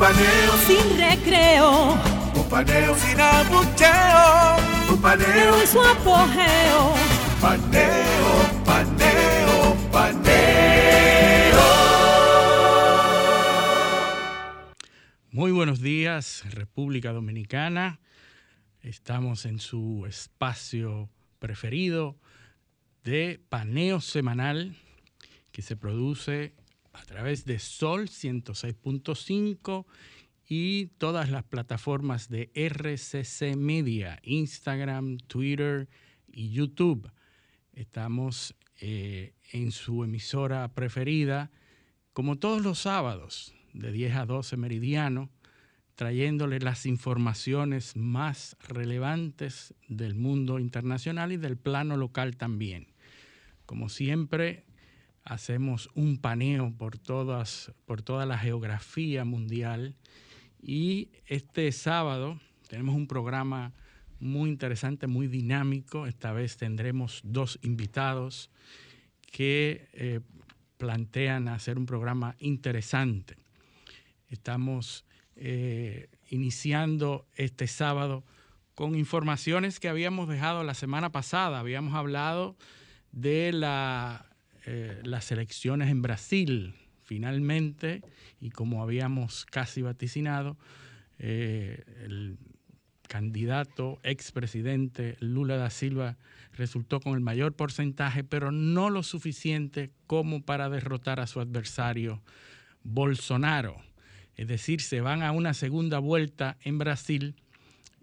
Paneo 0.00 0.56
sin 0.66 0.98
recreo. 0.98 1.92
Un 2.34 2.48
paneo 2.48 2.96
sin 2.96 3.20
abucheo. 3.20 4.56
Un 4.94 5.02
paneo 5.02 5.60
en 5.60 5.66
su 5.66 5.78
apogeo. 5.78 6.94
Paneo, 7.38 8.64
paneo, 8.64 9.76
paneo. 9.92 11.60
Muy 15.32 15.52
buenos 15.52 15.82
días, 15.82 16.44
República 16.50 17.12
Dominicana. 17.12 18.00
Estamos 18.80 19.44
en 19.44 19.58
su 19.58 20.06
espacio 20.08 21.10
preferido 21.38 22.16
de 23.04 23.38
paneo 23.50 24.00
semanal 24.00 24.76
que 25.52 25.60
se 25.60 25.76
produce 25.76 26.54
a 27.00 27.04
través 27.04 27.46
de 27.46 27.58
Sol 27.58 28.08
106.5 28.08 29.86
y 30.46 30.86
todas 30.98 31.30
las 31.30 31.44
plataformas 31.44 32.28
de 32.28 32.50
RCC 32.54 33.56
Media, 33.56 34.18
Instagram, 34.22 35.16
Twitter 35.18 35.88
y 36.28 36.50
YouTube. 36.50 37.10
Estamos 37.72 38.54
eh, 38.80 39.34
en 39.52 39.72
su 39.72 40.04
emisora 40.04 40.74
preferida, 40.74 41.50
como 42.12 42.36
todos 42.36 42.62
los 42.62 42.80
sábados, 42.80 43.54
de 43.72 43.92
10 43.92 44.16
a 44.16 44.26
12 44.26 44.56
meridiano, 44.58 45.30
trayéndole 45.94 46.58
las 46.58 46.84
informaciones 46.84 47.96
más 47.96 48.56
relevantes 48.68 49.74
del 49.88 50.14
mundo 50.14 50.58
internacional 50.58 51.32
y 51.32 51.38
del 51.38 51.56
plano 51.56 51.96
local 51.96 52.36
también. 52.36 52.92
Como 53.64 53.88
siempre, 53.88 54.64
hacemos 55.24 55.88
un 55.94 56.18
paneo 56.18 56.72
por, 56.76 56.98
todas, 56.98 57.72
por 57.86 58.02
toda 58.02 58.26
la 58.26 58.38
geografía 58.38 59.24
mundial 59.24 59.94
y 60.62 61.08
este 61.26 61.70
sábado 61.72 62.38
tenemos 62.68 62.94
un 62.94 63.06
programa 63.06 63.72
muy 64.20 64.50
interesante, 64.50 65.06
muy 65.06 65.26
dinámico. 65.26 66.06
Esta 66.06 66.32
vez 66.32 66.56
tendremos 66.56 67.20
dos 67.24 67.58
invitados 67.62 68.50
que 69.32 69.88
eh, 69.92 70.20
plantean 70.76 71.48
hacer 71.48 71.78
un 71.78 71.86
programa 71.86 72.36
interesante. 72.38 73.36
Estamos 74.28 75.04
eh, 75.36 76.08
iniciando 76.28 77.26
este 77.36 77.66
sábado 77.66 78.24
con 78.74 78.94
informaciones 78.94 79.80
que 79.80 79.88
habíamos 79.88 80.28
dejado 80.28 80.62
la 80.62 80.74
semana 80.74 81.10
pasada. 81.10 81.58
Habíamos 81.58 81.94
hablado 81.94 82.56
de 83.12 83.52
la, 83.52 84.29
eh, 84.66 85.00
las 85.04 85.32
elecciones 85.32 85.90
en 85.90 86.02
Brasil, 86.02 86.74
finalmente, 87.02 88.02
y 88.40 88.50
como 88.50 88.82
habíamos 88.82 89.44
casi 89.46 89.82
vaticinado, 89.82 90.56
eh, 91.18 91.84
el 92.04 92.38
candidato 93.08 93.98
expresidente 94.04 95.16
Lula 95.18 95.56
da 95.56 95.70
Silva 95.70 96.16
resultó 96.52 97.00
con 97.00 97.14
el 97.14 97.20
mayor 97.20 97.54
porcentaje, 97.54 98.22
pero 98.22 98.52
no 98.52 98.88
lo 98.88 99.02
suficiente 99.02 99.90
como 100.06 100.42
para 100.42 100.68
derrotar 100.68 101.18
a 101.18 101.26
su 101.26 101.40
adversario 101.40 102.22
Bolsonaro. 102.84 103.82
Es 104.36 104.46
decir, 104.46 104.80
se 104.80 105.00
van 105.00 105.22
a 105.22 105.32
una 105.32 105.54
segunda 105.54 105.98
vuelta 105.98 106.56
en 106.62 106.78
Brasil 106.78 107.34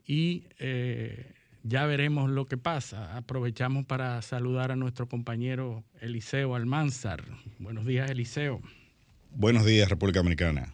y 0.06 0.44
eh, 0.60 1.34
ya 1.68 1.86
veremos 1.86 2.30
lo 2.30 2.46
que 2.46 2.58
pasa. 2.58 3.16
Aprovechamos 3.18 3.86
para 3.86 4.22
saludar 4.22 4.72
a 4.72 4.76
nuestro 4.76 5.08
compañero 5.08 5.84
Eliseo 6.00 6.56
Almanzar. 6.56 7.24
Buenos 7.60 7.86
días, 7.86 8.10
Eliseo. 8.10 8.62
Buenos 9.32 9.66
días, 9.66 9.90
República 9.90 10.20
Dominicana. 10.20 10.74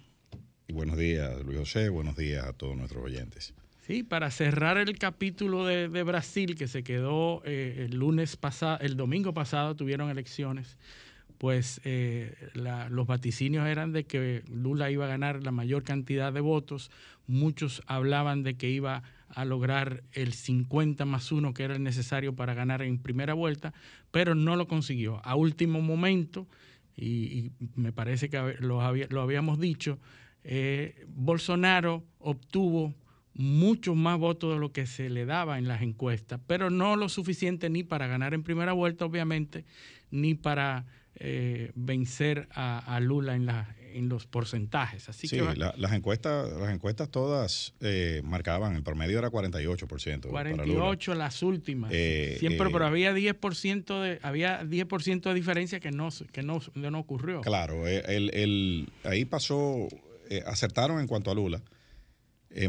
Y 0.68 0.74
buenos 0.74 0.98
días, 0.98 1.44
Luis 1.44 1.58
José. 1.58 1.90
Buenos 1.90 2.16
días 2.16 2.46
a 2.46 2.53
todos 2.53 2.78
nuestros 2.78 3.03
oyentes. 3.03 3.53
Sí, 3.82 4.03
para 4.03 4.32
cerrar 4.32 4.78
el 4.78 4.98
capítulo 4.98 5.66
de, 5.66 5.90
de 5.90 6.03
Brasil 6.03 6.56
que 6.56 6.68
se 6.68 6.84
quedó 6.84 7.42
eh, 7.44 7.88
el 7.90 7.98
lunes 7.98 8.38
pasado, 8.38 8.78
el 8.80 8.96
domingo 8.96 9.34
pasado 9.34 9.76
tuvieron 9.76 10.09
elecciones 10.09 10.78
pues 11.44 11.82
eh, 11.84 12.34
la, 12.53 12.88
los 12.88 13.06
vaticinios 13.06 13.68
eran 13.68 13.92
de 13.92 14.06
que 14.06 14.44
Lula 14.48 14.90
iba 14.90 15.03
a 15.03 15.09
ganar 15.09 15.44
la 15.44 15.52
mayor 15.52 15.84
cantidad 15.84 16.32
de 16.32 16.40
votos. 16.40 16.90
Muchos 17.28 17.84
hablaban 17.86 18.44
de 18.44 18.56
que 18.56 18.70
iba 18.70 18.96
a 18.96 19.03
lograr 19.46 20.04
el 20.12 20.34
50 20.34 21.06
más 21.06 21.32
1 21.32 21.54
que 21.54 21.64
era 21.64 21.78
necesario 21.80 22.36
para 22.36 22.54
ganar 22.54 22.82
en 22.82 23.00
primera 23.00 23.34
vuelta, 23.34 23.74
pero 24.12 24.36
no 24.36 24.56
lo 24.56 24.68
consiguió. 24.68 25.22
A 25.26 25.36
último 25.36 25.82
momento, 25.82 26.48
y, 26.96 27.52
me 27.76 27.92
parece 27.92 28.30
que 28.30 28.56
lo 28.60 28.82
habíamos 28.82 29.60
dicho, 29.60 30.00
eh, 30.44 31.06
Bolsonaro 31.08 32.04
obtuvo 32.20 32.94
muchos 33.34 33.96
más 33.96 34.20
votos 34.20 34.54
de 34.54 34.60
lo 34.60 34.72
que 34.72 34.86
se 34.86 35.10
le 35.10 35.26
daba 35.26 35.58
en 35.58 35.68
las 35.68 35.82
encuestas, 35.82 36.40
pero 36.46 36.70
no 36.70 36.96
lo 36.96 37.10
suficiente 37.10 37.70
ni 37.70 37.84
para 37.84 38.08
ganar 38.08 38.34
en 38.34 38.44
primera 38.44 38.74
vuelta, 38.74 39.06
obviamente, 39.06 39.66
ni 40.12 40.36
para 40.36 40.86
eh, 41.16 41.72
vencer 41.76 42.48
a, 42.52 42.78
a 42.80 43.00
Lula 43.00 43.36
en, 43.36 43.46
la, 43.46 43.76
en, 43.94 44.09
los 44.09 44.26
porcentajes. 44.28 45.09
Así 45.09 45.28
sí, 45.28 45.38
que 45.38 45.44
la, 45.56 45.74
las, 45.78 45.94
encuestas, 45.94 46.52
las 46.54 46.74
encuestas 46.74 47.09
todas 47.09 47.74
eh, 47.81 48.22
marcaban, 48.24 48.76
el 48.76 48.84
promedio 48.84 49.20
era 49.20 49.30
48%. 49.30 50.30
48 50.30 51.16
las 51.16 51.44
últimas. 51.44 51.92
Eh, 51.94 52.38
Siempre, 52.40 52.70
pero 52.70 52.86
había 52.86 53.14
10%, 53.14 54.02
de, 54.02 54.20
había 54.22 54.64
10 54.64 54.88
de 55.22 55.34
diferencia 55.34 55.80
que 55.80 55.92
no, 55.92 56.09
que 56.32 56.44
no, 56.44 56.59
no 56.76 57.00
ocurrió. 57.00 57.42
Claro, 57.42 57.88
el, 57.88 58.30
el, 58.34 58.90
ahí 59.03 59.26
pasó, 59.26 59.88
acertaron 60.46 61.00
en 61.00 61.08
cuanto 61.08 61.32
a 61.32 61.36
Lula, 61.36 61.62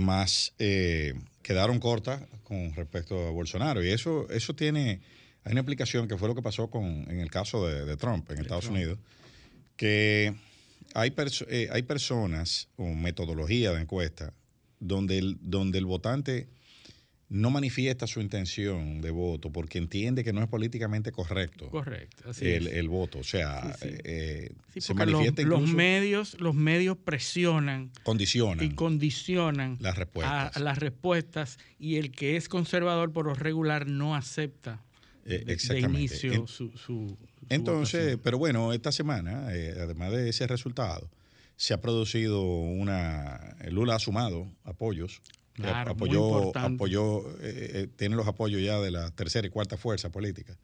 más 0.01 0.55
quedaron 0.57 1.79
cortas 1.79 2.23
con 2.43 2.75
respecto 2.75 3.29
a 3.29 3.31
Bolsonaro. 3.31 3.84
Y 3.84 3.91
eso, 3.91 4.29
eso 4.31 4.55
tiene 4.55 5.01
hay 5.45 5.53
una 5.53 5.61
explicación 5.61 6.09
que 6.09 6.17
fue 6.17 6.29
lo 6.29 6.34
que 6.34 6.43
pasó 6.43 6.69
con, 6.69 6.84
en 6.84 7.21
el 7.21 7.31
caso 7.31 7.67
de, 7.67 7.84
de 7.84 7.97
Trump 7.97 8.29
en 8.31 8.37
de 8.37 8.43
Estados 8.43 8.65
Trump. 8.65 8.77
Unidos, 8.77 8.99
que 9.77 10.34
hay, 10.94 11.10
perso 11.10 11.44
eh, 11.49 11.69
hay 11.71 11.82
personas 11.82 12.69
o 12.77 12.87
metodología 12.94 13.72
de 13.72 13.82
encuesta 13.82 14.32
donde 14.81 15.19
el, 15.19 15.38
donde 15.41 15.78
el 15.78 15.87
votante 15.87 16.49
no 17.28 17.50
manifiesta 17.50 18.06
su 18.06 18.21
intención 18.21 19.00
de 19.00 19.10
voto 19.10 19.50
porque 19.50 19.78
entiende 19.78 20.22
que 20.22 20.33
no 20.33 20.43
es 20.43 20.49
políticamente 20.49 21.10
correcto. 21.10 21.69
Correcto, 21.69 22.31
así 22.31 22.47
el, 22.47 22.69
es. 22.69 22.75
el 22.75 22.88
voto. 22.88 23.19
O 23.19 23.25
sea, 23.25 23.75
sí, 23.81 23.88
sí. 23.88 23.97
Eh, 24.04 24.53
sí, 24.72 24.81
se 24.81 24.94
manifiesta 24.94 25.43
los, 25.43 25.62
los, 25.62 25.71
medios, 25.71 26.41
los 26.41 26.54
medios 26.54 26.97
presionan. 26.97 27.91
Condicionan. 28.04 28.65
Y 28.65 28.75
condicionan 28.75 29.78
las 29.81 29.97
respuestas. 29.97 30.56
A, 30.56 30.59
a 30.59 30.62
las 30.62 30.78
respuestas 30.78 31.59
y 31.78 31.97
el 31.97 32.12
que 32.12 32.37
es 32.37 32.49
conservador 32.49 33.12
por 33.12 33.27
lo 33.27 33.34
regular 33.34 33.88
no 33.88 34.15
acepta 34.15 34.84
eh, 35.25 35.45
exactamente. 35.49 35.93
De 35.93 35.99
inicio, 35.99 36.33
en, 36.33 36.47
su, 36.47 36.71
su, 36.71 36.78
su, 36.78 37.19
entonces, 37.48 38.01
votación. 38.01 38.21
pero 38.22 38.39
bueno, 38.39 38.72
esta 38.72 38.93
semana, 38.93 39.54
eh, 39.54 39.75
además 39.81 40.13
de 40.13 40.28
ese 40.28 40.47
resultado, 40.47 41.10
se 41.57 41.75
ha 41.75 41.81
producido 41.81 42.43
una. 42.43 43.57
Lula 43.71 43.97
ha 43.97 43.98
sumado 43.98 44.51
apoyos. 44.65 45.22
Claro, 45.54 45.93
apoyó, 45.93 46.57
apoyó 46.59 47.22
eh, 47.41 47.87
tiene 47.97 48.16
los 48.16 48.27
apoyos 48.27 48.60
ya 48.60 48.81
de 48.81 48.91
la 48.91 49.13
tercera 49.13 49.47
y 49.47 49.51
cuarta 49.51 49.77
fuerza 49.77 50.10
política, 50.10 50.59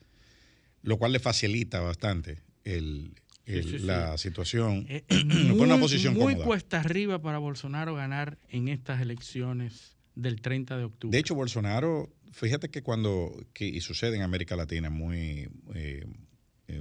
lo 0.83 0.99
cual 0.99 1.13
le 1.13 1.21
facilita 1.21 1.79
bastante 1.79 2.43
el, 2.65 3.15
el, 3.47 3.63
sí, 3.63 3.79
sí, 3.79 3.79
la 3.79 4.19
sí. 4.19 4.29
situación. 4.29 4.87
Eh, 4.89 5.05
muy, 5.25 5.61
una 5.61 5.79
posición 5.79 6.15
muy 6.15 6.33
cómoda. 6.33 6.45
cuesta 6.45 6.81
arriba 6.81 7.21
para 7.21 7.39
Bolsonaro 7.39 7.95
ganar 7.95 8.39
en 8.49 8.69
estas 8.69 9.01
elecciones 9.01 9.97
del 10.15 10.41
30 10.41 10.77
de 10.77 10.85
octubre. 10.85 11.15
De 11.15 11.21
hecho, 11.21 11.35
Bolsonaro 11.35 12.11
fíjate 12.31 12.71
que 12.71 12.83
cuando, 12.83 13.33
que, 13.53 13.67
y 13.67 13.81
sucede 13.81 14.17
en 14.17 14.23
América 14.23 14.57
Latina 14.57 14.91
muy, 14.91 15.49
eh, 15.75 16.05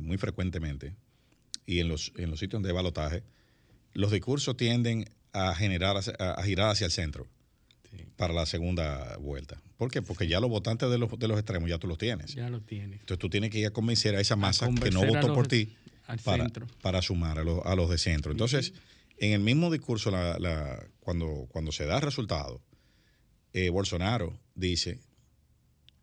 muy 0.02 0.18
frecuentemente, 0.18 0.96
y 1.66 1.80
en 1.80 1.88
los, 1.88 2.12
en 2.18 2.32
los 2.32 2.40
sitios 2.40 2.64
de 2.64 2.72
balotaje, 2.72 3.24
los 3.94 4.12
discursos 4.12 4.58
tienden 4.58 5.06
a 5.34 5.54
generar, 5.54 5.98
a, 5.98 6.32
a 6.32 6.44
girar 6.44 6.72
hacia 6.72 6.86
el 6.86 6.92
centro 6.92 7.28
sí. 7.92 8.06
para 8.16 8.34
la 8.34 8.46
segunda 8.46 9.18
vuelta. 9.18 9.62
¿Por 9.78 9.92
qué? 9.92 10.02
Porque 10.02 10.28
ya 10.28 10.40
los 10.40 10.50
votantes 10.50 10.90
de 10.90 10.98
los, 10.98 11.18
de 11.18 11.28
los 11.28 11.38
extremos 11.38 11.70
ya 11.70 11.78
tú 11.78 11.88
los 11.88 11.98
tienes. 11.98 12.34
Ya 12.34 12.50
los 12.50 12.66
tienes. 12.66 13.00
Entonces 13.00 13.20
tú 13.20 13.30
tienes 13.30 13.50
que 13.52 13.60
ir 13.60 13.68
a 13.68 13.72
convencer 13.72 14.16
a 14.16 14.20
esa 14.20 14.36
masa 14.36 14.66
a 14.66 14.74
que 14.74 14.92
no 14.92 15.06
votó 15.06 15.34
por 15.34 15.48
ti 15.48 15.76
para, 16.24 16.48
para, 16.82 17.02
sumar 17.02 17.40
a 17.40 17.44
los, 17.44 17.66
a 17.66 17.76
los 17.76 17.90
de 17.90 17.98
centro. 17.98 18.32
Entonces, 18.32 18.74
En 19.18 19.34
el 19.34 19.42
mismo 19.42 19.70
discurso, 19.70 20.12
cuando, 21.00 21.48
cuando 21.50 21.72
se 21.72 21.86
da 21.86 21.98
el 21.98 22.02
resultado, 22.02 22.62
eh, 23.54 23.70
Bolsonaro 23.70 24.40
dice, 24.56 25.00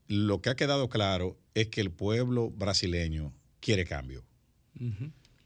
lo 0.09 0.41
que 0.41 0.51
ha 0.51 0.57
quedado 0.57 0.89
claro 0.89 1.39
es 1.55 1.69
que 1.69 1.81
el 1.81 1.91
pueblo 1.91 2.51
brasileño 2.51 3.33
quiere 3.61 3.85
cambio. 3.85 4.25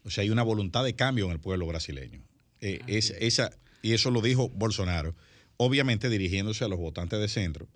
O 0.03 0.09
sea, 0.09 0.23
hay 0.23 0.29
una 0.29 0.43
voluntad 0.43 0.83
de 0.83 0.95
cambio 0.95 1.25
en 1.25 1.31
el 1.31 1.39
pueblo 1.39 1.65
brasileño. 1.67 2.21
Eh, 2.59 2.81
esa, 2.87 3.51
y 3.81 3.93
eso 3.93 4.11
lo 4.11 4.21
dijo 4.21 4.49
Bolsonaro, 4.49 5.15
obviamente 5.57 6.09
dirigiéndose 6.09 6.63
a 6.63 6.67
los 6.67 6.79
votantes 6.79 7.19
de 7.19 7.27
centro, 7.27 7.67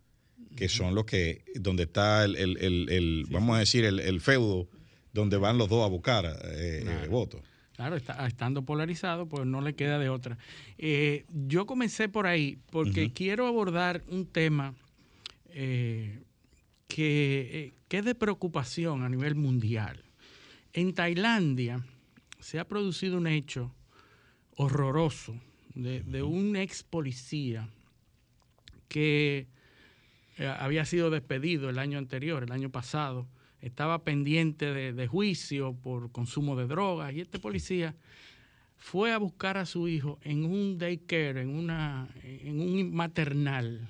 que 0.55 0.69
son 0.69 0.95
los 0.95 1.05
que, 1.05 1.43
donde 1.55 1.83
está 1.83 2.23
el, 2.25 3.25
vamos 3.29 3.55
a 3.55 3.59
decir, 3.59 3.85
el, 3.85 4.21
feudo, 4.21 4.67
donde 5.13 5.37
van 5.37 5.57
los 5.57 5.69
dos 5.69 5.83
a 5.83 5.87
buscar 5.87 6.25
eh, 6.43 7.07
votos. 7.09 7.41
Claro, 7.75 7.97
estando 7.97 8.63
polarizado, 8.63 9.27
pues 9.27 9.45
no 9.45 9.59
le 9.59 9.75
queda 9.75 9.99
de 9.99 10.07
otra. 10.07 10.37
Eh, 10.77 11.25
yo 11.29 11.65
comencé 11.65 12.07
por 12.07 12.25
ahí 12.25 12.57
porque 12.71 13.11
quiero 13.11 13.47
abordar 13.47 14.01
un 14.07 14.25
tema 14.25 14.73
que, 16.87 17.73
que 17.87 17.97
es 17.97 18.05
de 18.05 18.15
preocupación 18.15 19.03
a 19.03 19.09
nivel 19.09 19.35
mundial. 19.35 20.03
En 20.73 20.93
Tailandia 20.93 21.85
se 22.39 22.59
ha 22.59 22.67
producido 22.67 23.17
un 23.17 23.27
hecho 23.27 23.73
horroroso 24.57 25.39
de, 25.75 26.23
un 26.23 26.55
ex 26.55 26.83
policía 26.83 27.67
que 28.87 29.47
eh, 30.37 30.47
había 30.47 30.85
sido 30.85 31.09
despedido 31.09 31.69
el 31.69 31.79
año 31.79 31.97
anterior, 31.97 32.43
el 32.43 32.51
año 32.51 32.69
pasado, 32.69 33.27
estaba 33.61 34.03
pendiente 34.03 34.73
de, 34.73 35.07
juicio 35.07 35.73
por 35.73 36.11
consumo 36.11 36.55
de 36.55 36.67
drogas 36.67 37.13
y 37.13 37.21
este 37.21 37.39
policía 37.39 37.95
fue 38.77 39.11
a 39.11 39.17
buscar 39.17 39.57
a 39.57 39.65
su 39.65 39.87
hijo 39.87 40.19
en 40.21 40.45
un 40.45 40.77
daycare, 40.77 41.41
en, 41.41 41.49
una, 41.49 42.07
en 42.23 42.59
un 42.59 42.93
maternal 42.93 43.89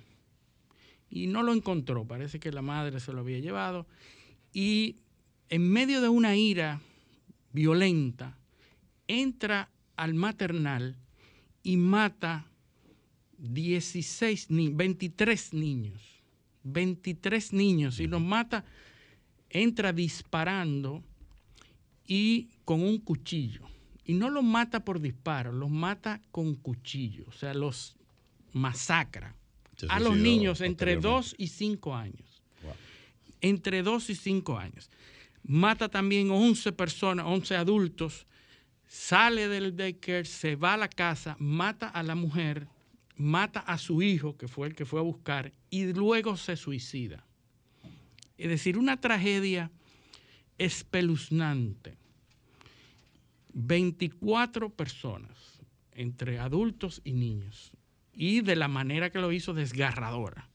y 1.16 1.28
no 1.28 1.44
lo 1.44 1.54
encontró, 1.54 2.06
parece 2.06 2.42
que 2.42 2.52
la 2.52 2.62
madre 2.62 3.00
se 3.00 3.14
lo 3.14 3.22
había 3.22 3.40
llevado 3.40 3.88
y 4.52 4.98
en 5.48 5.72
medio 5.72 6.02
de 6.02 6.10
una 6.10 6.36
ira 6.36 6.82
violenta 7.54 8.38
entra 9.08 9.70
al 9.96 10.14
maternal 10.14 10.98
y 11.64 11.78
mata 11.78 12.48
16, 13.38 14.48
23 14.50 15.54
niños. 15.54 16.02
23 16.64 17.54
niños 17.54 18.02
y 18.02 18.08
los 18.08 18.22
mata, 18.22 18.66
entra 19.50 19.94
disparando 19.94 21.02
y 22.06 22.50
con 22.66 22.82
un 22.82 22.98
cuchillo. 22.98 23.62
Y 24.04 24.16
no 24.16 24.30
los 24.30 24.44
mata 24.44 24.84
por 24.84 25.00
disparo, 25.00 25.54
los 25.54 25.70
mata 25.70 26.22
con 26.32 26.56
cuchillo, 26.56 27.24
o 27.30 27.32
sea, 27.32 27.54
los 27.54 27.96
masacra. 28.52 29.34
A 29.90 30.00
los 30.00 30.16
niños 30.16 30.62
entre 30.62 30.98
2 30.98 31.36
y 31.38 31.48
5 31.48 31.96
años. 31.96 32.42
Entre 33.42 33.84
2 33.84 34.10
y 34.10 34.16
5 34.16 34.58
años. 34.58 34.90
Mata 35.44 35.90
también 35.90 36.32
11 36.32 36.72
personas, 36.72 37.26
11 37.28 37.56
adultos 37.56 38.26
sale 38.88 39.48
del 39.48 39.76
daycare, 39.76 40.26
se 40.26 40.56
va 40.56 40.74
a 40.74 40.78
la 40.78 40.88
casa, 40.88 41.36
mata 41.40 41.90
a 41.90 42.04
la 42.04 42.16
mujer, 42.16 42.68
mata 43.16 43.60
a 43.60 43.78
su 43.78 44.02
hijo, 44.02 44.38
que 44.38 44.48
fue 44.48 44.68
el 44.68 44.76
que 44.76 44.86
fue 44.86 45.00
a 45.00 45.04
buscar, 45.04 45.52
y 45.70 45.92
luego 45.94 46.38
se 46.38 46.56
suicida. 46.56 47.26
Es 48.38 48.50
decir, 48.50 48.78
una 48.78 49.00
tragedia 49.00 49.72
espeluznante. 50.58 51.98
24 53.54 54.70
personas, 54.70 55.62
entre 55.94 56.40
adultos 56.40 57.02
y 57.06 57.14
niños, 57.14 57.72
y 58.16 58.42
de 58.42 58.56
la 58.56 58.68
manera 58.68 59.10
que 59.10 59.20
lo 59.20 59.32
hizo 59.32 59.54
desgarradora. 59.54 60.50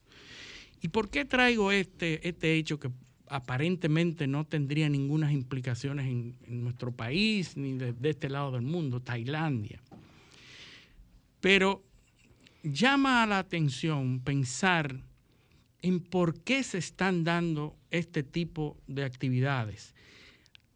¿Y 0.81 0.87
por 0.87 1.09
qué 1.09 1.25
traigo 1.25 1.71
este, 1.71 2.27
este 2.27 2.55
hecho 2.55 2.79
que 2.79 2.89
aparentemente 3.31 4.27
no 4.27 4.45
tendría 4.45 4.89
ninguna 4.89 5.31
implicaciones 5.31 6.05
en, 6.05 6.35
nuestro 6.63 6.91
país 6.91 7.55
ni 7.55 7.77
de, 7.77 7.95
este 8.09 8.29
lado 8.29 8.51
del 8.51 8.63
mundo, 8.63 8.99
Tailandia. 8.99 9.81
Pero 11.39 11.81
llama 12.61 13.23
a 13.23 13.27
la 13.27 13.39
atención 13.39 14.19
pensar 14.19 14.99
en 15.81 16.01
por 16.01 16.41
qué 16.41 16.61
se 16.61 16.77
están 16.77 17.23
dando 17.23 17.77
este 17.89 18.21
tipo 18.21 18.77
de 18.87 19.05
actividades. 19.05 19.95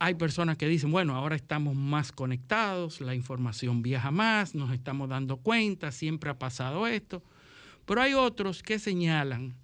Hay 0.05 0.13
personas 0.13 0.57
que 0.57 0.67
dicen, 0.67 0.91
bueno, 0.91 1.15
ahora 1.15 1.35
estamos 1.35 1.75
más 1.75 2.11
conectados, 2.11 3.01
la 3.01 3.15
información 3.15 3.81
viaja 3.81 4.11
más, 4.11 4.53
nos 4.53 4.71
estamos 4.71 5.09
dando 5.09 5.37
cuenta, 5.37 5.91
siempre 5.91 6.29
ha 6.29 6.37
pasado 6.37 6.85
esto, 6.85 7.23
pero 7.85 8.03
hay 8.03 8.13
otros 8.13 8.61
que 8.61 8.77
señalan 8.77 9.55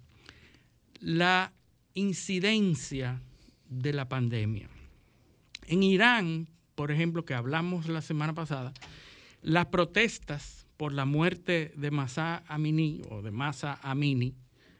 la 0.98 1.52
incidencia 1.94 3.20
de 3.68 3.92
la 3.92 4.08
pandemia. 4.08 4.68
En 5.68 5.84
Irán, 5.84 6.48
por 6.74 6.90
ejemplo, 6.90 7.24
que 7.24 7.34
hablamos 7.34 7.86
la 7.86 8.02
semana 8.02 8.34
pasada, 8.34 8.72
las 9.42 9.66
protestas 9.66 10.66
por 10.76 10.92
la 10.92 11.04
muerte 11.04 11.72
de 11.76 11.92
Masa 11.92 12.42
Amini 12.48 13.00
o 13.10 13.22
de 13.22 13.30
Masa 13.30 13.78
Amini, 13.80 14.34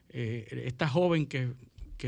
eh, 0.09 0.65
esta 0.65 0.89
joven 0.89 1.25
que, 1.25 1.53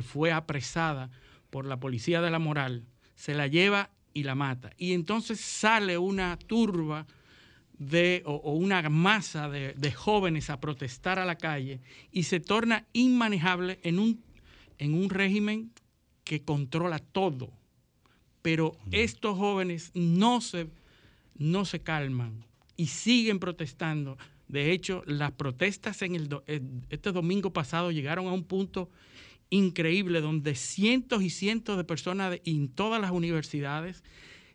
fue 0.04 0.34
apresada 0.34 1.10
por 1.50 1.66
la 1.66 1.80
policía 1.80 2.20
de 2.20 2.30
la 2.30 2.38
moral, 2.38 2.84
se 3.16 3.34
la 3.34 3.48
lleva 3.48 3.90
y 4.14 4.24
la 4.24 4.36
mata. 4.36 4.72
Y 4.78 4.94
entonces 4.94 5.40
sale 5.40 5.98
una 5.98 6.38
turba 6.38 7.06
de, 7.78 8.22
o, 8.26 8.54
una 8.54 8.88
masa 8.90 9.50
de, 9.50 9.74
de, 9.74 9.92
jóvenes 9.92 10.50
a 10.50 10.60
protestar 10.60 11.20
a 11.20 11.26
la 11.26 11.36
calle 11.36 11.82
y 12.12 12.24
se 12.24 12.40
torna 12.40 12.86
inmanejable 12.94 13.80
en 13.84 14.00
un 14.00 14.26
en 14.78 14.94
un 14.94 15.10
régimen 15.10 15.72
que 16.24 16.42
controla 16.42 17.00
todo. 17.00 17.52
Pero 18.42 18.78
estos 18.92 19.38
jóvenes 19.38 19.92
no 19.94 20.42
se, 20.42 20.68
no 21.36 21.66
se 21.66 21.82
calman 21.82 22.46
y 22.78 22.88
siguen 22.88 23.40
protestando. 23.40 24.18
De 24.48 24.72
hecho, 24.72 25.04
las 25.08 25.32
protestas 25.32 26.02
en 26.04 26.16
el, 26.16 26.30
este 26.90 27.12
domingo 27.12 27.52
pasado 27.52 27.92
llegaron 27.92 28.28
a 28.28 28.34
un 28.34 28.44
punto 28.44 28.90
increíble 29.56 30.22
donde 30.22 30.56
cientos 30.56 31.24
y 31.24 31.30
cientos 31.30 31.78
de 31.78 31.84
personas 31.84 32.40
en 32.46 32.68
todas 32.68 33.02
las 33.02 33.12
universidades 33.12 34.04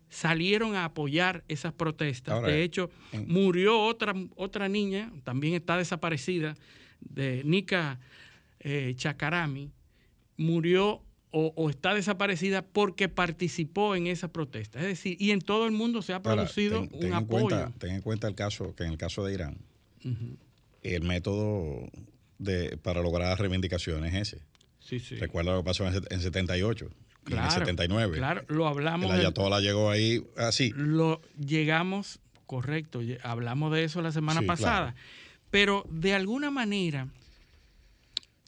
salieron 0.09 0.75
a 0.75 0.85
apoyar 0.85 1.45
esas 1.49 1.73
protestas. 1.73 2.43
de 2.43 2.63
hecho, 2.63 2.91
murió 3.27 3.81
otra, 3.81 4.15
otra 4.37 4.69
niña, 4.69 5.13
también 5.25 5.55
está 5.55 5.77
desaparecida, 5.77 6.57
de 7.01 7.43
Nika 7.45 7.99
eh, 8.59 8.93
Chakarami, 8.97 9.71
murió 10.37 11.03
o, 11.33 11.71
está 11.71 11.95
desaparecida 11.95 12.63
porque 12.63 13.09
participó 13.09 13.95
en 13.95 14.09
esa 14.09 14.29
protesta. 14.29 14.81
Es 14.81 14.87
decir, 14.87 15.17
y 15.21 15.31
en 15.31 15.41
todo 15.41 15.67
el 15.67 15.73
mundo 15.73 16.03
se 16.03 16.13
ha 16.13 16.23
producido 16.23 16.89
un 16.91 17.13
apoyo. 17.13 17.73
ten 17.79 17.93
en 17.93 18.03
cuenta 18.03 18.27
el 18.27 18.35
caso, 18.35 18.75
que 18.75 18.83
en 18.83 18.91
el 18.91 18.99
caso 18.99 19.25
de 19.25 19.35
Irán, 19.35 19.59
el 20.83 21.03
método 21.03 21.89
de, 22.39 22.77
para 22.79 23.01
lograr 23.01 23.39
reivindicaciones 23.39 24.13
es 24.13 24.35
ese. 24.35 24.50
Sí, 24.81 24.99
sí. 24.99 25.17
Recuerda 25.17 25.53
lo 25.53 25.59
que 25.59 25.67
pasó 25.67 25.87
en, 25.87 26.03
en 26.11 26.21
78. 26.21 26.91
en 27.29 27.39
el 27.39 27.51
79. 27.51 28.17
Claro, 28.17 28.45
lo 28.49 28.67
hablamos. 28.67 29.11
El 29.11 29.21
Ayatollah 29.21 29.61
llegó 29.61 29.91
ahí 29.91 30.25
así. 30.37 30.73
Lo 30.75 31.21
llegamos, 31.39 32.19
correcto, 32.47 33.01
hablamos 33.23 33.73
de 33.73 33.85
eso 33.85 34.03
la 34.03 34.13
semana 34.13 34.43
pasada. 34.43 34.95
Pero 35.51 35.85
de 35.91 36.15
alguna 36.15 36.51
manera, 36.51 37.09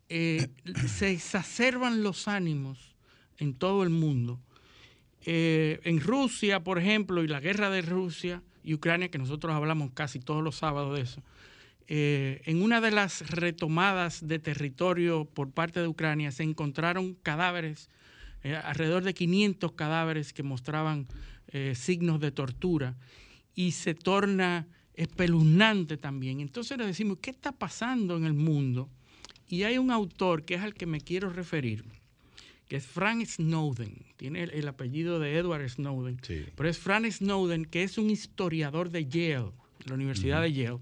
eh, 0.09 0.49
se 0.87 1.11
exacerban 1.11 2.03
los 2.03 2.29
ánimos 2.29 2.95
en 3.39 3.55
todo 3.55 3.83
el 3.83 3.91
mundo. 3.91 4.41
Eh, 5.25 5.81
en 5.85 6.01
Rusia, 6.01 6.61
por 6.61 6.79
ejemplo, 6.79 7.23
y 7.23 7.29
la 7.29 7.41
guerra 7.41 7.71
de 7.71 7.83
Rusia 7.83 8.43
y 8.65 8.75
Ucrania, 8.75 9.11
que 9.11 9.19
nosotros 9.19 9.55
hablamos 9.55 9.91
casi 9.95 10.21
todos 10.21 10.43
los 10.43 10.57
sábados 10.57 10.97
de 10.97 11.03
eso, 11.03 11.23
eh, 11.89 12.43
en 12.45 12.63
una 12.63 12.81
de 12.81 12.91
las 12.91 13.31
retomadas 13.31 14.27
de 14.27 14.39
territorio 14.39 15.25
por 15.25 15.51
parte 15.51 15.81
de 15.81 15.89
Ucrania 15.89 16.31
se 16.33 16.43
encontraron 16.43 17.15
cadáveres, 17.15 17.91
alrededor 18.65 19.05
de 19.05 19.15
500 19.15 19.73
cadáveres 19.73 20.33
que 20.33 20.43
mostraban 20.43 21.07
signos 21.75 22.19
de 22.19 22.33
tortura 22.33 22.97
y 23.55 23.73
se 23.73 23.95
torna 23.95 24.67
espeluznante 24.95 25.97
también. 25.97 26.41
Entonces 26.41 26.79
le 26.79 26.87
decimos, 26.87 27.19
¿qué 27.21 27.31
está 27.31 27.53
pasando 27.53 28.17
en 28.17 28.25
el 28.25 28.35
mundo? 28.35 28.89
Y 29.49 29.65
hay 29.65 29.79
un 29.79 29.91
autor 29.91 30.45
que 30.45 30.55
es 30.55 30.63
al 30.63 30.75
que 30.75 30.87
me 30.87 31.01
quiero 31.01 31.31
referir, 31.31 31.85
que 32.69 32.77
es 32.77 32.87
Frank 32.87 33.25
Snowden. 33.27 34.07
Tiene 34.17 34.45
el, 34.45 34.69
apellido 34.69 35.19
de 35.19 35.37
Edward 35.37 35.69
Snowden. 35.69 36.19
Pero 36.55 36.69
es 36.69 36.79
Frank 36.79 37.11
Snowden, 37.11 37.65
que 37.67 37.83
es 37.83 37.99
un 37.99 38.11
historiador 38.11 38.91
de 38.91 39.07
Yale, 39.07 39.53
la 39.87 39.95
Universidad 39.95 40.43
de 40.43 40.53
Yale. 40.53 40.79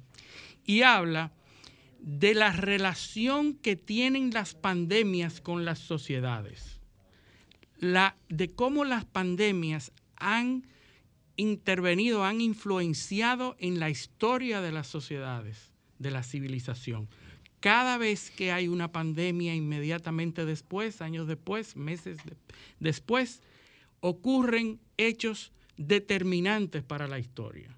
Y 0.64 0.83
habla 0.83 1.33
de 2.00 2.35
la 2.35 2.52
relación 2.52 3.55
que 3.55 3.76
tienen 3.76 4.31
las 4.31 4.55
pandemias 4.55 5.40
con 5.40 5.64
las 5.64 5.79
sociedades. 5.79 6.81
La, 7.79 8.17
de 8.29 8.50
cómo 8.50 8.85
las 8.85 9.05
pandemias 9.05 9.93
han 10.17 10.67
intervenido, 11.37 12.25
han 12.25 12.40
influenciado 12.40 13.57
en 13.59 13.81
la 13.81 13.90
historia 13.90 14.61
de 14.61 14.73
las 14.73 14.87
sociedades, 14.87 15.73
de 15.99 16.11
la 16.11 16.23
civilización. 16.23 17.09
Cada 17.61 17.99
vez 17.99 18.31
que 18.31 18.52
hay 18.52 18.69
una 18.69 18.93
pandemia, 18.93 19.55
inmediatamente 19.55 20.45
después, 20.45 21.02
años 21.02 21.26
después, 21.26 21.76
meses 21.76 22.19
después, 22.79 23.43
ocurren 24.00 24.81
hechos 24.97 25.52
determinantes 25.76 26.83
para 26.83 27.07
la 27.07 27.19
historia. 27.19 27.76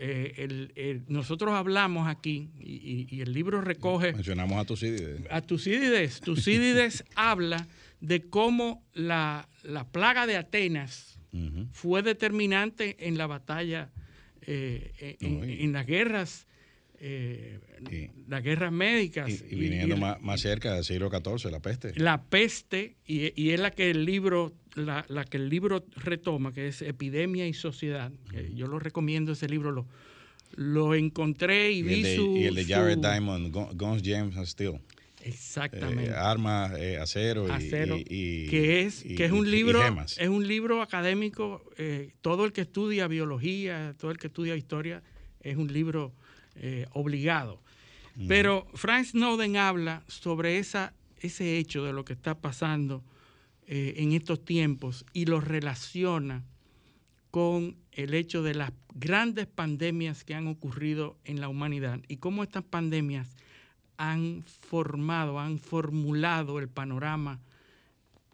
Eh, 0.00 1.02
nosotros 1.08 1.54
hablamos 1.54 2.06
aquí 2.06 2.50
y, 2.60 3.20
el 3.20 3.32
libro 3.32 3.60
recoge... 3.60 4.12
Mencionamos 4.12 4.58
a 4.58 4.64
Tucídides. 4.64 5.22
A 5.30 5.40
Tucídides. 5.40 6.20
Tucídides 6.20 7.04
habla 7.16 7.66
de 8.00 8.22
cómo 8.22 8.86
la, 8.94 9.48
plaga 9.90 10.26
de 10.26 10.36
Atenas 10.36 11.18
fue 11.72 12.02
determinante 12.02 12.96
en 13.06 13.18
la 13.18 13.26
batalla, 13.26 13.90
eh, 14.42 15.16
en, 15.20 15.72
las 15.72 15.86
guerras 15.86 16.46
eh, 17.00 17.60
las 18.26 18.42
guerras 18.42 18.72
médicas. 18.72 19.30
Y, 19.48 19.54
viniendo 19.54 19.96
más, 19.96 20.20
más, 20.20 20.40
cerca 20.40 20.74
del 20.74 20.84
siglo 20.84 21.10
XIV, 21.10 21.50
la 21.50 21.60
peste. 21.60 21.92
La 21.96 22.22
peste, 22.22 22.96
y, 23.06 23.50
es 23.50 23.60
la 23.60 23.70
que 23.70 23.90
el 23.90 24.04
libro, 24.04 24.52
la, 24.74 25.04
que 25.24 25.36
el 25.36 25.48
libro 25.48 25.84
retoma, 25.96 26.52
que 26.52 26.68
es 26.68 26.82
Epidemia 26.82 27.46
y 27.46 27.54
Sociedad. 27.54 28.10
yo 28.54 28.66
lo 28.66 28.78
recomiendo 28.78 29.32
ese 29.32 29.48
libro, 29.48 29.70
lo, 29.70 29.86
lo 30.56 30.94
encontré 30.94 31.70
y, 31.70 31.82
vi 31.82 32.16
su... 32.16 32.36
Y 32.36 32.44
el 32.44 32.54
de 32.56 32.64
Jared 32.64 32.98
Diamond, 32.98 33.52
Guns, 33.52 34.02
James 34.04 34.36
and 34.36 34.46
Steel. 34.46 34.80
Exactamente. 35.22 36.10
Eh, 36.10 36.14
armas, 36.14 36.72
eh, 36.78 36.96
acero, 36.96 37.46
y, 37.48 38.46
que 38.48 38.82
es 38.82 39.02
que 39.02 39.24
es 39.24 39.32
un 39.32 39.50
libro 39.50 39.80
es 40.16 40.28
un 40.28 40.46
libro 40.46 40.80
académico. 40.80 41.62
todo 42.22 42.44
el 42.44 42.52
que 42.52 42.62
estudia 42.62 43.06
biología, 43.06 43.94
todo 43.98 44.10
el 44.10 44.16
que 44.16 44.28
estudia 44.28 44.56
historia 44.56 45.02
es 45.40 45.56
un 45.56 45.72
libro 45.72 46.12
eh, 46.60 46.86
obligado. 46.92 47.60
Pero 48.26 48.66
Frank 48.74 49.06
Snowden 49.06 49.56
habla 49.56 50.02
sobre 50.08 50.58
esa, 50.58 50.92
ese 51.20 51.56
hecho 51.56 51.84
de 51.84 51.92
lo 51.92 52.04
que 52.04 52.14
está 52.14 52.34
pasando 52.36 53.04
eh, 53.68 53.94
en 53.98 54.12
estos 54.12 54.44
tiempos 54.44 55.06
y 55.12 55.26
lo 55.26 55.40
relaciona 55.40 56.42
con 57.30 57.76
el 57.92 58.14
hecho 58.14 58.42
de 58.42 58.54
las 58.54 58.72
grandes 58.94 59.46
pandemias 59.46 60.24
que 60.24 60.34
han 60.34 60.48
ocurrido 60.48 61.16
en 61.24 61.40
la 61.40 61.48
humanidad 61.48 62.00
y 62.08 62.16
cómo 62.16 62.42
estas 62.42 62.64
pandemias 62.64 63.36
han 63.98 64.42
formado, 64.44 65.38
han 65.38 65.58
formulado 65.58 66.58
el 66.58 66.68
panorama 66.68 67.40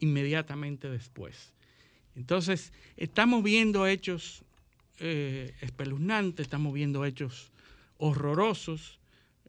inmediatamente 0.01 0.89
después. 0.89 1.53
Entonces, 2.17 2.73
estamos 2.97 3.43
viendo 3.43 3.87
hechos 3.87 4.45
eh, 5.01 5.55
espeluznantes, 5.61 6.45
estamos 6.45 6.73
viendo 6.73 7.05
hechos 7.05 7.51
horrorosos. 7.99 9.01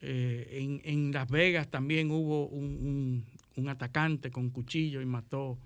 Eh, 0.01 0.79
en, 0.83 1.11
Las 1.11 1.29
Vegas 1.29 1.69
también 1.69 2.11
hubo 2.11 2.47
un, 2.47 3.25
atacante 3.67 4.29
con 4.31 4.49
cuchillo 4.49 5.01
y 5.01 5.05
mató 5.05 5.57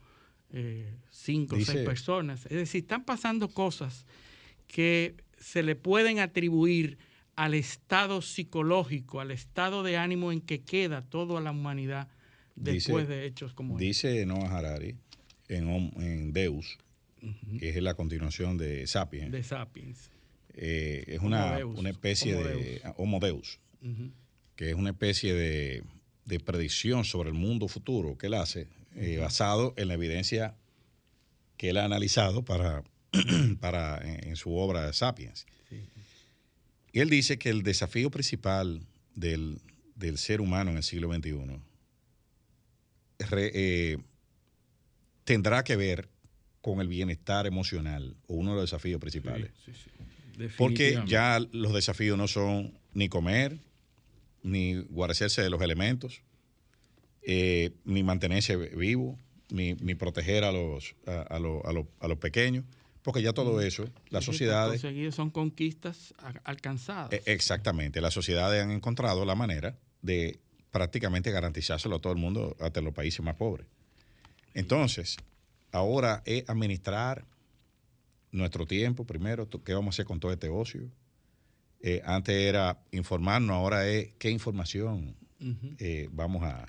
eh, 0.53 0.93
cinco 1.09 1.55
o 1.55 1.59
seis 1.59 1.86
personas. 1.86 2.45
Es 2.45 2.57
decir, 2.57 2.81
están 2.81 3.03
pasando 3.03 3.50
cosas 3.50 4.05
que 4.67 5.15
se 5.38 5.63
le 5.63 5.75
pueden 5.75 6.19
atribuir 6.19 6.98
al 7.36 7.53
estado 7.53 8.21
psicológico, 8.21 9.21
al 9.21 9.31
estado 9.31 9.81
de 9.83 9.98
ánimo 9.98 10.31
en 10.31 10.41
que 10.41 10.62
queda 10.62 11.01
toda 11.01 11.41
la 11.41 11.51
humanidad 11.51 12.09
después 12.55 13.07
de 13.07 13.25
hechos 13.25 13.53
como 13.53 13.77
Dice 13.77 14.25
Noah 14.25 14.57
Harari 14.57 14.95
en, 15.48 16.33
Deus, 16.33 16.77
que 17.57 17.69
es 17.69 17.81
la 17.81 17.95
continuación 17.95 18.57
de 18.57 18.86
Sapiens. 18.86 19.31
De 19.31 19.41
Sapiens 19.41 20.12
eh, 20.53 21.03
es 21.08 21.20
una, 21.20 21.60
especie 21.88 22.36
de 22.36 22.82
Homo 22.98 23.20
Deus, 23.20 23.60
que 24.56 24.70
es 24.70 24.75
una 24.75 24.91
especie 24.91 25.34
de, 25.34 25.84
predicción 26.46 27.06
sobre 27.06 27.29
el 27.29 27.36
mundo 27.36 27.68
futuro 27.68 28.18
que 28.18 28.27
él 28.27 28.36
hace, 28.36 28.68
eh, 28.96 29.18
basado 29.18 29.74
en 29.77 29.88
la 29.88 29.96
evidencia 29.96 30.56
que 31.58 31.70
él 31.70 31.77
ha 31.77 31.86
analizado 31.86 32.44
para, 32.44 32.84
para 33.60 34.00
en, 34.03 34.36
su 34.36 34.56
obra 34.56 34.86
de 34.86 34.94
Sapiens. 34.94 35.46
Y 36.91 37.00
él 37.00 37.10
dice 37.10 37.38
que 37.38 37.50
el 37.50 37.63
desafío 37.63 38.10
principal 38.10 38.82
del, 39.15 39.60
ser 40.15 40.41
humano 40.41 40.72
en 40.72 40.77
el 40.77 40.84
siglo 40.84 41.13
XXI 41.13 41.62
eh, 43.32 43.98
tendrá 45.24 45.63
que 45.63 45.75
ver 45.75 46.10
con 46.62 46.82
el 46.82 46.88
bienestar 46.88 47.48
emocional, 47.48 48.15
o 48.27 48.36
uno 48.36 48.51
de 48.51 48.56
los 48.62 48.72
desafíos 48.72 49.00
principales. 49.00 49.51
Sí, 49.65 49.72
porque 50.58 51.01
ya 51.05 51.39
los 51.51 51.74
desafíos 51.74 52.17
no 52.17 52.27
son 52.27 52.77
ni 52.93 53.10
comer, 53.10 53.58
ni 54.43 54.75
guarecerse 54.75 55.41
de 55.41 55.50
los 55.50 55.62
elementos, 55.62 56.22
eh, 57.22 57.72
ni 57.86 58.03
mantenerse 58.03 58.55
vivo, 58.55 59.17
ni, 59.50 59.75
proteger 59.96 60.43
a 60.43 60.51
los, 60.51 60.96
a, 61.05 61.39
los 61.39 62.17
pequeños, 62.19 62.65
porque 63.01 63.22
ya 63.22 63.34
todo 63.34 63.58
mm. 63.58 63.62
eso, 63.62 63.89
las 64.10 64.24
sociedades... 64.25 64.81
son 65.13 65.29
conquistas 65.29 66.13
alcanzadas. 66.43 67.12
E, 67.13 67.24
exactamente, 67.25 68.01
las 68.01 68.13
sociedades 68.13 68.63
han 68.63 68.72
encontrado 68.72 69.25
la 69.25 69.36
manera 69.36 69.77
de 70.01 70.39
prácticamente 70.72 71.31
garantizárselo 71.31 71.96
a 71.96 72.00
todo 72.00 72.13
el 72.13 72.19
mundo, 72.19 72.55
hasta 72.60 72.81
los 72.81 72.93
países 72.93 73.22
más 73.24 73.36
pobres. 73.36 73.65
Entonces, 74.53 75.17
ahora 75.72 76.22
es 76.25 76.48
administrar 76.50 77.25
nuestro 78.31 78.65
tiempo 78.65 79.05
primero, 79.05 79.50
qué 79.50 79.74
vamos 79.74 79.93
a 79.93 79.95
hacer 79.95 80.05
con 80.05 80.19
todo 80.19 80.31
este 80.31 80.50
ocio. 80.50 80.89
Eh, 81.81 82.01
antes 82.05 82.36
era 82.36 82.79
informarnos, 82.91 83.55
ahora 83.55 83.88
es 83.88 84.12
qué 84.17 84.29
información 84.29 85.15
eh, 85.79 86.09
vamos 86.12 86.43
a, 86.43 86.67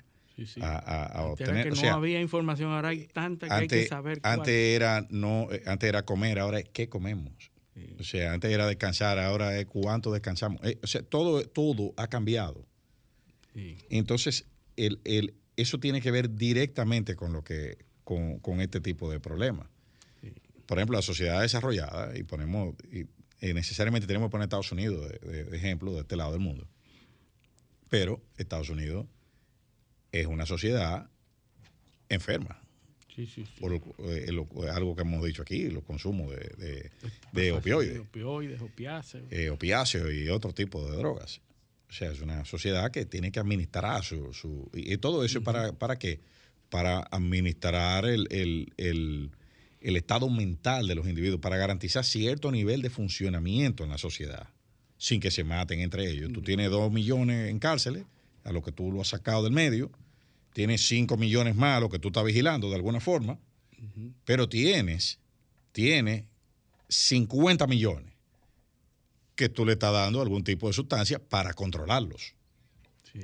obtener. 1.23 1.67
Era 1.67 1.75
que 1.75 1.81
no 1.81 1.93
había 1.93 2.21
información, 2.21 2.71
ahora 2.71 2.89
hay 2.89 3.07
tanta 3.07 3.47
que 3.47 3.53
hay 3.53 3.67
que 3.67 3.87
saber. 3.87 4.19
Antes 4.23 4.75
era, 4.75 5.05
no, 5.09 5.51
eh, 5.51 5.63
antes 5.65 5.89
era 5.89 6.05
comer, 6.05 6.39
ahora 6.39 6.59
es 6.59 6.69
qué 6.69 6.87
comemos. 6.89 7.51
O 7.99 8.03
sea, 8.03 8.33
antes 8.33 8.51
era 8.51 8.67
descansar, 8.67 9.17
ahora 9.17 9.57
es 9.57 9.65
cuánto 9.65 10.11
descansamos. 10.11 10.61
o 10.83 10.87
sea, 10.87 11.01
todo, 11.03 11.43
todo 11.43 11.93
ha 11.97 12.07
cambiado. 12.07 12.65
Entonces, 13.89 14.45
el, 14.77 15.01
el, 15.03 15.33
eso 15.57 15.79
tiene 15.79 15.99
que 15.99 16.11
ver 16.11 16.35
directamente 16.35 17.15
con 17.15 17.33
lo 17.33 17.43
que, 17.43 17.77
con, 18.03 18.39
con 18.39 18.61
este 18.61 18.79
tipo 18.79 19.09
de 19.11 19.19
problemas 19.19 19.67
por 20.71 20.77
ejemplo, 20.77 20.95
la 20.95 21.01
sociedad 21.01 21.41
desarrollada, 21.41 22.17
y 22.17 22.23
ponemos, 22.23 22.75
y, 22.93 23.05
necesariamente 23.53 24.07
tenemos 24.07 24.29
que 24.29 24.31
poner 24.31 24.45
Estados 24.45 24.71
Unidos 24.71 25.05
de, 25.21 25.53
ejemplo 25.53 25.93
de 25.93 25.99
este 25.99 26.15
lado 26.15 26.31
del 26.31 26.39
mundo. 26.39 26.65
Pero 27.89 28.21
Estados 28.37 28.69
Unidos 28.69 29.05
es 30.13 30.27
una 30.27 30.45
sociedad 30.45 31.09
enferma. 32.07 32.61
Sí, 33.13 33.25
sí, 33.25 33.45
sí. 33.45 33.59
Por 33.59 33.73
eh, 33.73 34.29
algo 34.73 34.95
que 34.95 35.01
hemos 35.01 35.25
dicho 35.25 35.41
aquí, 35.41 35.69
los 35.69 35.83
consumos 35.83 36.29
de, 36.29 36.89
de, 37.33 37.51
opioides. 37.51 37.99
opioides, 37.99 38.61
opiáceos. 38.61 39.25
Eh, 39.29 39.49
opiáceos 39.49 40.13
y 40.13 40.29
otro 40.29 40.53
tipo 40.53 40.89
de 40.89 40.95
drogas. 40.95 41.41
O 41.89 41.91
sea, 41.91 42.13
es 42.13 42.21
una 42.21 42.45
sociedad 42.45 42.91
que 42.91 43.05
tiene 43.05 43.33
que 43.33 43.41
administrar 43.41 44.05
su... 44.05 44.33
su 44.33 44.69
y, 44.73 44.95
todo 44.99 45.25
eso, 45.25 45.43
para, 45.43 45.73
¿para 45.73 45.99
qué? 45.99 46.21
Para 46.69 47.01
administrar 47.11 48.05
el, 48.05 48.25
el 48.77 49.31
estado 49.81 50.29
mental 50.29 50.87
de 50.87 50.95
los 50.95 51.07
individuos 51.07 51.41
para 51.41 51.57
garantizar 51.57 52.05
cierto 52.05 52.51
nivel 52.51 52.81
de 52.81 52.89
funcionamiento 52.89 53.83
en 53.83 53.89
la 53.89 53.97
sociedad, 53.97 54.49
sin 54.97 55.19
que 55.19 55.31
se 55.31 55.43
maten 55.43 55.79
entre 55.79 56.09
ellos. 56.09 56.31
Tú 56.31 56.41
tienes 56.41 56.69
dos 56.69 56.91
millones 56.91 57.49
en 57.49 57.59
cárceles, 57.59 58.05
a 58.43 58.51
lo 58.51 58.61
que 58.61 58.71
tú 58.71 58.91
lo 58.91 59.01
has 59.01 59.09
sacado 59.09 59.43
del 59.43 59.53
medio, 59.53 59.91
tienes 60.53 60.87
cinco 60.87 61.17
millones 61.17 61.55
más 61.55 61.77
a 61.77 61.79
lo 61.79 61.89
que 61.89 61.99
tú 61.99 62.09
estás 62.09 62.23
vigilando 62.23 62.69
de 62.69 62.75
alguna 62.75 62.99
forma, 62.99 63.39
pero 64.25 64.47
tienes, 64.47 65.19
tienes 65.71 66.25
50 66.89 67.65
millones 67.67 68.13
que 69.35 69.49
tú 69.49 69.65
le 69.65 69.73
estás 69.73 69.91
dando 69.91 70.21
algún 70.21 70.43
tipo 70.43 70.67
de 70.67 70.73
sustancia 70.73 71.19
para 71.19 71.53
controlarlos. 71.53 72.35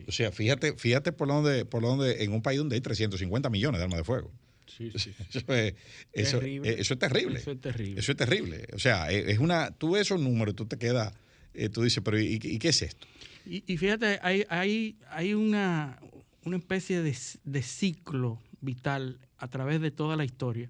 O 0.07 0.11
sea, 0.11 0.31
fíjate, 0.31 0.73
fíjate 0.73 1.11
por 1.11 1.27
donde, 1.27 1.63
por 1.63 1.81
donde 1.81 2.23
en 2.23 2.33
un 2.33 2.41
país 2.41 2.59
donde 2.59 2.75
hay 2.75 2.81
350 2.81 3.49
millones 3.49 3.79
de 3.79 3.83
armas 3.83 3.99
de 3.99 4.03
fuego. 4.03 4.31
Eso, 4.67 5.53
es, 5.53 5.75
eso, 6.13 6.39
terrible. 6.39 6.79
eso, 6.79 6.93
es 6.93 6.99
terrible. 6.99 7.39
Eso 7.39 7.51
es 7.51 7.61
terrible. 7.61 7.99
Eso 7.99 8.11
es 8.11 8.17
terrible. 8.17 8.67
O 8.73 8.79
sea, 8.79 9.11
e, 9.11 9.31
es 9.31 9.39
una, 9.39 9.71
tú 9.71 9.91
ves 9.91 10.01
esos 10.03 10.19
números, 10.19 10.55
tú 10.55 10.65
te 10.65 10.77
quedas, 10.77 11.13
eh, 11.53 11.69
tú 11.69 11.83
dices, 11.83 12.03
pero 12.03 12.19
¿y, 12.19 12.37
qué 12.39 12.69
es 12.69 12.81
esto? 12.81 13.07
Y, 13.45 13.77
fíjate, 13.77 14.19
hay, 14.21 14.45
hay, 14.49 14.97
hay 15.09 15.33
una, 15.33 15.99
una 16.43 16.57
especie 16.57 17.01
de, 17.01 17.15
de, 17.45 17.61
ciclo 17.61 18.41
vital 18.59 19.19
a 19.37 19.47
través 19.47 19.79
de 19.79 19.89
toda 19.89 20.17
la 20.17 20.25
historia. 20.25 20.69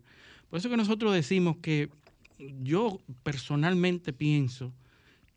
Por 0.50 0.60
eso 0.60 0.70
que 0.70 0.78
nosotros 0.78 1.14
decimos 1.14 1.58
que 1.58 1.90
yo 2.62 3.02
personalmente 3.24 4.14
pienso 4.14 4.74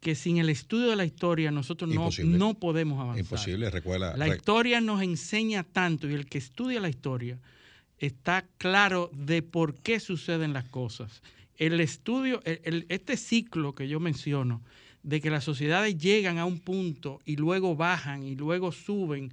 que 0.00 0.14
sin 0.14 0.38
el 0.38 0.48
estudio 0.48 0.88
de 0.88 0.96
la 0.96 1.04
historia 1.04 1.50
nosotros 1.50 1.92
no, 1.92 2.08
no, 2.24 2.54
podemos 2.54 3.00
avanzar. 3.00 3.20
Imposible, 3.20 3.70
recuerda. 3.70 4.16
La 4.16 4.28
historia 4.28 4.80
nos 4.80 5.02
enseña 5.02 5.62
tanto 5.62 6.08
y 6.08 6.14
el 6.14 6.26
que 6.26 6.38
estudia 6.38 6.80
la 6.80 6.88
historia 6.88 7.38
está 8.00 8.44
claro 8.58 9.10
de 9.14 9.42
por 9.42 9.74
qué 9.76 10.00
suceden 10.00 10.52
las 10.52 10.64
cosas. 10.64 11.22
el 11.58 11.78
estudio, 11.80 12.40
el- 12.46 12.60
el- 12.64 12.86
este 12.88 13.18
ciclo 13.18 13.74
que 13.74 13.86
yo 13.86 14.00
menciono, 14.00 14.62
de 15.02 15.20
que 15.20 15.28
las 15.28 15.44
sociedades 15.44 15.98
llegan 15.98 16.38
a 16.38 16.46
un 16.46 16.58
punto 16.58 17.20
y 17.26 17.36
luego 17.36 17.76
bajan 17.76 18.22
y 18.22 18.34
luego 18.34 18.72
suben. 18.72 19.30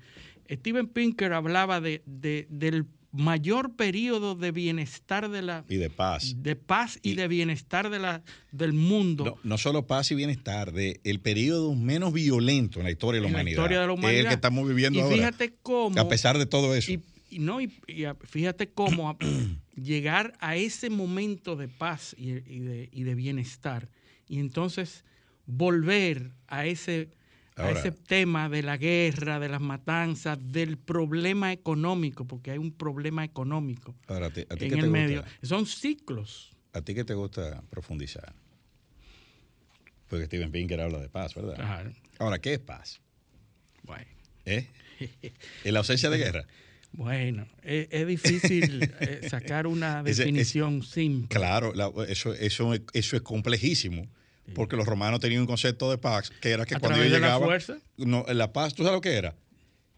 Steven 0.52 0.88
Pinker 0.88 1.32
hablaba 1.32 1.80
de, 1.80 2.02
de- 2.06 2.46
del 2.50 2.86
mayor 3.14 3.76
periodo 3.78 4.36
de 4.36 4.52
bienestar 4.52 5.30
de 5.30 5.42
la 5.42 5.64
Y 5.70 5.78
de 5.78 5.90
paz. 5.90 6.36
de 6.44 6.58
paz 6.58 7.00
y, 7.02 7.12
Y- 7.12 7.16
de 7.16 7.30
bienestar 7.30 7.90
de 7.90 8.00
la, 8.00 8.22
del 8.52 8.74
mundo. 8.74 9.24
No, 9.24 9.36
no 9.44 9.58
solo 9.58 9.88
paz 9.88 10.12
y 10.12 10.16
bienestar, 10.16 10.74
de 10.74 11.00
el 11.06 11.22
periodo 11.22 11.76
menos 11.76 12.12
violento 12.12 12.80
en 12.80 12.84
la 12.86 12.92
historia 12.92 13.22
de 13.22 13.22
la 13.22 13.28
en 13.30 13.34
la 13.34 13.38
humanidad. 13.40 13.58
historia 13.64 13.80
de 13.80 13.88
la 13.88 13.94
Es 13.94 14.00
humanidad. 14.00 14.22
el 14.24 14.28
que 14.28 14.34
estamos 14.34 14.68
viviendo 14.68 15.00
y 15.00 15.02
ahora. 15.02 15.16
fíjate 15.16 15.54
cómo 15.64 15.98
a 15.98 16.10
pesar 16.10 16.38
de 16.38 16.46
todo 16.46 16.76
eso. 16.76 16.92
y, 16.92 17.00
y 17.30 17.40
no 17.40 17.60
y, 17.62 17.72
fíjate 18.26 18.70
cómo 18.72 19.10
a- 19.10 19.18
llegar 19.76 20.34
a 20.40 20.56
ese 20.56 20.90
momento 20.90 21.56
de 21.56 21.68
paz 21.68 22.16
y, 22.18 22.32
y 22.32 22.60
de, 22.60 22.90
y 22.92 23.04
de 23.04 23.16
bienestar 23.16 23.90
y 24.28 24.40
entonces 24.40 25.04
volver 25.46 26.32
a 26.48 26.66
ese 26.66 27.10
a 27.56 27.72
ese 27.72 27.92
tema 27.92 28.50
de 28.50 28.62
la 28.62 28.78
guerra, 28.78 29.40
de 29.40 29.50
las 29.50 29.62
matanzas, 29.62 30.38
del 30.52 30.78
problema 30.78 31.52
económico, 31.52 32.26
porque 32.26 32.52
hay 32.52 32.60
un 32.60 32.72
problema 32.72 33.24
económico 33.24 33.96
Ahora, 34.06 34.28
¿a 34.28 34.30
ti, 34.30 34.42
a 34.48 34.56
ti 34.56 34.66
en 34.66 34.74
el 34.74 34.80
te 34.82 34.88
medio. 34.88 35.22
gusta? 35.24 35.48
Son 35.48 35.66
ciclos. 35.66 36.56
¿A 36.74 36.82
ti 36.84 36.94
qué 36.94 37.04
te 37.04 37.16
gusta 37.16 37.64
profundizar? 37.72 38.36
Porque 40.08 40.26
Steven 40.26 40.52
Pinker 40.52 40.80
habla 40.82 41.00
de 41.00 41.10
paz, 41.10 41.34
¿verdad? 41.34 41.56
Claro. 41.56 41.92
Ahora, 42.20 42.40
¿qué 42.40 42.54
es 42.54 42.60
paz? 42.60 43.02
Bueno. 43.84 44.06
¿Eh? 44.46 44.68
¿En 45.64 45.74
la 45.74 45.80
ausencia 45.80 46.10
de 46.12 46.18
guerra? 46.20 46.46
Bueno, 46.98 47.48
es, 47.62 47.88
es 47.92 48.08
difícil 48.08 48.92
eh, 49.00 49.28
sacar 49.30 49.68
una 49.68 50.02
Ese- 50.02 50.10
ese- 50.12 50.24
definición 50.24 50.82
simple. 50.84 51.30
Claro, 51.38 51.72
la- 51.76 51.92
eso, 52.10 52.34
eso, 52.34 52.74
es- 52.74 52.82
eso 52.94 53.16
es 53.16 53.22
complejísimo. 53.22 54.08
Porque 54.56 54.76
los 54.78 54.86
romanos 54.88 55.20
tenían 55.20 55.42
un 55.42 55.48
concepto 55.48 55.92
de 55.92 55.98
paz 55.98 56.30
que 56.42 56.52
era 56.52 56.66
que 56.66 56.76
¿A 56.76 56.80
cuando 56.80 57.00
ellos 57.02 57.12
la 57.12 57.18
llegaban. 57.20 57.44
fuerza? 57.48 57.78
No, 57.98 58.26
la 58.30 58.54
paz, 58.54 58.74
¿tú 58.74 58.84
sabes 58.84 58.96
lo 58.96 59.02
que 59.02 59.14
era? 59.16 59.36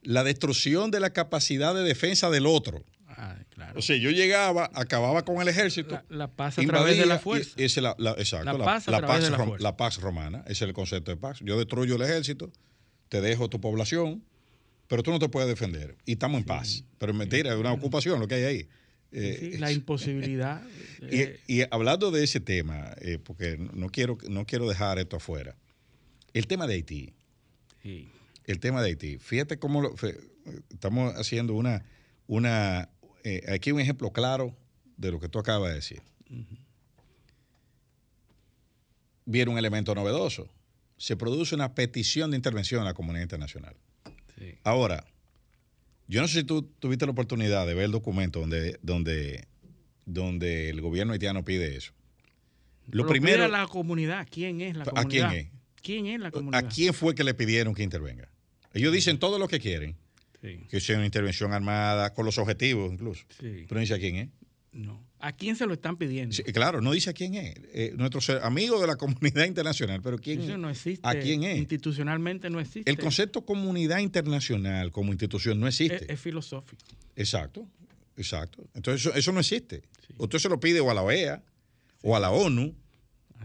La 0.02 0.24
destrucción 0.24 0.90
de 0.92 1.00
la 1.00 1.12
capacidad 1.12 1.76
de 1.76 1.84
defensa 1.84 2.30
del 2.32 2.48
otro. 2.48 2.84
Ah, 3.08 3.36
claro. 3.52 3.78
O 3.78 3.82
sea, 3.84 3.96
yo 3.98 4.10
llegaba, 4.10 4.72
acababa 4.74 5.24
con 5.24 5.40
el 5.42 5.48
ejército. 5.50 6.02
La, 6.10 6.18
la 6.18 6.28
paz 6.32 6.58
a 6.58 6.64
través 6.64 6.98
de 6.98 7.06
la 7.06 7.20
fuerza. 7.20 7.52
y 7.58 7.64
esa 7.66 7.80
es 7.80 7.84
la, 7.84 7.96
la- 8.00 8.12
exacto, 8.14 8.46
La 8.46 8.54
la, 8.54 8.66
paz 8.66 8.88
a 8.88 8.92
la 8.92 8.98
través 8.98 9.16
pax 9.18 9.24
de 9.26 9.32
la 9.32 9.38
rom- 9.38 9.60
la 9.60 9.78
pax 9.78 9.98
romana. 10.02 10.40
Ese 10.46 10.52
es 10.54 10.62
el 10.64 10.74
concepto 10.74 11.12
de 11.12 11.18
paz. 11.18 11.40
Yo 11.44 11.58
destruyo 11.58 11.96
el 11.96 12.02
ejército, 12.02 12.52
te 13.10 13.22
dejo 13.22 13.50
tu 13.50 13.62
población, 13.62 14.24
pero 14.90 15.02
tú 15.04 15.12
no 15.12 15.20
te 15.20 15.30
puedes 15.30 15.48
defender. 15.48 15.96
Y 16.06 16.14
estamos 16.14 16.40
en 16.40 16.46
paz. 16.46 16.84
Pero 16.98 17.14
es 17.14 17.18
mentira, 17.18 17.54
es 17.54 17.58
una 17.58 17.72
ocupación 17.72 18.20
lo 18.20 18.28
que 18.28 18.36
hay 18.36 18.44
ahí. 18.44 18.68
Eh, 19.12 19.52
Sí, 19.54 19.58
la 19.58 19.72
imposibilidad. 19.72 20.62
y, 21.10 21.22
eh, 21.22 21.40
y 21.48 21.62
hablando 21.72 22.12
de 22.12 22.24
ese 22.26 22.40
tema, 22.42 22.94
eh, 23.00 23.18
porque 23.24 23.58
no- 23.58 23.90
quiero, 23.90 24.18
no 24.28 24.46
quiero 24.46 24.68
dejar 24.68 25.00
esto 25.00 25.16
afuera, 25.16 25.56
el 26.34 26.46
tema 26.48 26.68
de 26.68 26.74
Haití, 26.76 27.14
sí. 27.82 28.08
el 28.46 28.60
tema 28.60 28.82
de 28.84 28.90
Haití, 28.90 29.18
fíjate 29.18 29.58
cómo 29.58 29.82
lo- 29.82 29.96
estamos 30.70 31.14
haciendo 31.16 31.54
una, 31.54 31.86
una 32.28 32.90
aquí 33.48 33.72
un 33.72 33.80
ejemplo 33.80 34.12
claro 34.12 34.56
de 34.98 35.12
lo 35.12 35.20
que 35.20 35.30
tú 35.30 35.40
acabas 35.40 35.70
de 35.70 35.76
decir. 35.76 36.02
Viene 39.26 39.52
un 39.52 39.58
elemento 39.58 39.94
novedoso. 39.94 40.50
Se 40.98 41.16
produce 41.16 41.56
una 41.56 41.74
petición 41.76 42.32
de 42.32 42.38
intervención 42.38 42.82
a 42.82 42.86
la 42.86 42.94
comunidad 42.94 43.24
internacional. 43.24 43.76
Sí. 44.40 44.56
Ahora, 44.64 45.06
yo 46.08 46.22
no 46.22 46.28
sé 46.28 46.40
si 46.40 46.44
tú 46.44 46.64
tuviste 46.80 47.06
la 47.06 47.12
oportunidad 47.12 47.68
de 47.68 47.74
ver 47.76 47.86
el 47.86 47.92
documento 47.92 48.40
donde, 48.40 48.80
donde, 48.82 49.48
donde 50.06 50.70
el 50.70 50.82
gobierno 50.82 51.14
haitiano 51.14 51.44
pide 51.46 51.76
eso. 51.76 51.94
Lo 52.88 53.04
Pero 53.04 53.10
primero, 53.10 53.36
pide 53.38 53.46
a 53.46 53.48
la 53.48 53.68
comunidad. 53.68 54.28
¿Quién 54.32 54.62
es 54.62 54.76
la 54.76 54.84
¿A 54.84 55.06
quién 55.06 55.24
comunidad? 55.24 55.36
es? 55.36 55.48
¿Quién 55.82 56.06
es 56.08 56.20
la 56.20 56.32
comunidad? 56.32 56.66
¿a 56.66 56.68
quién 56.68 56.94
fue 56.94 57.14
que 57.14 57.24
le 57.24 57.34
pidieron 57.36 57.76
que 57.76 57.84
intervenga? 57.84 58.28
Ellos 58.74 58.92
dicen 58.94 59.20
todo 59.20 59.38
lo 59.40 59.48
que 59.48 59.60
quieren, 59.60 59.96
Sí, 60.42 60.66
que 60.70 60.80
sea 60.80 60.96
una 60.96 61.06
intervención 61.06 61.52
armada, 61.52 62.14
con 62.14 62.26
los 62.26 62.38
objetivos 62.38 62.92
incluso. 62.94 63.26
sí. 63.40 63.66
Pero 63.68 63.76
no 63.76 63.80
dice 63.82 63.94
a 63.94 64.00
quién 64.00 64.16
es. 64.16 64.30
No. 64.72 65.04
¿A 65.20 65.32
quién 65.36 65.56
se 65.56 65.66
lo 65.66 65.74
están 65.74 65.98
pidiendo? 65.98 66.34
Sí, 66.36 66.44
claro, 66.44 66.80
no 66.80 66.92
dice 66.92 67.10
a 67.10 67.14
quién 67.14 67.34
es. 67.36 67.56
Eh, 67.74 67.94
nuestro 67.98 68.22
ser- 68.22 68.42
amigo 68.44 68.80
de 68.80 68.88
la 68.88 68.96
comunidad 68.98 69.46
internacional, 69.46 70.02
pero 70.02 70.18
¿quién 70.20 70.42
Eso 70.42 70.58
no 70.58 70.70
existe. 70.70 71.02
¿A 71.08 71.16
quién 71.20 71.44
es? 71.44 71.58
Institucionalmente 71.58 72.50
no 72.50 72.60
existe. 72.60 72.90
El 72.90 72.98
concepto 72.98 73.44
comunidad 73.46 74.00
internacional 74.00 74.92
como 74.92 75.12
institución 75.12 75.60
no 75.60 75.68
existe. 75.68 76.12
es 76.12 76.20
filosófico. 76.20 76.82
Exacto, 77.16 77.68
exacto. 78.16 78.64
Entonces 78.76 79.02
eso, 79.08 79.16
eso 79.18 79.32
no 79.32 79.40
existe. 79.40 79.82
Usted 80.18 80.38
se 80.40 80.50
lo 80.50 80.60
pide 80.60 80.80
o 80.80 80.90
a 80.92 80.94
la 80.94 81.02
OEA 81.02 81.44
o 82.04 82.16
a 82.16 82.20
la 82.20 82.30
ONU 82.32 82.76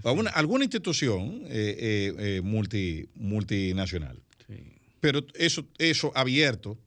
o 0.03 0.09
a 0.09 0.13
una- 0.13 0.31
alguna 0.31 0.65
institución 0.65 1.43
eh, 1.47 1.77
eh, 1.79 2.15
eh, 2.19 2.41
multi, 2.43 3.09
multinacional. 3.15 4.21
Sí. 4.47 4.55
Pero 5.01 5.25
eso, 5.35 5.67
eso 5.79 6.13
abierto, 6.15 6.79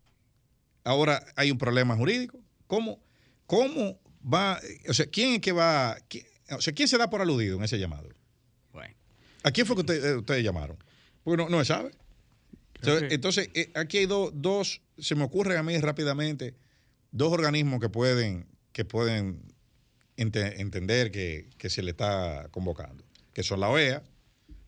ahora 0.84 1.26
hay 1.36 1.52
un 1.52 1.58
problema 1.58 1.96
jurídico. 1.96 2.40
¿Cómo, 2.68 3.00
cómo 3.46 4.00
va? 4.22 4.60
O 4.90 4.94
sea, 4.94 5.06
¿quién 5.08 5.34
es 5.36 5.42
que 5.42 5.52
va? 5.52 5.98
quién- 6.08 6.26
o 6.52 6.62
sea, 6.62 6.74
¿quién 6.74 6.88
se 6.88 6.98
da 6.98 7.10
por 7.10 7.22
aludido 7.22 7.58
en 7.58 7.64
ese 7.64 7.78
llamado? 7.80 8.10
Bueno. 8.72 8.96
¿A 9.44 9.52
quién 9.52 9.66
fue 9.68 9.76
que 9.76 9.82
usted- 9.82 10.06
eh, 10.06 10.16
ustedes 10.18 10.44
llamaron? 10.44 10.78
Porque 11.24 11.44
no, 11.44 11.50
no 11.50 11.60
se 11.60 11.66
sabe. 11.66 11.92
Entonces, 12.84 13.50
eh, 13.54 13.72
aquí 13.76 13.98
hay 13.98 14.06
do- 14.06 14.32
dos, 14.34 14.82
se 14.98 15.16
me 15.16 15.24
ocurren 15.24 15.58
a 15.58 15.64
mí 15.64 15.78
rápidamente, 15.80 16.56
dos 17.12 17.32
organismos 17.34 17.80
que 17.82 17.90
pueden, 17.90 18.46
que 18.72 18.86
pueden 18.86 19.42
ente- 20.16 20.60
entender 20.62 21.12
que, 21.12 21.50
que 21.58 21.70
se 21.70 21.82
le 21.82 21.92
está 21.92 22.48
convocando, 22.52 23.04
que 23.34 23.42
son 23.44 23.60
la 23.60 23.70
OEA, 23.70 24.04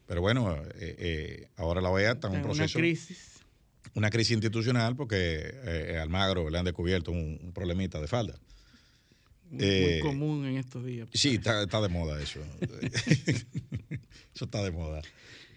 pero 0.08 0.22
bueno, 0.22 0.56
eh, 0.56 0.96
eh, 0.98 1.48
ahora 1.56 1.82
la 1.82 1.90
OEA 1.92 2.14
está 2.14 2.28
en 2.28 2.34
un 2.34 2.40
En 2.40 2.46
una 2.46 2.54
proceso, 2.56 2.80
crisis. 2.80 3.40
una 3.94 4.10
crisis 4.10 4.32
institucional 4.32 4.96
porque 4.96 5.52
eh, 5.66 5.98
a 6.00 6.02
Almagro 6.02 6.50
le 6.50 6.58
han 6.58 6.66
descubierto 6.66 7.12
un, 7.12 7.40
un 7.44 7.54
problemita 7.54 8.02
de 8.02 8.08
falda. 8.08 8.40
Muy, 9.50 9.64
Eh, 9.64 10.00
muy 10.02 10.12
común 10.12 10.46
en 10.46 10.58
estos 10.58 10.86
días. 10.86 11.08
Sí, 11.14 11.36
está, 11.36 11.64
está 11.64 11.82
de 11.82 11.90
moda 11.90 12.22
eso. 12.22 12.40
eso 14.36 14.46
está 14.46 14.64
de 14.64 14.72
moda. 14.72 15.02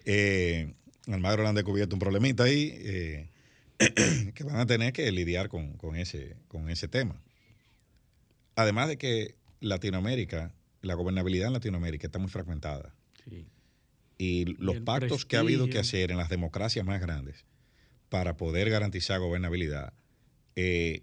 Eh, 0.05 0.75
Almagro 1.07 1.43
le 1.43 1.49
han 1.49 1.55
descubierto 1.55 1.95
un 1.95 2.01
problemita 2.01 2.45
ahí 2.45 2.73
eh, 2.79 3.31
que 4.35 4.45
van 4.45 4.57
a 4.57 4.67
tener 4.67 4.93
que 4.93 5.11
lidiar 5.13 5.49
con, 5.49 5.75
con 5.75 5.97
ese, 5.97 6.37
con 6.49 6.71
ese 6.71 6.89
tema. 6.89 7.21
Además 8.55 8.89
de 8.89 8.99
que 8.99 9.35
Latinoamérica, 9.61 10.55
la 10.81 10.95
gobernabilidad 10.95 11.49
en 11.49 11.55
Latinoamérica 11.55 12.07
está 12.07 12.19
muy 12.19 12.31
fragmentada. 12.31 12.95
Sí. 13.25 13.47
Y 14.19 14.45
los 14.59 14.81
pactos 14.81 15.25
que 15.27 15.37
ha 15.37 15.41
habido 15.41 15.69
que 15.69 15.79
hacer 15.79 16.11
en 16.11 16.17
las 16.17 16.29
democracias 16.29 16.85
más 16.85 17.01
grandes 17.01 17.45
para 18.09 18.37
poder 18.37 18.71
garantizar 18.71 19.19
gobernabilidad 19.19 19.93
eh, 20.55 21.03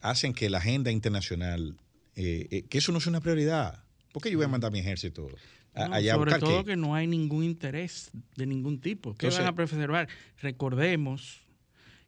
hacen 0.00 0.32
que 0.32 0.48
la 0.48 0.58
agenda 0.58 0.90
internacional, 0.90 1.76
eh, 2.16 2.46
eh, 2.50 2.62
que 2.68 2.78
eso 2.78 2.92
no 2.92 2.98
es 2.98 3.06
una 3.06 3.20
prioridad. 3.20 3.82
¿Por 4.12 4.22
qué 4.22 4.30
yo 4.30 4.38
voy 4.38 4.44
a 4.44 4.48
mandar 4.48 4.70
mi 4.72 4.78
ejército 4.78 5.28
a- 5.74 5.88
No, 5.88 5.94
allá 5.94 6.14
sobre 6.14 6.38
todo 6.38 6.64
qué? 6.64 6.70
que 6.72 6.76
no 6.76 6.94
hay 6.94 7.06
ningún 7.06 7.42
interés 7.44 8.10
de 8.36 8.46
ningún 8.46 8.80
tipo. 8.80 9.14
¿Qué 9.14 9.26
Entonces- 9.26 9.40
van 9.40 9.48
a 9.48 9.54
preservar? 9.56 10.08
Recordemos 10.40 11.40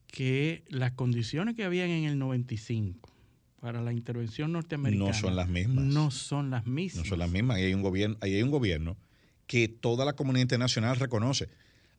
que 0.06 0.64
las 0.68 0.92
condiciones 0.92 1.54
que 1.56 1.64
habían 1.64 1.88
en 1.90 2.04
el 2.04 2.18
95 2.18 3.10
para 3.60 3.82
la 3.82 3.92
intervención 3.92 4.52
norteamericana 4.52 5.08
No 5.08 5.14
son 5.14 5.34
las 5.36 5.48
mismas. 5.48 5.84
No 5.84 6.10
son 6.10 6.50
las 6.50 6.66
mismas. 6.66 7.04
No 7.04 7.08
son 7.10 7.18
las 7.18 7.30
mismas. 7.30 7.56
Ahí 7.56 7.64
hay 7.64 7.74
un 7.74 7.82
gobierno, 7.82 8.16
ahí 8.20 8.34
hay 8.34 8.42
un 8.42 8.50
gobierno 8.50 8.96
que 9.46 9.68
toda 9.68 10.04
la 10.04 10.12
comunidad 10.14 10.42
internacional 10.42 10.96
reconoce. 10.96 11.48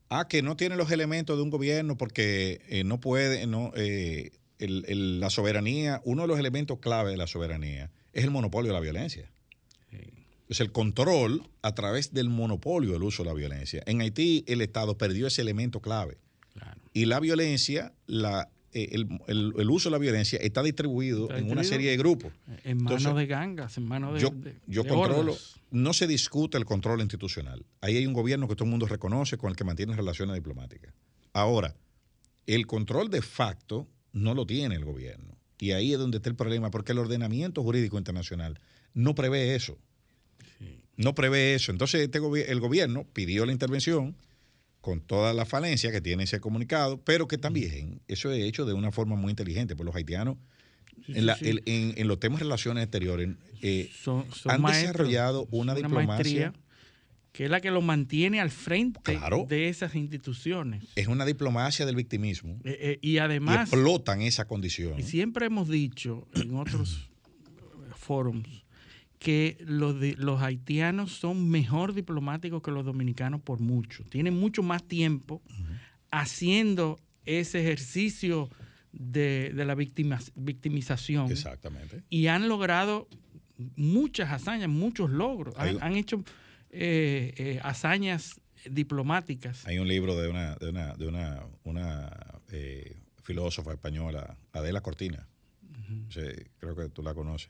Ah, 0.09 0.27
que 0.29 0.41
no 0.41 0.55
tiene 0.55 0.77
los 0.77 0.89
elementos 0.91 1.35
de 1.37 1.43
un 1.43 1.49
gobierno 1.49 1.97
porque 1.97 2.61
eh, 2.69 2.85
no 2.85 2.99
puede, 3.01 3.45
no, 3.45 3.71
eh, 3.75 4.31
el- 4.59 4.85
el- 4.87 5.19
la 5.19 5.29
soberanía, 5.29 6.01
uno 6.05 6.23
de 6.23 6.27
los 6.27 6.39
elementos 6.39 6.79
clave 6.79 7.11
de 7.11 7.17
la 7.17 7.27
soberanía 7.27 7.91
es 8.13 8.23
el 8.23 8.31
monopolio 8.31 8.69
de 8.71 8.73
la 8.73 8.79
violencia. 8.81 9.29
Sí. 9.91 9.97
Es 10.49 10.59
el 10.61 10.71
control 10.71 11.43
a 11.61 11.73
través 11.75 12.13
del 12.13 12.29
monopolio 12.29 12.93
del 12.93 13.03
uso 13.03 13.23
de 13.23 13.29
la 13.29 13.35
violencia. 13.35 13.83
En 13.85 14.01
Haití 14.01 14.43
el 14.47 14.61
Estado 14.61 14.97
perdió 14.97 15.27
ese 15.27 15.41
elemento 15.41 15.81
clave. 15.81 16.17
Claro. 16.53 16.79
Y 16.93 17.05
la 17.05 17.19
violencia, 17.19 17.93
la, 18.07 18.49
eh, 18.73 18.89
el, 18.93 19.07
el- 19.27 19.53
el 19.57 19.69
uso 19.69 19.89
de 19.89 19.91
la 19.91 19.97
violencia 19.99 20.39
está 20.39 20.63
distribuido 20.63 21.23
Está 21.25 21.37
en 21.39 21.51
una 21.51 21.63
serie 21.63 21.91
de 21.91 21.97
grupos. 21.97 22.31
En 22.63 22.77
manos 22.77 23.01
Entonces, 23.03 23.15
de 23.15 23.25
gangas, 23.27 23.77
en 23.77 23.83
manos 23.85 24.13
de. 24.15 24.19
yo, 24.21 24.29
de- 24.31 24.55
yo 24.67 24.83
de 24.83 24.89
controlo, 24.89 25.33
hordas. 25.33 25.55
no 25.69 25.93
se 25.93 26.07
discute 26.07 26.57
el 26.57 26.65
control 26.65 27.01
institucional. 27.01 27.63
Ahí 27.81 27.97
hay 27.97 28.07
un 28.07 28.13
gobierno 28.13 28.47
que 28.47 28.55
todo 28.55 28.65
el 28.65 28.71
mundo 28.71 28.87
reconoce 28.87 29.37
con 29.37 29.49
el 29.51 29.55
que 29.55 29.63
mantiene 29.65 29.95
relaciones 29.95 30.33
diplomáticas. 30.35 30.93
Ahora, 31.33 31.75
el 32.47 32.65
control 32.65 33.09
de 33.09 33.21
facto 33.21 33.87
no 34.17 34.33
lo 34.33 34.45
tiene 34.45 34.75
el 34.75 34.85
gobierno. 34.85 35.37
Y 35.59 35.71
ahí 35.71 35.93
es 35.93 35.99
donde 35.99 36.17
está 36.17 36.29
el 36.29 36.35
problema, 36.35 36.69
porque 36.71 36.91
el 36.91 36.99
ordenamiento 36.99 37.63
jurídico 37.63 37.97
internacional 37.97 38.59
no 38.93 39.15
prevé 39.15 39.55
eso. 39.55 39.77
Sí. 40.59 40.81
No 40.97 41.15
prevé 41.15 41.55
eso. 41.55 41.71
Entonces 41.71 42.01
este 42.01 42.19
gobi- 42.21 42.45
el 42.47 42.59
gobierno 42.59 43.05
pidió 43.13 43.45
la 43.45 43.51
intervención 43.51 44.15
con 44.81 45.01
toda 45.01 45.33
la 45.33 45.45
falencia 45.45 45.91
que 45.91 45.99
tiene 46.01 46.23
ese 46.23 46.39
comunicado, 46.39 46.99
pero 47.03 47.27
que 47.27 47.37
también 47.37 47.99
eso 48.07 48.31
es 48.31 48.43
hecho 48.43 48.65
de 48.65 48.73
una 48.73 48.91
forma 48.91 49.15
muy 49.15 49.31
inteligente, 49.31 49.75
pues 49.75 49.85
los 49.85 49.95
haitianos 49.95 50.37
Sí, 51.05 51.13
en, 51.15 51.25
la- 51.25 51.35
sí, 51.35 51.43
sí. 51.45 51.49
el- 51.51 51.63
en- 51.65 51.93
en 51.97 52.07
los 52.07 52.19
temas 52.19 52.39
de 52.39 52.45
relaciones 52.45 52.83
exteriores, 52.83 53.29
eh, 53.61 53.89
Son- 53.93 54.25
son 54.33 54.51
han 54.51 54.61
maestros, 54.61 54.91
desarrollado 54.93 55.47
una 55.51 55.73
diplomacia. 55.75 56.05
maestría 56.07 56.53
que 57.37 57.43
es 57.45 57.51
la 57.51 57.61
que 57.61 57.69
lo 57.69 57.83
mantiene 57.83 58.41
al 58.41 58.49
frente 58.49 58.99
Claro. 59.03 59.45
de 59.47 59.69
esas 59.69 59.93
instituciones. 59.93 60.85
es 60.95 61.05
una 61.07 61.23
diplomacia 61.23 61.85
del 61.85 61.95
victimismo. 61.95 62.53
Eh, 62.63 62.77
eh, 62.81 62.99
y 62.99 63.11
y 63.11 63.17
además, 63.19 63.71
explotan 63.71 64.21
esa 64.23 64.45
condición. 64.47 64.99
y 64.99 65.03
siempre 65.03 65.45
hemos 65.45 65.69
dicho 65.69 66.27
en 66.33 66.55
otros 66.55 67.11
forums 67.95 68.63
que 69.19 69.55
los, 69.59 69.95
los 70.17 70.41
haitianos 70.41 71.11
son 71.11 71.47
mejor 71.47 71.93
diplomáticos 71.93 72.63
que 72.63 72.71
los 72.71 72.83
dominicanos 72.83 73.39
por 73.41 73.59
mucho. 73.59 74.03
Tienen 74.09 74.33
mucho 74.35 74.63
más 74.63 74.83
tiempo 74.87 75.43
haciendo 76.11 76.99
ese 77.25 77.59
ejercicio 77.61 78.49
de, 78.91 79.51
de 79.55 79.65
la 79.65 79.75
victima- 79.75 80.19
victimización 80.35 81.31
Exactamente. 81.31 82.01
y 82.09 82.27
han 82.27 82.47
logrado 82.47 83.07
muchas 83.75 84.31
hazañas, 84.31 84.69
muchos 84.69 85.09
logros. 85.11 85.53
Han 85.57 85.95
hecho 85.95 86.23
eh, 86.71 87.33
eh, 87.37 87.59
hazañas 87.63 88.39
diplomáticas. 88.69 89.65
Hay 89.65 89.79
un 89.79 89.87
libro 89.87 90.15
de 90.19 90.27
una, 90.29 90.55
de 90.55 90.69
una, 90.69 90.93
de 90.95 91.07
una, 91.07 91.43
una 91.63 92.41
eh, 92.51 92.97
filósofa 93.23 93.71
española, 93.73 94.37
Adela 94.53 94.81
Cortina. 94.81 95.27
Sí, 96.09 96.19
creo 96.57 96.75
que 96.75 96.89
tú 96.89 97.01
la 97.01 97.13
conoces. 97.13 97.49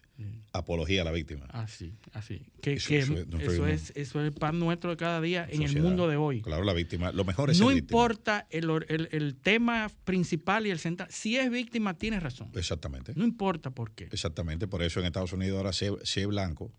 Apología 0.53 1.01
a 1.01 1.05
la 1.05 1.11
víctima. 1.11 1.45
Así, 1.49 1.93
así. 2.13 2.45
Que, 2.61 2.73
Eso- 2.73 2.89
que 2.89 2.99
eso 2.99 3.65
es- 3.65 3.89
es, 3.89 3.93
eso 3.95 4.21
es 4.21 4.27
el 4.27 4.33
pan 4.33 4.59
nuestro 4.59 4.91
de 4.91 4.97
cada 4.97 5.19
día 5.21 5.47
en 5.49 5.63
el 5.63 5.81
mundo 5.81 6.07
de 6.07 6.17
hoy. 6.17 6.41
Claro, 6.43 6.63
la 6.63 6.73
víctima. 6.73 7.11
Lo 7.11 7.23
mejor 7.25 7.49
es 7.49 7.59
No 7.59 7.69
ser 7.69 7.77
importa 7.77 8.45
el, 8.51 8.69
el- 8.89 9.09
el 9.11 9.35
tema 9.37 9.89
principal 10.03 10.67
y 10.67 10.69
el 10.69 10.77
central. 10.77 11.07
Si 11.11 11.35
es 11.35 11.49
víctima, 11.49 11.95
tienes 11.95 12.21
razón. 12.21 12.51
Exactamente. 12.53 13.13
No 13.15 13.23
importa 13.23 13.71
por 13.71 13.91
qué. 13.91 14.03
Exactamente. 14.11 14.67
Por 14.67 14.83
eso 14.83 14.99
en 14.99 15.07
Estados 15.07 15.33
Unidos 15.33 15.57
ahora 15.57 15.73
ser, 15.73 15.93
ser 16.03 16.27
blanco, 16.27 16.71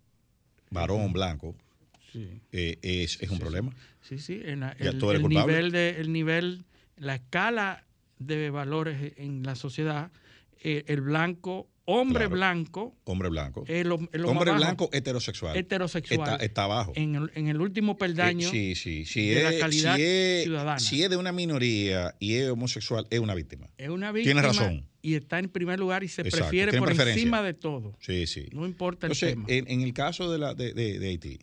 varón 0.71 1.13
blanco, 1.13 1.57
Sí, 2.13 2.41
eh, 2.53 2.79
es, 2.83 3.19
es 3.21 3.31
un 3.31 3.39
problema. 3.39 3.75
sí. 4.03 4.19
sí, 4.19 4.41
en 4.45 4.61
la- 4.61 4.77
Ya 4.79 4.91
el, 4.91 5.03
el 5.03 5.29
nivel 5.29 5.71
de, 5.73 5.91
el 6.01 6.13
nivel, 6.13 6.65
la 6.97 7.17
escala 7.17 7.85
de 8.19 8.51
valores 8.51 9.13
en 9.17 9.43
la 9.43 9.55
sociedad, 9.55 10.11
eh, 10.63 10.85
el 10.89 11.01
blanco, 11.03 11.69
hombre 11.85 12.21
Claro. 12.25 12.31
blanco, 12.35 12.97
Hombre 13.05 13.29
blanco. 13.29 13.65
es 13.69 13.87
lo, 13.87 13.97
es 14.13 14.21
lo 14.21 14.29
Hombre 14.31 14.51
bajo, 14.51 14.61
blanco 14.63 14.91
heterosexual. 14.93 15.57
heterosexual. 15.57 16.21
Está, 16.33 16.45
está 16.45 16.65
abajo. 16.65 16.93
en, 16.97 17.15
el, 17.15 17.31
en 17.35 17.49
el 17.49 17.61
último 17.61 17.97
peldaño. 17.97 18.49
Eh, 18.49 18.51
sí, 18.51 18.75
sí. 18.75 19.05
Si 19.05 19.29
de 19.29 19.43
la 19.43 19.51
es, 19.53 19.61
calidad 19.61 19.97
si 19.97 20.03
es- 20.03 20.43
ciudadana. 20.45 20.81
si 20.81 21.03
es 21.03 21.11
de 21.11 21.17
una 21.17 21.33
minoría 21.33 22.15
y 22.19 22.35
es 22.35 22.49
homosexual, 22.51 23.07
es 23.11 23.21
una 23.21 23.35
víctima. 23.35 23.69
Es 23.79 23.89
una 23.91 24.11
víctima. 24.13 24.43
Tienes 24.43 24.59
razón. 24.59 24.87
Y 25.01 25.15
está 25.15 25.39
en 25.39 25.49
primer 25.49 25.79
lugar 25.79 26.03
y 26.03 26.09
se 26.09 26.23
Exacto, 26.23 26.39
prefiere 26.47 26.73
tiene 26.73 26.85
por 26.87 27.09
encima 27.09 27.41
de 27.43 27.55
todo. 27.55 27.97
Sí, 28.01 28.27
sí. 28.27 28.49
No 28.53 28.67
importa 28.67 29.07
el 29.07 29.13
Entonces, 29.13 29.31
tema. 29.35 29.45
en, 29.49 29.71
en 29.71 29.81
el 29.83 29.93
caso 29.95 30.31
de, 30.33 30.39
la, 30.39 30.55
de, 30.55 30.75
de- 30.75 30.99
de 30.99 31.09
Haití, 31.09 31.39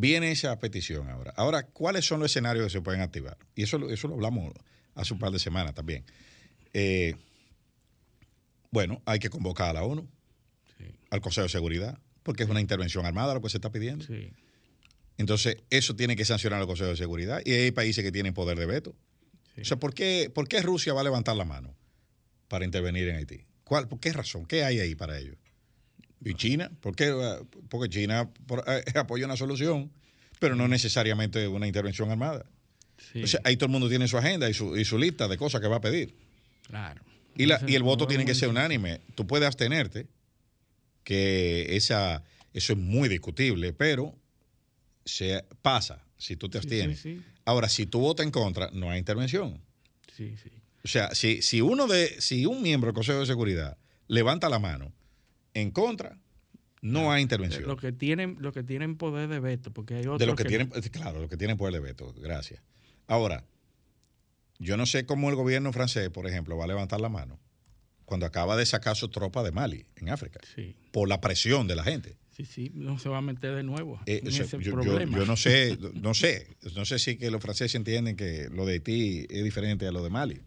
viene 0.00 0.30
esa 0.32 0.58
petición 0.58 1.08
ahora. 1.10 1.32
Ahora, 1.36 1.64
¿cuáles 1.66 2.04
son 2.06 2.20
los 2.20 2.30
escenarios 2.30 2.64
que 2.66 2.70
se 2.70 2.80
pueden 2.80 3.00
activar? 3.00 3.36
Y 3.54 3.62
eso, 3.62 3.78
lo- 3.78 3.90
eso 3.90 4.08
lo 4.08 4.14
hablamos 4.14 4.52
hace 4.94 5.12
un 5.12 5.18
par 5.20 5.30
de 5.30 5.38
semanas 5.38 5.74
también. 5.74 6.04
Eh, 6.72 7.14
bueno, 8.70 9.02
hay 9.04 9.18
que 9.18 9.30
convocar 9.30 9.70
a 9.70 9.72
la 9.74 9.82
ONU, 9.84 10.08
Sí. 10.78 10.84
al 11.10 11.20
Consejo 11.20 11.44
de 11.44 11.48
Seguridad, 11.48 11.98
porque 12.22 12.44
es 12.44 12.48
una 12.48 12.60
intervención 12.60 13.04
armada 13.06 13.34
lo 13.34 13.40
que 13.42 13.48
se 13.50 13.56
está 13.58 13.70
pidiendo. 13.70 14.04
Sí. 14.06 14.32
Entonces, 15.18 15.56
eso 15.70 15.94
tiene 15.96 16.16
que 16.16 16.24
sancionar 16.24 16.60
el 16.60 16.66
Consejo 16.66 16.90
de 16.90 16.96
Seguridad. 16.96 17.42
Y 17.44 17.52
hay 17.52 17.70
países 17.72 18.02
que 18.02 18.12
tienen 18.12 18.32
poder 18.32 18.58
de 18.58 18.66
veto. 18.66 18.94
Sí. 19.54 19.62
O 19.62 19.64
sea, 19.64 19.76
¿por 19.78 19.92
qué, 19.92 20.30
¿por 20.32 20.48
qué 20.48 20.62
Rusia 20.62 20.94
va 20.94 21.00
a 21.02 21.04
levantar 21.04 21.36
la 21.36 21.44
mano 21.44 21.74
para 22.48 22.64
intervenir 22.64 23.08
en 23.08 23.16
Haití? 23.16 23.44
¿Cuál, 23.64 23.88
¿Por 23.88 24.00
qué 24.00 24.12
razón? 24.12 24.46
¿Qué 24.46 24.64
hay 24.64 24.80
ahí 24.80 24.94
para 24.94 25.18
ello? 25.18 25.34
¿Y 26.24 26.34
China? 26.34 26.70
¿Por 26.80 26.94
qué? 26.94 27.12
Porque 27.68 27.88
China 27.88 28.30
eh, 28.66 28.84
apoya 28.96 29.24
una 29.26 29.36
solución, 29.36 29.90
pero 30.38 30.54
no 30.56 30.68
necesariamente 30.68 31.46
una 31.48 31.66
intervención 31.66 32.10
armada. 32.10 32.44
sí, 33.12 33.22
O 33.22 33.26
sea, 33.26 33.40
ahí 33.44 33.56
todo 33.56 33.66
el 33.66 33.72
mundo 33.72 33.88
tiene 33.88 34.06
su 34.08 34.18
agenda 34.18 34.48
y 34.50 34.54
su, 34.54 34.76
y 34.76 34.84
su 34.84 34.98
lista 34.98 35.28
de 35.28 35.36
cosas 35.38 35.60
que 35.60 35.68
va 35.68 35.76
a 35.76 35.80
pedir. 35.80 36.14
claro. 36.66 37.02
Y, 37.36 37.46
la- 37.46 37.62
y 37.66 37.74
el 37.76 37.82
voto 37.84 38.06
tiene 38.08 38.24
que 38.26 38.34
ser 38.34 38.48
unánime. 38.48 39.00
Tú 39.14 39.26
puedes 39.26 39.46
abstenerte, 39.46 40.08
que 41.04 41.76
esa, 41.76 42.22
eso 42.52 42.72
es 42.74 42.78
muy 42.78 43.08
discutible, 43.08 43.72
pero 43.72 44.14
se 45.04 45.44
pasa 45.62 46.04
si 46.18 46.36
tú 46.36 46.48
te 46.48 46.58
abstienes. 46.58 47.00
Sí, 47.00 47.16
sí, 47.16 47.22
Ahora, 47.44 47.68
si 47.68 47.86
tú 47.86 48.00
votas 48.00 48.26
en 48.26 48.32
contra, 48.32 48.70
no 48.72 48.90
hay 48.90 48.98
intervención. 48.98 49.60
sí, 50.14 50.34
sí. 50.42 50.50
O 50.84 50.88
sea, 50.88 51.14
si, 51.14 51.42
si 51.42 51.60
uno 51.60 51.86
de, 51.86 52.20
si 52.20 52.46
un 52.46 52.62
miembro 52.62 52.88
del 52.88 52.94
Consejo 52.94 53.20
de 53.20 53.26
Seguridad 53.26 53.76
levanta 54.08 54.48
la 54.48 54.58
mano 54.58 54.92
en 55.54 55.70
contra, 55.70 56.18
no 56.82 57.12
hay 57.12 57.22
intervención. 57.22 57.64
Lo 57.66 57.76
que 57.76 57.92
tienen, 57.92 58.36
lo 58.40 58.52
que 58.52 58.62
tienen 58.62 58.96
poder 58.96 59.28
de 59.28 59.40
veto, 59.40 59.70
porque 59.72 59.94
hay 59.94 60.02
otros 60.02 60.18
de 60.18 60.26
los 60.26 60.36
que, 60.36 60.44
tienen, 60.44 60.68
claro, 60.68 61.20
los 61.20 61.28
que 61.30 61.36
tienen 61.36 61.56
poder 61.56 61.74
de 61.74 61.80
veto. 61.80 62.12
Gracias. 62.14 62.62
Ahora, 63.06 63.44
yo 64.58 64.76
no 64.76 64.86
sé 64.86 65.06
cómo 65.06 65.30
el 65.30 65.36
gobierno 65.36 65.72
francés, 65.72 66.10
por 66.10 66.26
ejemplo, 66.26 66.56
va 66.56 66.64
a 66.64 66.68
levantar 66.68 67.00
la 67.00 67.08
mano 67.08 67.38
cuando 68.04 68.26
acaba 68.26 68.56
de 68.56 68.66
sacar 68.66 68.96
su 68.96 69.08
tropa 69.08 69.42
de 69.42 69.52
Mali, 69.52 69.86
en 69.96 70.08
África, 70.10 70.40
Sí, 70.54 70.74
por 70.90 71.08
la 71.08 71.20
presión 71.20 71.66
de 71.68 71.76
la 71.76 71.84
gente. 71.84 72.16
sí, 72.30 72.44
sí. 72.44 72.70
No 72.74 72.98
se 72.98 73.08
va 73.08 73.18
a 73.18 73.22
meter 73.22 73.54
de 73.54 73.62
nuevo 73.62 74.00
Eh, 74.06 74.20
en 74.22 74.28
o 74.28 74.30
sea, 74.32 74.44
ese 74.46 74.56
yo, 74.58 74.62
yo- 74.64 74.72
problema. 74.72 75.16
yo 75.16 75.24
no 75.26 75.36
sé, 75.36 75.78
no 75.94 76.12
sé, 76.14 76.56
no 76.74 76.84
sé 76.84 76.98
si 76.98 77.16
que 77.18 77.30
los 77.30 77.40
franceses 77.40 77.74
entienden 77.76 78.16
que 78.16 78.48
lo 78.50 78.66
de 78.66 78.74
Haití 78.74 79.26
es 79.30 79.44
diferente 79.44 79.86
a 79.86 79.92
lo 79.92 80.02
de 80.02 80.10
Mali. 80.10 80.40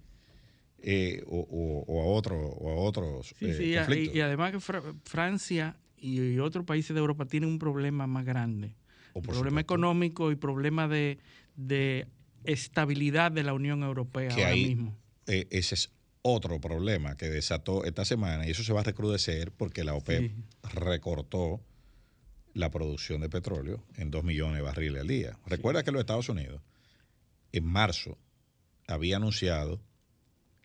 Eh, 0.86 1.24
o, 1.28 1.38
o- 1.40 1.84
o 1.88 2.02
a 2.02 2.06
otro, 2.06 2.38
o 2.38 2.70
a 2.72 2.76
otros 2.76 3.34
Sí, 3.40 3.46
eh, 3.46 3.54
sí, 3.56 3.64
y- 3.72 3.76
conflictos. 3.78 4.16
y, 4.18 4.20
además 4.22 4.52
que 4.52 4.60
Fra- 4.60 4.94
Francia 5.06 5.78
y, 5.98 6.22
y 6.22 6.40
otros 6.40 6.66
países 6.66 6.94
de 6.94 7.00
Europa 7.00 7.26
tienen 7.26 7.50
un 7.50 7.58
problema 7.58 8.06
más 8.06 8.26
grande. 8.26 8.76
O 9.14 9.20
Un 9.20 9.26
por 9.26 9.36
problema 9.36 9.62
supuesto, 9.62 9.74
económico 9.76 10.32
y 10.32 10.36
problema 10.36 10.88
de, 10.88 11.20
de 11.56 12.08
estabilidad 12.44 13.32
de 13.32 13.44
la 13.44 13.54
Unión 13.54 13.82
Europea 13.84 14.30
que 14.30 14.42
ahora 14.44 14.50
ahí 14.50 14.66
mismo. 14.68 14.98
eh, 15.28 15.48
ese 15.52 15.76
es 15.76 15.92
otro 16.22 16.60
problema 16.60 17.16
que 17.16 17.30
desató 17.30 17.86
esta 17.86 18.04
semana 18.06 18.46
y 18.48 18.52
eso 18.52 18.64
se 18.64 18.74
va 18.74 18.82
a 18.82 18.84
recrudecer 18.84 19.52
porque 19.52 19.84
la 19.84 19.94
OPEP 19.94 20.32
Sí. 20.32 20.36
recortó 20.74 21.62
la 22.54 22.70
producción 22.72 23.22
de 23.22 23.30
petróleo 23.30 23.84
en 23.96 24.12
2 24.12 24.24
millones 24.24 24.58
de 24.58 24.62
barriles 24.62 25.02
al 25.02 25.08
día. 25.08 25.38
Recuerda 25.46 25.84
que 25.84 25.92
los 25.92 26.00
Estados 26.02 26.28
Unidos 26.30 26.62
en 27.52 27.66
marzo 27.66 28.18
había 28.88 29.18
anunciado 29.18 29.80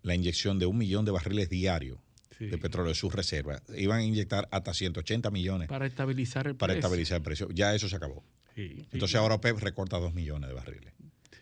la 0.08 0.14
inyección 0.16 0.58
de 0.58 0.66
un 0.66 0.76
millón 0.76 1.04
de 1.04 1.12
barriles 1.12 1.48
diarios 1.48 1.98
Sí. 2.36 2.46
de 2.46 2.58
petróleo 2.58 2.90
de 2.90 2.94
sus 2.94 3.12
reservas. 3.12 3.62
Iban 3.76 3.98
a 3.98 4.04
inyectar 4.04 4.46
hasta 4.52 4.72
180 4.72 5.28
millones 5.32 5.66
Para 5.68 5.86
estabilizar 5.86 6.46
el 6.46 6.54
para 6.54 6.72
precio. 6.74 6.78
estabilizar 6.86 7.16
el 7.16 7.22
precio. 7.24 7.48
Ya 7.52 7.74
eso 7.74 7.88
se 7.88 7.96
acabó. 7.96 8.22
Sí, 8.54 8.68
sí, 8.76 8.86
Entonces 8.92 9.16
ahora 9.16 9.34
OPEP 9.36 9.58
recorta 9.58 9.98
2 9.98 10.14
millones 10.14 10.48
de 10.48 10.54
barriles. 10.54 10.92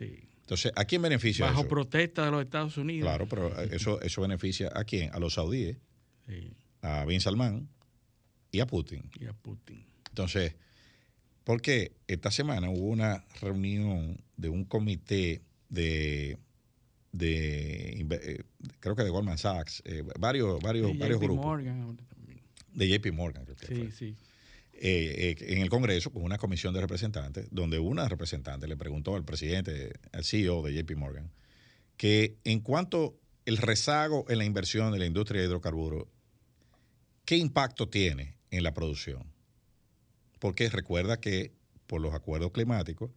Entonces, 0.00 0.72
¿a 0.76 0.84
quién 0.84 1.02
beneficia 1.02 1.44
Bajo 1.46 1.60
eso? 1.62 1.68
protesta 1.68 2.24
de 2.24 2.30
los 2.30 2.42
Estados 2.42 2.76
Unidos. 2.78 3.08
Claro, 3.08 3.26
pero 3.28 3.48
eh, 3.60 3.68
eso, 3.72 4.00
eso 4.00 4.22
beneficia 4.22 4.70
a 4.74 4.84
quién? 4.84 5.10
A 5.12 5.18
los 5.18 5.34
saudíes, 5.34 5.76
Sí, 6.26 6.52
a 6.82 7.04
Bin 7.04 7.20
Salman 7.20 7.68
y 8.52 8.60
a 8.60 8.66
Putin. 8.66 9.10
y 9.20 9.26
a 9.26 9.32
Putin. 9.32 9.84
Entonces, 10.08 10.54
porque 11.44 11.92
esta 12.06 12.30
semana 12.30 12.70
hubo 12.70 12.86
una 12.86 13.24
reunión 13.40 14.20
de 14.36 14.48
un 14.48 14.64
comité 14.64 15.42
de, 15.68 16.38
de 17.18 18.06
eh, 18.10 18.42
creo 18.80 18.94
que 18.96 19.04
de 19.04 19.10
Goldman 19.10 19.38
Sachs, 19.38 19.82
eh, 19.84 20.02
varios, 20.18 20.60
varios, 20.60 20.92
Sí, 20.92 20.98
varios 20.98 21.18
JP 21.20 21.24
grupos, 21.24 21.44
Morgan 21.46 21.96
de 22.74 22.88
JP 22.88 23.12
Morgan, 23.12 23.44
creo 23.44 23.56
que 23.56 23.66
Sí, 23.66 23.74
fue. 23.74 23.90
sí. 23.90 24.16
Eh, 24.78 25.34
eh, 25.40 25.54
en 25.54 25.62
el 25.62 25.70
Congreso 25.70 26.10
con 26.10 26.22
una 26.22 26.36
comisión 26.36 26.74
de 26.74 26.82
representantes, 26.82 27.48
donde 27.50 27.78
una 27.78 28.06
representante 28.08 28.68
le 28.68 28.76
preguntó 28.76 29.16
al 29.16 29.24
presidente, 29.24 29.94
al 30.12 30.24
CEO 30.24 30.62
de 30.62 30.74
JP 30.74 30.96
Morgan, 30.96 31.30
que 31.96 32.36
en 32.44 32.60
cuanto 32.60 33.18
el 33.46 33.56
rezago 33.56 34.26
en 34.28 34.36
la 34.36 34.44
inversión 34.44 34.92
de 34.92 34.98
la 34.98 35.06
industria 35.06 35.40
de 35.40 35.46
hidrocarburos, 35.46 36.04
¿qué 37.24 37.36
impacto 37.38 37.88
tiene 37.88 38.36
en 38.50 38.62
la 38.64 38.74
producción? 38.74 39.24
Porque 40.38 40.68
recuerda 40.68 41.20
que 41.20 41.52
por 41.86 42.02
los 42.02 42.12
acuerdos 42.12 42.52
climáticos 42.52 43.10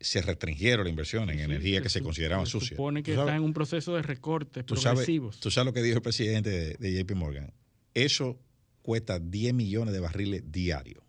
se 0.00 0.22
restringieron 0.22 0.84
la 0.84 0.90
inversión 0.90 1.28
en 1.30 1.36
Sí, 1.38 1.42
energía 1.44 1.82
que 1.82 1.88
se 1.90 1.98
su- 1.98 2.04
consideraban 2.04 2.46
se 2.46 2.52
sucias. 2.52 2.70
supone 2.70 3.02
que 3.02 3.12
¿Tú 3.12 3.16
sabes? 3.18 3.28
está 3.32 3.36
en 3.36 3.42
un 3.44 3.52
proceso 3.52 3.94
de 3.96 4.02
recortes 4.02 4.64
Tú 4.64 4.76
sabes, 4.76 4.98
progresivos. 5.00 5.40
tú 5.40 5.50
sabes 5.50 5.66
lo 5.66 5.72
que 5.74 5.82
dijo 5.82 5.96
el 5.96 6.02
presidente 6.02 6.50
de, 6.50 6.74
de 6.74 6.92
JP 7.04 7.14
Morgan. 7.16 7.52
Eso 7.94 8.38
cuesta 8.82 9.18
10 9.18 9.52
millones 9.54 9.92
de 9.92 10.00
barriles 10.00 10.50
diarios. 10.50 11.04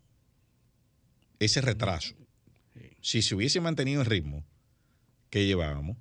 Ese 1.40 1.62
retraso. 1.62 2.14
Si 3.02 3.22
se 3.22 3.34
hubiese 3.34 3.62
mantenido 3.62 4.02
el 4.02 4.08
ritmo 4.08 4.44
que 5.30 5.46
llevábamos, 5.46 5.98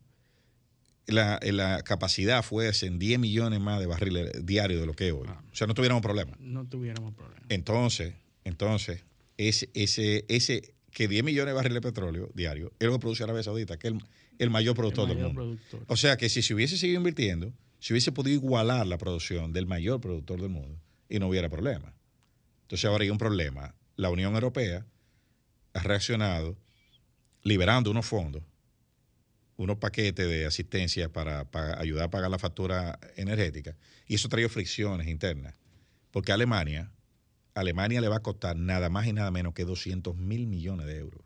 la, 1.07 1.41
la 1.43 1.83
capacidad 1.83 2.43
fuese 2.43 2.87
en 2.87 2.99
10 2.99 3.19
millones 3.19 3.59
más 3.61 3.81
de 3.81 3.87
barriles 3.87 4.45
diarios 4.45 4.81
de 4.81 4.87
lo 4.87 4.95
que 4.95 5.09
es 5.09 5.13
hoy. 5.13 5.27
Ah. 5.29 5.43
O 5.53 5.57
sea, 5.57 5.67
no 5.67 5.75
tuviéramos 5.75 6.03
problema. 6.03 6.37
No 6.39 6.67
tuviéramos 6.67 7.15
problema. 7.15 7.41
Entonces, 7.49 8.15
entonces, 8.45 9.03
ese, 9.39 9.71
ese, 9.75 10.25
ese, 10.29 10.75
que 10.93 11.09
10 11.09 11.25
millones 11.25 11.53
de 11.53 11.57
barriles 11.57 11.75
de 11.75 11.81
petróleo 11.81 12.31
diarios 12.35 12.73
es 12.79 12.87
lo 12.87 12.95
que 12.95 12.99
produce 12.99 13.23
Arabia 13.23 13.43
Saudita, 13.43 13.79
que 13.79 13.89
es 13.89 13.95
el, 13.95 14.03
el 14.39 14.51
mayor 14.51 14.75
productor 14.75 15.09
El 15.09 15.17
del 15.17 15.25
mundo. 15.27 15.41
productor. 15.43 15.85
O 15.87 15.97
sea 15.97 16.17
que 16.17 16.29
si 16.29 16.43
se 16.43 16.55
hubiese 16.55 16.77
seguido 16.77 16.99
invirtiendo, 16.99 17.53
si 17.79 17.93
hubiese 17.93 18.13
podido 18.13 18.35
igualar 18.35 18.87
la 18.87 18.99
producción 18.99 19.53
del 19.53 19.67
mayor 19.67 20.01
productor 20.01 20.41
del 20.41 20.51
mundo 20.51 20.79
y 21.09 21.19
no 21.19 21.29
hubiera 21.29 21.49
problema. 21.49 21.93
Entonces 22.63 22.85
ahora 22.85 23.05
hay 23.05 23.11
un 23.11 23.19
problema. 23.19 23.75
La 23.97 24.11
Unión 24.11 24.35
Europea 24.35 24.87
ha 25.73 25.83
reaccionado 25.83 26.57
liberando 27.43 27.91
unos 27.91 28.07
fondos, 28.07 28.43
unos 29.57 29.77
paquetes 29.79 30.27
de 30.27 30.47
asistencia 30.47 31.11
para, 31.11 31.51
para 31.51 31.81
ayudar 31.81 32.05
a 32.05 32.11
pagar 32.11 32.31
la 32.31 32.39
factura 32.39 32.99
energética, 33.17 33.77
y 34.07 34.15
eso 34.15 34.29
trae 34.29 34.49
fricciones 34.49 35.07
internas, 35.09 35.55
porque 36.11 36.33
Alemania, 36.33 36.91
Alemania 37.55 38.01
le 38.01 38.09
va 38.09 38.17
a 38.17 38.21
costar 38.23 38.57
nada 38.57 38.89
más 38.91 39.07
y 39.07 39.13
nada 39.13 39.31
menos 39.31 39.55
que 39.55 39.65
200 39.65 40.17
mil 40.17 40.47
millones 40.47 40.87
de 40.87 40.99
euros 40.99 41.23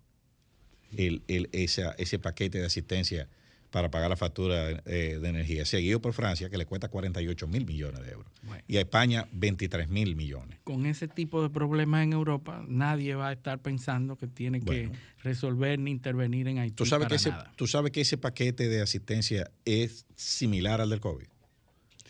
el, 0.96 1.22
el- 1.28 1.48
esa- 1.52 1.92
ese 1.98 2.18
paquete 2.18 2.58
de 2.58 2.66
asistencia 2.66 3.28
para 3.70 3.90
pagar 3.90 4.08
la 4.08 4.16
factura 4.16 4.70
eh, 4.87 5.18
de 5.20 5.28
energía, 5.28 5.64
seguido 5.64 6.00
por 6.00 6.12
Francia, 6.12 6.48
que 6.48 6.56
le 6.56 6.64
cuesta 6.64 6.88
48 6.88 7.48
mil 7.48 7.66
millones 7.66 8.02
de 8.06 8.12
euros, 8.12 8.32
Bueno. 8.44 8.62
y 8.68 8.76
a 8.76 8.80
España 8.82 9.26
23 9.32 9.88
mil 9.88 10.14
millones. 10.14 10.60
Con 10.62 10.87
ese 10.87 11.08
tipo 11.08 11.42
de 11.42 11.50
problemas 11.50 12.04
en 12.04 12.12
Europa, 12.12 12.64
nadie 12.68 13.16
va 13.16 13.30
a 13.30 13.32
estar 13.32 13.58
pensando 13.58 14.16
que 14.16 14.28
tiene 14.28 14.60
Bueno. 14.60 14.92
que 14.92 14.98
resolver 15.24 15.80
ni 15.80 15.90
intervenir 15.90 16.46
en 16.46 16.58
Haití 16.58 16.76
¿Tú 16.76 16.87
sabes, 16.87 17.08
que 17.08 17.16
ese, 17.16 17.30
nada. 17.30 17.52
tú 17.56 17.66
sabes 17.66 17.90
que 17.90 18.02
ese 18.02 18.16
paquete 18.16 18.68
de 18.68 18.80
asistencia 18.80 19.50
es 19.64 20.06
similar 20.14 20.80
al 20.80 20.90
del 20.90 21.00
COVID. 21.00 21.26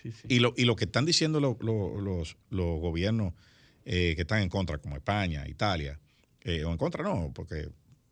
Sí, 0.03 0.13
sí. 0.13 0.27
Y 0.29 0.41
lo, 0.41 0.53
y 0.59 0.67
lo 0.67 0.77
que 0.77 0.85
están 0.85 1.07
diciendo 1.07 1.41
lo- 1.41 1.57
lo- 1.63 1.99
los, 1.99 2.37
los 2.51 2.79
gobiernos 2.79 3.33
eh, 3.85 4.15
que 4.17 4.23
están 4.23 4.43
en 4.43 4.49
contra, 4.49 4.79
como 4.79 4.97
España, 4.97 5.47
Italia, 5.49 5.99
eh, 6.43 6.65
o 6.65 6.71
en 6.71 6.79
contra 6.79 7.03
no, 7.03 7.33
porque 7.35 7.69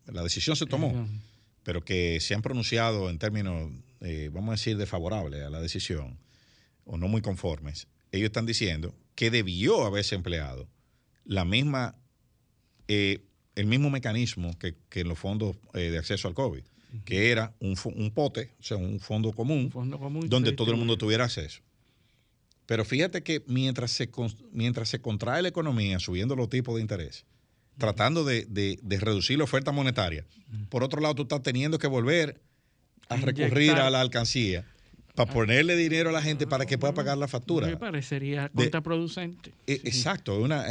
la 0.06 0.22
decisión 0.22 0.56
se 0.56 0.66
tomó, 0.66 1.08
pero 1.62 1.84
que 1.84 2.20
se 2.20 2.34
han 2.34 2.42
pronunciado 2.42 3.10
en 3.10 3.18
términos, 3.18 3.70
eh, 4.00 4.30
vamos 4.32 4.48
a 4.48 4.52
decir, 4.52 4.76
desfavorables 4.76 5.42
a 5.42 5.50
la 5.50 5.60
decisión, 5.60 6.18
o 6.84 6.96
no 6.96 7.08
muy 7.08 7.22
conformes, 7.22 7.86
ellos 8.10 8.26
están 8.26 8.46
diciendo 8.46 8.94
que 9.14 9.30
debió 9.30 9.84
haberse 9.84 10.14
empleado 10.14 10.68
la 11.24 11.44
misma, 11.44 11.96
eh, 12.88 13.24
el 13.54 13.66
mismo 13.66 13.90
mecanismo 13.90 14.58
que, 14.58 14.74
que 14.88 15.00
en 15.00 15.08
los 15.08 15.18
fondos 15.18 15.56
eh, 15.74 15.90
de 15.90 15.98
acceso 15.98 16.28
al 16.28 16.34
COVID, 16.34 16.62
que 17.04 17.30
era 17.30 17.54
un, 17.60 18.10
pote, 18.14 18.50
o 18.60 18.62
sea, 18.62 18.76
un 18.76 19.00
fondo 19.00 19.32
común, 19.32 19.70
Fondo 19.70 19.98
común 19.98 20.28
donde 20.28 20.52
todo 20.52 20.72
el 20.72 20.76
mundo 20.76 20.98
tuviera 20.98 21.24
acceso. 21.24 21.62
Pero 22.72 22.86
fíjate 22.86 23.22
que 23.22 23.42
mientras 23.48 23.90
se, 23.90 24.08
mientras 24.50 24.88
se 24.88 24.98
contrae 24.98 25.42
la 25.42 25.48
economía 25.48 25.98
subiendo 25.98 26.34
los 26.36 26.48
tipos 26.48 26.74
de 26.76 26.80
interés, 26.80 27.26
tratando 27.76 28.24
de, 28.24 28.46
de- 28.46 28.78
de 28.82 28.98
reducir 28.98 29.36
la 29.36 29.44
oferta 29.44 29.72
monetaria, 29.72 30.24
por 30.70 30.82
otro 30.82 31.02
lado 31.02 31.14
tú 31.14 31.22
estás 31.24 31.42
teniendo 31.42 31.78
que 31.78 31.86
volver 31.86 32.40
a 33.10 33.16
recurrir 33.16 33.72
a 33.72 33.90
la 33.90 34.00
alcancía 34.00 34.64
para 35.14 35.30
ponerle 35.30 35.76
dinero 35.76 36.08
a 36.08 36.12
la 36.12 36.22
gente 36.22 36.46
para 36.46 36.64
que 36.64 36.78
pueda 36.78 36.94
pagar 36.94 37.18
la 37.18 37.28
factura. 37.28 37.66
Me 37.66 37.76
parecería 37.76 38.44
De- 38.44 38.50
contraproducente. 38.54 39.52
Eh, 39.66 39.82
Exacto, 39.84 40.32
es 40.38 40.42
una, 40.42 40.64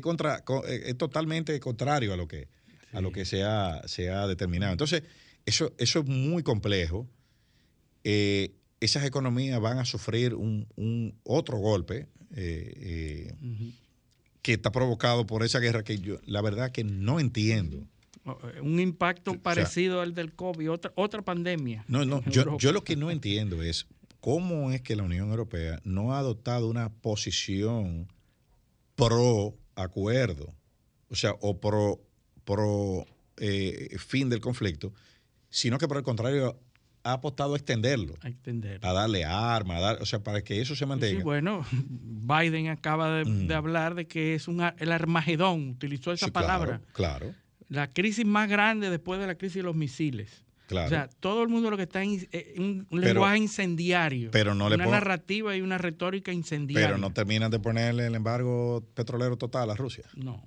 contra- 0.00 0.42
co- 0.46 0.64
es 0.64 0.96
totalmente 0.96 1.60
contrario 1.60 2.14
a 2.14 2.16
lo 2.16 2.26
que, 2.26 2.48
a 2.94 3.02
lo 3.02 3.12
que 3.12 3.26
se, 3.26 3.42
ha, 3.44 3.82
se 3.86 4.08
ha 4.08 4.26
determinado. 4.26 4.72
Entonces, 4.72 5.02
eso, 5.44 5.74
eso 5.76 5.98
es 6.00 6.06
muy 6.06 6.42
complejo. 6.42 7.06
Eh, 8.02 8.54
esas 8.84 9.04
economías 9.04 9.60
van 9.60 9.78
a 9.78 9.84
sufrir 9.84 10.34
un, 10.34 10.66
un 10.76 11.14
otro 11.24 11.58
golpe 11.58 12.08
eh, 12.34 13.34
eh, 13.36 13.72
que 14.42 14.54
está 14.54 14.72
provocado 14.72 15.26
por 15.26 15.42
esa 15.44 15.58
guerra 15.60 15.84
que 15.84 15.98
yo, 15.98 16.18
la 16.26 16.40
verdad 16.42 16.72
que 16.72 16.82
no 16.84 17.20
entiendo. 17.20 17.86
Eh, 18.24 18.60
Un 18.60 18.80
impacto 18.80 19.30
O 19.32 19.34
sea- 19.34 19.42
parecido 19.42 20.00
al 20.00 20.14
del 20.14 20.32
COVID, 20.32 20.70
otra, 20.70 20.92
otra 20.96 21.22
pandemia. 21.22 21.84
No, 21.88 22.04
no, 22.04 22.22
yo, 22.30 22.58
yo 22.58 22.72
lo 22.72 22.82
que 22.84 22.96
no 22.96 23.10
entiendo 23.10 23.62
es 23.62 23.86
cómo 24.20 24.70
es 24.72 24.80
que 24.82 24.96
la 24.96 25.02
Unión 25.02 25.30
Europea 25.30 25.80
no 25.84 26.14
ha 26.14 26.18
adoptado 26.18 26.68
una 26.68 26.88
posición 26.90 28.08
pro 28.94 29.54
acuerdo, 29.74 30.54
o 31.08 31.14
sea, 31.14 31.32
o 31.40 31.58
pro, 31.60 32.00
pro 32.44 33.06
eh, 33.38 33.96
fin 33.98 34.28
del 34.28 34.40
conflicto, 34.40 34.92
sino 35.50 35.78
que 35.78 35.88
por 35.88 35.96
el 35.96 36.02
contrario 36.02 36.58
ha 37.04 37.14
apostado 37.14 37.54
a 37.54 37.56
extenderlo, 37.56 38.14
A 38.22 38.28
extender. 38.28 38.78
a 38.84 38.92
darle 38.92 39.24
armas, 39.24 39.78
a 39.78 39.80
dar, 39.80 40.02
o 40.02 40.06
sea, 40.06 40.22
para 40.22 40.42
que 40.42 40.60
eso 40.60 40.76
se 40.76 40.86
mantenga. 40.86 41.18
Sí, 41.18 41.22
bueno, 41.24 41.64
Biden 41.72 42.68
acaba 42.68 43.10
de, 43.18 43.24
Mm. 43.24 43.46
de 43.48 43.54
hablar 43.54 43.94
de 43.94 44.06
que 44.06 44.34
es 44.34 44.48
un, 44.48 44.62
el 44.78 44.92
Armagedón, 44.92 45.70
utilizó 45.70 46.12
esa 46.12 46.26
Sí, 46.26 46.32
palabra. 46.32 46.80
Claro, 46.92 47.34
La 47.68 47.88
crisis 47.88 48.26
más 48.26 48.48
grande 48.48 48.90
después 48.90 49.18
de 49.20 49.26
la 49.26 49.34
crisis 49.36 49.56
de 49.56 49.62
los 49.62 49.74
misiles. 49.74 50.44
claro. 50.68 50.86
O 50.86 50.90
sea, 50.90 51.08
todo 51.20 51.42
el 51.42 51.48
mundo 51.48 51.70
lo 51.70 51.76
que 51.76 51.82
está 51.84 52.02
en 52.02 52.26
eh, 52.32 52.54
un, 52.58 52.86
Pero- 52.90 53.02
lenguaje 53.02 53.38
incendiario. 53.38 54.30
pero 54.30 54.54
no 54.54 54.68
le 54.68 54.76
una 54.76 54.84
pon- 54.84 54.92
narrativa 54.92 55.56
y 55.56 55.60
una 55.60 55.78
retórica 55.78 56.32
incendiaria. 56.32 56.86
pero 56.88 56.98
no 56.98 57.12
terminan 57.12 57.50
de 57.50 57.58
ponerle 57.58 58.06
el 58.06 58.14
embargo 58.14 58.82
petrolero 58.94 59.36
total 59.36 59.70
a 59.70 59.74
Rusia. 59.74 60.04
No. 60.16 60.42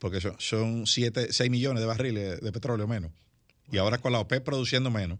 porque 0.00 0.20
son, 0.20 0.34
son 0.38 0.86
7, 0.86 1.28
6 1.30 1.50
millones 1.50 1.80
de 1.80 1.86
barriles 1.86 2.40
de 2.42 2.52
petróleo 2.52 2.86
menos. 2.86 3.10
Y 3.72 3.78
ahora 3.78 3.96
con 3.96 4.12
la 4.12 4.18
OPEP 4.20 4.44
produciendo 4.44 4.90
menos, 4.90 5.18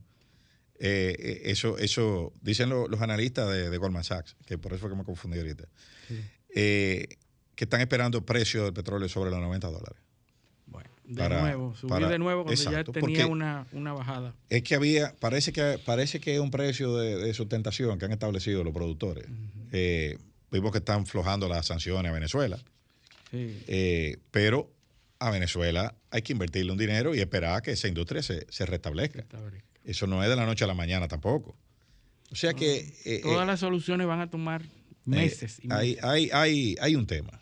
eh, 0.78 1.14
eh, 1.18 1.42
eso, 1.46 1.78
eso 1.78 2.32
dicen 2.42 2.68
lo- 2.68 2.88
los 2.88 3.00
analistas 3.00 3.48
de, 3.50 3.70
de 3.70 3.76
Goldman 3.78 4.04
Sachs, 4.04 4.36
que 4.46 4.58
por 4.58 4.72
eso 4.72 4.80
fue 4.82 4.90
que 4.90 4.96
me 4.96 5.04
confundí 5.04 5.38
ahorita, 5.38 5.64
eh, 6.54 7.06
que 7.54 7.64
están 7.64 7.80
esperando 7.80 8.18
el 8.18 8.24
precio 8.24 8.64
del 8.64 8.72
petróleo 8.72 9.08
sobre 9.08 9.30
los 9.30 9.40
90 9.40 9.68
dólares. 9.68 9.98
Bueno, 10.66 10.90
de 11.04 11.14
Para- 11.16 11.40
nuevo, 11.42 11.74
subir 11.76 11.90
para- 11.90 12.08
de 12.08 12.18
nuevo 12.18 12.44
cuando 12.44 12.60
exacto, 12.60 12.92
ya 12.92 13.00
tenía 13.00 13.26
una, 13.26 13.66
una 13.72 13.92
bajada. 13.92 14.34
Es 14.48 14.62
que 14.62 14.74
había, 14.74 15.14
parece 15.20 15.52
que 15.52 15.78
parece 15.84 16.18
que 16.20 16.34
es 16.34 16.40
un 16.40 16.50
precio 16.50 16.96
de, 16.96 17.16
de 17.16 17.34
sustentación 17.34 17.98
que 17.98 18.06
han 18.06 18.12
establecido 18.12 18.64
los 18.64 18.72
productores. 18.72 19.26
Eh, 19.72 20.18
vimos 20.50 20.72
que 20.72 20.78
están 20.78 21.06
flojando 21.06 21.48
las 21.48 21.66
sanciones 21.66 22.10
a 22.10 22.14
Venezuela, 22.14 22.58
Sí. 23.30 23.62
pero 24.30 24.70
a 25.18 25.30
Venezuela 25.30 25.94
hay 26.10 26.22
que 26.22 26.32
invertirle 26.32 26.70
un 26.72 26.78
dinero 26.78 27.14
y 27.14 27.20
esperar 27.20 27.62
que 27.62 27.72
esa 27.72 27.88
industria 27.88 28.22
se, 28.22 28.46
se 28.50 28.66
restablezca. 28.66 29.24
Eso 29.84 30.06
no 30.06 30.22
es 30.22 30.28
de 30.28 30.36
la 30.36 30.46
noche 30.46 30.64
a 30.64 30.66
la 30.66 30.74
mañana 30.74 31.08
tampoco. 31.08 31.56
O 32.32 32.34
sea 32.34 32.54
que 32.54 32.94
eh, 33.04 33.20
Todas 33.22 33.44
eh, 33.44 33.46
las 33.46 33.60
soluciones 33.60 34.06
van 34.06 34.20
a 34.20 34.30
tomar 34.30 34.62
meses. 35.04 35.60
y 35.62 35.70
hay, 35.72 35.90
meses. 35.90 36.04
hay, 36.04 36.30
hay, 36.32 36.76
hay 36.80 36.96
un 36.96 37.06
tema. 37.06 37.40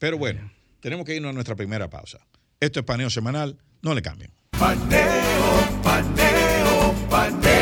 Pero 0.00 0.18
bueno, 0.18 0.50
tenemos 0.80 1.04
que 1.06 1.14
irnos 1.14 1.30
a 1.30 1.32
nuestra 1.32 1.54
primera 1.54 1.88
pausa. 1.88 2.18
Esto 2.60 2.80
es 2.80 2.86
paneo 2.86 3.10
semanal, 3.10 3.58
no 3.82 3.94
le 3.94 4.02
cambien. 4.02 4.32
Paneo, 4.58 5.80
paneo, 5.82 6.94
paneo. 7.10 7.56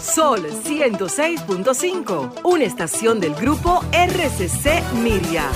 Sol 0.00 0.44
106.5, 0.46 2.40
una 2.44 2.64
estación 2.64 3.20
del 3.20 3.34
grupo 3.34 3.82
RCC 3.92 4.82
Miria. 5.02 5.48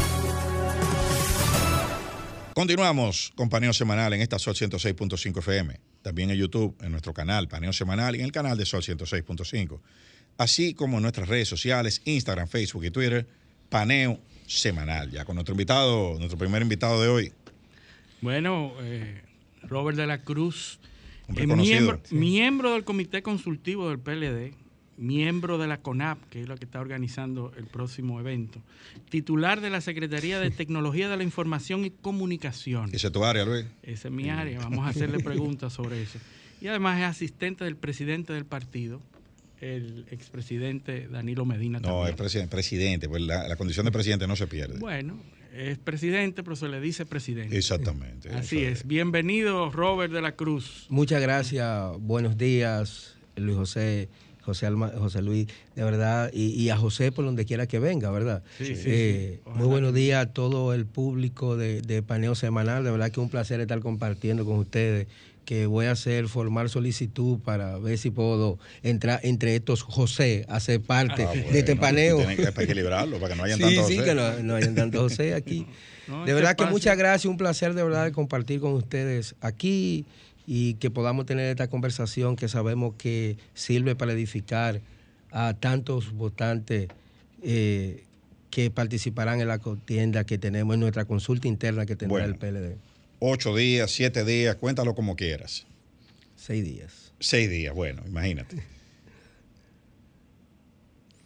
Continuamos 2.56 3.34
con 3.34 3.50
Paneo 3.50 3.74
Semanal 3.74 4.14
en 4.14 4.22
esta 4.22 4.38
Sol 4.38 4.54
106.5 4.54 5.40
FM. 5.40 5.78
También 6.00 6.30
en 6.30 6.38
YouTube, 6.38 6.74
en 6.80 6.90
nuestro 6.90 7.12
canal 7.12 7.48
Paneo 7.48 7.70
Semanal 7.74 8.16
y 8.16 8.20
en 8.20 8.24
el 8.24 8.32
canal 8.32 8.56
de 8.56 8.64
Sol 8.64 8.80
106.5. 8.80 9.78
Así 10.38 10.72
como 10.72 10.96
en 10.96 11.02
nuestras 11.02 11.28
redes 11.28 11.48
sociales, 11.48 12.00
Instagram, 12.06 12.48
Facebook 12.48 12.86
y 12.86 12.90
Twitter, 12.90 13.26
Paneo 13.68 14.18
Semanal. 14.46 15.10
Ya 15.10 15.26
con 15.26 15.34
nuestro 15.34 15.52
invitado, 15.52 16.16
nuestro 16.16 16.38
primer 16.38 16.62
invitado 16.62 17.02
de 17.02 17.08
hoy, 17.08 17.32
Bueno, 18.22 18.72
eh, 18.80 19.20
Robert 19.64 19.98
de 19.98 20.06
la 20.06 20.22
Cruz, 20.22 20.78
Un 21.28 21.38
eh, 21.38 21.46
miembro, 21.56 22.00
miembro 22.08 22.72
del 22.72 22.84
Comité 22.84 23.20
Consultivo 23.20 23.90
del 23.90 23.98
PLD, 23.98 24.54
miembro 24.96 25.59
de 25.59 25.66
la 25.66 25.78
CONAP, 25.78 26.18
que 26.30 26.42
es 26.42 26.48
la 26.48 26.56
que 26.56 26.64
está 26.64 26.80
organizando 26.80 27.52
el 27.56 27.66
próximo 27.66 28.20
evento, 28.20 28.61
titular 29.09 29.61
de 29.61 29.70
la 29.70 29.80
Secretaría 29.80 30.40
de 30.40 30.50
Tecnología 30.50 31.09
de 31.09 31.16
la 31.16 31.22
Información 31.22 31.85
y 31.85 31.90
Comunicación. 31.90 32.90
esa 32.92 33.09
es 33.09 33.12
tu 33.12 33.24
área, 33.24 33.44
Luis. 33.44 33.66
Esa 33.82 34.09
es 34.09 34.14
mi 34.14 34.30
área, 34.30 34.61
vamos 34.61 34.87
a 34.87 34.88
hacerle 34.88 35.22
preguntas 35.22 35.72
sobre 35.72 36.02
eso. 36.02 36.18
Y 36.61 36.68
además 36.68 36.98
es 36.98 37.04
asistente 37.04 37.64
del 37.64 37.76
presidente 37.76 38.32
del 38.32 38.46
partido, 38.46 39.00
el 39.61 40.06
expresidente 40.11 41.09
Danilo 41.09 41.44
Medina. 41.44 41.78
No, 41.80 41.88
también. 41.88 42.09
es 42.09 42.16
presidente, 42.16 42.50
presidente 42.50 43.09
pues 43.09 43.22
la, 43.22 43.46
la 43.48 43.56
condición 43.56 43.87
de 43.87 43.92
presidente 43.92 44.26
no 44.26 44.37
se 44.37 44.46
pierde. 44.46 44.78
Bueno, 44.78 45.18
es 45.56 45.78
presidente, 45.78 46.42
pero 46.42 46.56
se 46.56 46.68
le 46.68 46.80
dice 46.80 47.06
presidente. 47.06 47.56
Exactamente. 47.56 48.30
Así 48.30 48.62
es. 48.62 48.87
Bienvenido, 48.87 49.70
Robert 49.70 50.12
de 50.12 50.20
la 50.20 50.32
Cruz. 50.32 50.87
Muchas 50.88 51.20
gracias, 51.22 51.92
buenos 51.98 52.37
días, 52.37 53.16
Luis 53.37 53.56
José, 53.56 54.09
José, 54.46 54.64
Alma- 54.66 54.92
José 54.96 55.20
Luis, 55.22 55.48
de 55.74 55.82
verdad, 55.85 56.30
y, 56.32 56.46
y 56.52 56.70
a 56.70 56.76
José 56.76 57.11
por 57.12 57.24
donde 57.24 57.44
quiera 57.44 57.66
que 57.66 57.78
venga, 57.80 58.11
¿verdad? 58.11 58.42
Sí, 58.59 58.76
sí, 58.76 58.82
Eh, 58.87 59.40
sí. 59.44 59.50
Muy 59.56 59.66
buenos 59.66 59.92
días 59.92 60.24
a 60.24 60.32
todo 60.32 60.72
el 60.72 60.87
público 60.87 61.56
de, 61.56 61.82
de 61.82 62.02
Paneo 62.02 62.35
Semanal, 62.37 62.85
de 62.85 62.92
verdad 62.92 63.11
que 63.11 63.18
un 63.20 63.28
placer 63.28 63.61
estar 63.61 63.80
compartiendo 63.80 64.44
con 64.44 64.56
ustedes, 64.59 65.09
que 65.44 65.66
voy 65.66 65.87
a 65.87 65.92
hacer 65.92 66.26
formal 66.28 66.68
solicitud 66.68 67.38
para 67.40 67.78
ver 67.78 67.98
si 67.98 68.11
puedo 68.11 68.59
entrar 68.82 69.20
entre 69.22 69.54
estos 69.56 69.82
José, 69.82 70.44
a 70.48 70.59
ser 70.61 70.80
parte 70.80 71.22
Ah, 71.24 71.26
bueno, 71.35 71.50
de 71.52 71.59
este 71.59 71.76
paneo. 71.76 72.16
tienen 72.18 72.37
que- 72.37 72.62
equilibrarlo 72.62 73.18
para 73.18 73.32
que 73.35 73.38
no 73.38 73.44
hayan 73.44 73.59
Sí, 73.59 73.64
tantos. 73.64 73.87
sí, 73.88 73.96
José. 73.98 74.09
que 74.09 74.14
no, 74.14 74.42
no 74.42 74.54
hayan 74.56 74.74
tantos 74.74 75.02
José 75.02 75.35
aquí. 75.35 75.66
No, 76.09 76.24
de 76.24 76.35
verdad 76.35 76.54
que 76.54 76.64
muchas 76.66 76.96
gracias, 76.96 77.24
un 77.28 77.37
placer 77.37 77.74
de 77.74 77.82
verdad 77.82 78.04
de 78.04 78.12
compartir 78.12 78.61
con 78.61 78.74
ustedes 78.74 79.35
aquí 79.40 80.04
y 80.46 80.74
que 80.74 80.90
podamos 80.90 81.26
tener 81.26 81.46
esta 81.50 81.68
conversación 81.68 82.37
que 82.37 82.48
sabemos 82.48 82.94
que 82.96 83.37
sirve 83.54 83.96
para 83.96 84.12
edificar 84.12 84.80
a 85.32 85.54
tantos 85.54 86.12
votantes 86.12 86.88
eh, 87.42 88.04
que 88.50 88.70
participarán 88.70 89.40
en 89.40 89.48
la 89.48 89.59
contienda 89.59 90.24
que 90.24 90.38
tenemos 90.38 90.74
en 90.74 90.80
nuestra 90.80 91.04
consulta 91.04 91.48
interna 91.48 91.85
que 91.85 91.96
tendrá 91.96 92.26
Bueno. 92.26 92.35
el 92.35 92.38
PLD. 92.38 92.76
Ocho 93.18 93.54
días, 93.56 93.90
siete 93.90 94.24
días, 94.24 94.56
cuéntalo 94.56 94.94
como 94.94 95.16
quieras. 95.16 95.66
Seis 96.37 96.64
días. 96.64 97.12
Seis 97.18 97.50
días, 97.50 97.74
bueno, 97.74 98.02
imagínate. 98.06 98.62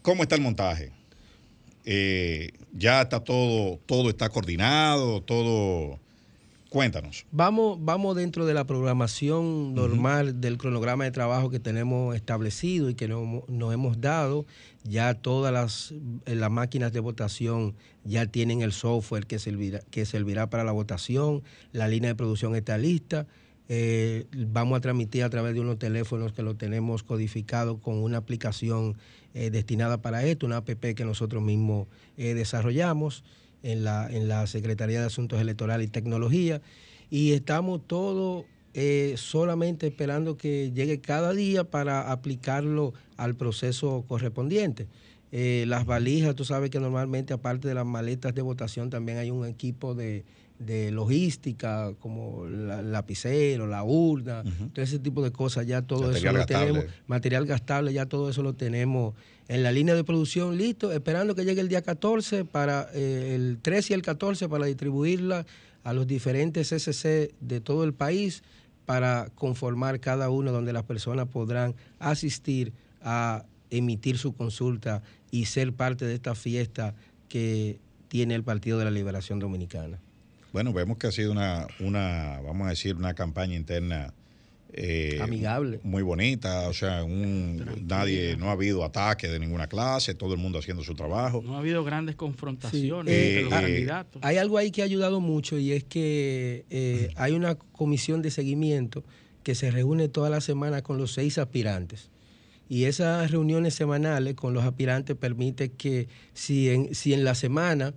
¿Cómo 0.02 0.22
está 0.22 0.34
el 0.34 0.40
montaje? 0.40 0.92
Eh, 1.84 2.50
ya 2.72 3.02
está 3.02 3.20
todo, 3.20 3.78
todo 3.86 4.08
está 4.10 4.28
coordinado, 4.30 5.22
todo. 5.22 5.99
Cuéntanos. 6.70 7.26
Vamos, 7.32 7.78
vamos 7.80 8.14
dentro 8.14 8.46
de 8.46 8.54
la 8.54 8.64
programación 8.64 9.74
normal 9.74 10.40
del 10.40 10.56
cronograma 10.56 11.02
de 11.02 11.10
trabajo 11.10 11.50
que 11.50 11.58
tenemos 11.58 12.14
establecido 12.14 12.88
y 12.88 12.94
que 12.94 13.08
no- 13.08 13.42
nos 13.48 13.74
hemos 13.74 14.00
dado. 14.00 14.46
Ya 14.84 15.14
todas 15.14 15.52
las, 15.52 15.92
eh, 16.26 16.36
las 16.36 16.50
máquinas 16.50 16.92
de 16.92 17.00
votación 17.00 17.74
ya 18.04 18.26
tienen 18.26 18.62
el 18.62 18.70
software 18.70 19.26
que 19.26 19.40
servirá, 19.40 19.80
que 19.90 20.06
servirá 20.06 20.48
para 20.48 20.62
la 20.62 20.70
votación. 20.70 21.42
La 21.72 21.88
línea 21.88 22.10
de 22.10 22.14
producción 22.14 22.54
está 22.54 22.78
lista. 22.78 23.26
Eh, 23.68 24.26
vamos 24.36 24.78
a 24.78 24.80
transmitir 24.80 25.24
a 25.24 25.30
través 25.30 25.54
de 25.54 25.60
unos 25.60 25.76
teléfonos 25.78 26.32
que 26.32 26.42
lo 26.42 26.54
tenemos 26.54 27.02
codificado 27.02 27.78
con 27.80 27.96
una 28.00 28.18
aplicación 28.18 28.96
eh, 29.34 29.50
destinada 29.50 30.02
para 30.02 30.24
esto, 30.24 30.46
una 30.46 30.58
app 30.58 30.68
que 30.68 31.04
nosotros 31.04 31.42
mismos 31.42 31.88
eh, 32.16 32.34
desarrollamos 32.34 33.22
en 33.62 33.84
la, 33.84 34.08
en 34.10 34.28
la 34.28 34.46
Secretaría 34.46 35.00
de 35.00 35.06
Asuntos 35.06 35.40
Electorales 35.40 35.86
y 35.86 35.90
Tecnología. 35.90 36.60
Y 37.10 37.32
estamos 37.32 37.80
todos 37.86 38.44
eh, 38.74 39.14
solamente 39.16 39.88
esperando 39.88 40.36
que 40.36 40.70
llegue 40.72 41.00
cada 41.00 41.32
día 41.32 41.64
para 41.64 42.12
aplicarlo 42.12 42.94
al 43.16 43.34
proceso 43.34 44.04
correspondiente. 44.06 44.86
Eh, 45.32 45.64
las 45.66 45.86
valijas, 45.86 46.34
tú 46.34 46.44
sabes 46.44 46.70
que 46.70 46.80
normalmente 46.80 47.32
aparte 47.32 47.68
de 47.68 47.74
las 47.74 47.86
maletas 47.86 48.34
de 48.34 48.42
votación 48.42 48.90
también 48.90 49.18
hay 49.18 49.30
un 49.30 49.46
equipo 49.46 49.94
de, 49.94 50.24
de 50.60 50.90
logística 50.90 51.92
como 52.00 52.46
la, 52.46 52.82
lapicero, 52.82 53.66
la 53.66 53.82
urna, 53.82 54.44
todo 54.72 54.84
ese 54.84 54.98
tipo 54.98 55.22
de 55.22 55.32
cosas, 55.32 55.66
ya 55.66 55.82
todo 55.82 56.08
Material 56.08 56.16
eso 56.16 56.32
lo 56.32 56.38
gastable. 56.38 56.66
tenemos, 56.66 56.94
material 57.06 57.46
gastable, 57.46 57.92
ya 57.92 58.06
todo 58.06 58.28
eso 58.28 58.42
lo 58.42 58.54
tenemos 58.54 59.14
en 59.50 59.64
la 59.64 59.72
línea 59.72 59.96
de 59.96 60.04
producción 60.04 60.56
listo, 60.56 60.92
esperando 60.92 61.34
que 61.34 61.44
llegue 61.44 61.60
el 61.60 61.68
día 61.68 61.82
14 61.82 62.44
para 62.44 62.88
eh, 62.94 63.34
el 63.34 63.58
13 63.60 63.92
y 63.92 63.94
el 63.94 64.02
14 64.02 64.48
para 64.48 64.66
distribuirla 64.66 65.44
a 65.82 65.92
los 65.92 66.06
diferentes 66.06 66.68
CCC 66.68 67.34
de 67.40 67.60
todo 67.60 67.82
el 67.82 67.92
país 67.92 68.44
para 68.86 69.28
conformar 69.34 69.98
cada 69.98 70.30
uno 70.30 70.52
donde 70.52 70.72
las 70.72 70.84
personas 70.84 71.26
podrán 71.26 71.74
asistir 71.98 72.72
a 73.02 73.44
emitir 73.70 74.18
su 74.18 74.34
consulta 74.34 75.02
y 75.32 75.46
ser 75.46 75.72
parte 75.72 76.04
de 76.04 76.14
esta 76.14 76.36
fiesta 76.36 76.94
que 77.28 77.80
tiene 78.06 78.36
el 78.36 78.44
Partido 78.44 78.78
de 78.78 78.84
la 78.84 78.92
Liberación 78.92 79.40
Dominicana. 79.40 79.98
Bueno, 80.52 80.72
vemos 80.72 80.96
que 80.96 81.08
ha 81.08 81.12
sido 81.12 81.32
una, 81.32 81.66
una 81.80 82.40
vamos 82.40 82.68
a 82.68 82.70
decir, 82.70 82.94
una 82.94 83.14
campaña 83.14 83.56
interna 83.56 84.14
eh, 84.72 85.18
Amigable. 85.20 85.80
Muy 85.82 86.02
bonita, 86.02 86.68
o 86.68 86.72
sea, 86.72 87.04
un, 87.04 87.64
nadie, 87.86 88.36
no 88.36 88.48
ha 88.48 88.52
habido 88.52 88.84
ataque 88.84 89.28
de 89.28 89.38
ninguna 89.38 89.66
clase, 89.66 90.14
todo 90.14 90.34
el 90.34 90.40
mundo 90.40 90.58
haciendo 90.58 90.82
su 90.82 90.94
trabajo. 90.94 91.42
No 91.44 91.56
ha 91.56 91.58
habido 91.58 91.84
grandes 91.84 92.14
Sí, 92.14 92.16
confrontaciones 92.16 93.14
eh, 93.14 93.28
entre 93.28 93.42
los 93.44 93.52
ah, 93.52 93.60
candidatos. 93.60 94.22
Hay 94.24 94.36
algo 94.36 94.58
ahí 94.58 94.70
que 94.70 94.82
ha 94.82 94.84
ayudado 94.84 95.20
mucho 95.20 95.58
y 95.58 95.72
es 95.72 95.84
que 95.84 96.64
eh, 96.70 97.10
hay 97.16 97.32
una 97.32 97.54
comisión 97.54 98.22
de 98.22 98.30
seguimiento 98.30 99.04
que 99.42 99.54
se 99.54 99.70
reúne 99.70 100.08
toda 100.08 100.30
la 100.30 100.40
semana 100.40 100.82
con 100.82 100.98
los 100.98 101.12
seis 101.12 101.38
aspirantes. 101.38 102.10
Y 102.68 102.84
esas 102.84 103.30
reuniones 103.30 103.74
semanales 103.74 104.34
con 104.34 104.54
los 104.54 104.64
aspirantes 104.64 105.16
permite 105.16 105.70
que 105.70 106.08
si 106.34 106.70
en, 106.70 106.94
si 106.94 107.14
en 107.14 107.24
la 107.24 107.34
semana 107.34 107.94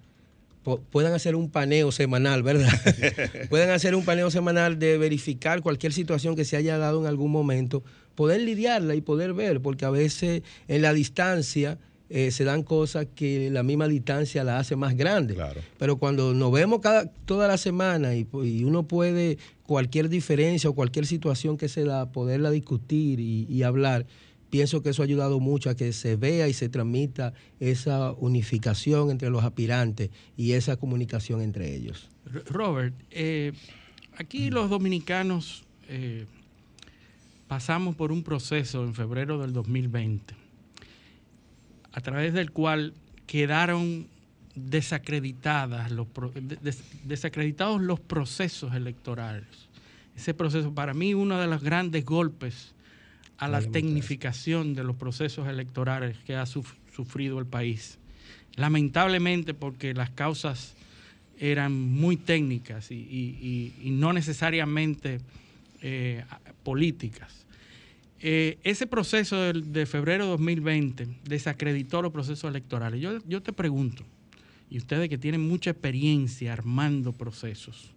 puedan 0.63 1.13
hacer 1.13 1.35
un 1.35 1.49
paneo 1.49 1.91
semanal, 1.91 2.43
¿verdad? 2.43 2.71
puedan 3.49 3.69
hacer 3.71 3.95
un 3.95 4.05
paneo 4.05 4.31
semanal 4.31 4.79
de 4.79 4.97
verificar 4.97 5.61
cualquier 5.61 5.93
situación 5.93 6.35
que 6.35 6.45
se 6.45 6.55
haya 6.57 6.77
dado 6.77 7.01
en 7.01 7.07
algún 7.07 7.31
momento, 7.31 7.83
poder 8.15 8.41
lidiarla 8.41 8.95
y 8.95 9.01
poder 9.01 9.33
ver, 9.33 9.61
porque 9.61 9.85
a 9.85 9.89
veces 9.89 10.41
en 10.67 10.81
la 10.81 10.93
distancia 10.93 11.77
eh, 12.09 12.29
se 12.31 12.43
dan 12.43 12.63
cosas 12.63 13.07
que 13.15 13.49
la 13.49 13.63
misma 13.63 13.87
distancia 13.87 14.43
la 14.43 14.59
hace 14.59 14.75
más 14.75 14.95
grande. 14.95 15.33
Claro. 15.33 15.61
Pero 15.79 15.97
cuando 15.97 16.33
nos 16.33 16.51
vemos 16.51 16.79
cada, 16.79 17.05
toda 17.25 17.47
la 17.47 17.57
semana 17.57 18.15
y, 18.15 18.23
pu- 18.25 18.45
y 18.47 18.63
uno 18.63 18.83
puede 18.83 19.37
cualquier 19.65 20.09
diferencia 20.09 20.69
o 20.69 20.73
cualquier 20.75 21.05
situación 21.07 21.57
que 21.57 21.69
se 21.69 21.85
da, 21.85 22.11
poderla 22.11 22.51
discutir 22.51 23.19
y, 23.19 23.47
y 23.49 23.63
hablar, 23.63 24.05
pienso 24.53 24.83
que 24.83 24.89
eso 24.89 25.01
ha 25.01 25.05
ayudado 25.05 25.39
mucho 25.39 25.71
a 25.71 25.75
que 25.75 25.91
se 25.93 26.15
vea 26.15 26.47
y 26.47 26.53
se 26.53 26.69
transmita 26.69 27.33
esa 27.59 28.11
unificación 28.11 29.09
entre 29.09 29.31
los 29.31 29.43
aspirantes 29.43 30.11
y 30.37 30.51
esa 30.51 30.77
comunicación 30.77 31.41
entre 31.41 31.75
ellos. 31.75 32.07
Robert, 32.51 32.93
eh, 33.09 33.53
aquí 34.15 34.51
los 34.51 34.69
dominicanos 34.69 35.63
eh, 35.89 36.27
pasamos 37.47 37.95
por 37.95 38.11
un 38.11 38.21
proceso 38.21 38.83
en 38.83 38.93
febrero 38.93 39.39
del 39.41 39.53
2020, 39.53 40.35
a 41.91 42.01
través 42.01 42.35
del 42.35 42.51
cual 42.51 42.93
quedaron 43.25 44.05
desacreditadas 44.53 45.89
los 45.91 46.05
des- 46.61 46.83
desacreditados 47.05 47.81
los 47.81 47.99
procesos 47.99 48.75
electorales. 48.75 49.47
Ese 50.15 50.35
proceso, 50.35 50.75
para 50.75 50.93
mí, 50.93 51.15
uno 51.15 51.39
de 51.41 51.47
los 51.47 51.63
grandes 51.63 52.05
golpes 52.05 52.72
a 53.45 53.47
la 53.49 53.59
tecnificación 53.71 54.73
de 54.73 54.83
los 54.83 54.95
procesos 54.95 55.47
electorales 55.47 56.17
que 56.25 56.35
ha 56.35 56.45
suf- 56.45 56.75
sufrido 56.95 57.39
el 57.39 57.45
país. 57.45 57.97
Lamentablemente 58.55 59.53
porque 59.53 59.93
las 59.93 60.09
causas 60.11 60.75
eran 61.39 61.73
muy 61.73 62.15
técnicas 62.17 62.91
y, 62.91 62.95
y- 62.95 63.37
y- 63.81 63.87
y 63.87 63.91
no 63.91 64.13
necesariamente 64.13 65.19
eh, 65.81 66.23
políticas. 66.63 67.45
Eh, 68.21 68.57
ese 68.63 68.87
proceso 68.87 69.51
de, 69.51 69.85
febrero 69.85 70.23
de 70.25 70.29
2020 70.31 71.07
desacreditó 71.25 72.01
los 72.01 72.13
procesos 72.13 72.49
electorales. 72.49 73.01
Yo, 73.01 73.19
yo 73.27 73.41
te 73.41 73.51
pregunto, 73.51 74.05
y 74.69 74.77
ustedes 74.77 75.09
que 75.09 75.17
tienen 75.17 75.41
mucha 75.41 75.71
experiencia 75.71 76.53
armando 76.53 77.11
procesos, 77.11 77.91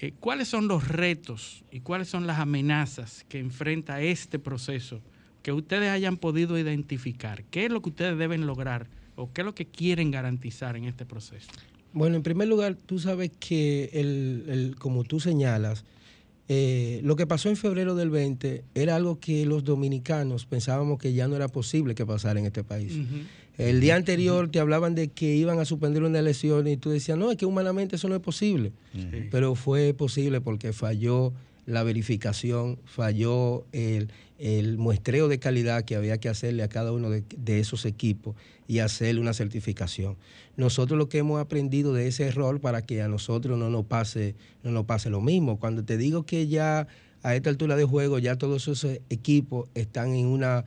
eh, 0.00 0.12
¿cuáles 0.20 0.48
son 0.48 0.68
los 0.68 0.88
retos 0.88 1.64
y 1.70 1.80
cuáles 1.80 2.08
son 2.08 2.26
las 2.26 2.38
amenazas 2.38 3.24
que 3.28 3.38
enfrenta 3.38 4.00
este 4.00 4.38
proceso 4.38 5.00
que 5.42 5.52
ustedes 5.52 5.90
hayan 5.90 6.16
podido 6.16 6.58
identificar? 6.58 7.44
¿Qué 7.44 7.66
es 7.66 7.72
lo 7.72 7.82
que 7.82 7.90
ustedes 7.90 8.18
deben 8.18 8.46
lograr 8.46 8.88
o 9.16 9.32
qué 9.32 9.42
es 9.42 9.44
lo 9.44 9.54
que 9.54 9.66
quieren 9.66 10.10
garantizar 10.10 10.76
en 10.76 10.84
este 10.84 11.04
proceso? 11.06 11.48
Bueno, 11.92 12.16
en 12.16 12.22
primer 12.22 12.46
lugar, 12.48 12.76
tú 12.86 12.98
sabes 12.98 13.32
que, 13.40 13.90
el, 13.92 14.44
el- 14.48 14.76
como 14.78 15.02
tú 15.04 15.18
señalas, 15.20 15.84
eh, 16.52 17.00
lo 17.04 17.14
que 17.14 17.28
pasó 17.28 17.48
en 17.48 17.54
febrero 17.54 17.94
del 17.94 18.10
20 18.10 18.64
era 18.74 18.96
algo 18.96 19.20
que 19.20 19.46
los 19.46 19.62
dominicanos 19.62 20.46
pensábamos 20.46 20.98
que 20.98 21.12
ya 21.12 21.28
no 21.28 21.36
era 21.36 21.46
posible 21.46 21.94
que 21.94 22.04
pasara 22.04 22.40
en 22.40 22.46
este 22.46 22.64
país. 22.64 22.92
El 23.56 23.80
día 23.80 23.94
anterior 23.94 24.48
te 24.50 24.58
hablaban 24.58 24.96
de 24.96 25.12
que 25.12 25.36
iban 25.36 25.60
a 25.60 25.64
suspender 25.64 26.02
una 26.02 26.18
elección 26.18 26.66
y 26.66 26.76
tú 26.76 26.90
decías, 26.90 27.16
no, 27.16 27.30
es 27.30 27.36
que 27.36 27.46
humanamente 27.46 27.94
eso 27.94 28.08
no 28.08 28.16
es 28.16 28.20
posible. 28.20 28.72
Pero 29.30 29.54
fue 29.54 29.94
posible 29.94 30.40
porque 30.40 30.72
falló 30.72 31.32
la 31.66 31.84
verificación, 31.84 32.80
falló 32.84 33.64
el, 33.70 34.10
el 34.40 34.78
muestreo 34.78 35.28
de 35.28 35.38
calidad 35.38 35.84
que 35.84 35.96
había 35.96 36.18
que 36.18 36.30
hacerle 36.30 36.62
a 36.62 36.68
cada 36.68 36.92
uno 36.92 37.10
de, 37.10 37.60
esos 37.60 37.84
equipos 37.84 38.34
y 38.66 38.78
hacerle 38.78 39.20
una 39.20 39.34
certificación. 39.34 40.16
Nosotros 40.56 40.96
lo 40.98 41.10
que 41.10 41.18
hemos 41.18 41.40
aprendido 41.40 41.92
de 41.92 42.08
ese 42.08 42.26
error 42.26 42.58
para 42.58 42.80
que 42.80 43.02
a 43.02 43.08
nosotros 43.08 43.58
no 43.58 43.68
nos 43.68 43.84
pase, 43.84 44.34
no 44.62 44.70
nos 44.70 44.86
pase 44.86 45.10
lo 45.10 45.20
mismo. 45.20 45.60
Cuando 45.60 45.84
te 45.84 45.98
digo 45.98 46.24
que 46.24 46.48
ya 46.48 46.88
a 47.22 47.34
esta 47.34 47.50
altura 47.50 47.76
de 47.76 47.84
juego 47.84 48.18
ya 48.18 48.36
todos 48.36 48.62
esos 48.66 48.98
equipos 49.10 49.68
están 49.74 50.14
en 50.14 50.26
una 50.26 50.64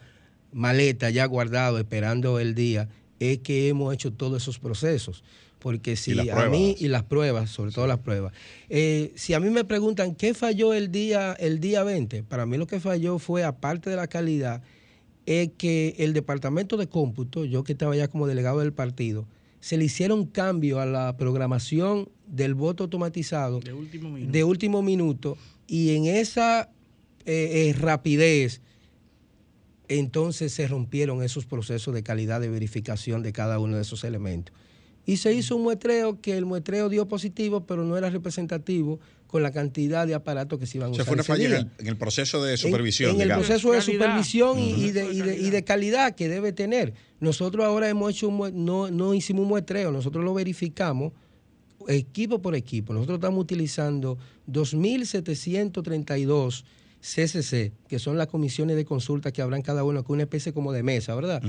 maleta 0.51 1.09
ya 1.09 1.26
guardado 1.26 1.80
esperando 1.80 2.39
el 2.39 2.53
día, 2.53 2.89
es 3.19 3.39
que 3.39 3.69
hemos 3.69 3.91
hecho 3.91 4.13
todos 4.13 4.43
esos 4.43 4.59
procesos. 4.59 5.24
Porque 5.64 5.95
si 5.95 6.30
a 6.30 6.49
mí 6.49 6.76
y 6.78 6.89
las 6.89 7.03
pruebas, 7.03 7.49
sobre 7.49 7.72
todo 7.72 7.88
las 7.88 7.99
pruebas. 7.99 8.34
Eh, 8.68 9.14
si 9.16 9.34
a 9.34 9.39
mí 9.39 9.49
me 9.49 9.64
preguntan 9.64 10.14
qué 10.14 10.34
falló 10.34 10.74
el 10.74 10.91
día, 10.91 11.32
el 11.39 11.61
día 11.61 11.84
20, 11.84 12.24
para 12.24 12.45
mí 12.45 12.57
lo 12.57 12.68
que 12.68 12.82
falló 12.82 13.18
fue, 13.18 13.45
aparte 13.45 13.89
de 13.89 13.95
la 13.95 14.07
calidad, 14.07 14.61
es 15.26 15.51
que 15.57 15.95
el 15.99 16.11
departamento 16.11 16.76
de 16.76 16.88
cómputo, 16.88 17.45
yo 17.45 17.64
que 17.64 17.72
estaba 17.72 17.95
ya 17.95 18.09
como 18.09 18.28
delegado 18.28 18.59
del 18.59 18.74
partido, 18.74 19.26
se 19.61 19.78
le 19.78 19.86
hicieron 19.86 20.26
cambio 20.26 20.82
a 20.82 20.86
la 20.86 21.16
programación 21.16 22.09
del 22.28 22.55
voto 22.55 22.84
automatizado 22.84 23.61
De 23.61 23.72
último 23.72 24.09
minuto. 24.09 24.32
de 24.34 24.43
último 24.43 24.82
minuto 24.82 25.38
y 25.66 25.95
en 25.95 26.07
esa 26.07 26.70
eh, 27.26 27.70
eh, 27.70 27.74
rapidez 27.80 28.59
entonces 29.88 30.51
se 30.51 30.68
rompieron 30.68 31.24
esos 31.24 31.45
procesos 31.45 31.93
de 31.93 32.03
calidad 32.03 32.41
de 32.41 32.49
verificación 32.49 33.24
de 33.24 33.32
cada 33.32 33.59
uno 33.59 33.78
de 33.78 33.84
esos 33.84 34.03
elementos. 34.03 34.53
Y 35.06 35.18
se 35.18 35.34
hizo 35.34 35.56
un 35.58 35.64
muestreo 35.64 36.22
que 36.22 36.38
el 36.38 36.45
muestreo 36.45 36.88
dio 36.89 37.08
positivo, 37.08 37.66
pero 37.66 37.84
no 37.84 37.97
era 37.97 38.10
representativo 38.10 38.99
con 39.28 39.43
la 39.43 39.51
cantidad 39.51 40.06
de 40.08 40.14
aparatos 40.14 40.60
que 40.60 40.66
se 40.68 40.78
iban 40.78 40.89
a 40.89 40.91
O 40.91 40.95
sea, 40.95 41.01
usar. 41.04 41.08
fue 41.08 41.16
una 41.16 41.24
falla 41.24 41.45
en 41.47 41.54
el, 41.54 41.68
en 41.80 41.88
el 41.88 41.97
proceso 41.97 42.41
de 42.43 42.51
En- 42.51 42.58
supervisión. 42.58 43.10
En, 43.16 43.22
el 43.22 43.28
digamos. 43.28 43.47
proceso 43.47 43.72
de 43.72 43.80
Calidad. 43.80 44.04
supervisión 44.06 44.60
y- 44.60 44.72
y, 44.86 44.91
de, 44.91 45.12
y 45.12 45.22
de- 45.22 45.38
y 45.38 45.49
de 45.49 45.64
calidad 45.64 46.14
que 46.16 46.30
debe 46.30 46.54
tener. 46.54 46.93
Nosotros 47.20 47.66
ahora 47.66 47.89
hemos 47.89 48.12
hecho, 48.12 48.30
un 48.30 48.64
no, 48.66 48.89
no 48.91 49.14
hicimos 49.14 49.41
un 49.43 49.49
muestreo, 49.49 49.91
nosotros 49.91 50.24
lo 50.24 50.34
verificamos 50.36 51.12
equipo 51.88 52.41
por 52.41 52.56
equipo. 52.56 52.93
Nosotros 52.93 53.18
estamos 53.18 53.41
utilizando 53.41 54.18
2.732 54.49 56.64
CCC, 57.04 57.74
que 57.89 57.99
son 57.99 58.18
las 58.18 58.28
comisiones 58.28 58.78
de 58.78 58.86
consulta 58.86 59.34
que 59.34 59.41
habrán 59.41 59.62
cada 59.62 59.84
uno, 59.84 60.01
que 60.01 60.08
es 60.08 60.10
una 60.12 60.24
especie 60.24 60.54
como 60.54 60.72
de 60.72 60.84
mesa, 60.84 61.14
¿verdad? 61.16 61.43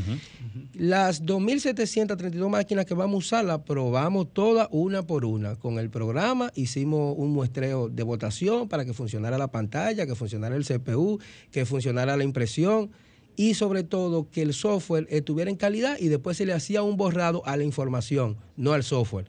Las 0.72 1.22
2.732 1.22 2.48
máquinas 2.48 2.84
que 2.86 2.94
vamos 2.94 3.14
a 3.14 3.18
usar 3.18 3.44
las 3.44 3.60
probamos 3.60 4.32
todas 4.32 4.66
una 4.72 5.06
por 5.06 5.24
una. 5.24 5.54
Con 5.54 5.78
el 5.78 5.90
programa 5.90 6.50
hicimos 6.56 7.14
un 7.16 7.30
muestreo 7.30 7.88
de 7.88 8.02
votación 8.02 8.68
para 8.68 8.84
que 8.84 8.92
funcionara 8.92 9.38
la 9.38 9.46
pantalla, 9.46 10.06
que 10.06 10.16
funcionara 10.16 10.56
el 10.56 10.64
CPU, 10.66 11.20
que 11.52 11.64
funcionara 11.64 12.16
la 12.16 12.24
impresión 12.24 12.90
y 13.36 13.54
sobre 13.54 13.84
todo 13.84 14.28
que 14.30 14.42
el 14.42 14.54
software 14.54 15.06
estuviera 15.08 15.50
en 15.50 15.56
calidad 15.56 15.96
y 16.00 16.08
después 16.08 16.36
se 16.36 16.46
le 16.46 16.52
hacía 16.52 16.82
un 16.82 16.96
borrado 16.96 17.46
a 17.46 17.56
la 17.56 17.62
información, 17.62 18.36
no 18.56 18.72
al 18.72 18.82
software 18.82 19.28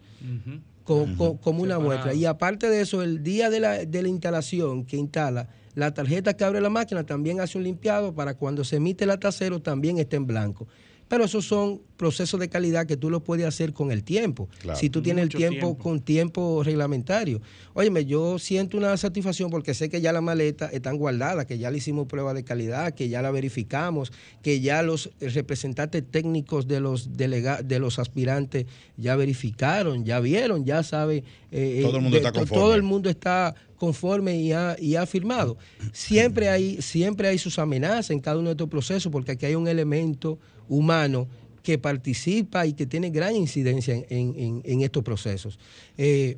como 0.86 1.04
una 1.04 1.76
Separado. 1.76 1.82
muestra. 1.82 2.14
Y 2.14 2.26
aparte 2.26 2.70
de 2.70 2.82
eso, 2.82 3.02
el 3.02 3.24
día 3.24 3.50
de 3.50 3.60
la, 3.60 3.86
de 3.86 4.02
la 4.02 4.08
instalación 4.08 4.86
que 4.86 4.98
instala, 4.98 5.50
la 5.76 5.94
tarjeta 5.94 6.36
que 6.36 6.44
abre 6.44 6.62
la 6.62 6.70
máquina 6.70 7.06
también 7.06 7.42
hace 7.42 7.58
un 7.58 7.66
limpiado 7.66 8.16
para 8.16 8.36
cuando 8.36 8.64
se 8.64 8.78
emite 8.78 9.04
el 9.04 9.12
atacero 9.12 9.62
también 9.62 9.98
esté 9.98 10.16
en 10.16 10.26
blanco. 10.26 10.68
Pero 11.16 11.24
esos 11.28 11.46
son 11.46 11.80
procesos 11.96 12.38
de 12.42 12.50
calidad 12.50 12.86
que 12.86 12.98
tú 12.98 13.10
lo 13.10 13.22
puedes 13.24 13.46
hacer 13.46 13.72
con 13.72 13.90
el 13.90 14.04
tiempo. 14.04 14.50
Claro. 14.60 14.78
Si 14.78 14.90
tú 14.90 15.02
tienes 15.02 15.28
Mucho 15.28 15.38
el 15.38 15.44
tiempo, 15.44 15.68
tiempo. 15.68 15.82
con 15.84 16.02
tiempo 16.02 16.62
reglamentario. 16.62 17.40
Óyeme, 17.74 18.04
yo 18.04 18.38
siento 18.38 18.76
una 18.78 18.98
satisfacción 18.98 19.50
porque 19.50 19.74
sé 19.74 19.88
que 19.88 20.02
ya 20.02 20.12
las 20.12 20.22
maletas 20.22 20.74
están 20.74 20.98
guardadas, 20.98 21.46
que 21.46 21.58
ya 21.58 21.72
le 21.72 21.78
hicimos 21.78 22.08
prueba 22.08 22.34
de 22.34 22.44
calidad, 22.44 22.94
que 22.94 23.08
ya 23.08 23.22
la 23.22 23.32
verificamos, 23.32 24.12
que 24.42 24.60
ya 24.60 24.82
los 24.84 25.10
representantes 25.22 26.04
técnicos 26.12 26.68
de 26.68 26.82
los 26.82 27.16
delega- 27.16 27.62
de 27.62 27.80
los 27.80 27.98
aspirantes 27.98 28.66
ya 28.98 29.16
verificaron, 29.16 30.04
ya 30.04 30.20
vieron, 30.20 30.66
ya 30.66 30.84
sabe. 30.84 31.24
eh, 31.58 31.80
Todo 31.82 31.96
el 31.96 32.02
mundo 32.04 32.18
de- 32.20 32.26
está 32.28 32.34
conforme. 32.38 32.62
Todo 32.62 32.76
el 32.76 32.84
mundo 32.84 33.10
está 33.10 33.56
conforme 33.78 34.38
y 34.42 34.52
ha, 34.52 34.76
y 34.78 34.96
ha 34.98 35.06
firmado. 35.06 35.58
Siempre 35.94 36.50
hay, 36.50 36.82
siempre 36.82 37.30
hay 37.30 37.38
sus 37.38 37.58
amenazas 37.60 38.10
en 38.10 38.20
cada 38.20 38.38
uno 38.38 38.48
de 38.50 38.54
estos 38.54 38.68
procesos 38.68 39.10
porque 39.14 39.32
aquí 39.32 39.46
hay 39.46 39.56
un 39.56 39.70
elemento 39.70 40.38
humano 40.70 41.28
que 41.64 41.78
participa 41.78 42.66
y 42.66 42.74
que 42.74 42.86
tiene 42.86 43.10
gran 43.10 43.36
incidencia 43.36 43.96
en, 43.96 44.62
en- 44.64 44.82
estos 44.82 45.04
procesos. 45.04 45.58
Eh, 45.98 46.38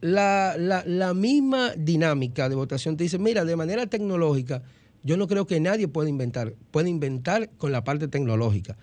la, 0.00 0.54
la- 0.58 0.84
la 0.86 1.12
misma 1.14 1.72
dinámica 1.76 2.48
de 2.48 2.54
votación 2.54 2.96
te 2.96 3.04
dice, 3.04 3.18
mira, 3.18 3.44
de 3.44 3.56
manera 3.56 3.86
tecnológica, 3.86 4.62
yo 5.02 5.16
no 5.16 5.26
creo 5.26 5.46
que 5.46 5.60
nadie 5.60 5.88
pueda 5.88 6.08
inventar, 6.08 6.54
puede 6.70 6.88
inventar 6.88 7.50
con 7.58 7.72
la 7.72 7.84
parte 7.84 8.08
tecnológica. 8.08 8.76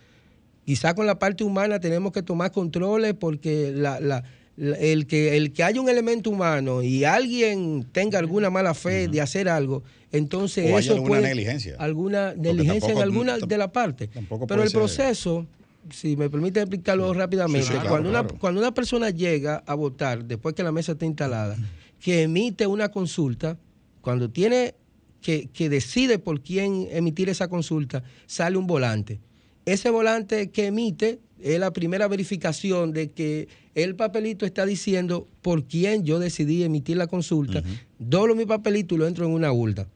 Quizá 0.66 0.94
con 0.94 1.06
la 1.06 1.18
parte 1.18 1.44
humana 1.44 1.80
tenemos 1.80 2.12
que 2.12 2.22
tomar 2.22 2.52
controles 2.52 3.14
porque 3.14 3.72
la- 3.72 4.00
la- 4.00 4.24
el, 4.58 5.06
que, 5.08 5.38
el 5.38 5.54
que 5.54 5.64
haya 5.64 5.80
un 5.80 5.88
elemento 5.90 6.30
humano 6.30 6.82
y 6.82 7.04
alguien 7.04 7.86
tenga 7.92 8.18
alguna 8.20 8.50
mala 8.50 8.74
fe 8.74 9.08
de 9.08 9.22
hacer 9.22 9.48
algo, 9.50 9.84
entonces 10.12 10.72
O 10.74 10.80
eso 10.80 10.94
alguna 10.94 11.10
puede- 11.10 11.22
negligencia. 11.24 11.76
Alguna 11.78 12.34
negligencia 12.34 12.92
en 12.92 12.98
alguna 13.00 13.38
de 13.38 13.58
la 13.58 13.72
parte. 13.72 14.10
Pero 14.48 14.64
el 14.64 14.70
ser- 14.70 14.80
proceso, 14.80 15.46
si 15.92 16.18
me 16.18 16.30
permite 16.30 16.60
explicarlo 16.60 17.14
rápidamente, 17.14 17.68
Sí, 17.68 17.74
sí, 17.74 17.74
claro, 17.74 17.90
cuando, 17.90 18.10
una, 18.10 18.24
cuando 18.24 18.60
una 18.60 18.74
persona 18.74 19.10
llega 19.12 19.64
a 19.66 19.76
votar 19.76 20.26
después 20.26 20.56
que 20.56 20.64
la 20.64 20.72
mesa 20.72 20.94
está 20.94 21.06
instalada, 21.06 21.56
que 22.00 22.24
emite 22.24 22.66
una 22.68 22.90
consulta, 22.90 23.58
cuando 24.02 24.30
tiene 24.30 24.74
que, 25.22 25.50
que 25.54 25.70
decide 25.70 26.20
por 26.20 26.42
quién 26.42 26.88
emitir 26.92 27.30
esa 27.30 27.48
consulta, 27.48 28.04
sale 28.26 28.58
un 28.58 28.66
volante. 28.68 29.20
Ese 29.66 29.90
volante 29.90 30.50
que 30.50 30.68
emite 30.68 31.20
es 31.42 31.60
la 31.60 31.72
primera 31.72 32.08
verificación 32.08 32.92
de 32.92 33.12
que 33.12 33.48
el 33.76 33.96
papelito 33.96 34.46
está 34.46 34.66
diciendo 34.66 35.28
por 35.42 35.66
quién 35.66 36.04
yo 36.04 36.20
decidí 36.20 36.64
emitir 36.64 36.98
la 36.98 37.08
consulta. 37.08 37.62
Doblo 38.00 38.36
mi 38.36 38.46
papelito 38.46 38.96
y 38.96 38.98
lo 38.98 39.08
entro 39.08 39.26
en 39.26 39.32
una 39.32 39.52
urna. 39.52 39.88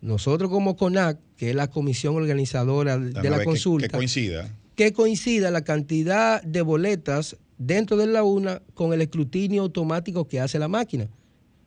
Nosotros 0.00 0.50
como 0.50 0.76
CONAC, 0.76 1.18
que 1.36 1.50
es 1.50 1.54
la 1.56 1.68
comisión 1.68 2.16
organizadora 2.16 2.98
de, 2.98 3.12
la 3.12 3.20
ver 3.22 3.38
que- 3.40 3.44
consulta, 3.44 3.88
Que 3.88 3.96
coincida. 3.96 4.56
que 4.74 4.92
coincida 4.92 5.50
la 5.50 5.62
cantidad 5.62 6.42
de 6.42 6.62
boletas 6.62 7.36
dentro 7.58 7.96
de 7.98 8.06
la 8.06 8.24
urna 8.24 8.62
con 8.74 8.92
el 8.94 9.02
escrutinio 9.02 9.62
automático 9.62 10.26
que 10.26 10.40
hace 10.40 10.58
la 10.58 10.68
máquina. 10.68 11.08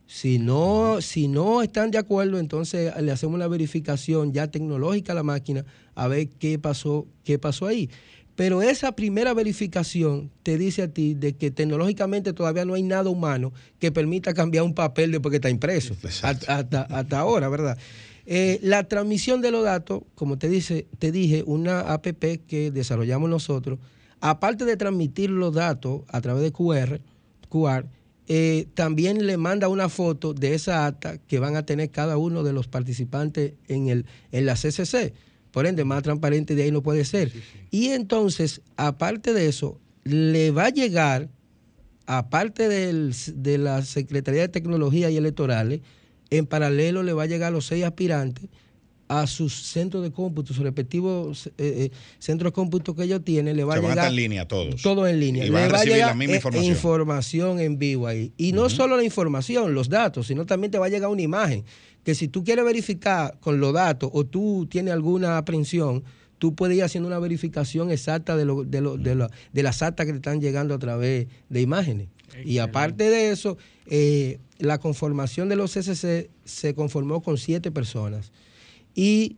Si 0.08 0.38
no, 0.38 1.00
si 1.02 1.28
no 1.28 1.62
están 1.62 1.90
de 1.92 1.98
acuerdo, 1.98 2.38
entonces 2.40 2.92
le 3.02 3.12
hacemos 3.12 3.36
una 3.36 3.48
verificación 3.48 4.34
ya 4.34 4.48
tecnológica 4.48 5.14
a 5.14 5.16
la 5.16 5.24
máquina 5.24 5.64
a 5.96 6.08
ver 6.08 6.28
qué 6.28 6.60
pasó, 6.60 7.08
qué 7.24 7.40
pasó 7.40 7.68
ahí. 7.68 7.90
Pero 8.36 8.62
esa 8.64 8.94
primera 8.94 9.34
verificación 9.34 10.32
te 10.42 10.58
dice 10.58 10.82
a 10.84 10.88
ti 10.88 11.14
de 11.14 11.34
que 11.34 11.52
tecnológicamente 11.52 12.34
todavía 12.34 12.66
no 12.66 12.74
hay 12.74 12.82
nada 12.84 13.10
humano 13.10 13.54
que 13.80 13.92
permita 13.92 14.34
cambiar 14.34 14.64
un 14.64 14.74
papel 14.74 15.12
después 15.12 15.32
que 15.32 15.38
está 15.38 15.50
impreso. 15.50 15.94
Hasta, 16.28 16.58
hasta- 16.58 16.82
hasta 16.84 17.20
ahora, 17.20 17.48
¿verdad? 17.50 17.78
Eh, 18.26 18.60
la 18.64 18.86
transmisión 18.86 19.42
de 19.42 19.52
los 19.52 19.64
datos, 19.64 20.02
como 20.16 20.38
te, 20.38 20.50
dice, 20.50 20.88
te 20.98 21.12
dije, 21.12 21.44
una 21.46 21.82
APP 21.82 22.40
que 22.48 22.72
desarrollamos 22.72 23.30
nosotros, 23.30 23.78
aparte 24.20 24.66
de 24.66 24.78
transmitir 24.78 25.30
los 25.30 25.54
datos 25.54 26.02
a 26.08 26.22
través 26.22 26.42
de 26.44 26.52
QR, 26.52 27.02
QR 27.50 27.86
eh, 28.30 28.68
también 28.74 29.28
le 29.28 29.36
manda 29.38 29.68
una 29.68 29.90
foto 29.90 30.34
de 30.34 30.54
esa 30.56 30.86
acta 30.86 31.18
que 31.18 31.40
van 31.40 31.58
a 31.58 31.66
tener 31.66 31.92
cada 31.92 32.18
uno 32.18 32.42
de 32.44 32.54
los 32.54 32.68
participantes 32.68 33.54
en, 33.68 33.90
el, 33.90 34.06
en 34.32 34.46
la 34.46 34.56
CCC. 34.56 35.14
Por 35.54 35.68
ende, 35.68 35.86
más 35.86 36.02
transparente 36.04 36.56
de 36.56 36.64
ahí 36.64 36.72
no 36.72 36.82
puede 36.82 37.06
ser. 37.06 37.32
Y 37.72 37.90
entonces, 37.90 38.62
aparte 38.76 39.34
de 39.34 39.48
eso, 39.48 39.80
le 40.04 40.50
va 40.52 40.66
a 40.66 40.70
llegar, 40.70 41.30
aparte 42.08 42.68
del- 42.68 43.14
de 43.36 43.58
la 43.60 43.84
Secretaría 43.84 44.42
de 44.42 44.48
Tecnología 44.50 45.10
y 45.12 45.16
Electorales, 45.18 45.82
en 46.32 46.48
paralelo 46.48 47.04
le 47.04 47.14
va 47.14 47.24
a 47.24 47.28
llegar 47.28 47.50
a 47.50 47.52
los 47.52 47.68
seis 47.68 47.84
aspirantes 47.86 48.50
a 49.08 49.28
sus 49.28 49.54
centros 49.54 50.02
de 50.04 50.12
cómputo, 50.12 50.54
sus 50.54 50.64
respectivos 50.64 51.48
eh, 51.48 51.52
eh, 51.58 51.92
centros 52.20 52.52
de 52.52 52.54
cómputo 52.54 52.96
que 52.96 53.04
ellos 53.04 53.24
tienen, 53.24 53.56
le 53.58 53.64
va 53.64 53.74
Se 53.74 53.80
a 53.80 53.82
van 53.82 53.92
a 53.92 53.94
llegar 53.94 54.06
estar 54.06 54.10
en 54.12 54.16
línea 54.16 54.48
todos. 54.48 54.82
todo 54.82 55.08
en 55.08 55.20
línea. 55.20 55.46
Y 55.46 55.50
van 55.50 55.64
a 55.64 55.66
Le 55.66 55.72
va 55.72 55.78
recibir 55.78 55.94
llegar, 55.96 56.10
la 56.10 56.16
misma 56.16 56.34
eh, 56.34 56.38
información. 56.38 56.72
información 56.72 57.60
en 57.60 57.78
vivo 57.80 58.08
ahí. 58.08 58.32
Y 58.38 58.54
no 58.54 58.70
solo 58.70 58.98
la 58.98 59.04
información, 59.04 59.74
los 59.74 59.90
datos, 59.90 60.28
sino 60.28 60.46
también 60.46 60.72
te 60.72 60.78
va 60.80 60.86
a 60.86 60.90
llegar 60.90 61.10
una 61.10 61.22
imagen. 61.22 61.64
Que 62.04 62.16
si 62.16 62.28
tú 62.28 62.44
quieres 62.44 62.66
verificar 62.66 63.38
con 63.40 63.60
los 63.60 63.74
datos 63.74 64.10
o 64.14 64.26
tú 64.26 64.68
tienes 64.70 64.94
alguna 64.94 65.38
aprehensión, 65.38 66.04
tú 66.40 66.56
puedes 66.56 66.76
ir 66.78 66.84
haciendo 66.84 67.08
una 67.08 67.20
verificación 67.20 67.92
exacta 67.92 68.36
de, 68.36 68.46
lo- 68.46 68.64
de, 68.64 68.82
lo- 68.82 68.98
de, 68.98 69.16
lo- 69.16 69.30
de 69.54 69.64
las 69.64 69.82
actas 69.82 70.06
que 70.06 70.12
te 70.14 70.18
están 70.18 70.42
llegando 70.42 70.74
a 70.74 70.80
través 70.80 71.28
de 71.50 71.62
imágenes. 71.62 72.08
Y 72.46 72.58
aparte 72.58 73.10
de 73.10 73.30
eso, 73.32 73.58
eh, 73.86 74.40
la 74.58 74.80
conformación 74.80 75.50
de 75.50 75.56
los 75.56 75.72
CCC 75.74 76.30
se 76.46 76.74
conformó 76.74 77.22
con 77.22 77.38
siete 77.38 77.70
personas. 77.72 78.32
Y 78.96 79.38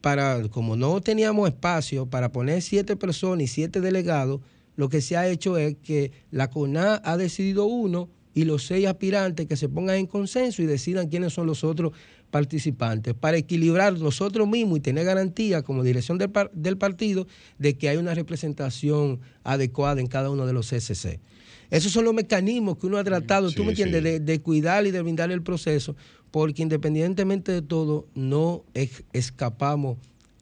para, 0.00 0.48
como 0.48 0.76
no 0.76 1.00
teníamos 1.00 1.48
espacio 1.48 2.06
para 2.06 2.32
poner 2.32 2.62
siete 2.62 2.96
personas 2.96 3.44
y 3.44 3.46
siete 3.46 3.80
delegados, 3.80 4.40
lo 4.76 4.88
que 4.88 5.00
se 5.00 5.16
ha 5.16 5.28
hecho 5.28 5.58
es 5.58 5.76
que 5.82 6.12
la 6.30 6.48
CONA 6.50 7.00
ha 7.04 7.16
decidido 7.16 7.66
uno 7.66 8.08
y 8.34 8.44
los 8.44 8.64
seis 8.66 8.86
aspirantes 8.86 9.46
que 9.46 9.56
se 9.56 9.68
pongan 9.68 9.96
en 9.96 10.06
consenso 10.06 10.62
y 10.62 10.66
decidan 10.66 11.08
quiénes 11.08 11.34
son 11.34 11.46
los 11.46 11.62
otros 11.64 11.92
participantes, 12.30 13.12
para 13.12 13.36
equilibrar 13.36 13.98
nosotros 13.98 14.48
mismos 14.48 14.78
y 14.78 14.80
tener 14.80 15.04
garantía 15.04 15.60
como 15.60 15.82
dirección 15.82 16.16
del, 16.16 16.30
par- 16.30 16.50
del 16.54 16.78
partido 16.78 17.26
de 17.58 17.76
que 17.76 17.90
hay 17.90 17.98
una 17.98 18.14
representación 18.14 19.20
adecuada 19.44 20.00
en 20.00 20.06
cada 20.06 20.30
uno 20.30 20.46
de 20.46 20.54
los 20.54 20.70
CCC. 20.70 21.20
Esos 21.68 21.92
son 21.92 22.06
los 22.06 22.14
mecanismos 22.14 22.78
que 22.78 22.86
uno 22.86 22.96
ha 22.96 23.04
tratado, 23.04 23.50
tú 23.50 23.64
me 23.64 23.70
entiendes, 23.70 24.02
sí. 24.02 24.08
de, 24.08 24.20
de 24.20 24.40
cuidar 24.40 24.86
y 24.86 24.90
de 24.90 25.02
brindar 25.02 25.30
el 25.30 25.42
proceso, 25.42 25.94
porque 26.32 26.62
independientemente 26.62 27.52
de 27.52 27.62
todo, 27.62 28.08
no 28.16 28.64
es- 28.74 29.04
escapamos 29.12 29.98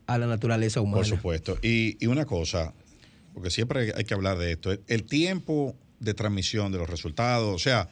a 0.07 0.17
la 0.17 0.27
naturaleza 0.27 0.81
humana. 0.81 0.97
Por 0.97 1.07
supuesto. 1.07 1.59
Y, 1.63 2.03
y 2.03 2.07
una 2.07 2.25
cosa, 2.25 2.73
porque 3.35 3.51
siempre 3.51 3.93
hay 3.95 4.05
que 4.05 4.15
hablar 4.15 4.39
de 4.39 4.53
esto, 4.53 4.73
el, 4.87 5.05
tiempo 5.05 5.77
de 5.99 6.15
transmisión 6.15 6.73
de 6.73 6.79
los 6.79 6.89
resultados, 6.89 7.55
o 7.55 7.59
sea, 7.59 7.89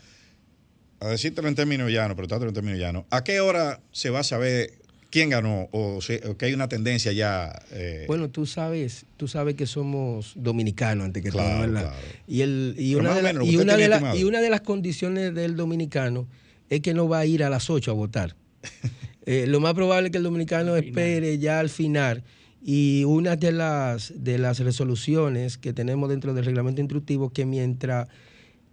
a 1.00 1.08
decírtelo 1.08 1.48
en 1.48 1.54
términos 1.54 1.90
llanos, 1.90 2.16
pero 2.16 2.26
tanto 2.28 2.46
en 2.48 2.54
términos 2.54 2.78
llanos, 2.80 3.04
¿a 3.10 3.22
qué 3.22 3.40
hora 3.40 3.80
se 3.92 4.10
va 4.10 4.20
a 4.20 4.24
saber 4.24 4.78
quién 5.10 5.30
ganó 5.30 5.68
o, 5.72 6.00
si- 6.00 6.20
o 6.28 6.36
que 6.36 6.46
hay 6.46 6.54
una 6.54 6.68
tendencia 6.68 7.12
ya? 7.12 7.62
eh, 7.70 8.04
Bueno, 8.08 8.30
tú 8.30 8.46
sabes, 8.46 9.06
tú 9.16 9.28
sabes 9.28 9.54
que 9.54 9.66
somos 9.66 10.32
dominicanos 10.36 11.04
antes 11.04 11.22
que 11.22 11.30
Claro, 11.30 11.50
todo, 11.50 11.60
¿verdad? 11.60 11.90
claro. 11.92 12.06
Y, 12.26 12.40
el, 12.42 12.74
y, 12.78 12.94
una 12.96 13.14
de 13.14 13.22
la- 13.22 13.28
de 13.32 13.88
la- 13.88 14.16
y 14.16 14.24
una 14.24 14.40
de 14.40 14.50
las 14.50 14.60
condiciones 14.62 15.34
del 15.34 15.56
dominicano 15.56 16.26
es 16.68 16.80
que 16.80 16.94
no 16.94 17.08
va 17.08 17.20
a 17.20 17.26
ir 17.26 17.44
a 17.44 17.50
las 17.50 17.70
8 17.70 17.90
a 17.90 17.94
votar. 17.94 18.36
Eh, 19.30 19.46
lo 19.46 19.60
más 19.60 19.74
probable 19.74 20.06
es 20.06 20.12
que 20.12 20.16
el 20.16 20.24
dominicano 20.24 20.74
espere 20.74 21.38
ya 21.38 21.60
al 21.60 21.68
final. 21.68 22.24
Y 22.62 23.04
una 23.04 23.36
de 23.36 23.52
las, 23.52 24.10
de 24.16 24.38
las 24.38 24.58
resoluciones 24.60 25.58
que 25.58 25.74
tenemos 25.74 26.08
dentro 26.08 26.32
del 26.32 26.46
reglamento 26.46 26.80
instructivo 26.80 27.28
que 27.28 27.44
mientras 27.44 28.08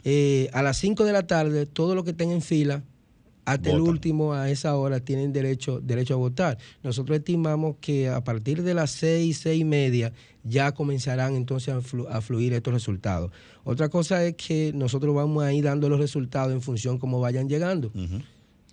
eh, 0.05 0.49
a 0.53 0.61
las 0.61 0.77
5 0.77 1.03
de 1.03 1.11
la 1.11 1.27
tarde, 1.27 1.65
todo 1.65 1.93
lo 1.93 2.05
que 2.05 2.11
estén 2.11 2.31
en 2.31 2.41
fila, 2.41 2.83
hasta 3.45 3.69
el 3.71 3.79
último 3.81 4.33
a 4.33 4.49
esa 4.49 4.75
hora 4.75 4.99
tienen 4.99 5.31
derecho, 5.31 5.79
derecho 5.79 6.15
a 6.15 6.17
votar. 6.17 6.57
Nosotros 6.83 7.17
estimamos 7.19 7.75
que 7.79 8.09
a 8.09 8.23
partir 8.23 8.63
de 8.63 8.73
las 8.73 8.91
6, 8.91 9.37
6 9.37 9.61
y 9.61 9.63
media 9.65 10.11
ya 10.43 10.71
comenzarán 10.73 11.35
entonces 11.35 11.73
a, 11.73 11.79
flu- 11.81 12.07
a 12.09 12.21
fluir 12.21 12.53
estos 12.53 12.73
resultados. 12.73 13.31
Otra 13.63 13.89
cosa 13.89 14.23
es 14.25 14.35
que 14.35 14.71
nosotros 14.75 15.13
vamos 15.15 15.43
a 15.43 15.53
ir 15.53 15.63
dando 15.63 15.89
los 15.89 15.99
resultados 15.99 16.51
en 16.53 16.61
función 16.61 16.97
como 16.97 17.19
vayan 17.19 17.47
llegando. 17.47 17.91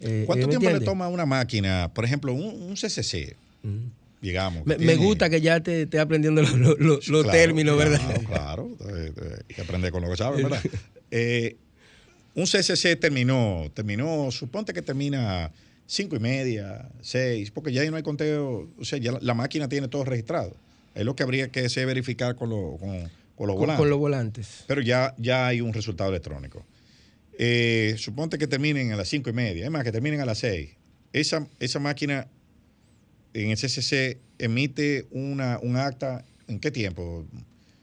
Eh, 0.00 0.24
¿Cuánto 0.26 0.46
¿me 0.48 0.50
tiempo 0.56 0.70
le 0.78 0.84
toma 0.84 1.04
a 1.04 1.08
una 1.08 1.26
máquina, 1.26 1.90
por 1.94 2.04
ejemplo, 2.04 2.32
un, 2.32 2.42
un 2.62 2.74
CCC? 2.74 3.36
Digamos. 4.20 4.64
Me, 4.66 4.96
gusta 4.96 5.28
que 5.30 5.40
ya 5.40 5.60
te 5.62 5.82
esté 5.82 5.98
aprendiendo 5.98 6.42
los, 6.42 6.54
los- 6.54 6.78
los- 6.78 7.08
los 7.08 7.22
Claro, 7.22 7.38
términos, 7.38 7.76
¿verdad? 7.76 8.00
Claro, 8.26 8.68
claro. 8.78 8.96
Eh, 8.96 9.12
eh, 9.16 9.36
Hay 9.48 9.54
que 9.54 9.60
aprender 9.62 9.90
con 9.92 10.02
lo 10.02 10.08
que 10.10 10.16
sabes, 10.16 10.42
¿verdad? 10.42 10.62
Eh, 11.14 11.56
un 12.34 12.44
CCC 12.46 12.98
terminó, 12.98 13.70
terminó, 13.74 14.30
suponte 14.30 14.72
que 14.72 14.82
termina 14.82 15.50
cinco 15.86 16.16
y 16.16 16.20
media, 16.20 16.88
seis, 17.02 17.50
porque 17.50 17.72
ya 17.72 17.82
ahí 17.82 17.90
no 17.90 17.96
hay 17.96 18.02
conteo, 18.02 18.70
o 18.78 18.84
sea, 18.84 18.98
ya 18.98 19.12
la, 19.12 19.18
la 19.20 19.34
máquina 19.34 19.68
tiene 19.68 19.88
todo 19.88 20.04
registrado. 20.04 20.56
Es 20.94 21.04
lo 21.04 21.14
que 21.16 21.22
habría 21.22 21.48
que 21.48 21.60
hacer 21.66 21.86
verificar 21.86 22.34
con, 22.36 22.50
lo- 22.50 22.76
con, 22.78 22.88
con 23.36 23.46
los 23.46 23.56
Con, 23.56 23.56
volantes. 23.56 23.76
con 23.78 23.90
los 23.90 23.98
volantes. 23.98 24.64
Pero 24.66 24.80
ya, 24.80 25.14
ya 25.18 25.46
hay 25.46 25.60
un 25.60 25.72
resultado 25.72 26.10
electrónico. 26.10 26.64
Eh, 27.38 27.94
suponte 27.98 28.38
que 28.38 28.46
terminen 28.46 28.92
a 28.92 28.96
las 28.96 29.08
cinco 29.08 29.30
y 29.30 29.32
media, 29.32 29.64
es 29.64 29.70
más, 29.70 29.84
que 29.84 29.92
terminen 29.92 30.20
a 30.20 30.26
las 30.26 30.38
seis. 30.38 30.70
Esa, 31.12 31.46
esa 31.60 31.78
máquina 31.78 32.26
en 33.34 33.50
el 33.50 33.56
CCC 33.56 34.18
emite 34.38 35.06
una, 35.10 35.58
un 35.62 35.76
acta, 35.76 36.24
¿en 36.48 36.58
qué 36.60 36.70
tiempo? 36.70 37.26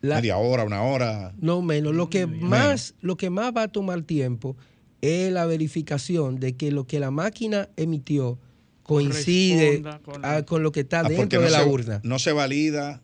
La- 0.01 0.15
Media 0.15 0.37
hora, 0.37 0.63
una 0.63 0.81
hora. 0.83 1.33
No 1.41 1.61
menos. 1.61 1.93
Lo 1.93 2.09
que 2.09 2.25
más, 2.25 2.95
lo 3.01 3.17
que 3.17 3.29
más 3.29 3.53
va 3.55 3.63
a 3.63 3.67
tomar 3.67 4.01
tiempo 4.03 4.55
es 5.01 5.31
la 5.31 5.45
verificación 5.45 6.39
de 6.39 6.55
que 6.55 6.71
lo 6.71 6.85
que 6.87 6.99
la 6.99 7.11
máquina 7.11 7.69
emitió 7.77 8.37
coincide 8.83 9.81
con 10.03 10.25
a- 10.25 10.43
con, 10.45 10.63
lo 10.63 10.71
que 10.71 10.81
está 10.81 11.01
Ah, 11.01 11.09
dentro 11.09 11.39
no 11.39 11.45
de 11.45 11.51
la 11.51 11.63
se- 11.63 11.69
urna. 11.69 12.01
No 12.03 12.19
se 12.19 12.31
valida, 12.31 13.01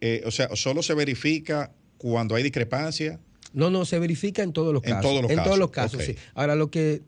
eh, 0.00 0.22
o 0.26 0.30
sea, 0.30 0.48
solo 0.56 0.82
se 0.82 0.94
verifica 0.94 1.72
cuando 1.98 2.34
hay 2.34 2.42
discrepancia. 2.42 3.20
No, 3.52 3.70
no, 3.70 3.84
se 3.84 3.98
verifica 3.98 4.42
en 4.42 4.52
todos 4.52 4.72
los 4.72 4.82
En 4.84 4.90
casos. 4.90 5.02
todos 5.10 5.22
los 5.22 5.30
en 5.30 5.36
casos, 5.36 5.46
todos 5.48 5.58
los 5.58 5.70
casos, 5.70 6.04
sí. 6.04 6.14
Ahora, 6.34 6.54
lo 6.54 6.70
que 6.70 7.02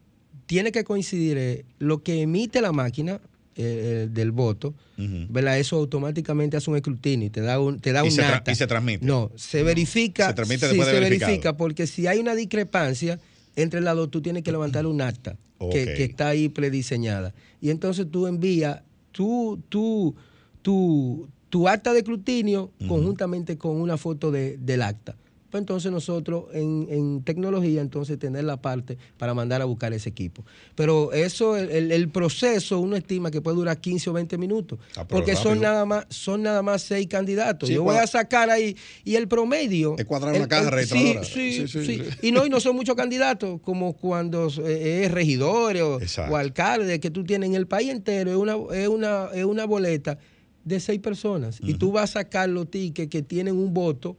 tiene 0.46 0.72
que 0.72 0.84
coincidir 0.84 1.38
es 1.38 1.64
lo 1.78 2.02
que 2.02 2.22
emite 2.22 2.60
la 2.60 2.72
máquina 2.72 3.20
eh, 3.56 4.04
eh, 4.04 4.08
del 4.10 4.30
voto, 4.30 4.74
Ujú. 4.96 5.26
¿verdad? 5.28 5.58
Eso 5.58 5.76
automáticamente 5.76 6.56
hace 6.56 6.70
un 6.70 6.76
escrutinio 6.76 7.26
y 7.26 7.30
te 7.30 7.40
da 7.40 7.58
un, 7.58 7.80
te 7.80 7.92
da 7.92 8.00
Y 8.04 8.08
un 8.08 8.12
se 8.12 8.22
y 8.50 8.54
se 8.54 8.66
transmite. 8.66 9.04
No, 9.04 9.30
se 9.36 9.62
verifica. 9.62 10.28
Se 10.28 10.34
transmite 10.34 10.70
sí, 10.70 10.76
se 10.82 11.00
verifica 11.00 11.56
porque 11.56 11.86
si 11.86 12.06
hay 12.06 12.18
una 12.20 12.34
discrepancia 12.34 13.18
entre 13.56 13.80
las 13.80 13.96
dos, 13.96 14.10
tú 14.10 14.22
tienes 14.22 14.42
que 14.42 14.52
levantar 14.52 14.86
un 14.86 15.00
acta 15.02 15.36
que, 15.70 16.02
está 16.04 16.28
ahí 16.28 16.48
prediseñada. 16.48 17.34
Y 17.60 17.70
entonces 17.70 18.06
tú 18.10 18.26
envías 18.26 18.82
tu, 19.12 19.60
tu, 19.68 20.14
tu, 20.62 21.28
tu 21.48 21.68
acta 21.68 21.92
de 21.92 21.98
escrutinio 21.98 22.70
conjuntamente 22.88 23.58
con 23.58 23.76
una 23.80 23.96
foto 23.96 24.30
de- 24.30 24.56
del 24.58 24.82
acta. 24.82 25.16
Pues 25.50 25.62
entonces 25.62 25.90
nosotros 25.90 26.44
en, 26.52 26.86
en 26.90 27.22
tecnología, 27.24 27.80
entonces 27.80 28.18
tener 28.18 28.44
la 28.44 28.62
parte 28.62 28.96
para 29.18 29.34
mandar 29.34 29.60
a 29.60 29.64
buscar 29.64 29.92
ese 29.92 30.08
equipo. 30.08 30.44
Pero 30.76 31.12
eso, 31.12 31.56
el, 31.56 32.08
proceso, 32.10 32.78
uno 32.78 32.96
estima 32.96 33.30
que 33.30 33.40
puede 33.40 33.56
durar 33.56 33.80
15 33.80 34.10
o 34.10 34.12
20 34.12 34.38
minutos. 34.38 34.78
Ah, 34.96 35.06
porque 35.06 35.34
son 35.34 35.60
nada 35.60 35.84
más, 35.84 36.06
son 36.08 36.42
nada 36.42 36.62
más 36.62 36.82
seis 36.82 37.08
candidatos. 37.08 37.68
Sí, 37.68 37.74
Yo 37.74 37.82
voy 37.82 37.96
a 37.96 38.06
sacar 38.06 38.48
ahí, 38.48 38.76
y 39.04 39.16
el 39.16 39.26
promedio. 39.26 39.96
Es 39.98 40.04
cuadrar 40.04 40.34
el- 40.34 40.42
una 40.42 40.48
caja 40.48 40.70
el-. 40.80 40.86
Sí, 40.86 41.66
sí, 41.66 41.66
Sí. 41.68 42.02
Y 42.22 42.30
no, 42.32 42.46
y 42.46 42.50
no 42.50 42.60
son 42.60 42.76
muchos 42.76 42.94
candidatos, 42.94 43.60
como 43.62 43.94
cuando 43.94 44.48
eh, 44.64 45.02
es 45.04 45.10
regidores 45.10 45.82
o, 45.82 45.98
o 46.30 46.36
alcaldes 46.36 47.00
que 47.00 47.10
tú 47.10 47.24
tienes 47.24 47.48
en 47.48 47.56
el 47.56 47.66
país 47.66 47.90
entero, 47.90 48.30
es 48.30 48.36
una, 48.36 48.56
es 48.72 48.88
una, 48.88 49.28
es 49.34 49.44
una 49.44 49.64
boleta 49.64 50.18
de 50.64 50.78
seis 50.78 51.00
personas. 51.00 51.58
Y 51.62 51.74
tú 51.74 51.90
vas 51.92 52.10
a 52.10 52.20
sacar 52.20 52.48
los 52.48 52.70
tickets 52.70 53.08
que 53.10 53.22
tienen 53.22 53.56
un 53.56 53.72
voto, 53.74 54.16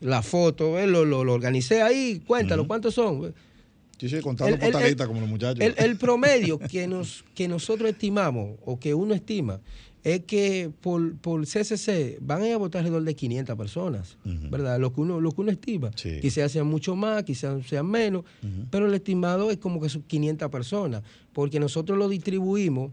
la 0.00 0.22
foto, 0.22 0.78
eh, 0.78 0.86
lo, 0.86 1.04
lo, 1.04 1.24
lo 1.24 1.34
organicé 1.34 1.82
ahí, 1.82 2.20
cuéntalo, 2.26 2.66
¿cuántos 2.66 2.94
son? 2.94 3.34
Sí, 3.98 4.08
sí, 4.08 4.20
contando 4.20 4.54
El- 4.54 4.72
por 4.72 4.82
el- 4.82 4.96
como 4.96 5.20
los 5.20 5.28
muchachos. 5.28 5.62
El, 5.62 5.74
el 5.76 5.96
promedio 5.96 6.58
que, 6.70 6.86
nos, 6.86 7.24
que 7.34 7.48
nosotros 7.48 7.90
estimamos 7.90 8.56
o 8.64 8.78
que 8.80 8.94
uno 8.94 9.12
estima 9.14 9.60
es 10.02 10.20
que 10.24 10.70
por, 10.80 11.16
por 11.18 11.44
CCC 11.46 12.16
van 12.22 12.40
a 12.40 12.48
ir 12.48 12.54
a 12.54 12.56
votar 12.56 12.78
alrededor 12.78 13.04
de 13.04 13.14
500 13.14 13.54
personas. 13.58 14.16
¿verdad? 14.24 14.80
Lo 14.80 14.94
que 14.94 15.02
uno, 15.02 15.20
lo 15.20 15.30
que 15.32 15.42
uno 15.42 15.50
estima. 15.50 15.90
Sí. 15.94 16.18
Quizás 16.22 16.50
sean 16.52 16.66
mucho 16.66 16.96
más, 16.96 17.22
quizás 17.24 17.66
sean 17.66 17.86
menos, 17.86 18.24
pero 18.70 18.86
el 18.86 18.94
estimado 18.94 19.50
es 19.50 19.58
como 19.58 19.78
que 19.78 19.90
son 19.90 20.00
500 20.04 20.48
personas, 20.50 21.02
porque 21.34 21.60
nosotros 21.60 21.98
lo 21.98 22.08
distribuimos. 22.08 22.92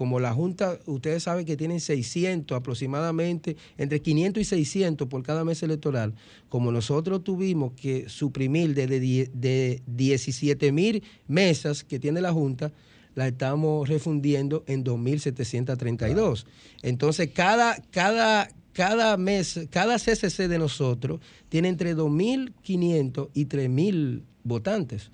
Como 0.00 0.18
la 0.18 0.32
Junta, 0.32 0.78
ustedes 0.86 1.24
saben 1.24 1.44
que 1.44 1.58
tienen 1.58 1.78
600 1.78 2.56
aproximadamente, 2.56 3.58
entre 3.76 4.00
500 4.00 4.40
y 4.40 4.44
600 4.46 5.06
por 5.08 5.22
cada 5.22 5.44
mes 5.44 5.62
electoral, 5.62 6.14
como 6.48 6.72
nosotros 6.72 7.22
tuvimos 7.22 7.72
que 7.74 8.08
suprimir 8.08 8.72
de, 8.72 8.86
de, 8.86 8.98
die- 8.98 9.30
de 9.34 9.82
17 9.86 10.72
mil 10.72 11.02
mesas 11.28 11.84
que 11.84 11.98
tiene 11.98 12.22
la 12.22 12.32
Junta, 12.32 12.72
la 13.14 13.28
estamos 13.28 13.90
refundiendo 13.90 14.64
en 14.66 14.84
2.732. 14.84 16.46
Entonces, 16.80 17.28
cada, 17.34 17.76
cada, 17.90 18.48
cada 18.72 19.18
mes, 19.18 19.60
cada 19.68 19.98
CCC 19.98 20.48
de 20.48 20.58
nosotros 20.58 21.20
tiene 21.50 21.68
entre 21.68 21.94
2.500 21.94 23.28
y 23.34 23.44
3.000 23.44 24.22
votantes. 24.44 25.10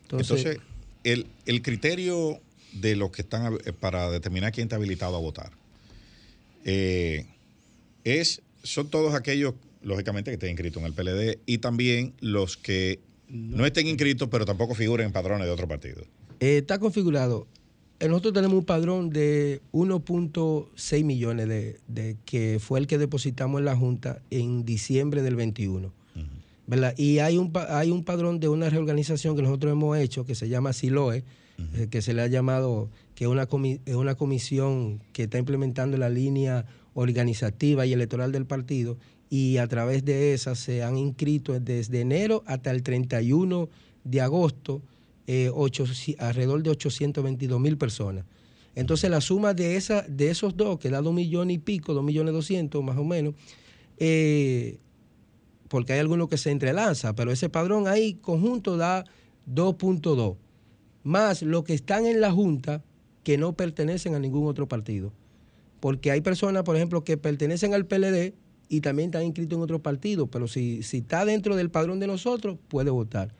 Entonces, 0.00 0.38
Entonces, 0.46 0.62
el, 1.04 1.26
el 1.44 1.60
criterio 1.60 2.40
de 2.72 2.96
los 2.96 3.10
que 3.10 3.22
están 3.22 3.58
eh, 3.64 3.72
para 3.72 4.10
determinar 4.10 4.52
quién 4.52 4.66
está 4.66 4.76
habilitado 4.76 5.16
a 5.16 5.20
votar 5.20 5.52
eh, 6.64 7.26
es 8.04 8.42
son 8.62 8.88
todos 8.88 9.14
aquellos, 9.14 9.54
lógicamente, 9.82 10.30
que 10.30 10.34
estén 10.34 10.50
inscritos 10.50 10.82
en 10.82 10.86
el 10.86 10.92
PLD 10.92 11.38
y 11.46 11.58
también 11.58 12.12
los 12.20 12.56
que 12.56 13.00
no 13.28 13.64
estén 13.64 13.86
inscritos, 13.86 14.28
pero 14.30 14.44
tampoco 14.44 14.74
figuren 14.74 15.06
en 15.06 15.12
padrones 15.12 15.46
de 15.46 15.52
otro 15.52 15.68
partido. 15.68 16.02
eh, 16.40 16.58
está 16.58 16.78
configurado. 16.78 17.46
Nosotros 18.00 18.32
tenemos 18.32 18.56
un 18.58 18.64
padrón 18.64 19.10
de 19.10 19.60
1.6 19.72 21.04
millones 21.04 21.48
de, 21.48 21.78
de 21.86 22.16
que 22.24 22.58
fue 22.58 22.80
el 22.80 22.86
que 22.86 22.96
depositamos 22.96 23.58
en 23.58 23.66
la 23.66 23.76
Junta 23.76 24.22
en 24.30 24.64
diciembre 24.64 25.22
del 25.22 25.36
21. 25.36 25.92
¿verdad? 26.66 26.94
Y 26.96 27.18
hay 27.18 27.36
un, 27.36 27.52
hay 27.68 27.90
un 27.90 28.04
padrón 28.04 28.38
de 28.38 28.48
una 28.48 28.70
reorganización 28.70 29.34
que 29.34 29.42
nosotros 29.42 29.72
hemos 29.72 29.98
hecho 29.98 30.24
que 30.24 30.36
se 30.36 30.48
llama 30.48 30.72
SILOE, 30.72 31.24
eh, 31.74 31.88
que 31.90 32.02
se 32.02 32.14
le 32.14 32.22
ha 32.22 32.26
llamado, 32.26 32.88
que 33.14 33.24
es 33.24 33.30
una, 33.30 33.48
comi- 33.48 33.80
es 33.86 33.94
una 33.94 34.14
comisión 34.14 35.00
que 35.12 35.24
está 35.24 35.38
implementando 35.38 35.96
la 35.96 36.08
línea 36.08 36.66
organizativa 36.94 37.86
y 37.86 37.92
electoral 37.92 38.32
del 38.32 38.46
partido 38.46 38.96
y 39.28 39.58
a 39.58 39.66
través 39.68 40.04
de 40.04 40.34
esa 40.34 40.54
se 40.54 40.82
han 40.82 40.98
inscrito 40.98 41.58
desde 41.60 42.00
enero 42.00 42.42
hasta 42.46 42.70
el 42.70 42.82
31 42.82 43.68
de 44.04 44.20
agosto 44.20 44.82
eh, 45.26 45.50
alrededor 46.18 46.62
de 46.62 46.70
822 46.70 47.60
mil 47.60 47.76
personas. 47.78 48.24
Entonces 48.74 49.10
la 49.10 49.20
suma 49.20 49.54
de, 49.54 49.76
esa, 49.76 50.02
de 50.02 50.30
esos 50.30 50.56
dos, 50.56 50.78
que 50.78 50.90
da 50.90 51.00
dos 51.00 51.12
millones 51.14 51.56
y 51.56 51.58
pico, 51.58 51.92
dos 51.94 52.02
millones 52.04 52.34
doscientos 52.34 52.82
más 52.82 52.96
o 52.96 53.04
menos, 53.04 53.34
eh, 53.98 54.78
porque 55.68 55.92
hay 55.92 56.00
algunos 56.00 56.28
que 56.28 56.36
se 56.36 56.50
entrelanza, 56.50 57.14
pero 57.14 57.30
ese 57.30 57.48
padrón 57.48 57.86
ahí 57.86 58.14
conjunto 58.14 58.76
da 58.76 59.04
2.2, 59.48 60.36
más 61.02 61.42
los 61.42 61.64
que 61.64 61.74
están 61.74 62.06
en 62.06 62.20
la 62.20 62.30
Junta 62.32 62.82
que 63.22 63.38
no 63.38 63.52
pertenecen 63.54 64.14
a 64.14 64.18
ningún 64.18 64.46
otro 64.48 64.68
partido. 64.68 65.12
Porque 65.80 66.10
hay 66.10 66.20
personas, 66.20 66.62
por 66.62 66.76
ejemplo, 66.76 67.04
que 67.04 67.16
pertenecen 67.16 67.74
al 67.74 67.86
PLD 67.86 68.34
y 68.68 68.80
también 68.82 69.08
están 69.08 69.24
inscritos 69.24 69.56
en 69.56 69.62
otro 69.62 69.80
partido, 69.82 70.26
pero 70.28 70.46
si, 70.46 70.82
si 70.82 70.98
está 70.98 71.24
dentro 71.24 71.56
del 71.56 71.70
padrón 71.70 72.00
de 72.00 72.06
nosotros, 72.06 72.58
puede 72.68 72.90
votar. 72.90 73.34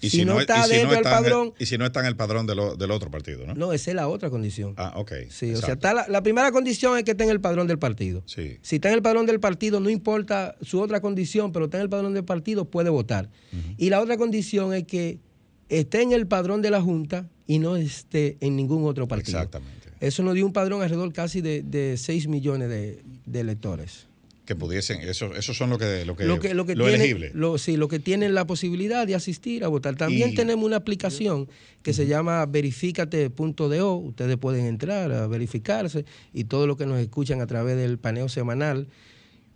Y 0.00 0.10
si, 0.10 0.24
no, 0.24 0.34
es- 0.34 0.40
está 0.42 0.58
y 0.58 0.62
si 0.64 0.68
no 0.68 0.76
dentro 0.80 0.90
del 0.90 0.98
el- 0.98 1.02
padrón, 1.04 1.52
y 1.58 1.66
si 1.66 1.78
no 1.78 1.86
está 1.86 2.00
en 2.00 2.06
el 2.06 2.16
padrón 2.16 2.46
de 2.46 2.54
lo- 2.54 2.76
del 2.76 2.90
otro 2.90 3.10
partido, 3.10 3.46
¿no? 3.46 3.54
no, 3.54 3.72
esa 3.72 3.90
es 3.92 3.94
la 3.94 4.08
otra 4.08 4.28
condición. 4.28 4.74
Ah, 4.76 4.92
ok. 4.96 5.12
Sí, 5.30 5.52
o 5.54 5.56
sea, 5.56 5.74
está 5.74 5.94
la, 5.94 6.06
la 6.08 6.22
primera 6.22 6.50
condición 6.52 6.98
es 6.98 7.04
que 7.04 7.12
esté 7.12 7.24
en 7.24 7.30
el 7.30 7.40
padrón 7.40 7.66
del 7.68 7.78
partido. 7.78 8.22
Sí. 8.26 8.58
Si 8.60 8.76
está 8.76 8.88
en 8.88 8.96
el 8.96 9.02
padrón 9.02 9.24
del 9.24 9.40
partido, 9.40 9.80
no 9.80 9.88
importa 9.88 10.56
su 10.60 10.80
otra 10.80 11.00
condición, 11.00 11.52
pero 11.52 11.66
está 11.66 11.78
en 11.78 11.84
el 11.84 11.88
padrón 11.88 12.12
del 12.12 12.24
partido, 12.24 12.66
puede 12.66 12.90
votar. 12.90 13.30
Y 13.78 13.88
la 13.88 14.00
otra 14.02 14.16
condición 14.18 14.74
es 14.74 14.84
que 14.84 15.20
esté 15.68 16.02
en 16.02 16.12
el 16.12 16.26
padrón 16.26 16.62
de 16.62 16.70
la 16.70 16.80
Junta 16.80 17.28
y 17.46 17.58
no 17.58 17.76
esté 17.76 18.36
en 18.40 18.56
ningún 18.56 18.84
otro 18.84 19.06
partido. 19.08 19.38
Exactamente. 19.38 19.88
Eso 20.00 20.22
nos 20.22 20.34
dio 20.34 20.44
un 20.44 20.52
padrón 20.52 20.82
alrededor 20.82 21.12
casi 21.12 21.40
de, 21.40 21.62
de 21.62 21.96
6 21.96 22.28
millones 22.28 22.68
de, 22.68 23.02
de 23.26 23.40
electores. 23.40 24.06
Que 24.44 24.54
pudiesen, 24.54 25.00
eso, 25.00 25.34
esos 25.34 25.56
son 25.56 25.70
lo 25.70 25.78
que, 25.78 26.04
lo 26.04 26.16
que, 26.16 26.24
lo 26.26 26.38
que, 26.38 26.52
lo 26.52 26.66
que 26.66 26.74
lo 26.76 26.86
elegible. 26.86 27.30
lo- 27.32 27.56
sí, 27.56 27.78
lo 27.78 27.88
que 27.88 27.98
tienen 27.98 28.34
la 28.34 28.46
posibilidad 28.46 29.06
de 29.06 29.14
asistir 29.14 29.64
a 29.64 29.68
votar. 29.68 29.96
También 29.96 30.30
Y- 30.30 30.34
tenemos 30.34 30.66
una 30.66 30.76
aplicación 30.76 31.48
que 31.82 31.94
se 31.94 32.06
llama 32.06 32.44
verificate.do. 32.44 33.94
Ustedes 33.96 34.36
pueden 34.36 34.66
entrar 34.66 35.10
a 35.12 35.26
verificarse 35.26 36.04
y 36.34 36.44
todo 36.44 36.66
lo 36.66 36.76
que 36.76 36.84
nos 36.86 36.98
escuchan 36.98 37.40
a 37.40 37.46
través 37.46 37.76
del 37.78 37.98
paneo 37.98 38.28
semanal 38.28 38.86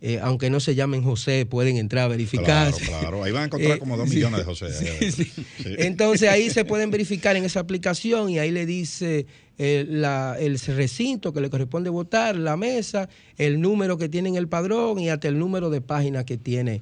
eh, 0.01 0.19
aunque 0.21 0.49
no 0.49 0.59
se 0.59 0.75
llamen 0.75 1.03
José, 1.03 1.45
pueden 1.45 1.77
entrar 1.77 2.05
a 2.05 2.07
verificar. 2.07 2.45
Claro, 2.71 2.77
claro. 2.77 3.23
Ahí 3.23 3.31
van 3.33 3.43
a 3.43 3.45
encontrar 3.45 3.75
Eh, 3.77 3.79
como 3.79 3.97
dos 3.97 4.09
sí. 4.09 4.15
millones 4.15 4.39
de 4.39 4.45
José. 4.45 4.67
Sí, 4.99 5.11
sí. 5.11 5.23
Sí. 5.25 5.43
Entonces 5.77 6.29
ahí 6.29 6.49
se 6.49 6.63
pueden 6.71 6.89
verificar 6.91 7.35
en 7.35 7.43
esa 7.45 7.59
aplicación 7.59 8.29
y 8.29 8.39
ahí 8.39 8.51
le 8.51 8.65
dice 8.65 9.25
eh, 9.57 9.85
la- 9.89 10.37
el 10.39 10.57
recinto 10.57 11.33
que 11.33 11.41
le 11.41 11.49
corresponde 11.49 11.89
votar, 11.89 12.37
la 12.37 12.55
mesa, 12.55 13.09
el 13.37 13.59
número 13.59 13.97
que 13.97 14.07
tiene 14.07 14.29
en 14.29 14.35
el 14.35 14.47
padrón 14.47 14.99
y 14.99 15.09
hasta 15.09 15.27
el 15.27 15.37
número 15.37 15.69
de 15.69 15.81
páginas 15.81 16.23
que 16.23 16.37
tiene 16.37 16.81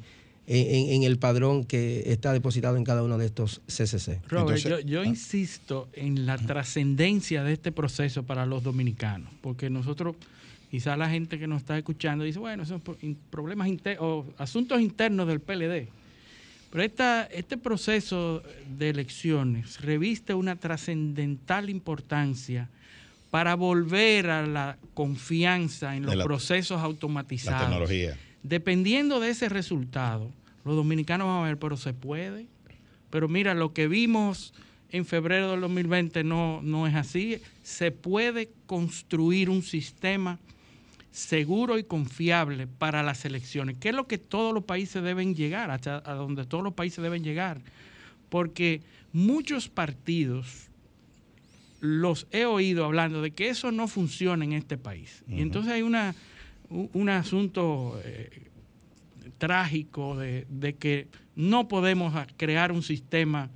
en, 0.49 1.03
el 1.03 1.17
padrón 1.19 1.65
que 1.65 2.03
está 2.05 2.31
depositado 2.31 2.77
en 2.77 2.85
cada 2.85 3.03
uno 3.03 3.17
de 3.17 3.25
estos 3.25 3.61
CCC. 3.67 4.21
Robert, 4.29 4.57
Entonces- 4.59 4.63
yo, 4.63 4.79
yo 4.79 5.03
insisto 5.03 5.89
en 5.93 6.25
la 6.25 6.37
trascendencia 6.37 7.43
de 7.43 7.51
este 7.53 7.73
proceso 7.73 8.23
para 8.23 8.45
los 8.45 8.63
dominicanos, 8.63 9.29
porque 9.41 9.69
nosotros, 9.69 10.15
quizá 10.69 10.97
la 10.97 11.09
gente 11.09 11.39
que 11.39 11.47
nos 11.47 11.61
está 11.61 11.77
escuchando 11.77 12.23
dice, 12.23 12.39
bueno, 12.39 12.65
son 12.65 12.81
problemas 13.29 13.67
inter- 13.67 13.97
o 14.01 14.25
asuntos 14.37 14.81
internos 14.81 15.27
del 15.27 15.39
PLD. 15.39 15.87
Pero 16.69 16.83
esta, 16.83 17.23
este 17.25 17.57
proceso 17.57 18.43
de 18.77 18.89
elecciones 18.89 19.79
reviste 19.81 20.33
una 20.33 20.57
trascendental 20.57 21.69
importancia 21.69 22.69
para 23.31 23.55
volver 23.55 24.29
a 24.29 24.45
la 24.45 24.77
confianza 24.93 25.95
en 25.95 26.05
los 26.05 26.15
la- 26.15 26.23
procesos 26.25 26.79
La 26.79 26.85
automatizados 26.85 27.61
tecnología. 27.61 28.17
dependiendo 28.43 29.19
de 29.19 29.29
ese 29.29 29.47
resultado, 29.49 30.29
los 30.65 30.75
dominicanos 30.75 31.27
van 31.27 31.37
a 31.43 31.47
ver, 31.47 31.57
pero 31.57 31.77
se 31.77 31.93
puede. 31.93 32.45
Pero 33.09 33.29
mira, 33.29 33.53
lo 33.53 33.71
que 33.73 33.87
vimos 33.87 34.53
en 34.91 35.05
febrero 35.05 35.51
del 35.51 35.61
2020 35.61 36.25
no, 36.25 36.61
no 36.61 36.87
es 36.87 36.95
así. 36.95 37.41
Se 37.63 37.91
puede 37.91 38.49
construir 38.65 39.49
un 39.49 39.61
sistema 39.63 40.39
seguro 41.17 41.79
y 41.79 41.83
confiable 41.83 42.67
para 42.67 43.01
las 43.01 43.25
elecciones, 43.25 43.77
que 43.79 43.89
es 43.89 43.95
lo 43.95 44.05
que 44.07 44.19
todos 44.19 44.53
los 44.53 44.63
países 44.65 45.01
deben 45.01 45.33
llegar, 45.33 45.71
hasta 45.71 46.03
a 46.05 46.13
donde 46.13 46.45
todos 46.45 46.63
los 46.63 46.73
países 46.75 47.01
deben 47.01 47.23
llegar. 47.23 47.59
Porque 48.29 48.81
muchos 49.13 49.67
partidos 49.67 50.67
los 51.81 52.27
he 52.31 52.45
oído 52.45 52.85
hablando 52.85 53.21
de 53.23 53.31
que 53.31 53.49
eso 53.49 53.71
no 53.71 53.87
funciona 53.87 54.45
en 54.45 54.53
este 54.53 54.77
país. 54.77 55.23
Y 55.27 55.41
entonces 55.41 55.71
hay 55.73 55.81
una, 55.81 56.13
un, 56.69 56.89
un 56.93 57.09
asunto 57.09 57.99
eh, 58.05 58.29
trágico 59.39 60.17
de, 60.17 60.45
de 60.49 60.73
que 60.75 61.07
no 61.35 61.67
podemos 61.67 62.13
crear 62.37 62.71
un 62.71 62.83
sistema 62.83 63.49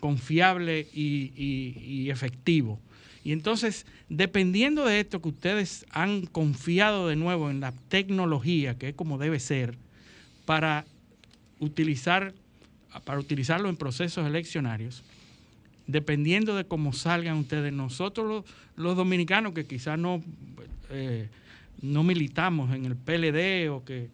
confiable 0.00 0.86
y, 0.92 1.32
y- 1.36 1.74
y 1.84 2.10
efectivo. 2.10 2.78
Y 3.24 3.32
entonces, 3.32 3.86
dependiendo 4.08 4.84
de 4.84 5.00
esto 5.00 5.20
que 5.20 5.28
ustedes 5.28 5.86
han 5.90 6.26
confiado 6.26 7.08
de 7.08 7.16
nuevo 7.16 7.50
en 7.50 7.60
la 7.60 7.72
tecnología, 7.88 8.78
que 8.78 8.90
es 8.90 8.94
como 8.94 9.18
debe 9.18 9.40
ser, 9.40 9.76
para 10.44 10.86
utilizar, 11.58 12.32
para 13.04 13.18
utilizarlo 13.18 13.68
en 13.68 13.76
procesos 13.76 14.26
eleccionarios, 14.26 15.02
dependiendo 15.86 16.54
de 16.54 16.64
cómo 16.64 16.92
salgan 16.92 17.38
ustedes, 17.38 17.72
nosotros 17.72 18.44
los, 18.76 18.96
dominicanos 18.96 19.52
que 19.52 19.66
quizás 19.66 19.98
no, 19.98 20.22
eh, 20.90 21.28
no 21.82 22.04
militamos 22.04 22.74
en 22.74 22.84
el 22.84 22.96
PLD 22.96 23.70
o 23.70 23.84
que 23.84 24.10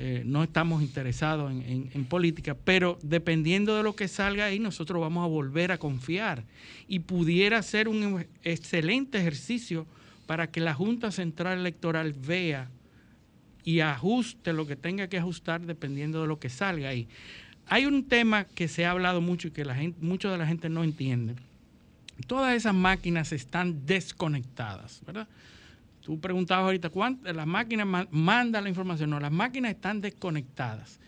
eh, 0.00 0.22
no 0.24 0.44
estamos 0.44 0.82
interesados 0.82 1.50
en, 1.50 2.04
política, 2.04 2.56
pero 2.64 2.98
dependiendo 3.02 3.76
de 3.76 3.82
lo 3.82 3.96
que 3.96 4.06
salga 4.06 4.44
ahí, 4.44 4.60
nosotros 4.60 5.00
vamos 5.00 5.24
a 5.24 5.28
volver 5.28 5.72
a 5.72 5.78
confiar. 5.78 6.44
Y 6.86 7.00
pudiera 7.00 7.62
ser 7.62 7.88
un 7.88 8.24
excelente 8.44 9.18
ejercicio 9.18 9.86
para 10.26 10.50
que 10.50 10.60
la 10.60 10.74
Junta 10.74 11.10
Central 11.10 11.58
Electoral 11.58 12.12
vea 12.12 12.70
y 13.64 13.80
ajuste 13.80 14.52
lo 14.52 14.66
que 14.66 14.76
tenga 14.76 15.08
que 15.08 15.18
ajustar 15.18 15.62
dependiendo 15.62 16.22
de 16.22 16.28
lo 16.28 16.38
que 16.38 16.48
salga 16.48 16.90
ahí. 16.90 17.08
Hay 17.66 17.86
un 17.86 18.04
tema 18.04 18.44
que 18.44 18.68
se 18.68 18.86
ha 18.86 18.92
hablado 18.92 19.20
mucho 19.20 19.48
y 19.48 19.50
que 19.50 19.64
la 19.64 19.74
gente, 19.74 19.98
mucho 20.00 20.30
de 20.30 20.38
la 20.38 20.46
gente 20.46 20.68
no 20.68 20.84
entiende. 20.84 21.34
Todas 22.26 22.54
esas 22.54 22.74
máquinas 22.74 23.32
están 23.32 23.84
desconectadas, 23.84 25.02
¿verdad? 25.06 25.28
Tú 26.08 26.18
preguntabas 26.18 26.64
ahorita, 26.64 26.88
¿cuántas? 26.88 27.36
Las 27.36 27.46
máquinas 27.46 27.86
ma- 27.86 28.08
mandan 28.10 28.62
la 28.64 28.70
información. 28.70 29.10
No, 29.10 29.20
las 29.20 29.30
máquinas 29.30 29.72
están 29.72 30.00
desconectadas. 30.00 31.00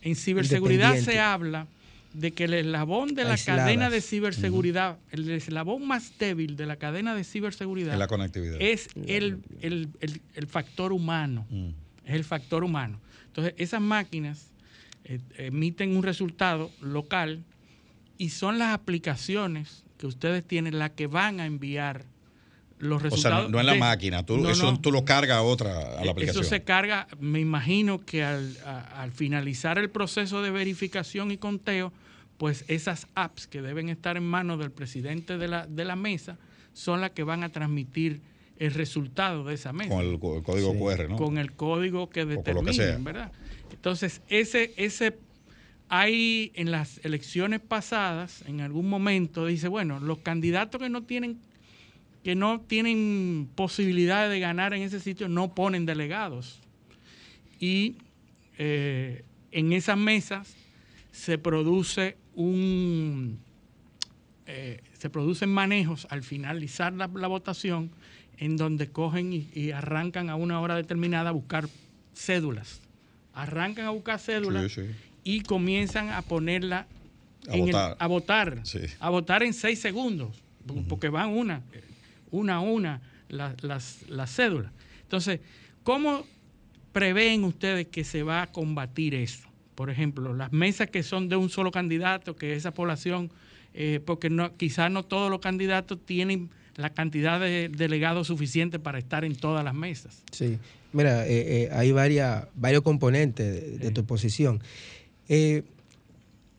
En 0.00 0.14
ciberseguridad 0.14 0.94
se 0.96 1.18
habla 1.18 1.66
de 2.12 2.30
que 2.34 2.44
el 2.44 2.54
eslabón 2.54 3.16
de 3.16 3.24
la 3.24 3.36
cadena 3.36 3.90
de 3.90 4.00
ciberseguridad, 4.00 4.98
el 5.10 5.28
eslabón 5.28 5.88
más 5.88 6.16
débil 6.20 6.54
de 6.54 6.66
la 6.66 6.76
cadena 6.76 7.16
de 7.16 7.24
ciberseguridad 7.24 7.94
Es 7.94 7.98
la 7.98 8.06
conectividad. 8.06 8.58
es 8.60 8.88
el, 9.08 9.42
el- 9.60 9.88
el- 9.98 10.20
el 10.34 10.46
factor 10.46 10.92
humano. 10.92 11.46
Mm. 11.50 11.70
Es 12.04 12.14
el 12.14 12.22
factor 12.22 12.62
humano. 12.62 13.00
Entonces, 13.26 13.54
esas 13.56 13.80
máquinas 13.80 14.52
eh, 15.02 15.18
emiten 15.36 15.96
un 15.96 16.04
resultado 16.04 16.70
local 16.80 17.42
y 18.18 18.28
son 18.28 18.60
las 18.60 18.72
aplicaciones 18.72 19.82
que 19.98 20.06
ustedes 20.06 20.44
tienen 20.46 20.78
las 20.78 20.90
que 20.90 21.08
van 21.08 21.40
a 21.40 21.46
enviar 21.46 22.04
los 22.78 22.98
O 22.98 23.00
sea, 23.00 23.10
resultados. 23.10 23.44
no, 23.44 23.50
no 23.50 23.60
en 23.60 23.66
la 23.66 23.72
de- 23.74 23.78
máquina, 23.78 24.26
tú, 24.26 24.36
No, 24.38 24.50
eso 24.50 24.72
no. 24.72 24.80
tú 24.80 24.90
lo 24.92 25.04
cargas 25.04 25.38
a 25.38 25.42
otra, 25.42 25.70
a 25.78 25.94
la 25.96 26.02
Eso 26.02 26.10
aplicación. 26.10 26.44
se 26.44 26.62
carga, 26.64 27.06
me 27.20 27.40
imagino 27.40 28.04
que 28.04 28.24
al, 28.24 28.56
a- 28.66 29.02
al 29.02 29.12
finalizar 29.12 29.78
el 29.78 29.90
proceso 29.90 30.42
de 30.42 30.50
verificación 30.50 31.30
y 31.30 31.36
conteo, 31.38 31.92
pues 32.36 32.64
esas 32.68 33.06
apps 33.14 33.46
que 33.46 33.62
deben 33.62 33.88
estar 33.88 34.16
en 34.16 34.24
manos 34.24 34.58
del 34.58 34.70
presidente 34.72 35.38
de 35.38 35.48
la, 35.48 35.66
de 35.66 35.84
la 35.84 35.94
mesa 35.96 36.36
son 36.72 37.00
las 37.00 37.12
que 37.12 37.22
van 37.22 37.44
a 37.44 37.48
transmitir 37.50 38.20
el 38.58 38.72
resultado 38.74 39.44
de 39.44 39.54
esa 39.54 39.72
mesa 39.72 39.90
Con 39.94 40.04
el, 40.04 40.18
código 40.18 40.72
Sí. 40.72 40.78
QR, 40.78 41.08
¿no? 41.08 41.16
con 41.16 41.38
el 41.38 41.52
código 41.52 42.10
que 42.10 42.22
con 42.22 42.30
lo 42.34 42.42
que 42.42 42.50
determinen, 42.50 42.74
sea. 42.74 42.98
¿verdad? 42.98 43.32
Entonces, 43.72 44.20
ese, 44.28 44.74
ese, 44.76 45.16
hay 45.88 46.52
en 46.54 46.70
las 46.70 47.00
elecciones 47.04 47.60
pasadas, 47.60 48.42
en 48.46 48.60
algún 48.60 48.88
momento, 48.88 49.46
dice, 49.46 49.68
bueno, 49.68 50.00
los 50.00 50.18
candidatos 50.18 50.80
que 50.80 50.88
no 50.88 51.02
tienen, 51.02 51.38
que 52.24 52.34
no 52.34 52.60
tienen 52.62 53.48
posibilidad 53.54 54.28
de 54.30 54.40
ganar 54.40 54.72
en 54.74 54.82
ese 54.82 54.98
sitio, 54.98 55.28
no 55.28 55.54
ponen 55.54 55.84
delegados. 55.86 56.58
Y 57.60 57.96
eh, 58.58 59.24
en 59.52 59.72
esas 59.72 59.98
mesas 59.98 60.56
se 61.12 61.38
produce 61.38 62.16
un 62.34 63.38
eh, 64.46 64.80
se 64.98 65.08
producen 65.10 65.50
manejos 65.50 66.06
al 66.10 66.22
finalizar 66.22 66.92
la, 66.94 67.08
la 67.14 67.28
votación 67.28 67.90
en 68.38 68.56
donde 68.56 68.90
cogen 68.90 69.32
y, 69.32 69.48
y 69.54 69.70
arrancan 69.70 70.28
a 70.30 70.34
una 70.36 70.60
hora 70.60 70.76
determinada 70.76 71.30
a 71.30 71.32
buscar 71.32 71.68
cédulas. 72.14 72.80
Arrancan 73.34 73.84
a 73.86 73.90
buscar 73.90 74.18
cédulas 74.18 74.72
Sí, 74.72 74.82
sí. 74.82 74.90
y 75.24 75.40
comienzan 75.42 76.08
a 76.10 76.22
ponerla 76.22 76.86
A 77.48 77.54
en 77.54 77.60
el- 77.60 77.60
votar. 77.66 77.96
a 77.98 78.06
votar, 78.06 78.60
Sí. 78.64 78.80
a 78.98 79.10
votar 79.10 79.42
en 79.42 79.52
seis 79.54 79.78
segundos, 79.80 80.42
porque 80.88 81.08
van 81.08 81.30
una, 81.30 81.62
una 82.34 82.56
a 82.56 82.60
una 82.60 83.00
la- 83.28 83.54
las, 83.62 83.98
las 84.08 84.34
cédulas. 84.34 84.72
Entonces, 85.02 85.40
¿cómo 85.82 86.24
prevén 86.92 87.44
ustedes 87.44 87.86
que 87.88 88.04
se 88.04 88.22
va 88.22 88.42
a 88.42 88.46
combatir 88.52 89.14
eso? 89.14 89.48
Por 89.74 89.90
ejemplo, 89.90 90.34
las 90.34 90.52
mesas 90.52 90.88
que 90.90 91.02
son 91.02 91.28
de 91.28 91.36
un 91.36 91.48
solo 91.50 91.70
candidato, 91.70 92.36
que 92.36 92.54
esa 92.54 92.72
población, 92.72 93.30
eh, 93.74 94.00
porque 94.04 94.30
no, 94.30 94.56
quizás 94.56 94.90
no 94.90 95.04
todos 95.04 95.30
los 95.30 95.40
candidatos 95.40 95.98
tienen 96.04 96.50
la 96.76 96.90
cantidad 96.90 97.38
de 97.40 97.68
delegados 97.68 98.26
suficiente 98.26 98.78
para 98.78 98.98
estar 98.98 99.24
en 99.24 99.36
todas 99.36 99.64
las 99.64 99.74
mesas. 99.74 100.22
Sí, 100.32 100.58
mira, 100.92 101.26
eh, 101.26 101.64
eh, 101.64 101.68
hay 101.72 101.92
varias, 101.92 102.46
varios 102.54 102.82
componentes 102.82 103.52
de, 103.52 103.78
de 103.78 103.90
tu 103.90 104.00
exposición. 104.00 104.60
Eh, 105.28 105.62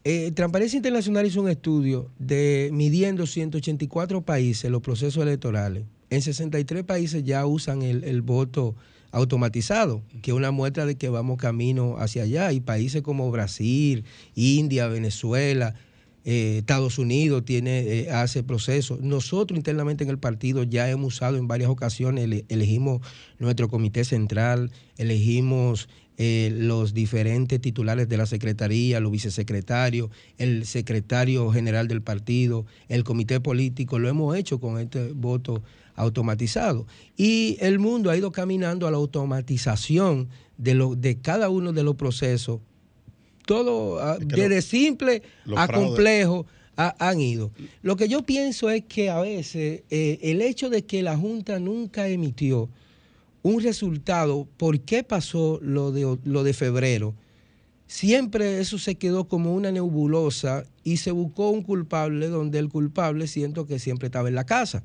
eh, 0.05 0.31
Transparencia 0.33 0.77
Internacional 0.77 1.25
hizo 1.25 1.41
un 1.41 1.49
estudio 1.49 2.09
de 2.19 2.69
midiendo 2.71 3.25
184 3.25 4.21
países 4.21 4.69
los 4.71 4.81
procesos 4.81 5.23
electorales. 5.23 5.83
En 6.11 6.21
63 6.21 6.83
países 6.83 7.23
ya 7.23 7.45
usan 7.47 7.81
el, 7.81 8.21
voto 8.21 8.75
automatizado, 9.11 10.03
que 10.21 10.29
es 10.31 10.37
una 10.37 10.51
muestra 10.51 10.85
de 10.85 10.95
que 10.95 11.09
vamos 11.09 11.37
camino 11.37 11.95
hacia 11.97 12.23
allá. 12.23 12.51
Y 12.51 12.59
países 12.59 13.01
como 13.01 13.31
Brasil, 13.31 14.03
India, 14.35 14.87
Venezuela, 14.87 15.73
eh, 16.23 16.57
Estados 16.59 16.99
Unidos 16.99 17.43
tiene, 17.43 17.79
eh, 17.79 18.11
hace 18.11 18.43
procesos. 18.43 18.99
Nosotros 19.01 19.57
internamente 19.57 20.03
en 20.03 20.11
el 20.11 20.19
partido 20.19 20.63
ya 20.63 20.89
hemos 20.89 21.15
usado 21.15 21.37
en 21.37 21.47
varias 21.47 21.69
ocasiones, 21.69 22.25
ele- 22.25 22.45
elegimos 22.49 23.01
nuestro 23.39 23.69
comité 23.69 24.03
central, 24.03 24.71
elegimos 24.97 25.89
eh, 26.17 26.49
los 26.53 26.93
diferentes 26.93 27.59
titulares 27.59 28.07
de 28.07 28.17
la 28.17 28.25
secretaría, 28.25 28.99
los 28.99 29.11
vicesecretarios, 29.11 30.09
el 30.37 30.65
secretario 30.65 31.51
general 31.51 31.87
del 31.87 32.01
partido, 32.01 32.65
el 32.87 33.03
comité 33.03 33.39
político, 33.41 33.99
lo 33.99 34.07
hemos 34.07 34.35
hecho 34.37 34.59
con 34.59 34.79
este 34.79 35.11
voto 35.13 35.61
automatizado. 35.95 36.87
Y 37.17 37.57
el 37.59 37.79
mundo 37.79 38.09
ha 38.09 38.17
ido 38.17 38.31
caminando 38.31 38.87
a 38.87 38.91
la 38.91 38.97
automatización 38.97 40.29
de, 40.57 40.73
lo, 40.73 40.95
de 40.95 41.17
cada 41.17 41.49
uno 41.49 41.73
de 41.73 41.83
los 41.83 41.95
procesos 41.95 42.59
todo, 43.45 43.99
ah, 44.01 44.17
Es 44.19 44.25
que 44.25 44.35
desde 44.41 44.55
lo- 44.55 44.61
simple 44.61 45.21
a 45.55 45.67
fraudes- 45.67 45.87
complejo, 45.87 46.45
ha- 46.77 46.95
han 46.99 47.21
ido. 47.21 47.51
Lo 47.83 47.95
que 47.95 48.07
yo 48.07 48.23
pienso 48.23 48.69
es 48.69 48.83
que 48.85 49.09
a 49.09 49.21
veces 49.21 49.83
eh, 49.89 50.19
el 50.23 50.41
hecho 50.41 50.69
de 50.69 50.83
que 50.83 51.03
la 51.03 51.15
Junta 51.17 51.59
nunca 51.59 52.07
emitió 52.07 52.69
un 53.45 53.61
resultado, 53.61 54.47
¿por 54.57 54.79
qué 54.79 55.03
pasó 55.03 55.59
lo 55.61 55.91
de, 55.91 56.17
lo 56.23 56.43
de 56.43 56.53
febrero? 56.53 57.13
Siempre 57.85 58.59
eso 58.59 58.79
se 58.79 58.95
quedó 58.95 59.27
como 59.27 59.53
una 59.53 59.71
nebulosa 59.71 60.65
y 60.83 60.97
se 60.97 61.11
buscó 61.11 61.51
un 61.51 61.61
culpable 61.61 62.27
donde 62.27 62.57
el 62.57 62.69
culpable 62.69 63.27
siento 63.27 63.67
que 63.67 63.77
siempre 63.77 64.07
estaba 64.07 64.29
en 64.29 64.33
la 64.33 64.47
casa. 64.47 64.83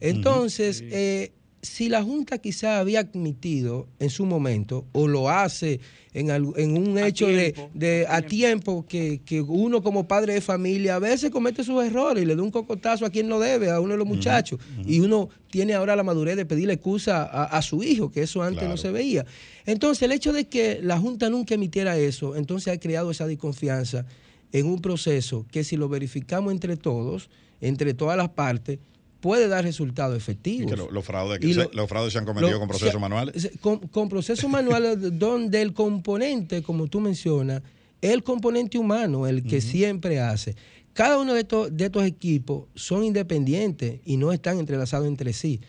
Entonces, 0.00 0.82
eh, 0.90 1.30
si 1.64 1.88
la 1.88 2.02
Junta 2.02 2.38
quizá 2.38 2.80
había 2.80 2.98
admitido 3.00 3.86
en 4.00 4.10
su 4.10 4.26
momento, 4.26 4.84
o 4.90 5.06
lo 5.06 5.30
hace 5.30 5.78
en, 6.12 6.28
un 6.76 6.98
A 6.98 7.06
hecho 7.06 7.28
de, 7.28 7.52
tiempo, 7.52 7.70
de- 7.72 8.06
a 8.08 8.16
a 8.16 8.22
tiempo, 8.22 8.84
que, 8.88 9.20
que 9.24 9.40
uno 9.40 9.80
como 9.80 10.08
padre 10.08 10.34
de 10.34 10.40
familia 10.40 10.96
a 10.96 10.98
veces 10.98 11.30
comete 11.30 11.62
sus 11.62 11.82
errores 11.84 12.24
y 12.24 12.26
le 12.26 12.34
da 12.34 12.42
un 12.42 12.50
cocotazo 12.50 13.06
a 13.06 13.10
quien 13.10 13.28
no 13.28 13.38
debe, 13.38 13.70
a 13.70 13.78
uno 13.80 13.92
de 13.92 13.98
los 13.98 14.06
muchachos, 14.08 14.58
y 14.84 14.98
uno 15.00 15.28
tiene 15.52 15.74
ahora 15.74 15.94
la 15.94 16.02
madurez 16.02 16.34
de 16.36 16.44
pedirle 16.44 16.74
excusa 16.74 17.22
a, 17.22 17.44
a 17.44 17.62
su 17.62 17.84
hijo, 17.84 18.10
que 18.10 18.22
eso 18.24 18.42
antes 18.42 18.64
no 18.68 18.76
se 18.76 18.90
veía. 18.90 19.24
Entonces, 19.64 20.02
el 20.02 20.10
hecho 20.12 20.32
de 20.32 20.48
que 20.48 20.80
la 20.82 20.98
Junta 20.98 21.30
nunca 21.30 21.54
emitiera 21.54 21.96
eso, 21.96 22.34
entonces 22.34 22.74
ha 22.74 22.80
creado 22.80 23.12
esa 23.12 23.28
desconfianza 23.28 24.04
en 24.52 24.66
un 24.66 24.82
proceso 24.82 25.46
que 25.50 25.62
si 25.62 25.76
lo 25.76 25.88
verificamos 25.88 26.52
entre 26.52 26.76
todos, 26.76 27.30
entre 27.60 27.94
todas 27.94 28.16
las 28.18 28.30
partes, 28.30 28.80
puede 29.22 29.48
dar 29.48 29.64
resultados 29.64 30.14
Y 30.14 30.18
efectivos. 30.18 30.70
que 30.70 30.76
lo- 30.76 30.90
los 30.90 31.04
fraudes, 31.04 31.38
Y 31.42 31.54
se- 31.54 31.60
lo- 31.64 31.70
los 31.72 31.88
fraudes 31.88 32.12
se 32.12 32.18
han 32.18 32.26
cometido 32.26 32.50
Lo- 32.52 32.58
con 32.58 32.68
procesos 32.68 32.92
se- 32.92 32.98
manuales. 32.98 33.50
Con, 33.62 33.78
con 33.78 34.08
procesos 34.10 34.50
manuales 34.50 34.98
donde 35.18 35.62
el 35.62 35.72
componente, 35.72 36.62
como 36.62 36.88
tú 36.88 37.00
mencionas, 37.00 37.62
es 38.02 38.10
el 38.10 38.22
componente 38.24 38.76
humano, 38.78 39.26
el 39.26 39.42
que 39.44 39.60
siempre 39.62 40.20
hace. 40.20 40.56
Cada 40.92 41.18
uno 41.18 41.32
de 41.34 41.40
estos, 41.40 41.74
de 41.74 41.84
estos 41.86 42.04
equipos 42.04 42.64
son 42.74 43.04
independientes 43.04 44.00
y 44.04 44.16
no 44.18 44.32
están 44.32 44.58
entrelazados 44.58 45.06
entre 45.06 45.32
sí. 45.32 45.60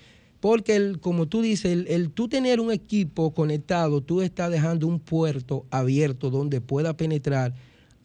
Porque, 0.42 0.76
el, 0.76 1.00
como 1.00 1.28
tú 1.28 1.42
dices, 1.42 1.72
el, 1.72 1.88
el 1.88 2.10
tú 2.10 2.28
tener 2.28 2.60
un 2.60 2.72
equipo 2.72 3.34
conectado, 3.34 4.02
tú 4.02 4.22
estás 4.22 4.52
dejando 4.52 4.88
un 4.88 5.00
puerto 5.00 5.66
abierto 5.70 6.30
donde 6.30 6.60
pueda 6.60 6.98
penetrar 6.98 7.54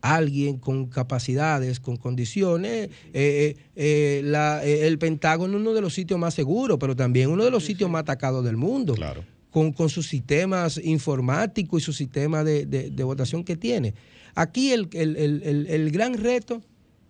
alguien 0.01 0.59
con 0.59 0.87
capacidades, 0.87 1.81
con 1.81 1.97
condiciones. 1.97 2.89
Eh, 2.89 2.91
eh, 3.15 3.57
eh, 3.77 4.21
la- 4.25 4.65
eh, 4.65 4.87
el 4.87 4.99
Pentágono 4.99 5.55
es 5.57 5.61
uno 5.61 5.73
de 5.75 5.81
los 5.81 5.95
sitios 5.95 6.19
más 6.19 6.35
seguros, 6.35 6.79
pero 6.79 6.95
también 6.97 7.31
uno 7.31 7.45
de 7.45 7.51
los 7.51 7.65
sitios 7.65 7.91
más 7.91 8.01
atacados 8.03 8.45
del 8.45 8.57
mundo. 8.57 8.95
Claro. 8.95 9.25
Con, 9.51 9.73
con 9.73 9.89
sus 9.89 10.07
sistemas 10.07 10.79
informáticos 10.85 11.83
y 11.83 11.85
su 11.85 11.93
sistema 11.93 12.45
de, 12.45 12.67
de- 12.67 12.91
de 12.91 13.05
votación 13.05 13.45
que 13.45 13.57
tiene. 13.57 13.95
Aquí 14.35 14.73
el, 14.73 14.89
el- 14.93 15.17
el- 15.17 15.43
el- 15.43 15.67
el 15.67 15.91
gran 15.91 16.15
reto 16.15 16.63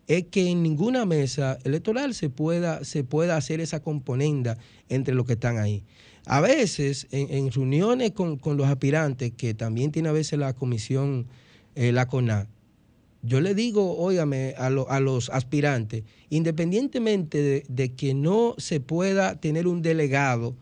es 0.07 0.25
que 0.31 0.49
en 0.49 0.63
ninguna 0.63 1.05
mesa 1.05 1.59
electoral 1.65 2.15
se 2.15 2.31
pueda, 2.31 2.85
se 2.85 3.05
pueda 3.05 3.37
hacer 3.37 3.61
esa 3.61 3.81
componenda 3.81 4.57
entre 4.89 5.15
los 5.15 5.27
que 5.27 5.35
están 5.35 5.59
ahí. 5.59 5.83
A 6.25 6.41
veces, 6.41 7.07
en, 7.11 7.31
en 7.31 7.51
reuniones 7.51 8.13
con, 8.13 8.37
con 8.39 8.57
los 8.57 8.67
aspirantes, 8.69 9.33
que 9.37 9.53
también 9.53 9.91
tiene 9.93 10.09
a 10.09 10.13
veces 10.13 10.39
la 10.39 10.53
comisión, 10.55 11.27
eh, 11.75 11.91
la 11.93 12.07
CONA, 12.07 12.47
yo 13.23 13.41
le 13.41 13.55
digo, 13.55 13.97
óigame, 13.99 14.55
a, 14.59 14.71
lo- 14.71 14.89
a 14.91 15.01
los 15.01 15.29
aspirantes, 15.31 16.05
independientemente 16.31 17.39
de, 17.43 17.65
de 17.69 17.95
que 17.95 18.15
no 18.15 18.55
se 18.59 18.81
pueda 18.81 19.41
tener 19.41 19.67
un 19.67 19.83
delegado 19.83 20.55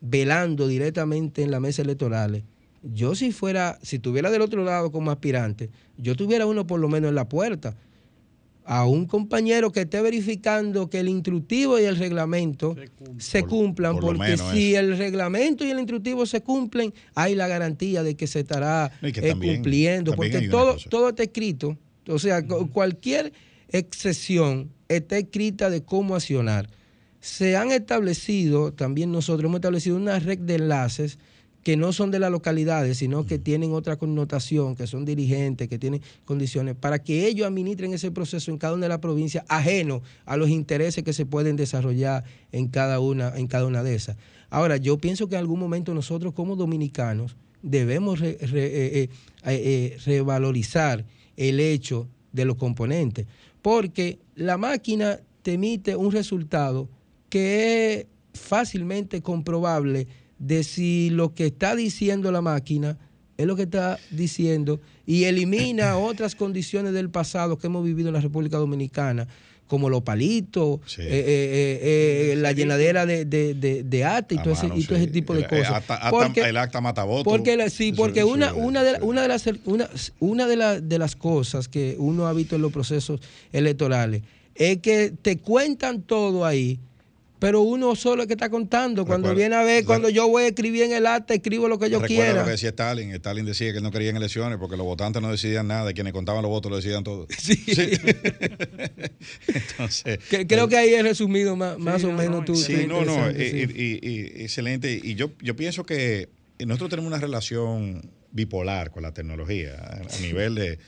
velando 0.00 0.68
directamente 0.68 1.42
en 1.42 1.50
la 1.50 1.60
mesa 1.60 1.82
electoral, 1.82 2.42
yo 2.82 3.14
si 3.14 3.32
fuera, 3.32 3.78
si 3.82 3.98
tuviera 3.98 4.30
del 4.30 4.42
otro 4.42 4.62
lado 4.64 4.92
como 4.92 5.10
aspirante, 5.10 5.70
yo 5.96 6.14
tuviera 6.16 6.46
uno 6.46 6.66
por 6.66 6.80
lo 6.80 6.88
menos 6.88 7.08
en 7.08 7.14
la 7.14 7.28
puerta, 7.28 7.76
a 8.66 8.86
un 8.86 9.04
compañero 9.06 9.72
que 9.72 9.82
esté 9.82 10.00
verificando 10.00 10.88
que 10.88 11.00
el 11.00 11.08
instructivo 11.08 11.78
y 11.78 11.84
el 11.84 11.96
reglamento 11.96 12.74
se, 13.18 13.42
cumplan, 13.44 13.94
por 13.98 14.16
porque 14.16 14.36
si 14.38 14.74
eso. 14.74 14.80
el 14.80 14.96
reglamento 14.96 15.64
y 15.66 15.70
el 15.70 15.78
instructivo 15.78 16.24
se 16.26 16.40
cumplen, 16.42 16.92
hay 17.14 17.34
la 17.34 17.46
garantía 17.46 18.02
de 18.02 18.14
que 18.16 18.26
se 18.26 18.40
estará 18.40 18.90
No, 19.02 19.08
y 19.08 19.12
que 19.12 19.20
eh, 19.20 19.28
también- 19.30 19.56
cumpliendo, 19.56 20.12
también 20.12 20.32
porque 20.32 20.48
todo, 20.48 20.76
todo 20.88 21.10
está 21.10 21.22
escrito, 21.24 21.76
o 22.08 22.18
sea, 22.18 22.46
cu- 22.46 22.70
cualquier 22.70 23.32
excepción 23.70 24.70
está 24.88 25.18
escrita 25.18 25.70
de 25.70 25.82
cómo 25.82 26.14
accionar. 26.14 26.68
Se 27.20 27.56
han 27.56 27.70
establecido, 27.72 28.72
también 28.72 29.10
nosotros 29.12 29.44
hemos 29.48 29.56
establecido 29.58 29.96
una 29.96 30.18
red 30.18 30.38
de 30.38 30.56
enlaces 30.56 31.18
que 31.62 31.78
no 31.78 31.94
son 31.94 32.10
de 32.10 32.18
las 32.18 32.30
localidades, 32.30 32.98
sino 32.98 33.24
que 33.24 33.38
tienen 33.38 33.72
otra 33.72 33.96
connotación, 33.96 34.76
que 34.76 34.86
son 34.86 35.06
dirigentes, 35.06 35.66
que 35.66 35.78
tienen 35.78 36.02
condiciones, 36.26 36.74
para 36.74 36.98
que 37.02 37.26
ellos 37.26 37.46
administren 37.46 37.94
ese 37.94 38.10
proceso 38.10 38.50
en 38.50 38.58
cada 38.58 38.74
una 38.74 38.82
de 38.84 38.90
las 38.90 38.98
provincias, 38.98 39.46
ajeno 39.48 40.02
a 40.26 40.36
los 40.36 40.50
intereses 40.50 41.02
que 41.02 41.14
se 41.14 41.24
pueden 41.24 41.56
desarrollar 41.56 42.24
en 42.52 42.68
cada 42.68 43.00
una, 43.00 43.34
en 43.38 43.46
cada 43.46 43.64
una 43.66 43.82
de 43.82 43.94
esas. 43.94 44.18
Ahora, 44.50 44.76
yo 44.76 44.98
pienso 44.98 45.26
que 45.28 45.36
en 45.36 45.40
algún 45.40 45.58
momento 45.58 45.94
nosotros 45.94 46.34
como 46.34 46.54
dominicanos 46.54 47.34
debemos 47.62 48.20
re- 48.20 48.36
re- 48.42 48.66
eh, 48.66 49.02
eh, 49.02 49.08
eh, 49.46 49.96
revalorizar 50.04 51.06
el 51.36 51.60
hecho 51.60 52.08
de 52.32 52.44
los 52.44 52.56
componentes, 52.56 53.26
porque 53.62 54.18
la 54.34 54.56
máquina 54.56 55.20
te 55.42 55.54
emite 55.54 55.96
un 55.96 56.10
resultado 56.10 56.88
que 57.28 57.94
es 57.94 58.06
fácilmente 58.40 59.22
comprobable 59.22 60.06
de 60.38 60.64
si 60.64 61.10
lo 61.10 61.34
que 61.34 61.46
está 61.46 61.76
diciendo 61.76 62.32
la 62.32 62.42
máquina 62.42 62.98
es 63.36 63.46
lo 63.46 63.56
que 63.56 63.62
está 63.62 63.98
diciendo 64.10 64.80
y 65.06 65.24
elimina 65.24 65.96
otras 65.96 66.34
condiciones 66.34 66.92
del 66.92 67.10
pasado 67.10 67.58
que 67.58 67.66
hemos 67.66 67.84
vivido 67.84 68.08
en 68.08 68.14
la 68.14 68.20
República 68.20 68.58
Dominicana, 68.58 69.26
como 69.74 69.90
los 69.90 70.02
palitos, 70.02 70.78
Sí. 70.86 71.02
eh, 71.02 71.08
eh, 71.10 72.32
eh, 72.32 72.36
la 72.36 72.52
llenadera 72.52 73.06
de, 73.06 73.24
de, 73.24 73.54
de, 73.54 73.82
de 73.82 74.04
acta 74.04 74.32
y, 74.34 74.38
A 74.38 74.42
todo 74.44 74.54
ese, 74.54 74.68
mano, 74.68 74.80
y 74.80 74.84
todo 74.84 74.98
ese 74.98 75.08
tipo 75.08 75.34
de 75.34 75.40
El- 75.42 75.48
cosas. 75.48 75.70
acta- 75.72 75.94
acta- 75.96 76.10
Porque- 76.10 76.40
el 76.42 76.56
acta 76.56 76.80
mataboto. 76.80 77.24
porque 77.24 77.56
la- 77.56 77.68
sí, 77.70 77.92
porque 77.92 78.22
una, 78.22 78.54
una, 78.54 78.84
de, 78.84 78.92
sí. 78.92 79.02
una 79.02 79.22
de 79.22 79.28
las 79.28 79.44
una, 79.64 79.90
una 80.20 80.46
de, 80.46 80.54
la- 80.56 80.80
de 80.80 80.98
las 81.00 81.16
cosas 81.16 81.66
que 81.66 81.96
uno 81.98 82.28
ha 82.28 82.32
visto 82.32 82.54
en 82.54 82.62
los 82.62 82.70
procesos 82.72 83.20
electorales 83.52 84.22
es 84.54 84.78
que 84.78 85.12
te 85.20 85.38
cuentan 85.38 86.02
todo 86.02 86.44
ahí, 86.46 86.78
pero 87.44 87.60
uno 87.60 87.94
solo 87.94 88.22
es 88.22 88.26
que 88.26 88.32
está 88.32 88.48
contando. 88.48 89.04
Cuando 89.04 89.28
Recuerda- 89.28 89.48
viene 89.50 89.56
a 89.56 89.62
ver, 89.64 89.84
cuando 89.84 90.08
yo 90.08 90.26
voy 90.28 90.44
a 90.44 90.46
escribir 90.46 90.84
en 90.84 90.92
el 90.92 91.06
acta, 91.06 91.34
escribo 91.34 91.68
lo 91.68 91.78
que 91.78 91.90
yo 91.90 92.00
Recuerda 92.00 92.24
quiera. 92.24 92.38
lo 92.40 92.44
que 92.46 92.52
decía 92.52 92.70
Stalin. 92.70 93.10
Stalin 93.10 93.44
decía 93.44 93.70
que 93.72 93.76
él 93.78 93.82
no 93.84 93.90
quería 93.90 94.08
en 94.08 94.16
elecciones 94.16 94.56
porque 94.58 94.78
los 94.78 94.86
votantes 94.86 95.20
no 95.20 95.30
decidían 95.30 95.66
nada, 95.68 95.90
y 95.90 95.94
quienes 95.94 96.14
contaban 96.14 96.40
los 96.40 96.48
votos 96.50 96.70
lo 96.70 96.76
decidían 96.76 97.04
todo. 97.04 97.26
Sí. 97.38 97.62
Entonces, 99.48 100.18
Que- 100.30 100.46
creo 100.46 100.68
que 100.68 100.76
ahí 100.76 100.94
he 100.94 101.02
resumido 101.02 101.56
más, 101.56 101.78
más 101.78 102.02
o 102.04 102.08
no, 102.08 102.14
menos 102.18 102.40
no, 102.40 102.44
tú. 102.44 102.54
Sí, 102.56 102.86
no, 102.86 103.04
no, 103.04 103.28
interesante, 103.30 103.62
eh, 103.62 103.66
sí. 103.68 103.74
y- 103.76 104.08
y- 104.08 104.10
y- 104.40 104.42
excelente. 104.42 105.00
Y 105.02 105.14
yo, 105.14 105.32
yo 105.42 105.54
pienso 105.56 105.84
que 105.84 106.28
nosotros 106.64 106.90
tenemos 106.90 107.08
una 107.10 107.20
relación 107.20 108.10
bipolar 108.32 108.90
con 108.90 109.02
la 109.02 109.12
tecnología 109.12 109.74
a, 109.78 110.14
a 110.16 110.20
nivel 110.20 110.54
de... 110.54 110.78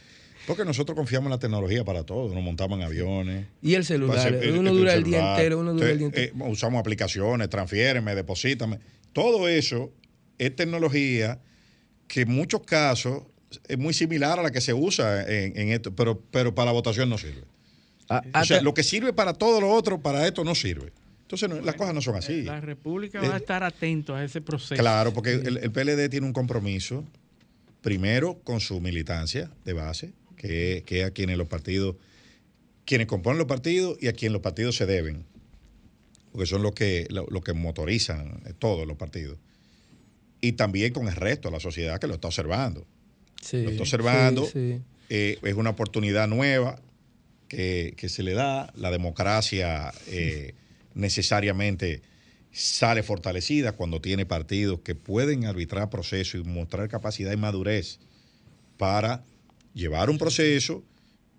Porque 0.47 0.65
nosotros 0.65 0.95
confiamos 0.97 1.27
en 1.27 1.31
la 1.33 1.39
tecnología 1.39 1.85
para 1.85 2.05
todo. 2.05 2.33
Nos 2.33 2.43
montamos 2.43 2.79
en 2.79 2.85
aviones. 2.85 3.47
Y 3.63 3.75
el 3.75 3.85
celular, 3.85 4.17
Pase- 4.33 4.53
uno 4.53 4.73
dura 4.73 4.95
el 4.95 5.03
día 5.05 5.31
entero, 5.33 5.59
uno 5.59 5.73
dura 5.75 5.91
el 5.91 5.99
día 5.99 6.07
entero. 6.07 6.33
eh, 6.37 6.49
usamos 6.51 6.79
aplicaciones, 6.81 7.49
transfiéreme, 7.51 8.15
deposítame. 8.15 8.79
Todo 9.13 9.49
eso 9.49 9.93
es 10.39 10.55
tecnología 10.55 11.41
que 12.09 12.21
en 12.23 12.31
muchos 12.31 12.63
casos 12.63 13.23
es 13.69 13.79
muy 13.79 13.95
similar 13.95 14.39
a 14.39 14.43
la 14.43 14.51
que 14.51 14.61
se 14.61 14.75
usa 14.75 15.23
en, 15.23 15.59
en 15.59 15.69
esto, 15.71 15.95
pero, 15.95 16.21
pero 16.31 16.55
para 16.55 16.67
la 16.67 16.73
votación 16.73 17.09
no 17.09 17.19
sirve. 17.19 17.43
A- 18.09 18.23
O 18.41 18.45
sea, 18.45 18.61
lo 18.63 18.75
que 18.75 18.83
sirve 18.85 19.13
para 19.13 19.33
todo 19.33 19.61
lo 19.61 19.71
otro, 19.73 20.01
para 20.01 20.27
esto 20.27 20.45
no 20.45 20.55
sirve. 20.55 20.93
Entonces, 21.23 21.49
no- 21.49 21.61
las 21.61 21.75
cosas 21.75 21.93
no 21.93 22.01
son 22.01 22.15
así. 22.15 22.43
La 22.43 22.61
República 22.61 23.21
Eh, 23.21 23.29
va 23.29 23.35
a 23.35 23.39
estar 23.39 23.65
atento 23.65 24.15
a 24.15 24.23
ese 24.23 24.41
proceso. 24.41 24.77
Claro, 24.81 25.13
porque 25.13 25.33
el, 25.33 25.57
el 25.57 25.73
PLD 25.73 26.09
tiene 26.09 26.25
un 26.27 26.33
compromiso, 26.33 27.03
primero 27.81 28.39
con 28.45 28.61
su 28.61 28.81
militancia 28.81 29.51
de 29.65 29.73
base, 29.73 30.13
que, 30.37 30.83
que 30.87 31.01
es 31.01 31.07
a 31.07 31.11
quienes 31.11 31.39
los 31.39 31.49
partidos, 31.49 31.97
quienes 32.85 33.07
componen 33.07 33.39
los 33.39 33.47
partidos 33.47 33.97
y 34.01 34.09
a 34.09 34.13
quienes 34.13 34.33
los 34.33 34.43
partidos 34.43 34.77
se 34.77 34.87
deben, 34.87 35.25
porque 36.33 36.47
son 36.47 36.63
los 36.63 36.73
que, 36.73 37.07
lo, 37.11 37.27
lo 37.31 37.41
que 37.41 37.53
motorizan 37.53 38.43
eh, 38.47 38.53
todos 38.59 38.87
los 38.87 38.97
partidos. 38.97 39.39
Y 40.41 40.53
también 40.53 40.93
con 40.93 41.09
el 41.09 41.15
resto 41.15 41.49
de 41.49 41.53
la 41.53 41.61
sociedad 41.61 41.99
que 41.99 42.07
lo 42.07 42.15
está 42.15 42.29
observando. 42.29 42.87
sí, 43.41 43.63
lo 43.63 43.71
está 43.71 43.83
observando. 43.83 44.45
sí, 44.45 44.75
sí. 44.75 44.83
Eh, 45.09 45.39
es 45.43 45.55
una 45.55 45.71
oportunidad 45.71 46.27
nueva 46.29 46.81
que, 47.49 47.95
que 47.97 48.09
se 48.09 48.23
le 48.23 48.35
da. 48.35 48.73
La 48.77 48.91
democracia 48.91 49.93
eh, 50.09 50.55
necesariamente 50.95 52.03
sale 52.53 53.03
fortalecida 53.03 53.73
cuando 53.73 54.01
tiene 54.01 54.27
partidos 54.27 54.81
que 54.81 54.95
pueden 54.95 55.45
arbitrar 55.45 55.91
procesos 55.91 56.41
y 56.41 56.45
mostrar 56.45 56.89
capacidad 56.89 57.33
y 57.33 57.37
madurez 57.37 57.99
para 58.79 59.25
llevar 59.77 60.11
un 60.11 60.19
proceso 60.19 60.83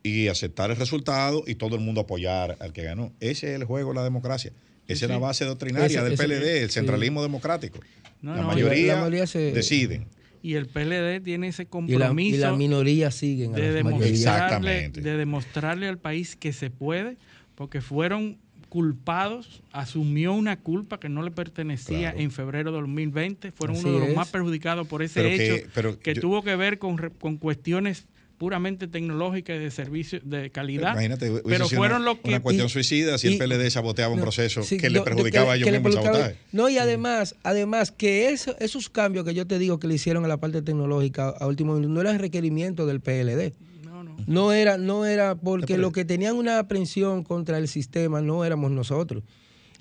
y 0.03 0.27
aceptar 0.29 0.69
el 0.71 0.77
resultado 0.77 1.43
y 1.47 1.55
todo 1.55 1.75
el 1.75 1.81
mundo 1.81 2.01
apoyar 2.01 2.55
al 2.59 2.71
que 2.71 2.83
ganó. 2.83 3.11
Ese 3.19 3.49
es 3.53 3.55
el 3.59 3.65
juego 3.65 3.89
de 3.89 3.95
la 3.95 4.03
democracia. 4.03 4.53
Esa 4.87 5.05
es 5.05 5.11
la 5.11 5.17
base 5.17 5.43
doctrinaria 5.43 5.87
Ese- 5.87 6.03
del 6.03 6.13
ese- 6.13 6.23
PLD, 6.23 6.61
el 6.63 6.69
sí. 6.69 6.75
centralismo 6.75 7.21
democrático. 7.23 7.79
No, 8.21 8.35
la 8.35 8.41
no, 8.43 8.47
mayoría, 8.47 8.93
la 8.95 8.99
mayoría 9.01 9.27
se- 9.27 9.51
deciden. 9.51 10.05
Y 10.41 10.53
el 10.53 10.67
PLD 10.67 11.19
tiene 11.19 11.47
ese 11.49 11.63
Y 11.63 11.65
la, 11.65 11.69
compromiso 11.71 12.35
y 12.37 12.39
la 12.39 12.53
minoría 12.53 13.11
siguen 13.11 13.53
a 13.53 13.57
de 13.57 13.71
demostrarle, 13.73 14.09
Exactamente. 14.11 15.01
de 15.01 15.17
demostrarle 15.17 15.87
al 15.87 15.97
país 15.97 16.35
que 16.37 16.53
se 16.53 16.69
puede, 16.69 17.17
porque 17.55 17.81
fueron 17.81 18.37
culpados, 18.69 19.61
asumió 19.71 20.33
una 20.33 20.59
culpa 20.59 20.99
que 20.99 21.09
no 21.09 21.23
le 21.23 21.31
pertenecía 21.31 22.11
Claro. 22.11 22.19
en 22.19 22.31
febrero 22.31 22.71
de 22.71 22.77
2020, 22.77 23.51
fueron 23.51 23.75
Así 23.77 23.85
uno 23.85 23.93
de 23.95 23.99
los 24.01 24.09
es. 24.09 24.15
más 24.15 24.29
perjudicados 24.29 24.87
por 24.87 25.01
ese 25.03 25.21
Pero 25.21 25.29
que- 25.37 25.55
hecho 25.55 25.67
pero 25.73 25.99
que 25.99 26.13
yo- 26.13 26.21
tuvo 26.21 26.43
que 26.43 26.55
ver 26.55 26.77
con, 26.77 26.97
re- 26.97 27.11
con 27.11 27.37
cuestiones 27.37 28.05
puramente 28.37 28.87
tecnológicas 28.87 29.55
y 29.55 29.59
de 29.59 29.71
servicio 29.71 30.19
de 30.23 30.49
calidad. 30.51 30.91
Imagínate, 30.93 31.31
pero 31.43 31.67
sido 31.67 31.79
fueron 31.79 32.01
una, 32.01 32.05
los 32.11 32.19
que 32.19 32.29
una 32.29 32.39
cuestión 32.41 32.67
y- 32.67 32.69
suicida 32.69 33.17
si 33.17 33.27
el 33.27 33.33
y- 33.33 33.37
PLD 33.37 33.69
saboteaba 33.71 34.11
un 34.13 34.19
No, 34.19 34.23
proceso 34.25 34.61
sí, 34.63 34.77
que 34.77 34.89
no, 34.89 34.93
le 34.93 35.01
perjudicaba 35.01 35.53
a 35.53 35.55
ellos 35.55 35.71
mismos 35.71 35.95
el 35.95 36.03
sabotaje. 36.03 36.35
No, 36.51 36.69
y 36.69 36.77
además, 36.77 37.35
además 37.43 37.91
que 37.91 38.29
eso- 38.29 38.55
esos 38.59 38.89
cambios 38.89 39.25
que 39.25 39.33
yo 39.33 39.47
te 39.47 39.57
digo 39.57 39.79
que 39.79 39.87
le 39.87 39.95
hicieron 39.95 40.23
a 40.23 40.27
la 40.27 40.37
parte 40.37 40.61
tecnológica 40.61 41.29
a 41.29 41.47
último 41.47 41.73
minuto 41.73 41.91
no 41.93 42.01
eran 42.01 42.19
requerimiento 42.19 42.85
del 42.85 42.99
PLD. 43.01 43.53
No, 43.83 44.03
no. 44.03 44.15
No 44.27 44.53
era, 44.53 44.77
no 44.77 45.05
era 45.05 45.33
porque 45.35 45.73
Pero- 45.73 45.81
lo 45.81 45.91
que 45.91 46.05
tenían 46.05 46.35
una 46.35 46.59
aprensión 46.59 47.23
contra 47.23 47.57
el 47.57 47.67
sistema 47.67 48.21
no 48.21 48.45
éramos 48.45 48.69
nosotros. 48.71 49.23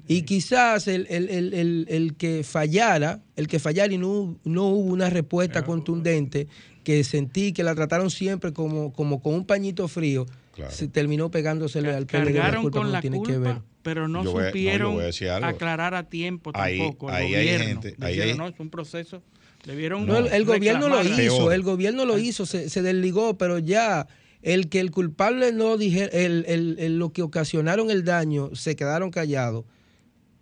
Y 0.08 0.22
quizás 0.22 0.86
el, 0.86 1.06
el- 1.10 1.28
el- 1.28 1.52
el- 1.52 1.86
el 1.90 2.14
que 2.14 2.44
fallara, 2.44 3.20
el 3.34 3.48
que 3.48 3.58
fallara 3.58 3.92
y 3.92 3.98
no, 3.98 4.38
no 4.44 4.68
hubo 4.68 4.92
una 4.92 5.10
respuesta 5.10 5.64
contundente, 5.64 6.46
que 6.86 7.02
sentí 7.02 7.52
que 7.52 7.64
la 7.64 7.74
trataron 7.74 8.10
siempre 8.10 8.52
como, 8.52 8.92
como 8.92 9.20
con 9.20 9.34
un 9.34 9.44
pañito 9.44 9.88
frío, 9.88 10.24
Claro. 10.54 10.70
se 10.70 10.86
terminó 10.86 11.32
pegándosele 11.32 11.88
al 11.92 12.02
la 12.02 12.06
Cargaron 12.06 12.62
culpa 12.62 12.78
con 12.78 12.82
que 12.84 12.86
no 12.86 12.92
la 12.92 13.00
tiene 13.00 13.22
que 13.24 13.32
ver. 13.38 13.54
culpa, 13.54 13.64
pero 13.82 14.06
no 14.06 14.22
Yo 14.22 14.30
voy 14.30 14.38
a- 14.38 14.44
no, 14.44 14.46
yo 14.46 14.50
supieron 14.52 14.92
voy 14.94 15.02
a 15.02 15.06
decir 15.06 15.28
algo. 15.30 15.48
aclarar 15.48 15.94
a 15.96 16.08
tiempo 16.08 16.52
Ahí- 16.54 16.78
tampoco. 16.78 17.08
el 17.08 17.14
ahí 17.16 17.34
hay 17.34 17.44
gobierno. 17.56 17.66
gente- 17.82 17.96
ahí 18.06 18.12
Dijeron, 18.12 18.30
hay- 18.30 18.38
no, 18.38 18.46
es 18.54 18.60
un 18.60 18.70
proceso. 18.70 19.20
Debieron 19.66 20.06
No, 20.06 20.16
el, 20.18 20.28
el 20.28 20.44
gobierno 20.44 20.86
lo 20.88 21.02
hizo, 21.02 21.16
Peor. 21.16 21.52
el 21.54 21.62
gobierno 21.64 22.04
lo 22.04 22.18
hizo, 22.18 22.46
se, 22.46 22.70
se 22.70 22.82
desligó, 22.82 23.36
pero 23.36 23.58
ya 23.58 24.06
el 24.42 24.68
que 24.68 24.78
el 24.78 24.92
culpable 24.92 25.50
no 25.52 25.76
dije, 25.76 26.24
el, 26.24 26.44
el- 26.46 26.76
el- 26.78 26.98
lo 27.00 27.12
que 27.12 27.22
ocasionaron 27.22 27.90
el 27.90 28.04
daño, 28.04 28.54
se 28.54 28.76
quedaron 28.76 29.10
callados, 29.10 29.64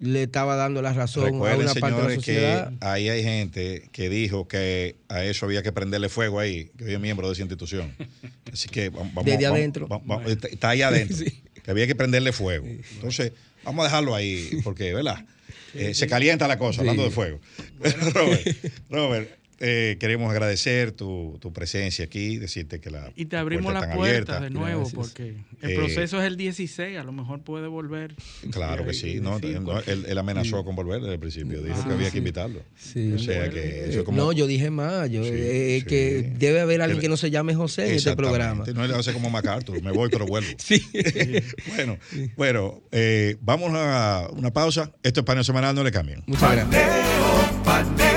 le 0.01 0.25
estaba 0.25 0.57
dando 0.57 0.83
la 0.83 0.93
razón 0.93 1.23
a 1.25 1.27
Recuerden, 1.31 1.61
una 1.63 1.75
parte 1.75 1.87
de 1.87 1.91
la 1.91 1.97
señores, 1.99 2.17
que 2.19 2.35
sociedad. 2.35 2.73
ahí 2.81 3.09
hay 3.09 3.23
gente 3.23 3.89
que 3.93 4.09
dijo 4.09 4.47
que 4.49 4.97
a 5.09 5.25
eso 5.25 5.47
había 5.47 5.63
que 5.63 5.73
prenderle 5.73 6.09
fuego 6.09 6.41
ahí, 6.41 6.71
que 6.77 6.85
hoy 6.85 6.95
es 6.95 7.01
miembro 7.01 7.27
de 7.29 7.33
esa 7.35 7.43
institución. 7.43 7.95
Así 8.53 8.69
que 8.69 8.89
vamos, 8.91 9.25
Desde 9.25 9.45
vamos- 9.45 9.59
adentro. 9.59 9.89
vamos- 9.89 10.07
vamos- 10.07 10.31
está- 10.31 10.49
está 10.49 10.69
ahí 10.71 10.83
adentro. 10.83 11.17
Que 11.65 11.71
había 11.71 11.87
que 11.87 11.95
prenderle 11.95 12.33
fuego. 12.33 12.67
Entonces, 12.67 13.33
vamos 13.65 13.85
a 13.85 13.89
dejarlo 13.89 14.15
ahí, 14.15 14.51
porque, 14.63 14.93
¿verdad? 14.93 15.25
Eh, 15.77 15.93
se 15.93 16.07
calienta 16.07 16.47
la 16.47 16.57
cosa, 16.57 16.83
hablando 16.83 17.03
de 17.03 17.11
fuego. 17.11 17.41
Robert, 18.13 18.47
Robert, 18.91 19.31
eh, 19.67 19.97
queremos 19.99 20.31
agradecer 20.31 20.93
tu, 20.93 21.39
tu 21.41 21.53
presencia 21.53 22.05
aquí, 22.05 22.37
decirte 22.37 22.81
que 22.81 22.91
la 22.91 23.11
Y 23.17 23.25
te 23.27 23.37
abrimos 23.37 23.65
puerta 23.73 23.81
las 23.81 23.89
está 23.91 23.97
puertas 23.97 24.37
abierta. 24.37 24.41
de 24.45 24.51
nuevo, 24.51 24.81
Gracias. 24.83 24.95
porque 24.95 25.37
el 25.63 25.71
Eh, 25.71 25.75
proceso 25.75 26.21
es 26.21 26.27
el 26.27 26.37
16, 26.37 26.99
a 26.99 27.03
lo 27.05 27.13
mejor 27.13 27.43
puede 27.43 27.67
volver. 27.69 28.15
Claro 28.51 28.85
que 28.85 28.93
sí. 28.95 29.21
No, 29.21 29.39
no, 29.39 29.81
él, 29.81 30.05
él 30.07 30.19
amenazó 30.19 30.65
con 30.65 30.77
volver 30.77 31.01
desde 31.01 31.15
el 31.15 31.21
principio. 31.21 31.63
Dijo 31.63 31.77
Ah, 31.81 31.89
que 31.89 31.95
había 31.95 32.11
que 32.11 32.19
invitarlo. 32.19 32.61
Sí. 32.77 33.13
O 33.13 33.19
sea 33.19 33.49
que 33.51 33.87
eso 33.89 34.01
es 34.01 34.05
como. 34.05 34.19
No, 34.19 34.33
yo 34.33 34.47
dije 34.47 34.71
más, 34.71 35.09
yo, 35.11 35.25
Sí, 35.25 35.31
eh, 35.33 35.79
sí. 35.81 35.87
que 35.87 36.33
debe 36.39 36.61
haber 36.61 36.83
alguien 36.83 37.01
Que- 37.01 37.09
no 37.09 37.17
se 37.17 37.31
llame 37.31 37.55
José 37.55 37.89
en 37.89 37.95
este 37.97 38.15
programa. 38.17 38.65
No, 38.75 38.85
él 38.85 38.93
hace 38.95 39.13
como 39.13 39.31
MacArthur. 39.31 39.81
Me 39.83 39.93
voy, 39.93 40.09
pero 40.11 40.27
vuelvo. 40.27 40.49
Sí. 40.59 40.83
bueno, 41.77 41.99
bueno 42.37 42.83
eh, 42.93 43.37
vamos 43.41 43.71
a 43.75 44.29
una 44.33 44.53
pausa. 44.53 44.93
Esto 45.03 45.21
es 45.21 45.27
paneo 45.27 45.45
semanal, 45.45 45.75
no 45.75 45.83
le 45.85 45.91
cambien. 45.93 46.23
Muchas 46.27 46.53
gracias. 46.53 46.91
Paneo, 47.65 48.14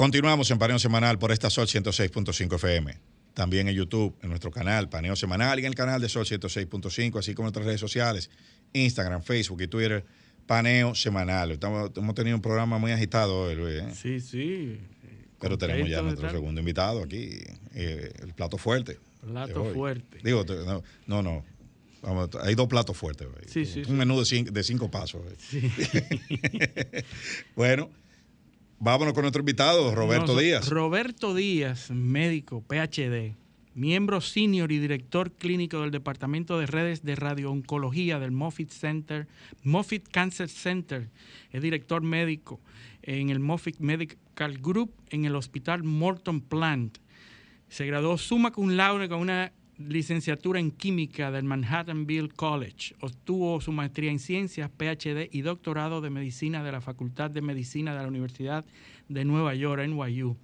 Continuamos 0.00 0.50
en 0.50 0.58
paneo 0.58 0.78
semanal 0.78 1.18
por 1.18 1.30
esta 1.30 1.50
Sol 1.50 1.66
106.5 1.66 2.54
FM. 2.54 2.96
También 3.34 3.68
en 3.68 3.74
YouTube, 3.74 4.16
en 4.22 4.30
nuestro 4.30 4.50
canal 4.50 4.88
Paneo 4.88 5.14
Semanal 5.14 5.58
y 5.58 5.60
en 5.60 5.66
el 5.66 5.74
canal 5.74 6.00
de 6.00 6.08
Sol 6.08 6.24
106.5, 6.24 7.18
así 7.18 7.34
como 7.34 7.44
en 7.44 7.46
nuestras 7.48 7.66
redes 7.66 7.80
sociales, 7.80 8.30
Instagram, 8.72 9.22
Facebook 9.22 9.60
y 9.60 9.68
Twitter, 9.68 10.06
Paneo 10.46 10.94
Semanal. 10.94 11.50
Estamos- 11.50 11.90
hemos 11.94 12.14
tenido 12.14 12.34
un 12.34 12.40
programa 12.40 12.78
muy 12.78 12.92
agitado 12.92 13.42
hoy, 13.42 13.54
Luis, 13.54 13.82
¿eh? 13.82 13.94
Sí, 13.94 14.20
sí. 14.20 14.80
pero 15.38 15.58
tenemos 15.58 15.86
ya 15.90 16.00
nuestro 16.00 16.30
segundo 16.30 16.60
invitado 16.60 17.02
aquí, 17.02 17.36
eh, 17.74 18.10
el 18.22 18.32
plato 18.32 18.56
fuerte. 18.56 18.98
Plato 19.20 19.66
fuerte. 19.74 20.16
Digo, 20.24 20.46
no, 20.64 20.82
no. 21.08 21.22
no. 21.22 21.44
Vamos, 22.00 22.30
hay 22.42 22.54
dos 22.54 22.68
platos 22.68 22.96
fuertes. 22.96 23.28
Sí, 23.48 23.66
sí, 23.66 23.80
un 23.80 23.84
sí. 23.84 23.92
menú 23.92 24.18
de 24.18 24.24
cinco, 24.24 24.50
de 24.50 24.62
cinco 24.62 24.90
pasos. 24.90 25.20
bueno, 27.54 27.90
vámonos 28.80 29.14
con 29.14 29.22
nuestro 29.22 29.40
invitado, 29.40 29.94
Roberto 29.94 30.36
Díaz. 30.36 30.68
Roberto 30.68 31.34
Díaz, 31.34 31.90
médico, 31.90 32.64
PhD, 32.66 33.36
miembro 33.74 34.20
senior 34.20 34.72
y 34.72 34.78
director 34.78 35.30
clínico 35.32 35.80
del 35.82 35.90
Departamento 35.90 36.58
de 36.58 36.66
Redes 36.66 37.04
de 37.04 37.14
Radiooncología 37.14 38.18
del 38.18 38.32
Moffitt 38.32 38.70
Center, 38.70 39.28
Moffitt 39.62 40.08
Cancer 40.08 40.48
Center. 40.48 41.10
Es 41.52 41.62
director 41.62 42.02
médico 42.02 42.60
en 43.02 43.30
el 43.30 43.38
Moffitt 43.38 43.78
Medical 43.78 44.58
Group 44.58 44.92
en 45.10 45.26
el 45.26 45.36
Hospital 45.36 45.84
Morton 45.84 46.40
Plant. 46.40 46.98
Se 47.68 47.86
graduó 47.86 48.18
summa 48.18 48.50
cum 48.50 48.70
laude 48.70 49.08
con 49.08 49.20
una 49.20 49.52
licenciatura 49.88 50.60
en 50.60 50.70
química 50.70 51.30
del 51.30 51.44
Manhattanville 51.44 52.28
College. 52.28 52.94
Obtuvo 53.00 53.60
su 53.60 53.72
maestría 53.72 54.10
en 54.10 54.18
ciencias, 54.18 54.70
PhD 54.70 55.28
y 55.32 55.40
doctorado 55.42 56.00
de 56.00 56.10
medicina 56.10 56.62
de 56.62 56.72
la 56.72 56.80
Facultad 56.80 57.30
de 57.30 57.40
Medicina 57.40 57.94
de 57.94 58.02
la 58.02 58.08
Universidad 58.08 58.64
de 59.08 59.24
Nueva 59.24 59.54
York, 59.54 59.82
NYU, 59.86 60.36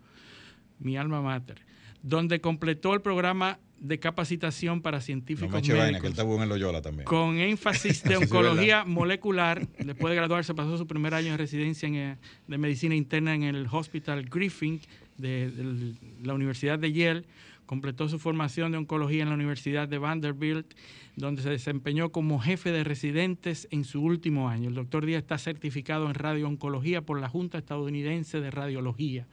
mi 0.78 0.96
alma 0.96 1.20
mater, 1.20 1.60
donde 2.02 2.40
completó 2.40 2.94
el 2.94 3.02
programa 3.02 3.58
de 3.78 3.98
capacitación 3.98 4.80
para 4.80 4.98
No 4.98 5.02
científicos 5.02 5.52
vaina, 5.52 5.66
que 5.66 5.72
él 5.72 5.92
médicos 5.92 6.10
está 6.10 6.22
bueno 6.22 6.44
en 6.44 6.48
Loyola 6.48 6.80
también. 6.80 7.04
con 7.04 7.38
énfasis 7.38 8.02
de 8.04 8.08
Sí, 8.16 8.22
oncología 8.22 8.84
molecular. 8.84 9.66
Después 9.78 10.10
de 10.10 10.16
graduarse, 10.16 10.54
pasó 10.54 10.78
su 10.78 10.86
primer 10.86 11.12
año 11.12 11.32
de 11.32 11.36
residencia 11.36 11.86
en, 11.86 11.94
eh, 11.94 12.16
de 12.46 12.58
medicina 12.58 12.94
interna 12.94 13.34
en 13.34 13.42
el 13.42 13.66
Hospital 13.70 14.24
Griffin 14.24 14.80
de, 15.18 15.50
de 15.50 15.94
la 16.22 16.32
Universidad 16.32 16.78
de 16.78 16.92
Yale. 16.92 17.24
Completó 17.66 18.08
su 18.08 18.18
formación 18.18 18.72
de 18.72 18.78
oncología 18.78 19.22
en 19.22 19.28
la 19.28 19.34
Universidad 19.34 19.88
de 19.88 19.98
Vanderbilt, 19.98 20.74
donde 21.16 21.42
se 21.42 21.50
desempeñó 21.50 22.10
como 22.10 22.38
jefe 22.38 22.70
de 22.72 22.84
residentes 22.84 23.66
en 23.70 23.84
su 23.84 24.02
último 24.02 24.48
año. 24.48 24.68
El 24.68 24.74
doctor 24.74 25.04
Díaz 25.04 25.22
está 25.22 25.36
certificado 25.38 26.06
en 26.06 26.14
radiooncología 26.14 27.02
por 27.02 27.20
la 27.20 27.28
Junta 27.28 27.58
Estadounidense 27.58 28.40
de 28.40 28.50
Radiología. 28.50 29.26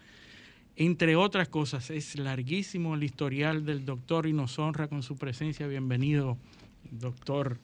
Entre 0.76 1.16
otras 1.16 1.50
cosas, 1.50 1.92
es 1.92 2.18
larguísimo 2.18 2.96
el 2.96 3.04
historial 3.04 3.64
del 3.66 3.86
doctor 3.86 4.26
y 4.26 4.34
nos 4.34 4.58
honra 4.58 4.88
con 4.88 5.04
su 5.04 5.16
presencia. 5.18 5.68
Bienvenido, 5.68 6.38
doctor 6.90 7.60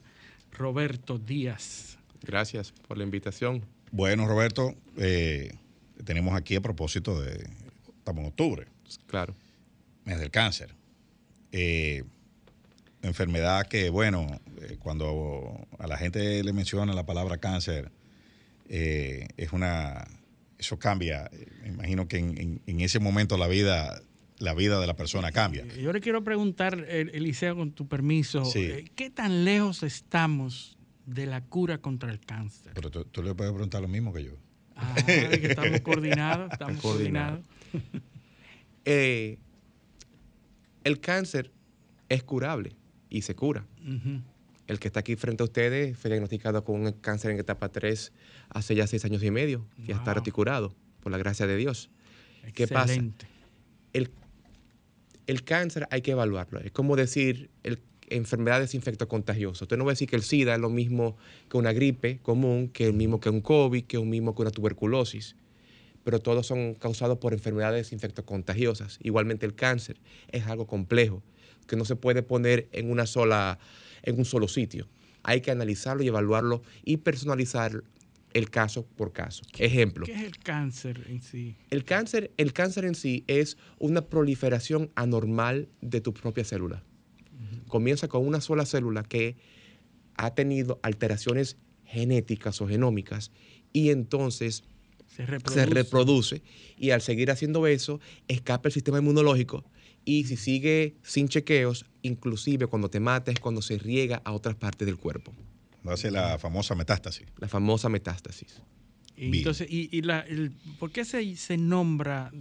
Roberto 0.52 1.18
Díaz. 1.18 1.98
Gracias 2.22 2.72
por 2.88 2.98
la 2.98 3.04
invitación. 3.04 3.64
Bueno, 3.92 4.28
Roberto, 4.28 4.76
eh, 4.98 5.52
tenemos 6.06 6.36
aquí 6.36 6.56
a 6.56 6.62
propósito 6.62 7.20
de. 7.20 7.50
Estamos 7.98 8.22
en 8.22 8.28
octubre, 8.28 8.68
Claro. 9.08 9.36
Mes 10.10 10.20
del 10.20 10.32
cáncer. 10.32 10.76
Eh, 11.52 12.04
enfermedad 13.02 13.68
que, 13.68 13.90
bueno, 13.90 14.28
eh, 14.62 14.78
cuando 14.80 15.68
a 15.78 15.88
la 15.88 15.98
gente 15.98 16.44
le 16.44 16.52
menciona 16.54 16.94
la 16.94 17.06
palabra 17.06 17.38
cáncer, 17.38 17.92
eh, 18.68 19.28
es 19.38 19.54
una. 19.54 20.08
Eso 20.58 20.78
cambia. 20.78 21.30
Me 21.62 21.70
imagino 21.70 22.08
que 22.08 22.18
en, 22.18 22.38
en- 22.38 22.62
en 22.66 22.82
ese 22.82 23.00
momento 23.00 23.38
la 23.38 23.48
vida, 23.48 24.02
la 24.40 24.54
vida 24.54 24.80
de 24.82 24.88
la 24.88 24.96
persona 24.96 25.32
cambia. 25.32 25.66
Yo 25.78 25.94
le 25.94 26.02
quiero 26.02 26.24
preguntar, 26.24 26.74
El- 26.90 27.10
Eliseo, 27.16 27.56
con 27.56 27.72
tu 27.72 27.88
permiso, 27.88 28.44
Sí. 28.46 28.86
¿qué 28.96 29.10
tan 29.10 29.46
lejos 29.46 29.84
estamos 29.84 30.78
de 31.06 31.26
la 31.28 31.42
cura 31.46 31.78
contra 31.78 32.12
el 32.12 32.20
cáncer? 32.20 32.74
Pero 32.74 32.90
tú, 32.92 33.06
tú 33.06 33.24
le 33.24 33.34
puedes 33.36 33.54
preguntar 33.54 33.82
lo 33.82 33.88
mismo 33.88 34.12
que 34.12 34.24
yo. 34.26 34.34
Ah, 34.76 34.96
que 35.06 35.48
estamos 35.48 35.80
coordinados, 35.82 36.52
estamos 36.52 36.82
Coordinados. 36.82 37.46
coordinados. 37.72 38.04
Eh, 38.86 39.38
el 40.90 41.00
cáncer 41.00 41.52
es 42.10 42.24
curable 42.24 42.76
y 43.10 43.22
se 43.22 43.36
cura. 43.36 43.66
El 44.68 44.80
que 44.80 44.88
está 44.88 45.00
aquí 45.00 45.16
frente 45.16 45.42
a 45.44 45.46
ustedes 45.46 45.98
fue 45.98 46.10
diagnosticado 46.10 46.64
con 46.64 46.82
un 46.86 46.92
cáncer 46.92 47.32
en 47.32 47.40
etapa 47.40 47.70
3 47.70 48.12
hace 48.50 48.76
ya 48.76 48.86
seis 48.88 49.06
años 49.06 49.24
y 49.24 49.32
medio. 49.32 49.66
Ya 49.88 49.96
está 49.96 50.12
Wow. 50.12 50.16
reticurado, 50.16 50.76
por 51.02 51.12
la 51.12 51.18
gracia 51.18 51.48
de 51.48 51.56
Dios. 51.58 51.90
¿Qué 52.54 52.68
pasa? 52.68 52.94
Excelente. 52.94 53.28
El, 53.94 54.10
el 55.28 55.44
cáncer 55.44 55.88
hay 55.92 56.02
que 56.02 56.12
evaluarlo. 56.12 56.60
Es 56.60 56.72
como 56.72 56.96
decir 56.96 57.50
el, 57.64 57.80
enfermedades 58.10 58.74
infectocontagiosas. 58.76 59.64
Usted 59.64 59.78
no 59.78 59.86
va 59.86 59.92
a 59.92 59.94
decir 59.94 60.10
que 60.10 60.16
el 60.16 60.24
SIDA 60.24 60.56
es 60.56 60.60
lo 60.62 60.70
mismo 60.70 61.16
que 61.50 61.58
una 61.58 61.74
gripe 61.74 62.20
común, 62.22 62.70
que 62.70 62.86
el 62.86 62.94
mismo 62.94 63.20
que 63.20 63.30
un 63.30 63.42
COVID, 63.42 63.86
que 63.86 63.98
un 63.98 64.10
mismo 64.10 64.36
que 64.36 64.42
una 64.44 64.52
tuberculosis. 64.52 65.36
Pero 66.04 66.20
todos 66.20 66.48
son 66.48 66.76
causados 66.76 67.18
por 67.18 67.34
enfermedades 67.34 67.92
infectocontagiosas. 67.92 69.00
Igualmente 69.02 69.46
el 69.46 69.56
cáncer 69.56 70.00
es 70.32 70.48
algo 70.48 70.68
complejo, 70.68 71.24
que 71.68 71.76
no 71.76 71.86
se 71.86 71.96
puede 71.96 72.24
poner 72.24 72.70
en 72.72 72.90
una 72.90 73.06
sola, 73.06 73.60
en 74.04 74.18
un 74.18 74.26
solo 74.26 74.48
sitio. 74.48 74.88
Hay 75.24 75.42
que 75.42 75.52
analizarlo 75.52 76.04
y 76.04 76.08
evaluarlo 76.08 76.62
y 76.84 76.98
personalizar 76.98 77.84
el 78.34 78.50
caso 78.50 78.86
por 78.86 79.12
caso. 79.12 79.44
Ejemplo. 79.58 80.06
¿Qué 80.06 80.14
es 80.14 80.22
el 80.22 80.38
cáncer 80.38 81.06
en 81.10 81.22
sí? 81.22 81.56
El 81.70 81.84
cáncer, 81.84 82.32
el 82.38 82.54
cáncer 82.54 82.86
en 82.86 82.96
sí 82.96 83.24
es 83.28 83.58
una 83.80 84.06
proliferación 84.06 84.92
anormal 84.96 85.70
de 85.82 86.02
tu 86.02 86.14
propia 86.14 86.44
célula. 86.44 86.84
Comienza 87.68 88.08
con 88.08 88.26
una 88.26 88.42
sola 88.42 88.66
célula 88.66 89.04
que 89.04 89.38
ha 90.16 90.34
tenido 90.34 90.80
alteraciones 90.84 91.58
genéticas 91.86 92.62
o 92.62 92.68
genómicas 92.68 93.32
y 93.74 93.90
entonces 93.90 94.64
Se 95.28 95.54
se 95.54 95.66
reproduce. 95.66 96.42
y 96.78 96.92
al 96.92 97.02
seguir 97.02 97.30
haciendo 97.32 97.68
eso 97.68 98.00
escapa 98.28 98.70
el 98.70 98.74
sistema 98.74 99.00
inmunológico 99.00 99.66
y 100.06 100.24
si 100.26 100.38
sigue 100.38 100.96
sin 101.04 101.28
chequeos, 101.28 101.86
inclusive 102.04 102.68
cuando 102.68 102.90
te 102.90 103.00
mata 103.02 103.32
es 103.32 103.40
cuando 103.40 103.62
se 103.62 103.78
riega 103.78 104.22
a 104.24 104.32
otras 104.32 104.56
partes 104.56 104.86
del 104.86 104.96
cuerpo, 104.98 105.34
Hace 105.86 106.10
la 106.12 106.38
famosa 106.38 106.74
metástasis. 106.76 107.28
la 107.38 107.48
famosa 107.48 107.90
metástasis. 107.90 108.62
Y 109.18 109.38
entonces, 109.40 109.68
y, 109.70 109.90
y 109.92 110.02
la, 110.04 110.22
el- 110.22 110.52
¿por 110.80 110.92
qué 110.92 111.04
se, 111.04 111.36
se 111.36 111.58
nombra 111.58 112.32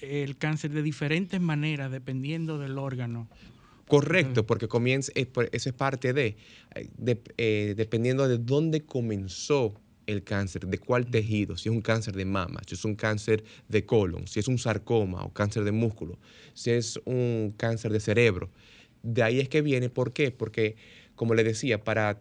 el 0.00 0.36
cáncer 0.36 0.72
de 0.72 0.82
diferentes 0.82 1.40
maneras 1.40 1.92
dependiendo 1.92 2.58
del 2.58 2.78
órgano? 2.78 3.28
Correcto, 3.86 4.44
porque 4.44 4.66
comienza, 4.68 5.12
es 5.14 5.26
por- 5.26 5.48
eso 5.52 5.68
es 5.68 5.74
parte 5.74 6.12
de, 6.12 6.36
eh, 6.74 6.88
de- 6.98 7.22
eh, 7.38 7.74
dependiendo 7.76 8.26
de 8.28 8.38
dónde 8.38 8.84
comenzó 8.84 9.80
el 10.08 10.24
cáncer, 10.24 10.66
de 10.66 10.78
cuál 10.78 11.06
tejido, 11.06 11.56
si 11.56 11.68
es 11.68 11.74
un 11.74 11.82
cáncer 11.82 12.14
de 12.14 12.24
mama, 12.24 12.60
si 12.66 12.74
es 12.74 12.84
un 12.84 12.96
cáncer 12.96 13.44
de 13.68 13.84
colon, 13.84 14.26
si 14.26 14.40
es 14.40 14.48
un 14.48 14.58
sarcoma 14.58 15.22
o 15.22 15.32
cáncer 15.32 15.64
de 15.64 15.72
músculo, 15.72 16.18
si 16.54 16.70
es 16.70 16.98
un 17.04 17.54
cáncer 17.56 17.92
de 17.92 18.00
cerebro. 18.00 18.50
De 19.02 19.22
ahí 19.22 19.38
es 19.38 19.48
que 19.48 19.60
viene, 19.60 19.90
¿por 19.90 20.12
qué? 20.12 20.30
Porque, 20.30 20.76
como 21.14 21.34
le 21.34 21.44
decía, 21.44 21.84
para 21.84 22.20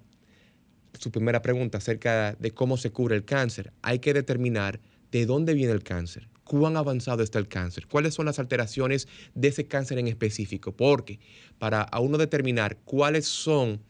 su 0.99 1.11
primera 1.11 1.41
pregunta 1.41 1.77
acerca 1.77 2.33
de 2.33 2.51
cómo 2.51 2.77
se 2.77 2.91
cura 2.91 3.15
el 3.15 3.23
cáncer, 3.23 3.71
hay 3.81 3.99
que 3.99 4.13
determinar 4.13 4.81
de 5.11 5.25
dónde 5.25 5.53
viene 5.53 5.71
el 5.71 5.83
cáncer, 5.83 6.27
cuán 6.43 6.75
avanzado 6.75 7.23
está 7.23 7.39
el 7.39 7.47
cáncer, 7.47 7.87
cuáles 7.87 8.13
son 8.13 8.25
las 8.25 8.39
alteraciones 8.39 9.07
de 9.33 9.47
ese 9.47 9.65
cáncer 9.65 9.97
en 9.97 10.07
específico, 10.07 10.75
porque 10.75 11.19
para 11.57 11.81
a 11.81 12.01
uno 12.01 12.17
determinar 12.17 12.77
cuáles 12.83 13.25
son 13.25 13.81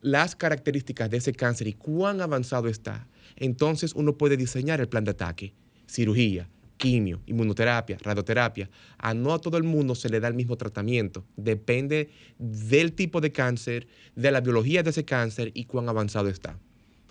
las 0.00 0.36
características 0.36 1.10
de 1.10 1.16
ese 1.18 1.32
cáncer 1.32 1.66
y 1.68 1.72
cuán 1.74 2.20
avanzado 2.20 2.68
está, 2.68 3.06
entonces 3.36 3.92
uno 3.94 4.16
puede 4.16 4.36
diseñar 4.36 4.80
el 4.80 4.88
plan 4.88 5.04
de 5.04 5.10
ataque, 5.12 5.54
cirugía, 5.86 6.48
quimio, 6.76 7.20
inmunoterapia, 7.26 7.98
radioterapia. 8.00 8.70
A 8.98 9.12
no 9.14 9.34
a 9.34 9.40
todo 9.40 9.56
el 9.56 9.64
mundo 9.64 9.94
se 9.96 10.08
le 10.08 10.20
da 10.20 10.28
el 10.28 10.34
mismo 10.34 10.56
tratamiento. 10.56 11.24
Depende 11.36 12.10
del 12.38 12.92
tipo 12.92 13.20
de 13.20 13.32
cáncer, 13.32 13.88
de 14.14 14.30
la 14.30 14.40
biología 14.40 14.82
de 14.84 14.90
ese 14.90 15.04
cáncer 15.04 15.50
y 15.54 15.64
cuán 15.64 15.88
avanzado 15.88 16.28
está. 16.28 16.56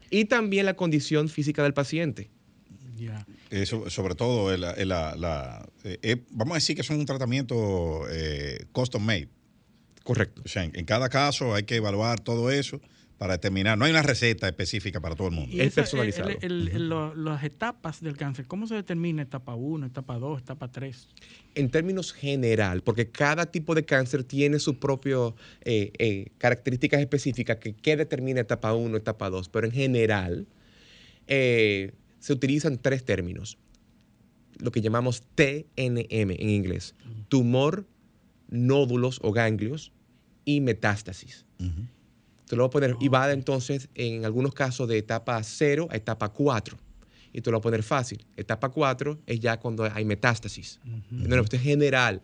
Y 0.09 0.25
también 0.25 0.65
la 0.65 0.75
condición 0.75 1.27
física 1.27 1.63
del 1.63 1.73
paciente. 1.73 2.29
Ya. 2.95 3.27
Eso, 3.49 3.89
sobre 3.89 4.15
todo, 4.15 4.53
el- 4.53 4.63
el- 4.63 4.87
la, 4.87 5.15
la- 5.17 5.67
eh, 5.83 5.99
eh, 6.01 6.23
vamos 6.31 6.53
a 6.53 6.55
decir 6.55 6.75
que 6.75 6.81
es 6.81 6.89
un 6.89 7.05
tratamiento 7.05 8.03
eh, 8.09 8.65
custom 8.71 9.03
made. 9.03 9.27
Correcto. 10.07 10.41
O 10.45 10.47
sea, 10.47 10.63
en, 10.63 10.71
en 10.73 10.85
cada 10.85 11.09
caso 11.09 11.53
hay 11.53 11.63
que 11.63 11.75
evaluar 11.75 12.21
todo 12.21 12.49
eso 12.49 12.79
para 13.17 13.33
determinar. 13.33 13.77
No 13.77 13.83
hay 13.85 13.91
una 13.91 14.03
receta 14.03 14.47
específica 14.47 15.01
para 15.01 15.15
todo 15.15 15.27
el 15.27 15.33
mundo. 15.33 15.53
Y 15.53 15.59
Es 15.59 15.67
esa- 15.69 15.81
personalizado. 15.81 16.29
el- 16.29 16.37
el- 16.41 16.67
el- 16.69 16.87
lo- 16.89 17.13
las 17.15 17.43
etapas 17.43 17.99
del 17.99 18.15
cáncer, 18.15 18.45
¿cómo 18.45 18.67
se 18.67 18.75
determina 18.75 19.23
etapa 19.23 19.55
1, 19.55 19.85
etapa 19.87 20.17
2, 20.17 20.39
etapa 20.41 20.71
3? 20.71 21.07
en 21.55 21.71
términos 21.71 22.13
general, 22.13 22.83
porque 22.83 23.09
cada 23.09 23.47
tipo 23.47 23.73
de 23.73 23.83
cáncer 23.83 24.23
tiene 24.23 24.59
sus 24.59 24.75
propias 24.77 25.33
características 26.37 27.01
específicas 27.01 27.57
que, 27.57 27.73
que 27.75 27.97
determina 27.97 28.41
etapa 28.41 28.73
1, 28.73 28.95
etapa 28.97 29.29
2, 29.31 29.49
pero 29.49 29.65
en 29.67 29.73
general 29.73 30.47
eh, 31.27 31.93
se 32.19 32.33
utilizan 32.33 32.77
tres 32.77 33.03
términos, 33.03 33.57
lo 34.59 34.71
que 34.71 34.81
llamamos 34.81 35.23
TNM 35.35 36.31
en 36.39 36.49
inglés, 36.49 36.95
tumor, 37.27 37.85
nódulos 38.49 39.19
o 39.23 39.31
ganglios 39.33 39.91
y 40.47 40.61
metástasis. 40.61 41.45
Te 42.47 42.55
lo 42.55 42.63
voy 42.63 42.67
a 42.67 42.71
poner, 42.71 42.95
y 43.01 43.09
va 43.09 43.29
entonces 43.33 43.89
en 43.95 44.23
algunos 44.23 44.53
casos 44.53 44.87
de 44.87 44.97
etapa 44.97 45.43
0 45.43 45.89
a 45.91 45.97
etapa 45.97 46.29
4. 46.29 46.77
Y 47.33 47.41
te 47.41 47.51
lo 47.51 47.57
voy 47.57 47.59
a 47.59 47.63
poner 47.63 47.83
fácil. 47.83 48.25
Etapa 48.37 48.69
4 48.69 49.19
es 49.25 49.41
ya 49.41 49.59
cuando 49.59 49.83
hay 49.83 50.05
metástasis. 50.05 50.79
No, 51.11 51.35
no, 51.35 51.43
esto 51.43 51.57
es 51.57 51.61
general. 51.61 52.21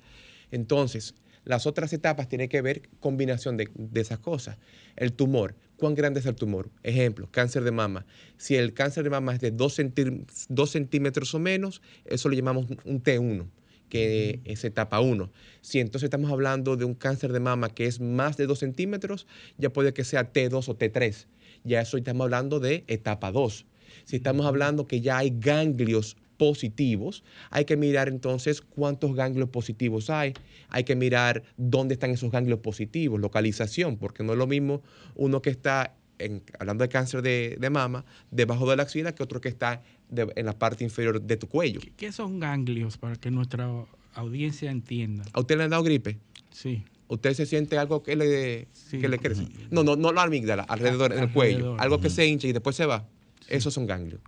Entonces, 0.51 1.15
las 1.43 1.67
otras 1.67 1.91
etapas 1.91 2.30
tienen 2.30 2.47
que 2.47 2.61
ver 2.61 2.89
combinación 3.01 3.57
de, 3.57 3.69
de 3.76 3.99
esas 3.99 4.19
cosas. 4.19 4.57
El 4.95 5.11
tumor, 5.11 5.55
¿cuán 5.76 5.93
grande 5.93 6.21
es 6.21 6.26
el 6.26 6.36
tumor? 6.36 6.69
Ejemplo, 6.82 7.28
cáncer 7.30 7.65
de 7.65 7.71
mama. 7.71 8.05
Si 8.38 8.55
el 8.55 8.74
cáncer 8.74 9.03
de 9.03 9.09
mama 9.09 9.34
es 9.34 9.41
de 9.41 9.51
2 9.51 10.71
centímetros 10.71 11.36
o 11.36 11.39
menos, 11.39 11.82
eso 12.05 12.30
lo 12.30 12.36
llamamos 12.36 12.67
un 12.86 13.03
T1, 13.03 13.45
que 13.93 14.39
es 14.45 14.63
etapa 14.63 15.01
1. 15.01 15.31
Si 15.61 15.79
entonces 15.79 16.07
estamos 16.07 16.31
hablando 16.31 16.77
de 16.77 16.83
un 16.83 16.95
cáncer 16.95 17.31
de 17.31 17.39
mama 17.39 17.69
que 17.69 17.85
es 17.85 17.99
más 17.99 18.37
de 18.37 18.47
2 18.47 18.57
centímetros, 18.57 19.27
ya 19.59 19.69
puede 19.69 19.93
que 19.93 20.03
sea 20.03 20.33
T2 20.33 20.67
o 20.67 20.75
T3. 20.75 21.27
Ya 21.63 21.79
eso 21.79 21.97
estamos 21.97 22.25
hablando 22.25 22.59
de 22.59 22.85
etapa 22.87 23.31
2. 23.31 23.67
Si 24.05 24.15
estamos 24.15 24.47
hablando 24.47 24.87
que 24.87 25.01
ya 25.01 25.19
hay 25.19 25.37
ganglios 25.39 26.17
positivos, 26.37 27.23
hay 27.51 27.65
que 27.65 27.77
mirar 27.77 28.09
entonces 28.09 28.61
cuántos 28.61 29.13
ganglios 29.13 29.49
positivos 29.49 30.09
hay. 30.09 30.33
Hay 30.69 30.85
que 30.85 30.95
mirar 30.95 31.43
dónde 31.57 31.93
están 31.93 32.09
esos 32.09 32.31
ganglios 32.31 32.61
positivos, 32.61 33.21
localización, 33.21 33.97
porque 33.97 34.23
no 34.23 34.31
es 34.31 34.39
lo 34.39 34.47
mismo 34.47 34.81
uno 35.13 35.43
que 35.43 35.51
está, 35.51 35.95
en- 36.20 36.43
hablando 36.59 36.84
de 36.84 36.89
cáncer 36.89 37.22
de, 37.22 37.57
de 37.59 37.70
mama, 37.70 38.05
debajo 38.32 38.70
de 38.70 38.76
la 38.78 38.84
axila 38.84 39.14
que 39.16 39.24
otro 39.24 39.41
que 39.41 39.49
está 39.49 39.82
de- 40.09 40.32
en 40.36 40.45
la 40.45 40.57
parte 40.57 40.84
inferior 40.84 41.22
de 41.22 41.38
tu 41.38 41.47
cuello. 41.47 41.80
¿Qué, 41.82 41.91
qué 41.95 42.11
son 42.11 42.39
ganglios 42.39 42.97
para 42.97 43.16
que 43.16 43.32
nuestra 43.32 43.70
audiencia 44.14 44.70
entienda? 44.72 45.24
¿A 45.34 45.39
usted 45.39 45.57
le 45.57 45.64
han 45.64 45.70
dado 45.72 45.84
gripe? 45.84 46.20
Sí. 46.51 46.84
¿Usted 47.07 47.34
se 47.34 47.45
siente 47.45 47.78
algo 47.78 48.01
que 48.03 48.16
le, 48.16 48.68
Sí. 48.74 48.97
que 48.99 49.07
le 49.09 49.20
crece? 49.20 49.47
No, 49.70 49.84
no, 49.84 49.95
no 49.95 50.11
la 50.14 50.24
amígdala, 50.24 50.64
alrededor, 50.64 51.14
en 51.14 51.20
el 51.20 51.32
cuello. 51.32 51.76
Algo 51.80 51.99
que 51.99 52.09
se 52.09 52.26
hincha 52.26 52.47
y 52.47 52.53
después 52.53 52.76
se 52.76 52.86
va. 52.86 53.07
Esos 53.49 53.74
son 53.74 53.86
ganglios. 53.86 54.22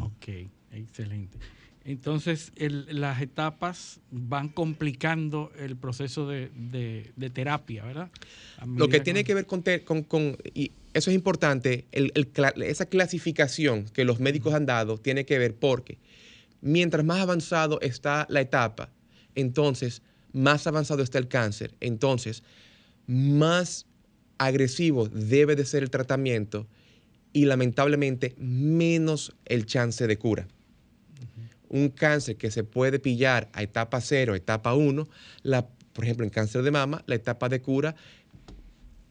Ok, 0.00 0.28
excelente. 0.72 1.38
Entonces, 1.84 2.52
el- 2.56 2.86
las 3.00 3.22
etapas 3.22 4.00
van 4.10 4.48
complicando 4.48 5.52
el 5.58 5.76
proceso 5.76 6.26
de, 6.28 6.50
de- 6.54 7.12
de 7.14 7.30
terapia, 7.30 7.84
¿verdad? 7.84 8.10
Lo 8.66 8.88
que 8.88 8.98
tiene 9.00 9.22
que 9.22 9.34
ver 9.34 9.46
con, 9.46 9.62
te- 9.62 9.84
con- 9.84 10.02
con- 10.02 10.36
y 10.52 10.72
eso 10.96 11.10
es 11.10 11.14
importante, 11.14 11.86
el- 11.92 12.10
el 12.14 12.32
cla- 12.32 12.54
esa 12.64 12.86
clasificación 12.86 13.84
que 13.84 14.04
los 14.04 14.18
médicos 14.18 14.54
han 14.54 14.64
dado 14.66 14.98
tiene 14.98 15.26
que 15.26 15.38
ver 15.38 15.54
porque 15.54 15.98
mientras 16.62 17.04
más 17.04 17.20
avanzado 17.20 17.80
está 17.82 18.26
la 18.30 18.40
etapa, 18.40 18.90
entonces 19.34 20.02
más 20.32 20.66
avanzado 20.66 21.02
está 21.02 21.18
el 21.18 21.28
cáncer, 21.28 21.74
entonces 21.80 22.42
más 23.06 23.86
agresivo 24.38 25.08
debe 25.08 25.54
de 25.54 25.64
ser 25.66 25.82
el 25.82 25.90
tratamiento 25.90 26.66
y 27.32 27.44
lamentablemente 27.44 28.34
menos 28.38 29.34
el 29.44 29.66
chance 29.66 30.06
de 30.06 30.16
cura. 30.18 30.48
Un 31.68 31.88
cáncer 31.90 32.36
que 32.36 32.50
se 32.50 32.64
puede 32.64 32.98
pillar 32.98 33.48
a 33.52 33.62
etapa 33.62 34.00
0, 34.00 34.34
etapa 34.34 34.74
1, 34.74 35.08
la, 35.42 35.66
por 35.92 36.04
ejemplo, 36.04 36.24
en 36.24 36.30
cáncer 36.30 36.62
de 36.62 36.70
mama, 36.70 37.02
la 37.06 37.16
etapa 37.16 37.48
de 37.48 37.60
cura 37.60 37.96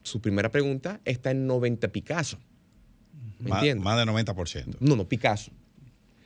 su 0.05 0.21
primera 0.21 0.49
pregunta 0.51 1.01
está 1.03 1.31
en 1.31 1.47
90 1.47 1.87
Picasso. 1.89 2.37
¿Me 3.39 3.49
Más, 3.49 3.59
entiendes? 3.59 3.83
más 3.83 3.97
de 3.97 4.11
90%. 4.11 4.77
No, 4.79 4.95
no, 4.95 5.07
Picasso. 5.09 5.51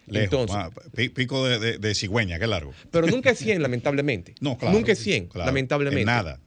Lejos, 0.05 0.23
Entonces, 0.25 0.55
más, 0.55 0.71
pi- 0.95 1.09
pico 1.09 1.45
de, 1.47 1.59
de- 1.59 1.77
de 1.77 1.95
cigüeña, 1.95 2.39
qué 2.39 2.47
largo. 2.47 2.73
pero 2.91 3.07
nunca 3.07 3.29
es 3.31 3.39
100, 3.39 3.61
lamentablemente. 3.61 4.35
No, 4.41 4.57
claro. 4.57 4.75
Nunca 4.75 4.91
es 4.91 4.99
100, 4.99 5.27
claro. 5.27 5.45
lamentablemente. 5.47 6.01
En 6.01 6.05
nada. 6.05 6.39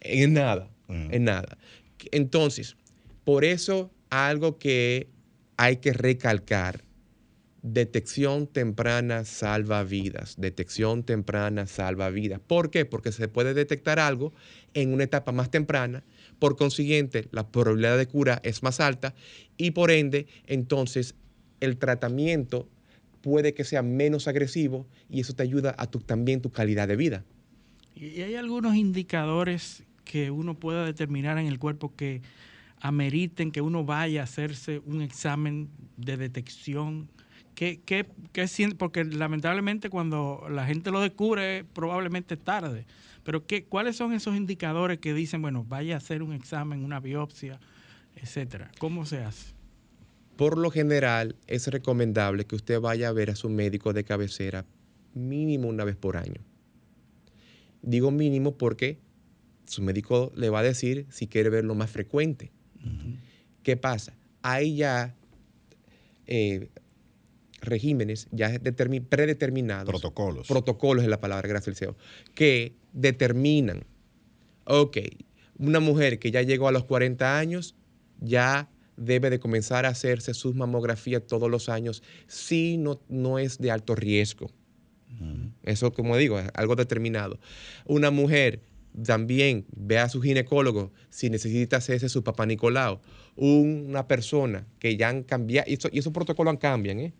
En 0.00 0.32
nada, 0.34 0.70
Mm. 0.88 1.08
en 1.12 1.24
nada. 1.24 1.58
Entonces, 2.12 2.76
por 3.24 3.44
eso 3.44 3.90
algo 4.10 4.58
que 4.58 5.08
hay 5.56 5.78
que 5.78 5.92
recalcar, 5.92 6.84
detección 7.62 8.46
temprana 8.46 9.24
salva 9.24 9.82
vidas, 9.82 10.36
detección 10.38 11.02
temprana 11.02 11.66
salva 11.66 12.10
vidas. 12.10 12.40
¿Por 12.46 12.70
qué? 12.70 12.84
Porque 12.84 13.10
se 13.12 13.26
puede 13.28 13.54
detectar 13.54 13.98
algo 13.98 14.32
en 14.74 14.92
una 14.92 15.04
etapa 15.04 15.32
más 15.32 15.50
temprana, 15.50 16.04
por 16.38 16.56
consiguiente 16.56 17.28
la 17.30 17.48
probabilidad 17.48 17.98
de 17.98 18.06
cura 18.06 18.40
es 18.44 18.62
más 18.62 18.80
alta 18.80 19.14
y 19.56 19.72
por 19.72 19.90
ende 19.90 20.26
entonces 20.46 21.14
el 21.60 21.78
tratamiento 21.78 22.68
puede 23.22 23.54
que 23.54 23.64
sea 23.64 23.82
menos 23.82 24.28
agresivo 24.28 24.86
y 25.10 25.20
eso 25.20 25.34
te 25.34 25.42
ayuda 25.42 25.74
a 25.78 25.90
tu, 25.90 26.00
también 26.00 26.40
tu 26.40 26.50
calidad 26.50 26.86
de 26.86 26.96
vida. 26.96 27.24
¿Y 27.94 28.20
hay 28.20 28.34
algunos 28.34 28.76
indicadores 28.76 29.82
que 30.04 30.30
uno 30.30 30.54
pueda 30.54 30.84
determinar 30.84 31.38
en 31.38 31.46
el 31.46 31.58
cuerpo 31.58 31.94
que 31.96 32.22
ameriten 32.80 33.50
que 33.50 33.60
uno 33.62 33.84
vaya 33.84 34.20
a 34.20 34.24
hacerse 34.24 34.80
un 34.84 35.00
examen 35.02 35.68
de 35.96 36.16
detección? 36.16 37.08
¿Qué, 37.56 37.80
qué, 37.84 38.06
qué 38.32 38.46
siente? 38.48 38.76
Porque 38.76 39.02
lamentablemente 39.02 39.88
cuando 39.88 40.46
la 40.50 40.66
gente 40.66 40.90
lo 40.90 41.00
descubre 41.00 41.64
probablemente 41.64 42.34
es 42.34 42.44
tarde. 42.44 42.86
Pero 43.24 43.46
¿qué, 43.46 43.64
¿cuáles 43.64 43.96
son 43.96 44.12
esos 44.12 44.36
indicadores 44.36 44.98
que 44.98 45.14
dicen, 45.14 45.40
bueno, 45.40 45.64
vaya 45.66 45.94
a 45.94 45.96
hacer 45.96 46.22
un 46.22 46.34
examen, 46.34 46.84
una 46.84 47.00
biopsia, 47.00 47.58
etcétera? 48.14 48.70
¿Cómo 48.78 49.06
se 49.06 49.24
hace? 49.24 49.54
Por 50.36 50.58
lo 50.58 50.70
general, 50.70 51.34
es 51.46 51.66
recomendable 51.68 52.44
que 52.44 52.56
usted 52.56 52.78
vaya 52.78 53.08
a 53.08 53.12
ver 53.12 53.30
a 53.30 53.36
su 53.36 53.48
médico 53.48 53.94
de 53.94 54.04
cabecera 54.04 54.66
mínimo 55.14 55.66
una 55.68 55.84
vez 55.84 55.96
por 55.96 56.18
año. 56.18 56.42
Digo 57.80 58.10
mínimo 58.10 58.58
porque 58.58 58.98
su 59.64 59.82
médico 59.82 60.30
le 60.36 60.50
va 60.50 60.58
a 60.58 60.62
decir 60.62 61.06
si 61.08 61.26
quiere 61.26 61.48
verlo 61.48 61.74
más 61.74 61.90
frecuente. 61.90 62.52
¿Qué 63.62 63.78
pasa? 63.78 64.14
Hay 64.42 64.76
ya 64.76 65.14
eh, 66.26 66.68
regímenes 67.60 68.28
ya 68.30 68.50
determi- 68.60 69.04
predeterminados. 69.06 69.88
Protocolos. 69.88 70.46
Protocolos 70.46 71.04
es 71.04 71.10
la 71.10 71.20
palabra, 71.20 71.48
gracias 71.48 71.68
al 71.68 71.76
CEO. 71.76 71.96
Que 72.34 72.74
determinan, 72.92 73.84
ok, 74.64 74.98
una 75.58 75.80
mujer 75.80 76.18
que 76.18 76.30
ya 76.30 76.42
llegó 76.42 76.68
a 76.68 76.72
los 76.72 76.84
40 76.84 77.38
años 77.38 77.74
ya 78.20 78.68
debe 78.96 79.28
de 79.30 79.38
comenzar 79.38 79.84
a 79.86 79.90
hacerse 79.90 80.32
sus 80.34 80.54
mamografías 80.54 81.22
todos 81.26 81.50
los 81.50 81.68
años 81.68 82.02
si 82.26 82.78
no, 82.78 83.00
no 83.08 83.38
es 83.38 83.58
de 83.58 83.70
alto 83.70 83.94
riesgo. 83.94 84.50
Eso, 85.62 85.92
como 85.92 86.16
digo, 86.16 86.38
es 86.38 86.48
algo 86.54 86.76
determinado. 86.76 87.38
Una 87.86 88.10
mujer 88.10 88.60
también 89.04 89.64
ve 89.74 89.98
a 89.98 90.08
su 90.10 90.20
ginecólogo 90.20 90.92
si 91.10 91.30
necesita 91.30 91.78
hacerse 91.78 92.08
su 92.10 92.22
papá 92.22 92.44
Nicolau. 92.44 93.00
Una 93.36 94.08
persona 94.08 94.66
que 94.78 94.96
ya 94.96 95.08
han 95.10 95.22
cambiado, 95.22 95.70
y, 95.70 95.74
eso- 95.74 95.90
y 95.92 95.98
esos 95.98 96.12
protocolos 96.12 96.56
cambian, 96.58 96.98
¿eh? 97.00 97.12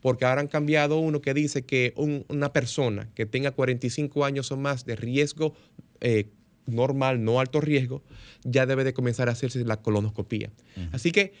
porque 0.00 0.24
ahora 0.24 0.40
han 0.40 0.48
cambiado 0.48 0.98
uno 0.98 1.20
que 1.20 1.32
dice 1.32 1.62
que 1.62 1.92
un- 1.96 2.24
una 2.28 2.52
persona 2.52 3.08
que 3.14 3.24
tenga 3.26 3.52
45 3.52 4.24
años 4.24 4.50
o 4.50 4.56
más 4.56 4.84
de 4.84 4.96
riesgo 4.96 5.54
eh, 6.00 6.28
normal, 6.66 7.22
no 7.24 7.40
alto 7.40 7.60
riesgo, 7.60 8.02
ya 8.42 8.64
debe 8.66 8.84
de 8.84 8.92
comenzar 8.94 9.28
a 9.28 9.32
hacerse 9.32 9.64
la 9.64 9.76
colonoscopía. 9.82 10.50
Así 10.92 11.12
que 11.12 11.32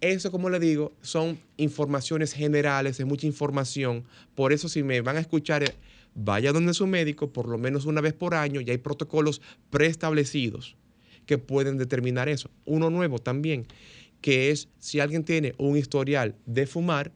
eso, 0.00 0.30
como 0.30 0.48
le 0.50 0.60
digo, 0.60 0.92
son 1.02 1.38
informaciones 1.56 2.32
generales, 2.32 2.98
es 3.00 3.06
mucha 3.06 3.26
información. 3.26 4.04
Por 4.34 4.52
eso, 4.52 4.68
si 4.68 4.82
me 4.82 5.00
van 5.00 5.16
a 5.16 5.20
escuchar, 5.20 5.62
eh, 5.62 5.72
vaya 6.14 6.52
donde 6.52 6.74
su 6.74 6.86
médico, 6.86 7.32
por 7.32 7.48
lo 7.48 7.58
menos 7.58 7.84
una 7.86 8.00
vez 8.00 8.12
por 8.12 8.34
año, 8.34 8.60
y 8.60 8.70
hay 8.70 8.78
protocolos 8.78 9.40
preestablecidos 9.70 10.76
que 11.28 11.36
pueden 11.36 11.76
determinar 11.76 12.26
eso. 12.30 12.50
Uno 12.64 12.88
nuevo 12.88 13.18
también, 13.18 13.66
que 14.22 14.50
es 14.50 14.68
si 14.78 14.98
alguien 14.98 15.24
tiene 15.24 15.54
un 15.58 15.76
historial 15.76 16.34
de 16.46 16.66
fumar, 16.66 17.12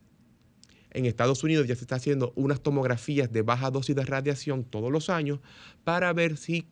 en 0.91 1.07
Estados 1.07 1.43
Unidos 1.43 1.67
ya 1.67 1.75
se 1.75 1.81
está 1.81 1.95
haciendo 1.97 2.35
unas 2.37 2.61
tomografías 2.61 3.33
de 3.33 3.41
baja 3.41 3.71
dosis 3.71 3.97
de 3.97 4.05
radiación 4.05 4.65
todos 4.65 4.93
los 4.93 5.09
años 5.09 5.41
para 5.83 6.13
ver 6.13 6.37
si 6.37 6.67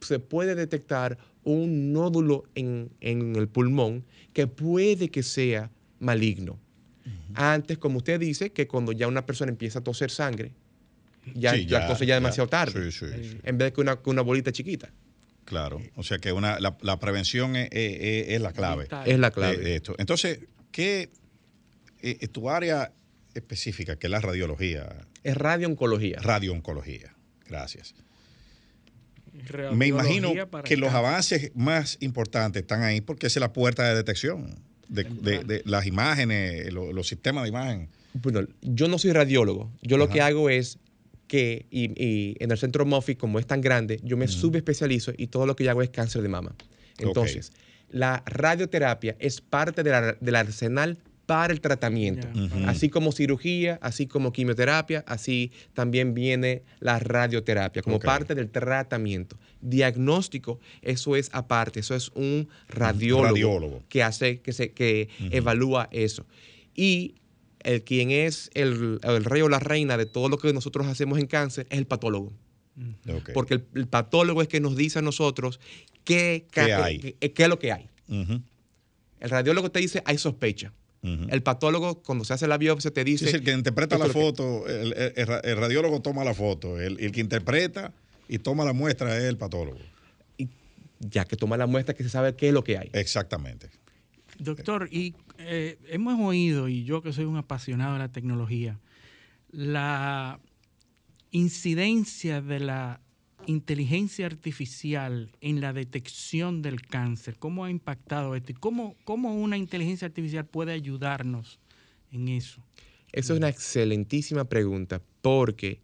se 0.00 0.18
puede 0.18 0.54
detectar 0.54 1.18
un 1.44 1.92
nódulo 1.92 2.44
en, 2.54 2.90
en 3.02 3.36
el 3.36 3.46
pulmón 3.46 4.06
que 4.32 4.46
puede 4.46 5.10
que 5.10 5.22
sea 5.22 5.70
maligno. 6.00 6.58
Antes, 7.34 7.76
como 7.76 7.98
usted 7.98 8.18
dice, 8.18 8.50
que 8.50 8.66
cuando 8.66 8.92
ya 8.92 9.06
una 9.06 9.26
persona 9.26 9.50
empieza 9.50 9.80
a 9.80 9.84
toser 9.84 10.10
sangre, 10.10 10.52
ya 11.34 11.52
Sí, 11.52 11.64
la 11.64 11.80
ya, 11.80 11.86
cosa 11.86 12.04
ya 12.06 12.14
demasiado 12.14 12.48
tarde. 12.48 12.90
Sí, 12.90 13.06
sí. 13.06 13.38
En 13.42 13.58
vez 13.58 13.66
de 13.68 13.72
que 13.74 13.80
una, 13.82 14.00
que 14.00 14.08
una 14.08 14.22
bolita 14.22 14.50
chiquita. 14.50 14.90
Claro. 15.46 15.80
O 15.94 16.02
sea 16.02 16.18
que 16.18 16.32
una, 16.32 16.60
la, 16.60 16.76
la 16.82 16.98
prevención 17.00 17.56
es, 17.56 17.68
es- 17.72 18.28
es 18.28 18.40
la 18.42 18.52
clave. 18.52 18.86
Es 19.06 19.18
la 19.18 19.30
clave. 19.30 19.56
de 19.56 19.76
esto. 19.76 19.94
Entonces, 19.98 20.40
¿qué 20.72 21.08
eh, 22.02 22.28
tu 22.28 22.50
área 22.50 22.92
específica, 23.34 23.96
que 23.96 24.06
es 24.08 24.10
la 24.10 24.20
radiología, 24.20 24.86
Es 25.24 25.36
radiooncología. 25.36 26.18
radiooncología? 26.20 27.14
Gracias. 27.48 27.94
Me 29.72 29.86
imagino 29.86 30.32
que 30.64 30.76
los 30.76 30.92
avances 30.92 31.52
más 31.54 31.98
importantes 32.00 32.62
están 32.62 32.82
ahí 32.82 33.00
porque 33.00 33.26
esa 33.26 33.38
es 33.38 33.42
la 33.42 33.52
puerta 33.52 33.84
de 33.88 33.94
detección 33.94 34.54
de, 34.88 35.04
de- 35.04 35.44
de 35.44 35.62
las 35.64 35.86
imágenes, 35.86 36.72
lo- 36.72 36.92
los 36.92 37.06
sistemas 37.06 37.44
de 37.44 37.50
imagen. 37.50 37.88
Bueno, 38.14 38.40
yo 38.62 38.88
no 38.88 38.98
soy 38.98 39.12
radiólogo. 39.12 39.70
Yo 39.82 39.98
lo 39.98 40.08
que 40.08 40.20
hago 40.22 40.48
es 40.48 40.78
que, 41.26 41.66
y, 41.70 41.84
y 42.02 42.36
en 42.40 42.50
el 42.50 42.58
centro 42.58 42.84
MOFI, 42.86 43.16
como 43.16 43.38
es 43.38 43.46
tan 43.46 43.60
grande, 43.60 44.00
yo 44.04 44.16
me 44.16 44.28
subespecializo 44.28 45.12
y 45.16 45.26
todo 45.26 45.46
lo 45.46 45.56
que 45.56 45.64
yo 45.64 45.70
hago 45.70 45.82
es 45.82 45.90
cáncer 45.90 46.22
de 46.22 46.28
mama. 46.28 46.54
Entonces, 46.98 47.52
la 47.90 48.22
radioterapia 48.26 49.16
es 49.18 49.40
parte 49.40 49.82
de 49.82 49.90
la- 49.90 50.12
del 50.20 50.34
arsenal 50.36 50.98
para 51.26 51.52
el 51.52 51.60
tratamiento. 51.60 52.28
Así 52.68 52.88
como 52.88 53.10
cirugía, 53.10 53.80
así 53.82 54.06
como 54.06 54.32
quimioterapia, 54.32 55.02
así 55.08 55.50
también 55.74 56.14
viene 56.14 56.62
la 56.78 57.00
radioterapia 57.00 57.82
como 57.82 57.96
parte 58.06 58.34
del 58.36 58.48
tratamiento. 58.48 59.36
Diagnóstico, 59.60 60.60
eso 60.82 61.16
es 61.16 61.28
aparte, 61.32 61.80
eso 61.80 61.94
es 61.96 62.10
un 62.14 62.48
radiólogo, 62.68 63.26
Radiólogo. 63.26 63.82
que 63.88 64.02
hace, 64.04 64.40
que 64.40 64.52
se, 64.52 64.70
que 64.72 65.08
evalúa 65.32 65.88
eso. 65.90 66.26
Y 66.74 67.14
el 67.66 67.82
quien 67.84 68.10
es 68.10 68.50
el, 68.54 68.98
el 69.02 69.24
rey 69.24 69.42
o 69.42 69.48
la 69.48 69.58
reina 69.58 69.96
de 69.96 70.06
todo 70.06 70.28
lo 70.28 70.38
que 70.38 70.52
nosotros 70.52 70.86
hacemos 70.86 71.18
en 71.18 71.26
cáncer 71.26 71.66
es 71.70 71.78
el 71.78 71.86
patólogo. 71.86 72.32
Ok. 73.08 73.30
Porque 73.34 73.54
el, 73.54 73.64
el 73.74 73.86
patólogo 73.88 74.40
es 74.42 74.48
que 74.48 74.60
nos 74.60 74.76
dice 74.76 74.98
a 74.98 75.02
nosotros 75.02 75.60
qué, 76.04 76.46
¿Qué 76.50 76.66
ca- 76.68 76.84
hay? 76.84 76.98
qué- 76.98 77.32
qué 77.32 77.42
es 77.42 77.48
lo 77.48 77.58
que 77.58 77.72
hay. 77.72 77.88
El 78.08 79.30
radiólogo 79.30 79.70
te 79.70 79.80
dice 79.80 80.02
hay 80.06 80.18
sospecha. 80.18 80.72
El 81.02 81.40
patólogo, 81.42 82.02
cuando 82.02 82.24
se 82.24 82.32
hace 82.34 82.48
la 82.48 82.58
biopsia, 82.58 82.90
te 82.90 83.02
Sí, 83.02 83.10
dice. 83.12 83.28
es 83.28 83.34
el 83.34 83.44
que 83.44 83.52
interpreta 83.52 83.96
la 83.96 84.06
que- 84.06 84.12
foto, 84.12 84.66
el 84.66 85.56
radiólogo 85.56 86.00
toma 86.02 86.24
la 86.24 86.34
foto, 86.34 86.80
el, 86.80 86.98
el 86.98 87.12
que 87.12 87.20
interpreta 87.20 87.92
y 88.28 88.38
toma 88.38 88.64
la 88.64 88.72
muestra 88.72 89.16
es 89.16 89.22
el 89.24 89.36
patólogo. 89.36 89.78
y 90.36 90.48
ya 90.98 91.24
que 91.24 91.36
toma 91.36 91.56
la 91.56 91.66
muestra, 91.66 91.94
que 91.94 92.02
se 92.02 92.08
sabe 92.10 92.34
qué 92.34 92.48
es 92.48 92.54
lo 92.54 92.64
que 92.64 92.76
hay. 92.78 92.90
Exactamente. 92.92 93.68
Doctor, 94.38 94.88
y 94.90 95.14
eh, 95.38 95.78
hemos 95.88 96.18
oído, 96.20 96.68
y 96.68 96.84
yo 96.84 97.02
que 97.02 97.12
soy 97.12 97.24
un 97.24 97.36
apasionado 97.36 97.94
de 97.94 97.98
la 98.00 98.12
tecnología, 98.12 98.78
la 99.50 100.40
incidencia 101.30 102.40
de 102.42 102.60
la 102.60 103.00
inteligencia 103.46 104.26
artificial 104.26 105.30
en 105.40 105.60
la 105.60 105.72
detección 105.72 106.62
del 106.62 106.82
cáncer. 106.82 107.36
¿Cómo 107.38 107.64
ha 107.64 107.70
impactado 107.70 108.34
esto? 108.34 108.52
¿Y 108.52 108.54
cómo, 108.54 108.96
cómo 109.04 109.34
una 109.34 109.56
inteligencia 109.56 110.06
artificial 110.06 110.46
puede 110.46 110.72
ayudarnos 110.72 111.58
en 112.12 112.28
eso? 112.28 112.62
Eso 113.12 113.32
es 113.32 113.38
una 113.38 113.48
excelentísima 113.48 114.44
pregunta, 114.44 115.00
porque 115.22 115.80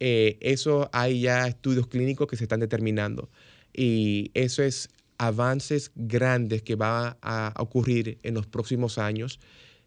eh, 0.00 0.38
eso 0.40 0.88
hay 0.92 1.20
ya 1.20 1.46
estudios 1.46 1.86
clínicos 1.86 2.26
que 2.26 2.36
se 2.36 2.44
están 2.44 2.60
determinando. 2.60 3.30
Y 3.74 4.30
eso 4.34 4.62
es 4.62 4.88
avances 5.22 5.92
grandes 5.94 6.62
que 6.62 6.74
va 6.74 7.16
a 7.22 7.54
ocurrir 7.58 8.18
en 8.24 8.34
los 8.34 8.48
próximos 8.48 8.98
años. 8.98 9.38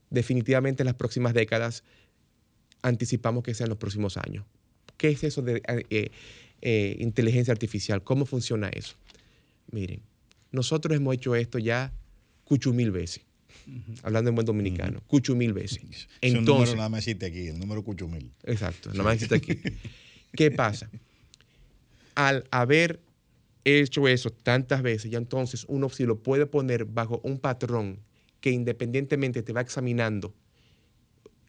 Definitivamente 0.10 0.82
en 0.82 0.86
las 0.86 0.96
próximas 0.96 1.34
décadas 1.34 1.84
anticipamos 2.82 3.44
que 3.44 3.54
sean 3.54 3.68
los 3.68 3.78
próximos 3.78 4.16
años. 4.16 4.46
¿Qué 4.96 5.10
es 5.10 5.26
eso 5.26 5.42
de 5.42 5.58
eh, 5.58 5.86
eh, 5.90 6.12
eh, 6.62 6.96
inteligencia 7.02 7.52
artificial? 7.52 8.02
¿Cómo 8.02 8.26
funciona 8.26 8.70
eso? 8.70 8.96
Miren, 9.72 10.00
nosotros 10.54 10.96
hemos 10.96 11.14
hecho 11.16 11.36
esto 11.36 11.60
ya 11.60 11.92
cucho 12.46 12.72
mil 12.72 12.92
veces. 12.92 13.22
Hablando 14.04 14.30
en 14.30 14.36
buen 14.36 14.46
dominicano, 14.46 15.02
cucho 15.08 15.36
mil 15.36 15.52
veces. 15.52 15.82
Número 16.22 16.40
Entonces, 16.40 16.76
nada 16.78 16.88
más 16.88 17.00
existe 17.00 17.26
aquí, 17.26 17.48
el 17.48 17.60
número 17.60 17.84
Cuchumil. 17.84 18.32
Exacto, 18.44 18.90
nada 18.92 19.04
más 19.04 19.16
existe 19.16 19.36
aquí. 19.36 19.60
¿Qué 20.32 20.52
pasa? 20.52 20.90
Al 22.16 22.46
haber 22.52 23.02
hecho 23.66 24.08
eso 24.08 24.30
tantas 24.30 24.82
veces, 24.82 25.12
ya 25.12 25.18
entonces 25.18 25.66
uno 25.68 25.90
si 25.90 26.06
lo 26.06 26.20
puede 26.20 26.46
poner 26.46 26.86
bajo 26.86 27.20
un 27.24 27.40
patrón 27.40 28.00
que 28.40 28.52
independientemente 28.52 29.42
te 29.42 29.54
va 29.54 29.62
examinando 29.62 30.34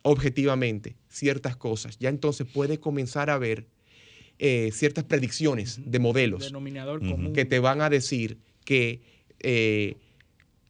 objetivamente 0.03 0.97
ciertas 1.09 1.57
cosas, 1.57 1.99
ya 1.99 2.09
entonces 2.09 2.47
puede 2.47 2.79
comenzar 2.79 3.29
a 3.29 3.39
ver 3.39 3.67
eh, 4.39 4.71
ciertas 4.73 5.05
predicciones 5.05 5.81
de 5.85 5.99
modelos 5.99 6.45
Denominador 6.45 7.01
Ujú. 7.01 7.11
común. 7.11 7.33
que 7.33 7.45
te 7.45 7.59
van 7.59 7.81
a 7.81 7.91
decir 7.91 8.39
que 8.65 9.03
eh, 9.41 9.97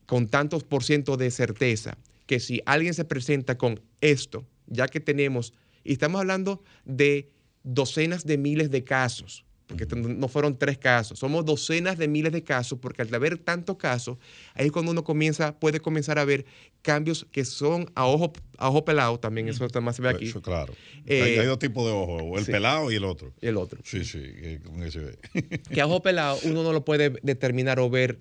con 0.06 0.28
tantos 0.28 0.64
por 0.64 0.84
ciento 0.84 1.16
de 1.16 1.30
certeza 1.30 1.98
que 2.26 2.40
si 2.40 2.60
alguien 2.66 2.94
se 2.94 3.04
presenta 3.04 3.56
con 3.56 3.80
esto, 4.00 4.46
ya 4.66 4.88
que 4.88 5.00
tenemos, 5.00 5.52
y 5.84 5.92
estamos 5.92 6.20
hablando 6.20 6.62
de 6.84 7.30
docenas 7.62 8.24
de 8.24 8.36
miles 8.36 8.70
de 8.70 8.84
casos, 8.84 9.44
porque 9.66 9.86
no 9.96 10.08
no 10.08 10.28
fueron 10.28 10.58
tres 10.58 10.78
casos, 10.78 11.18
somos 11.18 11.44
docenas 11.44 11.98
de 11.98 12.08
miles 12.08 12.32
de 12.32 12.42
casos, 12.44 12.78
porque 12.78 13.02
al 13.02 13.14
haber 13.14 13.38
tantos 13.38 13.76
casos, 13.76 14.18
ahí 14.54 14.66
es 14.66 14.72
cuando 14.72 14.92
uno 14.92 15.04
comienza, 15.04 15.58
puede 15.58 15.80
comenzar 15.80 16.18
a 16.18 16.24
ver 16.24 16.46
cambios 16.82 17.26
que 17.30 17.44
son 17.44 17.90
a 17.94 18.06
ojo, 18.06 18.32
a 18.58 18.68
ojo 18.68 18.84
pelado, 18.84 19.18
también 19.18 19.48
eso 19.48 19.68
también 19.68 19.94
se 19.94 20.02
ve 20.02 20.10
aquí, 20.10 20.26
Eso, 20.26 20.40
claro. 20.40 20.72
Eh, 21.04 21.22
hay, 21.22 21.38
hay 21.38 21.46
dos 21.46 21.58
tipos 21.58 21.84
de 21.84 21.92
ojos, 21.92 22.38
el 22.38 22.44
sí. 22.44 22.52
pelado 22.52 22.90
y 22.92 22.94
el 22.94 23.04
otro. 23.04 23.32
y 23.40 23.46
el 23.46 23.56
otro. 23.56 23.80
Sí, 23.84 24.04
sí, 24.04 24.20
que 24.20 24.60
con 24.60 24.82
ese 24.82 25.00
ve. 25.00 25.18
que 25.72 25.80
a 25.80 25.86
ojo 25.86 26.02
pelado 26.02 26.38
uno 26.44 26.62
no 26.62 26.72
lo 26.72 26.84
puede 26.84 27.10
determinar 27.22 27.80
o 27.80 27.90
ver 27.90 28.20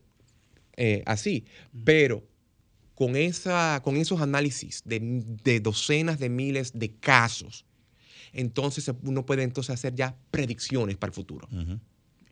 eh, 0.77 1.03
así, 1.05 1.45
pero 1.84 2.23
con, 2.95 3.15
esa, 3.15 3.81
con 3.84 3.97
esos 3.97 4.22
análisis 4.22 4.81
de, 4.85 4.99
de 5.43 5.59
docenas 5.59 6.17
de 6.19 6.30
miles 6.30 6.72
de 6.73 6.95
casos, 6.95 7.65
entonces 8.35 8.91
uno 9.03 9.25
puede 9.25 9.41
entonces 9.43 9.73
hacer 9.73 9.95
ya 9.95 10.15
predicciones 10.29 10.97
para 10.97 11.09
el 11.09 11.15
futuro. 11.15 11.47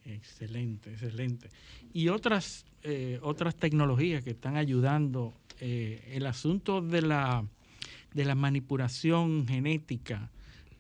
Excelente, 0.05 0.91
excelente. 0.91 1.49
Y 1.93 2.09
otras, 2.09 2.65
eh, 2.83 3.19
otras 3.21 3.55
tecnologías 3.55 4.23
que 4.23 4.31
están 4.31 4.57
ayudando, 4.57 5.33
eh, 5.59 6.11
el 6.13 6.25
asunto 6.25 6.81
de 6.81 7.01
la, 7.01 7.45
de 8.13 8.25
la 8.25 8.35
manipulación 8.35 9.47
genética, 9.47 10.29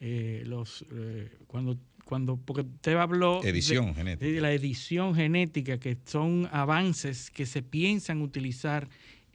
eh, 0.01 0.43
los, 0.45 0.85
eh, 0.91 1.31
cuando, 1.47 1.77
cuando, 2.03 2.35
porque 2.35 2.61
usted 2.63 2.95
habló 2.97 3.39
de- 3.41 3.49
Edición 3.49 3.95
genética. 3.95 4.29
de 4.29 4.41
la 4.41 4.51
edición 4.51 5.15
genética, 5.15 5.77
que 5.79 5.97
son 6.05 6.49
avances 6.51 7.31
que 7.31 7.45
se 7.45 7.61
piensan 7.63 8.21
utilizar 8.21 8.89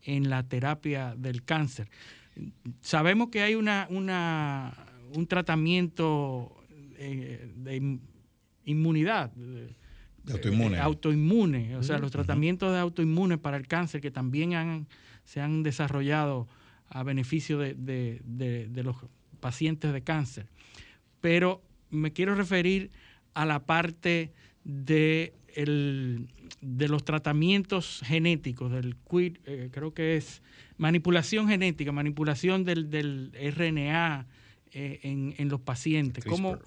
en 0.05 0.29
la 0.29 0.43
terapia 0.43 1.15
del 1.17 1.45
cáncer. 1.45 1.89
Sabemos 2.83 3.31
que 3.31 3.41
hay 3.43 3.55
una, 3.55 3.87
una 3.91 4.75
un 5.15 5.27
tratamiento 5.27 6.55
eh, 6.99 7.51
de 7.57 7.77
in- 7.77 8.01
inmunidad. 8.65 9.31
de- 9.33 9.75
autoinmune. 10.33 10.77
eh, 10.77 10.81
autoinmune, 10.81 11.77
o 11.77 11.83
sea, 11.83 11.99
los 11.99 12.11
tratamientos 12.11 12.73
de 12.73 12.79
autoinmune 12.79 13.39
para 13.39 13.57
el 13.57 13.67
cáncer 13.67 14.01
que 14.01 14.11
también 14.11 14.55
han, 14.55 14.87
se 15.25 15.41
han 15.41 15.63
desarrollado 15.63 16.49
a 16.89 17.03
beneficio 17.03 17.59
de, 17.59 17.75
de- 17.75 18.21
de- 18.25 18.69
de 18.69 18.83
los 18.83 18.97
pacientes 19.41 19.93
de 19.93 20.03
cáncer. 20.03 20.47
Pero 21.21 21.63
me 21.91 22.13
quiero 22.13 22.35
referir 22.35 22.91
a 23.35 23.47
la 23.47 23.65
parte 23.65 24.33
de, 24.65 25.33
el- 25.55 26.29
de 26.61 26.89
los 26.89 27.05
tratamientos 27.05 28.01
genéticos, 28.05 28.71
del 28.73 28.97
eh, 29.47 29.69
creo 29.73 29.95
que 29.95 30.17
es 30.17 30.43
manipulación 30.77 31.49
genética, 31.49 31.91
manipulación 31.93 32.65
del, 32.65 32.91
del 32.91 33.33
RNA 33.57 34.27
eh, 34.73 35.01
en, 35.03 35.35
en 35.39 35.49
los 35.49 35.61
pacientes. 35.61 36.25
CRISPR. 36.25 36.37
¿Cómo, 36.43 36.59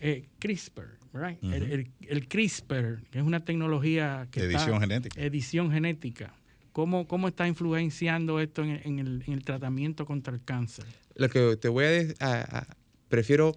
eh, 0.00 0.26
CRISPR, 0.38 0.98
right? 1.12 1.42
El, 1.42 1.62
el- 1.72 1.90
el 2.08 2.28
CRISPR, 2.28 3.02
que 3.10 3.18
es 3.18 3.24
una 3.24 3.44
tecnología 3.44 4.28
que 4.30 4.40
está- 4.40 4.52
edición 4.58 4.80
genética. 4.80 5.20
Edición 5.22 5.70
genética. 5.72 6.34
¿Cómo, 6.72 7.06
cómo 7.06 7.28
está 7.28 7.46
influenciando 7.46 8.40
esto 8.40 8.64
en, 8.64 8.80
en 8.84 8.98
el, 8.98 9.22
en 9.26 9.32
el 9.34 9.44
tratamiento 9.44 10.04
contra 10.06 10.34
el 10.34 10.42
cáncer? 10.44 10.84
Lo 11.14 11.28
que 11.28 11.56
te 11.56 11.68
voy 11.68 11.84
a, 11.84 12.26
a- 12.26 12.58
a- 12.58 12.76
prefiero 13.08 13.56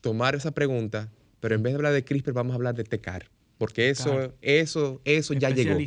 tomar 0.00 0.34
esa 0.34 0.52
pregunta, 0.52 1.10
pero 1.40 1.54
en 1.54 1.62
vez 1.62 1.72
de 1.72 1.76
hablar 1.76 1.92
de 1.92 2.04
CRISPR 2.04 2.32
vamos 2.32 2.52
a 2.52 2.56
hablar 2.56 2.74
de 2.74 2.84
TECAR, 2.84 3.28
porque 3.58 3.90
eso, 3.90 4.10
TECAR. 4.10 4.34
eso, 4.40 5.00
eso 5.04 5.34
ya 5.34 5.50
llegó. 5.50 5.78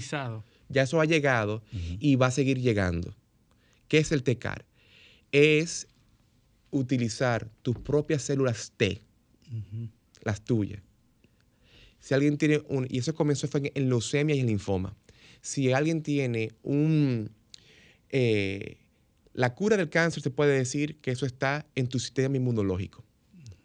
Ya 0.72 0.84
eso 0.84 1.02
ha 1.02 1.06
llegado 1.06 1.64
y 2.00 2.16
va 2.16 2.28
a 2.28 2.32
seguir 2.32 2.60
llegando. 2.60 3.16
¿Qué 3.88 3.98
es 3.98 4.12
el 4.12 4.22
TECAR? 4.22 4.66
Es 5.32 5.88
utilizar 6.72 7.50
tus 7.62 7.78
propias 7.78 8.24
células 8.24 8.74
T, 8.78 9.02
las 10.24 10.42
tuyas. 10.42 10.82
Si 12.00 12.14
alguien 12.14 12.38
tiene 12.38 12.62
un, 12.70 12.88
y 12.90 13.00
eso 13.00 13.14
comenzó 13.14 13.48
fue 13.48 13.72
en, 13.74 13.90
leucemia 13.90 14.36
y 14.36 14.40
en 14.40 14.48
linfoma. 14.48 14.96
Si 15.42 15.72
alguien 15.72 16.02
tiene 16.02 16.52
un, 16.64 17.32
eh, 18.10 18.78
la 19.34 19.54
cura 19.54 19.78
del 19.78 19.90
cáncer 19.90 20.24
se 20.24 20.32
puede 20.32 20.58
decir 20.58 20.98
que 21.02 21.12
eso 21.12 21.26
está 21.26 21.66
en 21.76 21.88
tu 21.88 22.00
sistema 22.00 22.38
inmunológico. 22.38 23.04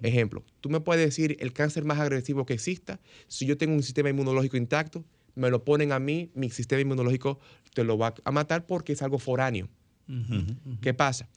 Ejemplo, 0.02 0.44
tú 0.60 0.68
me 0.68 0.80
puedes 0.80 1.04
decir 1.04 1.36
el 1.40 1.52
cáncer 1.52 1.84
más 1.84 1.98
agresivo 1.98 2.44
que 2.44 2.52
exista. 2.52 3.00
Si 3.26 3.46
yo 3.46 3.56
tengo 3.56 3.74
un 3.74 3.82
sistema 3.82 4.10
inmunológico 4.10 4.56
intacto, 4.56 5.04
me 5.34 5.50
lo 5.50 5.64
ponen 5.64 5.92
a 5.92 5.98
mí, 5.98 6.30
mi 6.34 6.50
sistema 6.50 6.82
inmunológico 6.82 7.38
te 7.72 7.84
lo 7.84 7.96
va 7.96 8.14
a 8.24 8.30
matar 8.30 8.66
porque 8.66 8.92
es 8.92 9.02
algo 9.02 9.18
foráneo. 9.18 9.68
Ujú. 10.08 10.78
¿Qué 10.82 10.92
pasa? 10.92 11.28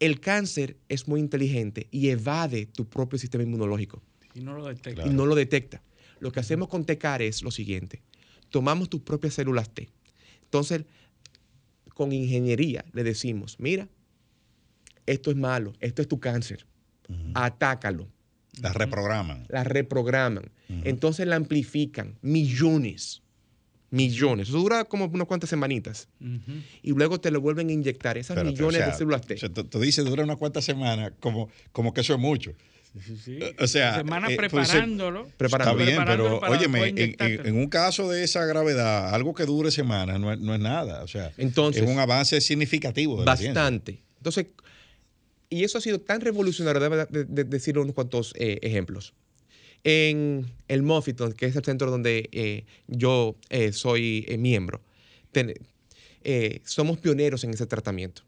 El 0.00 0.20
cáncer 0.20 0.76
es 0.88 1.08
muy 1.08 1.20
inteligente 1.20 1.88
y 1.90 2.08
evade 2.08 2.66
tu 2.66 2.88
propio 2.88 3.18
sistema 3.18 3.42
inmunológico 3.42 4.02
Y 4.34 4.40
no 4.40 4.54
lo 4.54 4.66
detecta. 4.66 4.94
Claro. 4.94 5.10
y 5.10 5.14
no 5.14 5.26
lo 5.26 5.34
detecta. 5.34 5.82
Lo 6.20 6.30
que 6.32 6.40
hacemos 6.40 6.68
con 6.68 6.84
TECAR 6.84 7.22
es 7.22 7.42
lo 7.42 7.50
siguiente. 7.50 8.02
Tomamos 8.50 8.88
tus 8.88 9.02
propias 9.02 9.34
células 9.34 9.70
T. 9.70 9.88
Entonces, 10.44 10.84
con 11.94 12.12
ingeniería 12.12 12.84
le 12.92 13.02
decimos, 13.04 13.56
mira, 13.58 13.88
esto 15.06 15.30
es 15.30 15.36
malo, 15.36 15.72
esto 15.80 16.02
es 16.02 16.08
tu 16.08 16.20
cáncer, 16.20 16.66
atácalo. 17.34 18.08
Las 18.60 18.74
reprograman. 18.74 19.46
La 19.48 19.64
reprograman. 19.64 20.50
Entonces 20.84 21.26
la 21.26 21.36
amplifican, 21.36 22.18
millones, 22.22 23.22
millones. 23.90 24.48
Eso 24.48 24.58
dura 24.58 24.84
como 24.84 25.06
unas 25.06 25.26
cuantas 25.26 25.50
semanitas. 25.50 26.08
Y 26.82 26.92
luego 26.92 27.20
te 27.20 27.30
lo 27.30 27.40
vuelven 27.40 27.68
a 27.68 27.72
inyectar, 27.72 28.18
esas 28.18 28.36
Espérate, 28.36 28.50
millones 28.56 28.76
o 28.80 28.84
sea, 28.84 28.92
de 28.92 28.98
células 28.98 29.26
T. 29.26 29.34
o 29.34 29.38
sea, 29.38 29.48
tú, 29.48 29.64
tú 29.64 29.80
dices 29.80 30.04
dura 30.04 30.24
unas 30.24 30.36
cuantas 30.36 30.64
semanas, 30.64 31.12
como, 31.20 31.48
como 31.72 31.92
que 31.94 32.00
eso 32.02 32.14
es 32.14 32.20
mucho. 32.20 32.52
Sí, 32.94 33.00
sí, 33.04 33.16
sí. 33.16 33.38
O 33.58 33.66
sea, 33.66 33.96
Semanas 33.96 34.30
eh, 34.30 34.36
pues, 34.36 34.50
preparándolo. 34.50 35.28
Preparando. 35.36 35.72
Está 35.72 35.84
bien, 35.84 35.96
preparándolo 35.96 36.40
pero 36.40 36.52
óyeme, 36.52 36.78
en, 36.80 36.84
en- 36.86 36.98
inyectártelo. 36.98 37.44
en 37.44 37.56
un 37.56 37.68
caso 37.68 38.08
de 38.10 38.24
esa 38.24 38.44
gravedad, 38.46 39.14
algo 39.14 39.34
que 39.34 39.44
dure 39.44 39.70
semanas 39.70 40.18
no 40.18 40.32
es, 40.32 40.40
no 40.40 40.54
es 40.54 40.60
nada. 40.60 41.02
O 41.04 41.08
sea, 41.08 41.30
Entonces, 41.36 41.82
es 41.82 41.88
un 41.88 41.98
avance 41.98 42.40
significativo 42.40 43.18
de. 43.18 43.24
Bastante. 43.26 44.02
Entonces, 44.16 44.46
y 45.50 45.64
eso 45.64 45.78
ha 45.78 45.80
sido 45.80 46.00
tan 46.00 46.20
revolucionario, 46.22 46.80
debo 46.80 46.96
de, 46.96 47.24
de- 47.24 47.44
decir 47.44 47.78
unos 47.78 47.94
cuantos 47.94 48.34
eh, 48.36 48.58
ejemplos. 48.62 49.14
En 49.84 50.46
el 50.66 50.82
Moffitt, 50.82 51.20
que 51.36 51.46
es 51.46 51.56
el 51.56 51.64
centro 51.64 51.90
donde 51.90 52.28
eh, 52.32 52.64
yo 52.86 53.36
eh, 53.48 53.72
soy 53.72 54.24
eh, 54.28 54.36
miembro, 54.38 54.80
somos 56.64 56.98
pioneros 56.98 57.44
en 57.44 57.50
ese 57.50 57.66
tratamiento. 57.66 58.22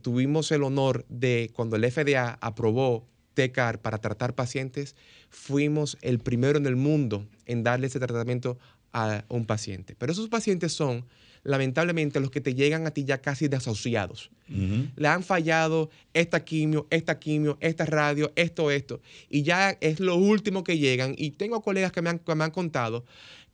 Tuvimos 0.00 0.50
el 0.50 0.62
honor 0.62 1.04
de, 1.10 1.50
cuando 1.52 1.76
el 1.76 1.90
FDA 1.90 2.38
aprobó 2.40 3.06
TECAR 3.34 3.82
para 3.82 3.98
tratar 3.98 4.34
pacientes, 4.34 4.96
fuimos 5.28 5.98
el 6.00 6.18
primero 6.18 6.56
en 6.56 6.64
el 6.64 6.76
mundo 6.76 7.26
en 7.44 7.62
darle 7.62 7.88
ese 7.88 8.00
tratamiento 8.00 8.58
a 8.94 9.24
un 9.28 9.44
paciente. 9.44 9.94
Pero 9.98 10.12
esos 10.12 10.28
pacientes 10.30 10.72
son, 10.72 11.04
lamentablemente, 11.44 12.18
los 12.20 12.30
que 12.30 12.40
te 12.40 12.54
llegan 12.54 12.86
a 12.86 12.90
ti 12.90 13.04
ya 13.04 13.20
casi 13.20 13.48
desahuciados. 13.48 14.30
Ujú. 14.50 14.88
Le 14.96 15.08
han 15.08 15.22
fallado 15.22 15.90
esta 16.12 16.44
quimio, 16.44 16.86
esta 16.90 17.18
quimio, 17.18 17.58
esta 17.60 17.86
radio, 17.86 18.32
esto, 18.34 18.70
esto. 18.70 19.00
Y 19.28 19.42
ya 19.42 19.76
es 19.80 20.00
lo 20.00 20.16
último 20.16 20.64
que 20.64 20.78
llegan. 20.78 21.14
Y 21.16 21.32
tengo 21.32 21.62
colegas 21.62 21.92
que 21.92 22.02
me 22.02 22.10
han, 22.10 22.18
que 22.18 22.34
me 22.34 22.44
han 22.44 22.50
contado 22.50 23.04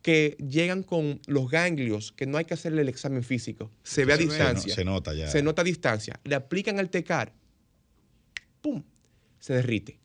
que 0.03 0.37
llegan 0.39 0.83
con 0.83 1.21
los 1.27 1.51
ganglios, 1.51 2.13
que 2.13 2.27
no 2.27 2.39
hay 2.39 2.47
que 2.47 2.55
hacerle 2.55 2.83
el 2.83 2.89
examen 2.89 3.23
físico. 3.23 3.71
Se 3.83 4.05
ve 4.05 4.15
a 4.15 4.17
Se 4.17 4.23
distancia. 4.23 4.75
Se 4.75 4.85
nota 4.85 5.13
ya. 5.13 5.29
Se 5.29 5.43
nota 5.43 5.63
a 5.63 5.65
distancia. 5.65 6.19
Le 6.25 6.35
aplican 6.35 6.79
el 6.79 6.89
tecar. 6.89 7.35
¡Pum! 8.63 8.83
Se 9.39 9.53
derrite. 9.55 10.00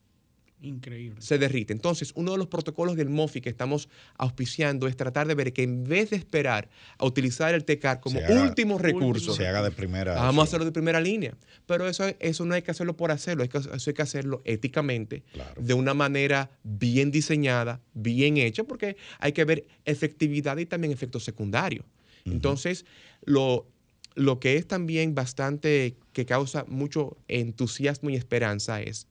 Increíble. 0.62 1.20
Se 1.20 1.36
derrite. 1.38 1.72
Entonces, 1.74 2.12
uno 2.16 2.32
de 2.32 2.38
los 2.38 2.46
protocolos 2.46 2.96
del 2.96 3.10
MOFI 3.10 3.40
que 3.42 3.50
estamos 3.50 3.88
auspiciando 4.16 4.88
es 4.88 4.96
tratar 4.96 5.28
de 5.28 5.34
ver 5.34 5.52
que 5.52 5.62
en 5.62 5.84
vez 5.84 6.10
de 6.10 6.16
esperar 6.16 6.68
a 6.98 7.04
utilizar 7.04 7.54
el 7.54 7.64
tecar 7.64 8.00
como 8.00 8.18
haga- 8.20 8.42
último 8.42 8.78
recurso, 8.78 9.34
Se 9.34 9.46
haga 9.46 9.62
de 9.62 9.70
primera. 9.70 10.14
Vamos 10.14 10.42
a 10.42 10.44
hacerlo 10.44 10.64
de 10.64 10.72
primera 10.72 11.00
línea. 11.00 11.36
Pero 11.66 11.86
eso, 11.86 12.04
eso 12.20 12.44
no 12.46 12.54
hay 12.54 12.62
que 12.62 12.70
hacerlo 12.70 12.96
por 12.96 13.10
hacerlo, 13.10 13.46
que- 13.48 13.58
eso 13.58 13.90
hay 13.90 13.94
que 13.94 14.02
hacerlo 14.02 14.40
éticamente, 14.44 15.22
Claro. 15.32 15.60
de 15.60 15.74
una 15.74 15.92
manera 15.94 16.50
bien 16.64 17.10
diseñada, 17.10 17.80
bien 17.92 18.38
hecha, 18.38 18.64
porque 18.64 18.96
hay 19.18 19.32
que 19.32 19.44
ver 19.44 19.66
efectividad 19.84 20.56
y 20.56 20.66
también 20.66 20.92
efectos 20.92 21.22
secundarios. 21.24 21.84
Entonces, 22.24 22.86
lo, 23.24 23.66
lo 24.14 24.40
que 24.40 24.56
es 24.56 24.66
también 24.66 25.14
bastante, 25.14 25.96
que 26.12 26.24
causa 26.26 26.64
mucho 26.66 27.16
entusiasmo 27.28 28.10
y 28.10 28.16
esperanza 28.16 28.80
es, 28.82 29.06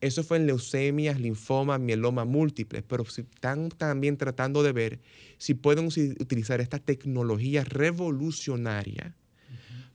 eso 0.00 0.22
fue 0.22 0.36
en 0.36 0.46
leucemias, 0.46 1.18
linfomas, 1.20 1.80
mieloma 1.80 2.24
múltiples, 2.24 2.82
pero 2.86 3.04
están 3.04 3.68
también 3.70 4.16
tratando 4.16 4.62
de 4.62 4.72
ver 4.72 5.00
si 5.38 5.54
pueden 5.54 5.86
utilizar 5.86 6.60
esta 6.60 6.78
tecnología 6.78 7.64
revolucionaria 7.64 9.16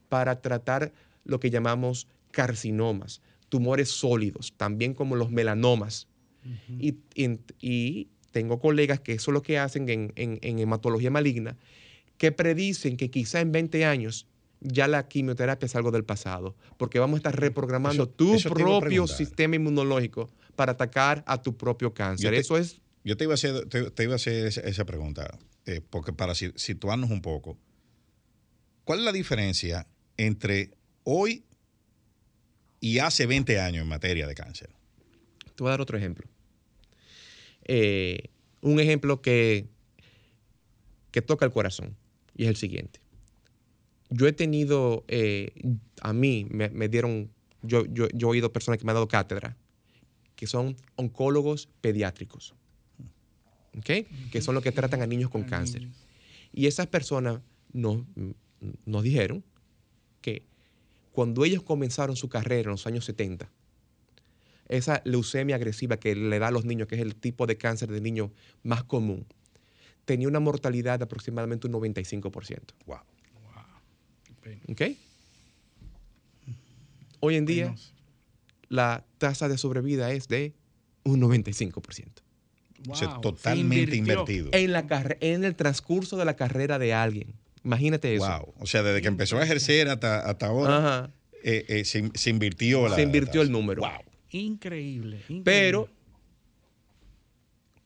para 0.09 0.41
tratar 0.41 0.93
lo 1.25 1.39
que 1.39 1.49
llamamos 1.49 2.07
carcinomas, 2.31 3.21
tumores 3.49 3.89
sólidos, 3.89 4.53
también 4.57 4.93
como 4.93 5.15
los 5.15 5.31
melanomas. 5.31 6.07
y, 6.79 6.95
y- 7.15 7.39
y 7.61 8.07
tengo 8.31 8.59
colegas 8.59 8.99
que 8.99 9.13
eso 9.13 9.31
es 9.31 9.33
lo 9.33 9.41
que 9.41 9.57
hacen 9.59 9.87
en, 9.87 10.11
en- 10.17 10.39
en 10.41 10.59
hematología 10.59 11.09
maligna, 11.09 11.55
que 12.17 12.31
predicen 12.33 12.97
que 12.97 13.09
quizá 13.09 13.39
en 13.39 13.51
20 13.53 13.85
años 13.85 14.27
ya 14.63 14.87
la 14.87 15.07
quimioterapia 15.07 15.65
es 15.65 15.75
algo 15.75 15.91
del 15.91 16.03
pasado, 16.05 16.55
porque 16.77 16.99
vamos 16.99 17.15
a 17.15 17.17
estar 17.17 17.39
reprogramando 17.39 18.03
Eso- 18.03 18.11
tu 18.11 18.33
eso 18.35 18.49
propio 18.49 19.07
sistema 19.07 19.55
inmunológico 19.55 20.29
para 20.55 20.71
atacar 20.73 21.23
a 21.27 21.41
tu 21.41 21.55
propio 21.57 21.93
cáncer. 21.93 22.31
Te- 22.31 22.39
Eso 22.39 22.57
es 22.57 22.79
Yo 23.05 23.17
te 23.17 23.25
iba 23.25 23.33
a 23.33 23.35
hacer, 23.35 23.67
te, 23.67 23.91
te 23.91 24.03
iba 24.03 24.13
a 24.13 24.15
hacer 24.15 24.45
esa, 24.47 24.61
esa 24.61 24.85
pregunta, 24.85 25.37
eh, 25.65 25.81
porque 25.89 26.13
para 26.13 26.33
si- 26.35 26.53
situarnos 26.55 27.09
un 27.11 27.21
poco, 27.21 27.57
¿cuál 28.85 28.99
es 28.99 29.05
la 29.05 29.11
diferencia 29.11 29.87
entre 30.15 30.71
hoy 31.03 31.43
y 32.79 32.99
hace 32.99 33.25
20 33.25 33.59
años 33.59 33.81
en 33.83 33.89
materia 33.89 34.25
de 34.25 34.35
cáncer? 34.35 34.69
Te 35.55 35.63
voy 35.63 35.67
a 35.67 35.71
dar 35.71 35.81
otro 35.81 35.97
ejemplo. 35.97 36.27
Eh, 37.65 38.29
un 38.61 38.79
ejemplo 38.79 39.21
que, 39.21 39.67
que 41.11 41.21
toca 41.21 41.45
el 41.45 41.51
corazón 41.51 41.95
y 42.35 42.43
es 42.43 42.49
el 42.49 42.55
siguiente. 42.55 43.01
Yo 44.15 44.27
he 44.27 44.33
tenido, 44.33 45.03
eh, 45.07 45.51
a 46.01 46.13
mí 46.13 46.45
me, 46.51 46.69
me 46.69 46.87
dieron, 46.87 47.31
yo, 47.63 47.85
yo, 47.85 48.07
yo 48.13 48.27
he 48.27 48.31
oído 48.31 48.53
personas 48.53 48.77
que 48.77 48.85
me 48.85 48.91
han 48.91 48.95
dado 48.95 49.07
cátedra, 49.07 49.57
que 50.35 50.45
son 50.45 50.75
oncólogos 50.95 51.67
pediátricos, 51.81 52.53
¿ok? 53.77 54.05
Que 54.31 54.41
son 54.41 54.53
los 54.53 54.63
que 54.63 54.71
tratan 54.71 55.01
a 55.01 55.07
niños 55.07 55.31
con 55.31 55.43
A 55.43 55.47
cáncer. 55.47 55.81
niños. 55.81 55.97
Y 56.51 56.67
esas 56.67 56.85
personas 56.85 57.41
nos, 57.71 58.03
nos 58.85 59.03
dijeron 59.03 59.43
que 60.21 60.43
cuando 61.11 61.43
ellos 61.43 61.63
comenzaron 61.63 62.15
su 62.15 62.29
carrera 62.29 62.69
en 62.69 62.71
los 62.71 62.85
años 62.85 63.05
70, 63.05 63.49
esa 64.69 65.01
leucemia 65.05 65.55
agresiva 65.55 65.97
que 65.97 66.15
le 66.15 66.37
da 66.39 66.47
a 66.49 66.51
los 66.51 66.65
niños, 66.65 66.87
que 66.87 66.95
es 66.95 67.01
el 67.01 67.15
tipo 67.15 67.47
de 67.47 67.57
cáncer 67.57 67.89
de 67.89 68.01
niño 68.01 68.31
más 68.61 68.83
común, 68.83 69.25
tenía 70.05 70.27
una 70.27 70.39
mortalidad 70.39 70.99
de 70.99 71.05
aproximadamente 71.05 71.67
un 71.67 71.73
95%. 71.73 72.59
Wow. 72.85 72.99
¿Ok? 74.69 74.81
Hoy 77.19 77.35
en 77.35 77.45
día, 77.45 77.75
la 78.69 79.05
tasa 79.17 79.47
de 79.47 79.57
sobrevida 79.57 80.11
es 80.11 80.27
de 80.27 80.53
un 81.03 81.21
95%. 81.21 82.23
O 82.89 82.95
sea, 82.95 83.07
Wow, 83.07 83.15
se 83.15 83.21
totalmente 83.21 83.95
invertido. 83.95 84.49
En, 84.51 84.73
la 84.73 84.85
en 85.21 85.45
el 85.45 85.55
transcurso 85.55 86.17
de 86.17 86.25
la 86.25 86.35
carrera 86.35 86.79
de 86.79 86.93
alguien. 86.93 87.33
Imagínate 87.63 88.13
eso. 88.13 88.25
Wow. 88.27 88.53
O 88.59 88.65
sea, 88.65 88.83
desde 88.83 89.01
que 89.01 89.07
empezó 89.07 89.37
a 89.37 89.43
ejercer 89.43 89.87
hasta, 89.87 90.19
hasta 90.19 90.47
ahora, 90.47 90.77
Ajá. 90.77 91.09
eh, 91.43 91.63
eh, 91.69 91.85
se, 91.85 92.11
se 92.13 92.29
invirtió 92.29 92.89
la 92.89 92.95
Se 92.95 93.03
invirtió 93.03 93.41
el 93.41 93.51
número. 93.51 93.81
Wow. 93.81 93.91
Increíble, 94.31 95.17
increíble. 95.29 95.43
Pero, 95.45 95.89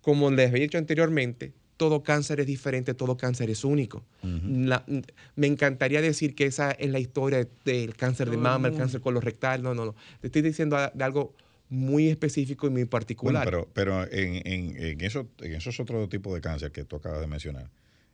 como 0.01 0.31
les 0.31 0.49
había 0.49 0.63
dicho 0.63 0.79
anteriormente, 0.79 1.53
todo 1.77 2.03
cáncer 2.03 2.39
es 2.39 2.47
diferente, 2.47 2.93
todo 2.93 3.15
cáncer 3.17 3.49
es 3.49 3.63
único. 3.63 4.03
La- 4.23 4.83
me 5.35 5.47
encantaría 5.47 6.01
decir 6.01 6.35
que 6.35 6.45
esa 6.45 6.71
es 6.71 6.89
la 6.89 6.99
historia 6.99 7.47
del 7.63 7.95
cáncer 7.95 8.29
de 8.29 8.37
mama, 8.37 8.67
el 8.67 8.75
cáncer 8.75 8.99
colorectal. 9.01 9.61
No, 9.63 9.73
no, 9.73 9.85
no. 9.85 9.95
Te 10.19 10.27
estoy 10.27 10.41
diciendo 10.41 10.75
de 10.93 11.03
algo 11.03 11.33
muy 11.69 12.07
específico 12.09 12.65
y 12.67 12.69
muy 12.69 12.81
Bueno, 12.83 12.89
particular. 12.89 13.45
pero, 13.45 13.69
pero 13.73 14.03
en, 14.11 14.35
en, 14.47 14.75
en, 14.77 15.01
eso, 15.01 15.27
en 15.41 15.53
esos 15.53 15.79
otros 15.79 16.09
tipos 16.09 16.33
de 16.33 16.41
cáncer 16.41 16.71
que 16.71 16.83
tú 16.83 16.95
acabas 16.95 17.19
de 17.21 17.27
mencionar, 17.27 17.69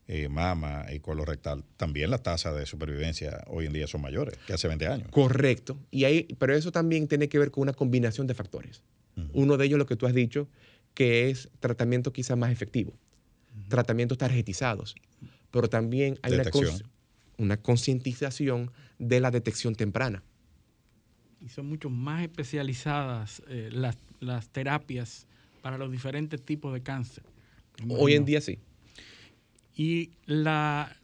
eh, 0.08 0.28
mama 0.28 0.86
y 0.92 1.00
colorectal, 1.00 1.64
también 1.78 2.10
las 2.10 2.22
tasas 2.24 2.56
de 2.58 2.66
supervivencia 2.66 3.42
hoy 3.48 3.68
en 3.68 3.74
día 3.74 3.88
son 3.88 4.02
mayores 4.02 4.38
que 4.46 4.52
hace 4.54 4.68
20 4.68 4.88
años. 4.88 5.08
Correcto. 5.12 5.78
Y 5.92 6.04
ahí, 6.04 6.28
pero 6.38 6.54
eso 6.54 6.72
también 6.74 7.08
tiene 7.08 7.30
que 7.30 7.40
ver 7.40 7.52
con 7.52 7.62
una 7.62 7.74
combinación 7.74 8.28
de 8.28 8.34
factores. 8.34 8.82
Uno 9.34 9.56
de 9.58 9.66
ellos, 9.66 9.78
lo 9.80 9.86
que 9.86 9.96
tú 9.96 10.08
has 10.08 10.14
dicho, 10.14 10.50
que 10.96 11.30
es 11.30 11.48
tratamiento 11.60 12.12
quizá 12.12 12.36
más 12.36 12.52
efectivo, 12.52 12.94
tratamientos 13.68 14.18
tarjetizados, 14.18 14.96
pero 15.52 15.70
también 15.70 16.18
hay 16.22 16.34
una, 16.34 16.44
Detección. 16.44 16.84
una 17.38 17.58
concientización 17.58 18.72
de 19.00 19.20
la 19.20 19.32
detección 19.32 19.76
temprana. 19.76 20.24
y 21.42 21.50
son 21.50 21.68
mucho 21.68 21.90
más 21.90 22.24
especializadas 22.24 23.44
eh, 23.48 23.70
las, 23.72 23.98
las 24.20 24.50
terapias 24.50 25.28
para 25.62 25.78
los 25.78 25.92
diferentes 25.92 26.42
tipos 26.42 26.74
de 26.74 26.82
cáncer. 26.82 27.24
Hoy 27.90 28.14
en 28.14 28.26
día 28.26 28.42
sí. 28.42 28.60
Y 29.76 30.12
la, 30.26 30.96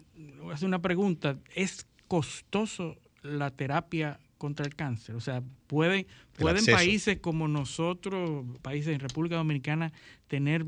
voy 0.42 0.52
a 0.52 0.54
hacer 0.54 0.68
una 0.68 0.82
pregunta, 0.82 1.40
¿es 1.56 1.88
costoso 2.08 2.98
la 3.24 3.50
terapia 3.52 4.20
contra 4.38 4.66
el 4.66 4.76
cáncer? 4.76 5.16
O 5.16 5.22
sea, 5.22 5.42
¿pueden, 5.68 6.06
pueden 6.38 6.66
países 6.66 7.20
como 7.20 7.48
nosotros, 7.48 8.46
países 8.62 8.94
en 8.94 9.00
República 9.00 9.38
Dominicana, 9.38 9.92
tener 10.28 10.66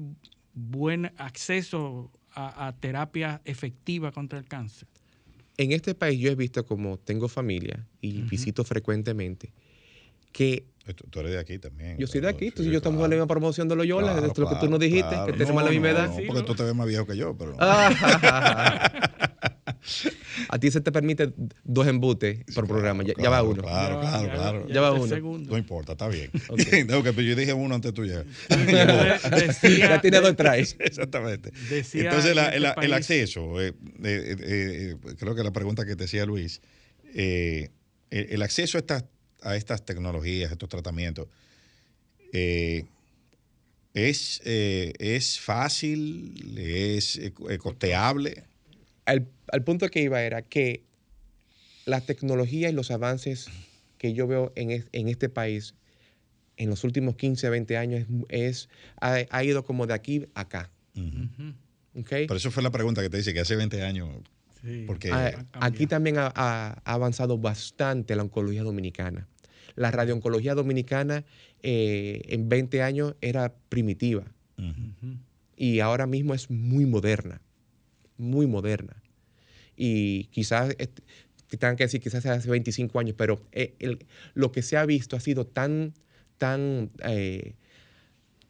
buen 0.53 1.11
acceso 1.17 2.11
a, 2.33 2.67
a 2.67 2.71
terapia 2.73 3.41
efectiva 3.45 4.11
contra 4.11 4.39
el 4.39 4.45
cáncer? 4.45 4.87
En 5.57 5.71
este 5.71 5.93
país 5.95 6.19
yo 6.19 6.31
he 6.31 6.35
visto 6.35 6.65
como 6.65 6.97
tengo 6.97 7.27
familia 7.27 7.85
y 7.99 8.21
visito 8.23 8.63
frecuentemente 8.63 9.53
que 10.31 10.65
Tú, 10.95 11.05
tú 11.09 11.19
eres 11.19 11.33
de 11.33 11.39
aquí 11.39 11.59
también. 11.59 11.97
yo 11.99 12.07
soy 12.07 12.21
de 12.21 12.25
claro, 12.25 12.37
aquí, 12.37 12.45
sí, 12.47 12.51
tú 12.55 12.63
y 12.63 12.71
yo 12.71 12.77
estamos 12.77 12.97
en 12.97 13.01
la 13.03 13.07
claro. 13.09 13.15
misma 13.21 13.27
promoción 13.27 13.67
de 13.67 13.75
Loyola, 13.75 14.13
Claro, 14.13 14.27
es 14.31 14.37
lo 14.37 14.45
que 14.47 14.53
tú 14.55 14.59
claro, 14.61 14.69
nos 14.71 14.79
dijiste, 14.79 15.09
claro. 15.09 15.25
que 15.27 15.33
tenemos 15.33 15.61
No, 15.61 15.65
la 15.67 15.71
misma 15.71 15.87
no, 15.91 15.93
edad. 15.97 16.07
no, 16.09 16.15
Sí, 16.17 16.23
porque 16.27 16.41
tú 16.43 16.55
te 16.55 16.63
ves 16.63 16.73
más 16.75 16.87
viejo 16.87 17.05
que 17.05 17.15
yo, 17.17 17.37
pero. 17.37 17.55
A 20.49 20.59
ti 20.59 20.69
se 20.69 20.79
te 20.81 20.91
permite 20.91 21.33
dos 21.63 21.87
embutes 21.87 22.39
por 22.53 22.67
programa, 22.67 23.03
ya, 23.03 23.13
ya 23.17 23.29
va 23.29 23.41
uno. 23.41 23.61
Claro, 23.63 23.99
claro, 23.99 24.27
ya- 24.27 24.33
claro. 24.33 24.67
Ya 24.69 24.81
va 24.81 24.91
uno. 24.91 25.07
segundo. 25.07 25.51
No 25.51 25.57
importa, 25.57 25.93
está 25.93 26.07
bien. 26.07 26.29
Ok. 26.49 26.59
no, 26.87 27.01
que 27.03 27.25
yo 27.25 27.35
dije 27.35 27.53
uno 27.53 27.75
antes. 27.75 27.91
Decía- 27.95 29.77
Ya 29.89 30.01
tiene 30.01 30.19
dos 30.19 30.35
traes. 30.35 30.75
Exactamente. 30.79 31.51
Decía 31.69 32.03
Entonces, 32.03 32.35
la- 32.35 32.47
en 32.49 32.53
este 32.53 32.59
la- 32.59 32.73
el 32.85 32.93
acceso, 32.93 33.61
eh, 33.61 33.67
eh, 33.69 33.73
eh, 34.03 34.35
eh, 34.39 34.95
creo 35.17 35.35
que 35.35 35.43
la 35.43 35.51
pregunta 35.51 35.85
que 35.85 35.95
te 35.95 36.03
decía 36.03 36.25
Luis, 36.25 36.61
eh, 37.13 37.69
el, 38.09 38.27
el 38.31 38.41
acceso 38.41 38.77
a 38.77 38.81
estas, 38.81 39.05
a 39.41 39.55
estas 39.55 39.85
tecnologías, 39.85 40.49
a 40.51 40.53
estos 40.53 40.69
tratamientos, 40.69 41.27
eh, 42.33 42.85
es, 43.93 44.41
eh, 44.45 44.93
es 44.99 45.39
fácil, 45.39 46.55
es 46.57 47.17
eh, 47.17 47.33
costeable. 47.57 48.43
Al, 49.05 49.27
al 49.51 49.63
punto 49.63 49.87
que 49.89 50.01
iba 50.01 50.21
era 50.23 50.41
que 50.41 50.83
la 51.85 52.05
tecnología 52.05 52.69
y 52.69 52.73
los 52.73 52.91
avances 52.91 53.51
que 53.97 54.13
yo 54.13 54.27
veo 54.27 54.51
en, 54.55 54.71
es- 54.71 54.87
en 54.91 55.07
este 55.09 55.29
país 55.29 55.75
en 56.57 56.69
los 56.69 56.83
últimos 56.83 57.15
15, 57.15 57.49
20 57.49 57.77
años 57.77 58.05
es, 58.29 58.39
es- 58.41 58.69
ha, 58.99 59.17
ha 59.29 59.43
ido 59.43 59.63
como 59.63 59.87
de 59.87 59.93
aquí 59.93 60.27
a 60.35 60.41
acá. 60.41 60.71
Ujú, 60.95 61.99
¿ok? 62.01 62.27
Por 62.27 62.37
eso 62.37 62.51
fue 62.51 62.61
la 62.63 62.71
pregunta 62.71 63.01
que 63.01 63.09
te 63.09 63.17
dice 63.17 63.33
que 63.33 63.39
hace 63.39 63.55
20 63.55 63.81
años, 63.81 64.09
sí. 64.61 64.83
porque 64.85 65.11
Ah, 65.11 65.45
aquí 65.53 65.87
también 65.87 66.17
ha, 66.19 66.31
ha- 66.35 66.81
avanzado 66.85 67.37
bastante 67.37 68.15
la 68.15 68.23
oncología 68.23 68.63
dominicana. 68.63 69.27
La 69.75 69.89
radiooncología 69.89 70.53
dominicana 70.53 71.23
eh, 71.63 72.21
en 72.25 72.49
20 72.49 72.81
años 72.83 73.15
era 73.21 73.53
primitiva 73.69 74.25
ujú, 74.57 74.67
Ujú. 74.69 75.17
y 75.55 75.79
ahora 75.79 76.05
mismo 76.07 76.33
es 76.33 76.49
muy 76.51 76.85
moderna, 76.85 77.41
muy 78.21 78.47
moderna. 78.47 79.01
Y 79.75 80.25
quizás, 80.25 80.75
que 80.75 81.57
tengan 81.57 81.75
que 81.75 81.83
decir, 81.85 81.99
quizás 82.01 82.25
hace 82.25 82.49
25 82.49 82.99
años, 82.99 83.15
pero 83.17 83.41
eh, 83.51 83.73
el- 83.79 84.05
lo 84.33 84.51
que 84.51 84.61
se 84.61 84.77
ha 84.77 84.85
visto 84.85 85.15
ha 85.15 85.19
sido 85.19 85.45
tan, 85.45 85.93
tan, 86.37 86.91
eh, 87.03 87.55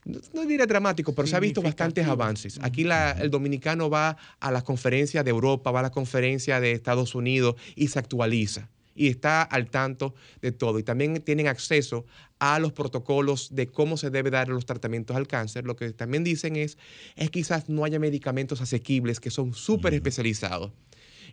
no, 0.05 0.19
no 0.33 0.45
diré 0.45 0.65
dramático, 0.67 1.13
pero 1.13 1.27
se 1.27 1.35
ha 1.35 1.39
visto 1.39 1.61
bastantes 1.61 2.05
avances. 2.11 2.59
Aquí 2.61 2.83
la- 2.83 3.11
el 3.11 3.29
dominicano 3.31 3.89
va 3.89 4.17
a 4.39 4.51
las 4.51 4.63
conferencias 4.63 5.23
de 5.23 5.29
Europa, 5.31 5.71
va 5.71 5.79
a 5.79 5.83
las 5.83 5.91
conferencias 5.91 6.59
de 6.61 6.71
Estados 6.71 7.15
Unidos 7.15 7.55
y 7.75 7.87
se 7.87 7.99
actualiza. 7.99 8.69
Y 9.01 9.07
está 9.07 9.41
al 9.41 9.71
tanto 9.71 10.13
de 10.43 10.51
todo. 10.51 10.77
Y 10.77 10.83
también 10.83 11.19
tienen 11.21 11.47
acceso 11.47 12.05
a 12.37 12.59
los 12.59 12.71
protocolos 12.71 13.55
de 13.55 13.65
cómo 13.65 13.97
se 13.97 14.11
debe 14.11 14.29
dar 14.29 14.47
los 14.47 14.67
tratamientos 14.67 15.15
al 15.15 15.27
cáncer. 15.27 15.65
Lo 15.65 15.75
que 15.75 15.91
también 15.91 16.23
dicen 16.23 16.55
es, 16.55 16.77
es 17.15 17.31
quizás 17.31 17.67
no 17.67 17.83
haya 17.83 17.97
medicamentos 17.97 18.61
asequibles 18.61 19.19
que 19.19 19.31
son 19.31 19.55
súper 19.55 19.95
especializados. 19.95 20.71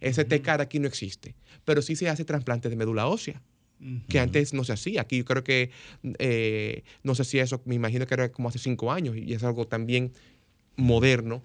Ese 0.00 0.24
TCAR 0.24 0.62
aquí 0.62 0.78
no 0.78 0.88
existe, 0.88 1.34
pero 1.66 1.82
sí 1.82 1.94
se 1.94 2.08
hace 2.08 2.24
trasplante 2.24 2.70
de 2.70 2.76
médula 2.76 3.06
ósea 3.06 3.42
que 4.08 4.18
antes 4.18 4.54
no 4.54 4.64
se 4.64 4.72
hacía. 4.72 5.02
Aquí 5.02 5.18
yo 5.18 5.24
creo 5.26 5.44
que, 5.44 5.70
eh, 6.18 6.84
no 7.02 7.14
sé 7.14 7.24
si 7.24 7.38
eso, 7.38 7.60
me 7.66 7.74
imagino 7.74 8.06
que 8.06 8.14
era 8.14 8.32
como 8.32 8.48
hace 8.48 8.58
cinco 8.58 8.90
años 8.90 9.14
y 9.14 9.34
es 9.34 9.44
algo 9.44 9.66
también 9.66 10.12
moderno, 10.76 11.42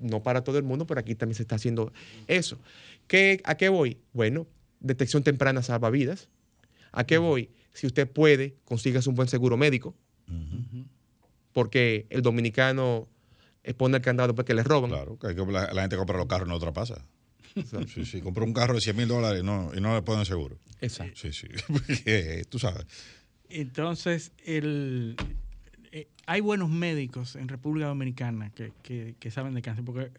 no 0.00 0.20
para 0.22 0.42
todo 0.42 0.58
el 0.58 0.64
mundo, 0.64 0.84
pero 0.84 0.98
aquí 0.98 1.14
también 1.14 1.36
se 1.36 1.42
está 1.42 1.54
haciendo 1.54 1.92
eso. 2.26 2.58
¿Qué, 3.06 3.40
¿A 3.44 3.56
qué 3.56 3.68
voy? 3.68 3.98
Bueno, 4.12 4.46
detección 4.82 5.22
temprana 5.22 5.62
salva 5.62 5.90
vidas. 5.90 6.28
¿A 6.92 7.04
qué 7.04 7.18
voy? 7.18 7.50
Si 7.72 7.86
usted 7.86 8.10
puede, 8.10 8.56
consígase 8.64 9.08
un 9.08 9.14
buen 9.14 9.28
seguro 9.28 9.56
médico, 9.56 9.96
porque 11.52 12.06
el 12.10 12.22
dominicano 12.22 13.08
pone 13.76 13.96
el 13.98 14.02
candado 14.02 14.28
después 14.28 14.46
que 14.46 14.54
le 14.54 14.62
roban. 14.62 14.90
Claro, 14.90 15.18
que 15.18 15.34
la, 15.34 15.72
la 15.72 15.82
gente 15.82 15.96
compra 15.96 16.16
los 16.18 16.26
carros 16.26 16.48
y 16.48 16.50
no 16.50 16.58
traspasa. 16.58 17.04
Sí, 17.86 18.04
sí, 18.06 18.20
compró 18.20 18.44
un 18.44 18.54
carro 18.54 18.74
de 18.74 18.80
100 18.80 18.96
mil 18.96 19.08
dólares 19.08 19.42
y 19.42 19.46
no, 19.46 19.70
y 19.74 19.80
no 19.80 19.94
le 19.94 20.02
ponen 20.02 20.24
seguro. 20.24 20.58
Exacto. 20.80 21.14
Sí, 21.16 21.32
sí, 21.32 21.46
porque 21.68 22.44
tú 22.48 22.58
sabes. 22.58 22.86
Entonces, 23.50 24.32
el, 24.44 25.16
eh, 25.92 26.08
hay 26.26 26.40
buenos 26.40 26.70
médicos 26.70 27.36
en 27.36 27.48
República 27.48 27.88
Dominicana 27.88 28.50
que, 28.54 28.72
que- 28.82 29.14
que 29.20 29.30
saben 29.30 29.52
de 29.54 29.60
cáncer, 29.60 29.84
porque 29.84 30.10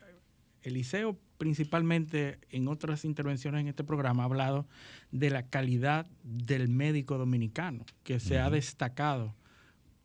Eliseo 0.61 1.17
principalmente 1.43 2.39
en 2.51 2.69
otras 2.69 3.03
intervenciones 3.03 3.59
en 3.59 3.67
este 3.67 3.83
programa 3.83 4.23
ha 4.23 4.27
hablado 4.27 4.65
de 5.11 5.29
la 5.29 5.49
calidad 5.49 6.07
del 6.23 6.69
médico 6.69 7.17
dominicano, 7.17 7.85
que 8.05 8.21
se 8.21 8.39
ha 8.39 8.49
destacado 8.49 9.35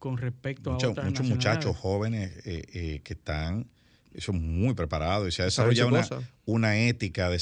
con 0.01 0.19
respecto 0.19 0.73
a 0.73 0.77
otras 0.79 1.07
muchos 1.07 1.29
muchachos 1.29 1.77
jóvenes 1.77 2.45
eh, 2.45 2.65
eh, 2.75 3.01
que 3.05 3.13
están 3.13 3.69
son 4.19 4.59
muy 4.59 4.75
preparados 4.75 5.29
y 5.29 5.31
se 5.31 5.43
ha 5.43 5.45
desarrollado 5.45 5.91
una, 5.91 6.09
una 6.45 6.77
ética 6.77 7.31
de, 7.31 7.39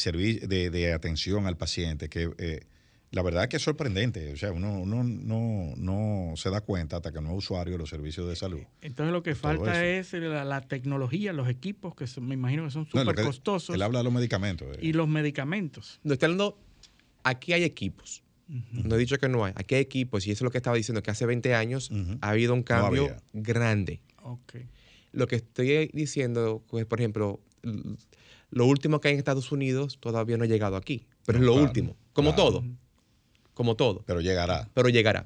de, 0.47 0.69
de 0.69 0.93
atención 0.93 1.47
al 1.47 1.57
paciente 1.57 2.11
que 2.11 2.29
eh, 2.37 2.67
la 3.13 3.23
verdad 3.23 3.49
que 3.49 3.57
es 3.57 3.63
sorprendente. 3.63 4.33
O 4.33 4.37
sea, 4.37 4.53
uno, 4.53 4.81
uno 4.81 5.03
no, 5.05 5.75
no 5.77 6.37
se 6.37 6.51
da 6.51 6.61
cuenta 6.61 6.97
hasta 6.97 7.13
que 7.13 7.21
no 7.21 7.31
es 7.31 7.39
usuario 7.39 7.73
de 7.75 7.79
los 7.79 7.89
servicios 7.89 8.29
de 8.29 8.37
salud. 8.37 8.61
Entonces 8.81 9.13
lo 9.13 9.23
que 9.23 9.35
falta 9.35 9.85
es 9.87 10.13
la, 10.13 10.45
la 10.45 10.61
tecnología, 10.63 11.33
los 11.33 11.49
equipos, 11.49 11.95
que 11.95 12.07
son- 12.07 12.27
me 12.27 12.35
imagino 12.35 12.65
que 12.65 12.71
son 12.71 12.87
súper 12.87 13.15
costosos, 13.23 13.75
Él 13.75 13.83
habla 13.83 13.99
de 14.01 14.05
los 14.05 14.13
medicamentos. 14.13 14.69
eh. 14.77 14.81
y 14.83 14.93
los 14.93 15.09
medicamentos. 15.09 16.01
No 16.03 16.13
estoy 16.15 16.27
hablando, 16.27 16.59
aquí 17.23 17.53
hay 17.53 17.63
equipos. 17.65 18.23
No 18.71 18.95
he 18.95 18.99
dicho 18.99 19.19
que 19.19 19.29
no 19.29 19.45
hay. 19.45 19.53
Aquí 19.57 19.75
hay 19.75 19.81
equipos 19.81 20.25
y 20.27 20.31
eso 20.31 20.39
es 20.39 20.43
lo 20.43 20.51
que 20.53 20.59
estaba 20.59 20.77
diciendo, 20.77 21.03
que 21.03 21.11
hace 21.11 21.27
20 21.27 21.55
años 21.55 21.91
ha 22.21 22.31
habido 22.31 22.55
un 22.55 22.63
cambio 22.63 23.17
grande. 23.33 24.03
Ok. 24.23 24.55
Lo 25.13 25.27
que 25.27 25.37
estoy 25.37 25.91
diciendo, 25.93 26.63
pues, 26.69 26.85
por 26.87 27.01
ejemplo, 27.01 27.41
lo 28.51 28.67
último 28.67 29.01
que 29.01 29.09
hay 29.09 29.15
en 29.15 29.19
Estados 29.19 29.51
Unidos 29.51 29.99
todavía 30.01 30.37
no 30.37 30.45
ha 30.45 30.47
llegado 30.47 30.77
aquí, 30.77 31.07
pero 31.25 31.39
No, 31.39 31.43
es 31.43 31.47
lo 31.47 31.53
claro, 31.55 31.67
último, 31.67 31.97
como 32.13 32.35
claro. 32.35 32.51
todo, 32.53 32.65
como 33.57 33.75
todo, 33.75 34.05
Pero 34.07 34.21
llegará. 34.21 34.69
pero 34.75 34.91
llegará. 34.91 35.25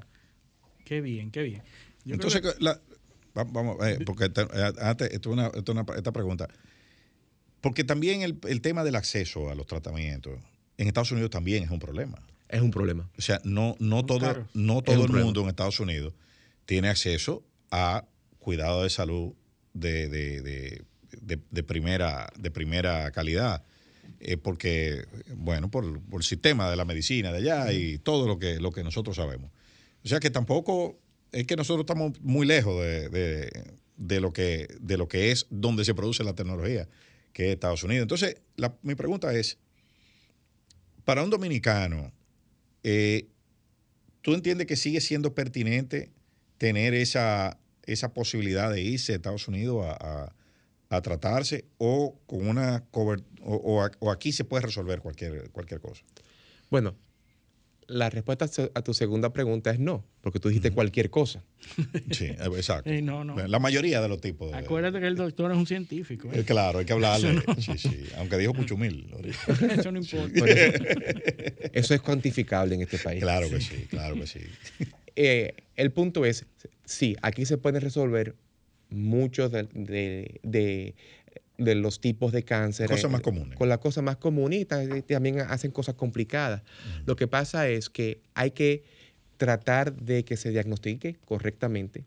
Qué 0.85 1.01
bien, 1.01 1.31
qué 1.31 1.43
bien. 1.43 1.61
Yo 2.05 2.13
Entonces, 2.15 2.39
que- 2.41 2.53
la- 2.63 2.79
va- 3.37 3.43
vamos, 3.43 3.75
eh, 3.85 3.99
porque 4.05 4.29
te- 4.29 4.41
eh, 4.43 4.73
antes, 4.79 5.11
esto 5.11 5.29
es 5.29 5.33
una, 5.33 5.47
esto 5.47 5.73
es 5.73 5.77
una- 5.77 5.85
esta 5.97 6.13
pregunta. 6.13 6.47
Porque 7.59 7.83
también 7.83 8.21
el, 8.21 8.39
el 8.47 8.61
tema 8.61 8.85
del 8.85 8.95
acceso 8.95 9.49
a 9.51 9.55
los 9.55 9.67
tratamientos 9.67 10.39
en 10.77 10.87
Estados 10.87 11.11
Unidos 11.11 11.29
también 11.29 11.63
es 11.65 11.69
un 11.71 11.79
problema. 11.79 12.19
Es 12.47 12.61
un 12.61 12.71
problema. 12.71 13.09
O 13.17 13.21
sea, 13.21 13.41
no, 13.43 13.75
no 13.79 14.05
todo, 14.05 14.19
caros. 14.21 14.47
no 14.53 14.81
todo 14.81 14.95
el 14.95 15.01
problema. 15.03 15.25
mundo 15.25 15.41
en 15.41 15.49
Estados 15.49 15.79
Unidos 15.81 16.13
tiene 16.65 16.87
acceso 16.87 17.43
a 17.69 18.05
cuidado 18.39 18.83
de 18.83 18.89
salud 18.89 19.33
de, 19.73 20.07
de- 20.07 20.41
de- 20.41 20.85
de- 21.21 21.39
de 21.51 21.63
primera, 21.63 22.31
de 22.37 22.49
primera 22.49 23.11
calidad. 23.11 23.63
Eh, 24.23 24.37
porque, 24.37 25.05
bueno, 25.35 25.71
por, 25.71 25.99
por 26.03 26.21
el 26.21 26.25
sistema 26.25 26.69
de 26.69 26.75
la 26.75 26.85
medicina 26.85 27.31
de 27.31 27.39
allá 27.39 27.73
y 27.73 27.97
todo 27.97 28.27
lo 28.27 28.37
que, 28.37 28.59
lo 28.59 28.71
que 28.71 28.83
nosotros 28.83 29.15
sabemos. 29.15 29.49
O 30.03 30.07
sea 30.07 30.19
que 30.19 30.29
tampoco 30.29 30.99
es 31.31 31.47
que 31.47 31.55
nosotros 31.55 31.81
estamos 31.83 32.21
muy 32.21 32.45
lejos 32.45 32.79
de, 32.83 33.09
de- 33.09 33.71
de 33.97 34.19
lo, 34.21 34.31
que, 34.33 34.67
de 34.79 34.97
lo 34.97 35.07
que 35.07 35.31
es 35.31 35.47
donde 35.49 35.85
se 35.85 35.93
produce 35.95 36.23
la 36.23 36.33
tecnología, 36.33 36.87
que 37.33 37.47
es 37.47 37.53
Estados 37.53 37.83
Unidos. 37.83 38.03
Entonces, 38.03 38.37
la- 38.57 38.75
mi 38.83 38.93
pregunta 38.95 39.33
es, 39.33 39.57
para 41.03 41.23
un 41.23 41.29
dominicano, 41.29 42.11
eh, 42.83 43.27
¿tú 44.21 44.33
entiendes 44.35 44.67
que 44.67 44.75
sigue 44.75 45.01
siendo 45.01 45.33
pertinente 45.33 46.11
tener 46.59 46.93
esa, 46.93 47.59
esa 47.85 48.13
posibilidad 48.13 48.71
de 48.71 48.81
irse 48.81 49.13
a 49.13 49.15
Estados 49.15 49.47
Unidos 49.47 49.83
a, 49.85 49.93
a- 50.25 50.35
a 50.91 51.01
tratarse 51.01 51.65
o 51.77 52.19
con 52.27 52.47
una 52.47 52.83
cober- 52.91 53.23
o, 53.41 53.55
o 53.55 53.81
a- 53.81 53.91
o 53.99 54.11
aquí 54.11 54.31
se 54.31 54.43
puede 54.43 54.63
resolver 54.65 54.99
cualquier, 54.99 55.49
cualquier 55.51 55.79
cosa? 55.79 56.03
Bueno, 56.69 56.95
la 57.87 58.09
respuesta 58.09 58.45
a 58.73 58.81
tu 58.83 58.93
segunda 58.93 59.33
pregunta 59.33 59.71
es 59.71 59.79
no, 59.79 60.05
porque 60.21 60.39
tú 60.39 60.49
dijiste 60.49 60.71
cualquier 60.71 61.09
cosa. 61.09 61.43
Sí, 62.11 62.25
eh, 62.25 62.37
exacto. 62.55 62.89
Eh, 62.89 63.01
no, 63.01 63.23
no. 63.23 63.35
La 63.47 63.59
mayoría 63.59 64.01
de 64.01 64.09
los 64.09 64.19
tipos. 64.19 64.51
de- 64.51 64.57
Acuérdate 64.57 64.99
que 64.99 65.07
el 65.07 65.15
doctor 65.15 65.51
es 65.51 65.57
un 65.57 65.65
científico. 65.65 66.29
Eh, 66.33 66.39
¿eh? 66.41 66.43
claro, 66.43 66.79
hay 66.79 66.85
que 66.85 66.93
hablarle. 66.93 67.41
Sí, 67.59 67.77
sí. 67.77 68.05
Aunque 68.17 68.37
dijo 68.37 68.53
Puchumil. 68.53 69.09
ahorita. 69.13 69.37
Eso 69.79 69.91
no 69.93 69.99
importa. 69.99 70.45
Eso, 70.45 70.83
eso 71.73 71.93
es 71.93 72.01
cuantificable 72.01 72.75
en 72.75 72.81
este 72.81 72.97
país. 72.99 73.21
Claro 73.21 73.49
que 73.49 73.61
sí, 73.61 73.85
claro 73.89 74.15
que 74.15 74.27
sí. 74.27 74.39
Eh, 75.15 75.53
el 75.75 75.91
punto 75.91 76.25
es, 76.25 76.45
sí, 76.85 77.15
aquí 77.21 77.45
se 77.45 77.57
pueden 77.57 77.81
resolver 77.81 78.35
muchos 78.91 79.51
de, 79.51 79.63
de- 79.73 80.39
de- 80.43 80.95
de 81.57 81.75
los 81.75 82.01
tipos 82.01 82.31
de 82.31 82.43
cáncer. 82.43 82.87
Cosas 82.89 83.11
más 83.11 83.21
comunes. 83.21 83.57
Con 83.57 83.69
las 83.69 83.77
cosas 83.77 84.03
más 84.03 84.17
comunes 84.17 84.61
y 84.61 84.65
ta- 84.65 84.83
y 84.83 85.01
también 85.03 85.39
hacen 85.41 85.69
cosas 85.71 85.95
complicadas. 85.95 86.63
Lo 87.05 87.15
que 87.15 87.27
pasa 87.27 87.67
es 87.69 87.89
que 87.89 88.21
hay 88.33 88.51
que 88.51 88.83
tratar 89.37 89.93
de 89.95 90.23
que 90.25 90.37
se 90.37 90.49
diagnostique 90.49 91.17
correctamente. 91.25 92.05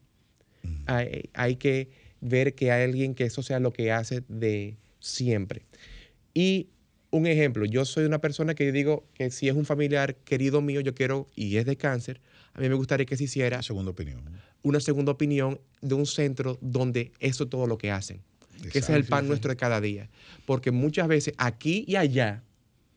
hay, 0.86 1.31
hay 1.35 1.56
que 1.56 1.89
ver 2.20 2.55
que 2.55 2.73
hay 2.73 2.85
alguien 2.85 3.15
que 3.15 3.24
eso 3.24 3.43
sea 3.43 3.61
lo 3.61 3.73
que 3.73 3.93
hace 3.93 4.23
de 4.28 4.77
siempre. 4.98 5.62
Y 6.32 6.69
un 7.11 7.27
ejemplo, 7.27 7.65
yo 7.65 7.85
soy 7.85 8.05
una 8.06 8.19
persona 8.20 8.55
que 8.55 8.73
digo 8.73 9.05
que 9.15 9.31
si 9.31 9.48
es 9.48 9.55
un 9.55 9.65
familiar 9.66 10.16
querido 10.16 10.61
mío, 10.62 10.81
yo 10.81 10.94
quiero, 10.94 11.28
y 11.36 11.59
es 11.59 11.65
de 11.66 11.77
cáncer, 11.77 12.20
a 12.55 12.61
mí 12.61 12.69
me 12.69 12.74
gustaría 12.74 13.06
que 13.06 13.16
se 13.16 13.24
hiciera 13.24 13.62
Segunda 13.62 13.90
opinión. 13.93 14.23
Una 14.65 14.81
segunda 14.81 15.12
opinión 15.12 15.61
de 15.81 15.95
un 15.95 16.07
centro 16.07 16.59
donde 16.61 17.12
eso 17.20 17.45
es 17.45 17.51
todo 17.51 17.69
lo 17.69 17.78
que 17.78 17.93
hacen. 17.93 18.20
Que 18.62 18.78
ese 18.78 18.78
es 18.78 18.91
el 18.91 19.05
pan 19.05 19.28
nuestro 19.28 19.51
de 19.51 19.57
cada 19.57 19.81
día. 19.81 20.09
Porque 20.47 20.70
muchas 20.73 21.07
veces 21.07 21.35
aquí 21.39 21.85
y 21.86 21.95
allá, 21.97 22.43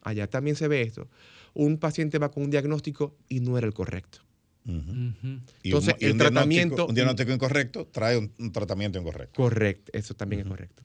allá 0.02 0.28
también 0.28 0.56
se 0.56 0.68
ve 0.68 0.82
esto, 0.82 1.08
un 1.54 1.78
paciente 1.78 2.18
va 2.20 2.32
con 2.32 2.44
un 2.44 2.50
diagnóstico 2.50 3.16
y 3.30 3.42
no 3.42 3.58
era 3.58 3.68
el 3.68 3.74
correcto. 3.74 4.20
Ujú. 4.66 5.40
Y 5.64 5.70
Entonces, 5.70 5.94
un, 5.96 6.00
y 6.02 6.06
el 6.06 6.12
un 6.14 6.18
diagnóstico- 6.18 6.18
tratamiento- 6.18 6.86
Un 6.88 6.96
diagnóstico 6.96 7.32
incorrecto 7.34 7.86
trae 7.88 8.18
un, 8.18 8.32
un 8.40 8.52
tratamiento 8.52 9.00
incorrecto. 9.00 9.36
Correcto, 9.42 9.92
eso 9.94 10.14
también 10.14 10.42
es 10.42 10.48
correcto. 10.48 10.84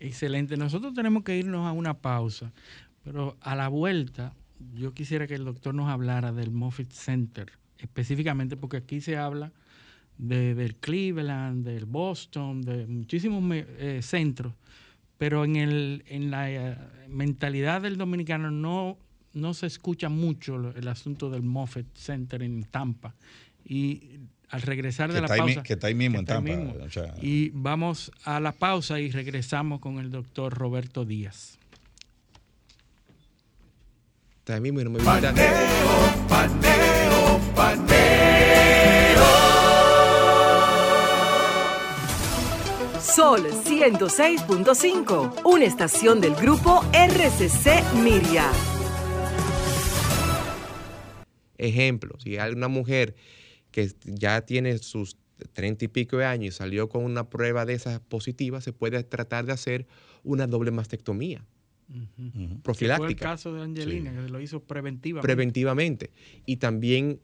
Excelente. 0.00 0.56
Nosotros 0.56 0.94
tenemos 0.94 1.22
que 1.24 1.36
irnos 1.38 1.66
a 1.66 1.72
una 1.72 1.94
pausa, 1.98 2.52
pero 3.04 3.36
a 3.40 3.54
la 3.54 3.68
vuelta 3.68 4.34
yo 4.74 4.92
quisiera 4.92 5.26
que 5.26 5.34
el 5.34 5.44
doctor 5.44 5.74
nos 5.74 5.88
hablara 5.88 6.32
del 6.32 6.50
Moffitt 6.50 6.92
Center, 6.92 7.52
específicamente 7.78 8.56
porque 8.56 8.78
aquí 8.78 9.00
se 9.00 9.16
habla 9.16 9.52
de, 10.22 10.54
del 10.54 10.76
Cleveland, 10.76 11.64
del 11.64 11.86
Boston, 11.86 12.60
de 12.62 12.86
muchísimos 12.86 13.42
eh, 13.54 14.00
centros, 14.02 14.52
pero 15.16 15.44
en, 15.44 15.56
el, 15.56 16.04
en 16.06 16.30
la 16.30 16.50
eh, 16.50 16.76
mentalidad 17.08 17.80
del 17.82 17.96
dominicano 17.96 18.50
no, 18.50 18.98
no 19.32 19.54
se 19.54 19.66
escucha 19.66 20.08
mucho 20.08 20.58
lo- 20.58 20.74
el 20.76 20.88
asunto 20.88 21.30
del 21.30 21.42
Moffitt 21.42 21.86
Center 21.96 22.42
en 22.42 22.64
Tampa. 22.64 23.14
Y 23.64 24.02
al 24.50 24.62
regresar 24.62 25.08
Que 25.08 25.14
de 25.14 25.20
la 25.20 25.26
está 25.26 25.34
ahí 25.34 25.40
mi- 25.42 25.54
pausa... 25.54 25.62
que 25.62 25.72
está 25.74 25.86
ahí 25.86 25.94
mismo 25.94 26.18
en 26.18 26.24
está 26.24 26.38
ahí 26.38 26.44
Tampa, 26.44 26.64
mismo. 26.64 26.84
o 26.84 26.90
sea- 26.90 27.14
y 27.22 27.50
vamos 27.54 28.12
a 28.24 28.40
la 28.40 28.52
pausa 28.52 29.00
y 29.00 29.10
regresamos 29.10 29.80
con 29.80 29.98
el 29.98 30.10
doctor 30.10 30.52
Roberto 30.52 31.04
Díaz. 31.04 31.56
También 34.44 34.74
mismo 34.74 34.80
y 34.80 34.84
no 34.84 34.90
me 34.90 34.98
visita- 34.98 35.32
Paneo, 35.32 36.28
paneo, 36.28 37.40
Sol 43.14 43.40
106.5, 43.40 45.42
una 45.44 45.64
estación 45.64 46.20
del 46.20 46.34
grupo 46.34 46.82
RCC 46.92 47.82
Miria. 48.04 48.48
Ejemplo, 51.58 52.14
si 52.20 52.38
hay 52.38 52.52
una 52.52 52.68
mujer 52.68 53.16
que 53.72 53.90
ya 54.04 54.42
tiene 54.42 54.78
sus 54.78 55.16
treinta 55.52 55.86
y 55.86 55.88
pico 55.88 56.18
de 56.18 56.26
años 56.26 56.54
y 56.54 56.58
salió 56.58 56.88
con 56.88 57.02
una 57.04 57.28
prueba 57.28 57.66
de 57.66 57.74
esas 57.74 57.98
positivas, 58.00 58.62
se 58.62 58.72
puede 58.72 59.02
tratar 59.02 59.44
de 59.46 59.52
hacer 59.52 59.88
una 60.22 60.46
doble 60.46 60.70
mastectomía 60.70 61.44
Ujú. 61.90 62.30
Fue 62.32 62.42
el 62.42 62.60
profiláctica. 62.60 63.24
caso 63.24 63.52
de 63.52 63.62
Angelina, 63.62 64.12
que 64.12 64.28
lo 64.28 64.40
hizo 64.40 64.62
preventivamente. 64.62 65.26
preventivamente. 65.26 66.12
Y 66.46 66.58
también, 66.58 67.20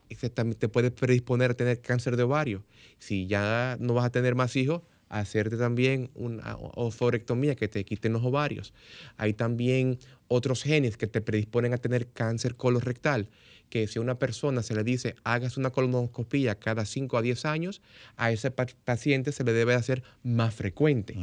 te 0.58 0.68
puede 0.68 0.90
predisponer 0.90 1.52
a 1.52 1.54
tener 1.54 1.80
cáncer 1.80 2.16
de 2.16 2.24
ovario. 2.24 2.64
Si 2.98 3.26
ya 3.26 3.76
no 3.78 3.94
vas 3.94 4.06
a 4.06 4.10
tener 4.10 4.34
más 4.34 4.56
hijos, 4.56 4.82
hacerte 5.08 5.56
también 5.56 6.10
una 6.14 6.56
oforectomía 6.56 7.54
que 7.54 7.68
te 7.68 7.84
quiten 7.84 8.12
los 8.12 8.24
ovarios. 8.24 8.72
Hay 9.16 9.34
también 9.34 9.98
otros 10.28 10.62
genes 10.62 10.96
que 10.96 11.06
te 11.06 11.20
predisponen 11.20 11.72
a 11.72 11.78
tener 11.78 12.08
cáncer 12.08 12.56
colorectal, 12.56 13.28
que 13.70 13.86
si 13.86 13.98
a 13.98 14.02
una 14.02 14.18
persona 14.18 14.62
se 14.62 14.74
le 14.74 14.84
dice 14.84 15.14
hagas 15.24 15.56
una 15.56 15.70
colonoscopia 15.70 16.56
cada 16.58 16.84
5 16.84 17.18
a 17.18 17.22
10 17.22 17.44
años, 17.44 17.82
a 18.16 18.30
ese 18.32 18.50
pa- 18.50 18.66
paciente 18.84 19.32
se 19.32 19.44
le 19.44 19.52
debe 19.52 19.74
hacer 19.74 20.02
más 20.22 20.54
frecuente. 20.54 21.14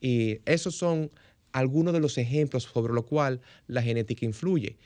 Y 0.00 0.40
esos 0.44 0.74
son 0.76 1.10
algunos 1.52 1.92
de 1.94 2.00
los 2.00 2.18
ejemplos 2.18 2.64
sobre 2.64 2.92
lo 2.92 3.06
cual 3.06 3.40
la 3.66 3.82
genética 3.82 4.24
influye. 4.26 4.76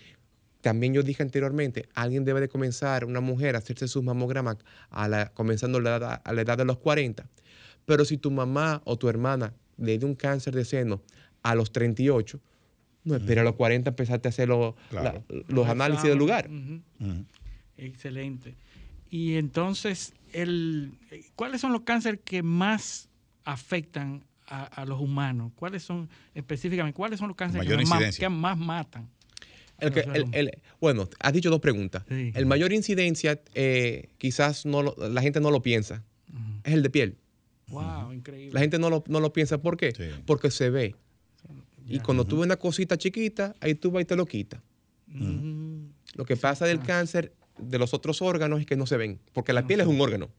También 0.60 0.92
yo 0.92 1.02
dije 1.02 1.22
anteriormente, 1.22 1.88
alguien 1.94 2.24
debe 2.24 2.40
de 2.40 2.48
comenzar, 2.48 3.04
una 3.04 3.20
mujer, 3.20 3.54
a 3.54 3.58
hacerse 3.58 3.88
sus 3.88 4.02
mamogramas 4.02 4.58
a 4.90 5.08
la, 5.08 5.30
comenzando 5.32 5.80
la 5.80 5.96
edad- 5.96 6.20
a 6.24 6.32
la 6.32 6.42
edad 6.42 6.58
de 6.58 6.64
los 6.66 6.78
40. 6.78 7.26
Pero 7.86 8.04
si 8.04 8.18
tu 8.18 8.30
mamá 8.30 8.82
o 8.84 8.96
tu 8.98 9.08
hermana 9.08 9.54
le 9.78 9.96
dio 9.98 10.06
un 10.06 10.14
cáncer 10.14 10.54
de 10.54 10.64
seno 10.66 11.00
a 11.42 11.54
los 11.54 11.72
38, 11.72 12.38
no 13.04 13.16
espera 13.16 13.40
a 13.40 13.44
los 13.44 13.54
40 13.54 13.88
empezarte 13.90 14.28
a 14.28 14.30
hacer 14.30 14.48
lo- 14.48 14.76
Claro. 14.90 15.24
la- 15.28 15.42
los 15.48 15.66
análisis 15.68 16.04
del 16.10 16.18
lugar. 16.18 16.50
Excelente. 17.78 18.54
Y 19.10 19.36
entonces, 19.36 20.12
el, 20.32 20.92
¿cuáles 21.34 21.60
son 21.60 21.72
los 21.72 21.82
cánceres 21.82 22.20
que 22.24 22.42
más 22.42 23.08
afectan 23.44 24.22
a, 24.46 24.64
a 24.64 24.84
los 24.84 25.00
humanos? 25.00 25.52
¿Cuáles 25.56 25.82
son 25.82 26.08
específicamente, 26.34 26.94
cuáles 26.96 27.18
son 27.18 27.28
los 27.28 27.36
cánceres 27.36 27.66
que 27.66 27.76
más, 27.86 28.18
que 28.18 28.28
más 28.28 28.58
matan? 28.58 29.08
El 29.80 29.92
que- 29.92 30.00
el- 30.00 30.26
el- 30.34 30.58
bueno, 30.80 31.08
has 31.18 31.32
dicho 31.32 31.50
dos 31.50 31.60
preguntas. 31.60 32.04
Sí. 32.08 32.32
El 32.34 32.46
mayor 32.46 32.72
incidencia, 32.72 33.40
eh, 33.54 34.08
quizás 34.18 34.66
no 34.66 34.82
lo- 34.82 34.96
la 35.08 35.22
gente 35.22 35.40
no 35.40 35.50
lo 35.50 35.62
piensa, 35.62 36.04
es 36.64 36.72
el 36.74 36.82
de 36.82 36.90
piel. 36.90 37.16
Wow, 37.68 38.12
increíble. 38.12 38.52
La 38.52 38.60
gente 38.60 38.78
no 38.78 38.90
lo, 38.90 39.04
no 39.08 39.20
lo 39.20 39.32
piensa. 39.32 39.58
¿Por 39.58 39.76
qué? 39.76 39.92
Sí. 39.92 40.04
Porque 40.26 40.50
se 40.50 40.70
ve. 40.70 40.94
Y 41.86 41.98
cuando 42.00 42.24
tú 42.24 42.36
ves 42.38 42.46
una 42.46 42.56
cosita 42.56 42.96
chiquita, 42.98 43.54
ahí 43.60 43.74
tú 43.74 43.90
vas 43.90 44.02
y 44.02 44.04
te 44.04 44.16
lo 44.16 44.26
quita. 44.26 44.62
Ujú. 45.12 45.88
Lo 46.14 46.24
que 46.24 46.36
pasa 46.36 46.66
del 46.66 46.78
ah. 46.78 46.86
cáncer 46.86 47.32
de 47.58 47.78
los 47.78 47.92
otros 47.94 48.22
órganos 48.22 48.58
es 48.60 48.66
que 48.66 48.76
no 48.76 48.86
se 48.86 48.96
ven. 48.96 49.18
Porque 49.32 49.52
la 49.52 49.66
piel 49.66 49.80
es 49.80 49.86
un 49.86 50.00
órgano. 50.00 50.30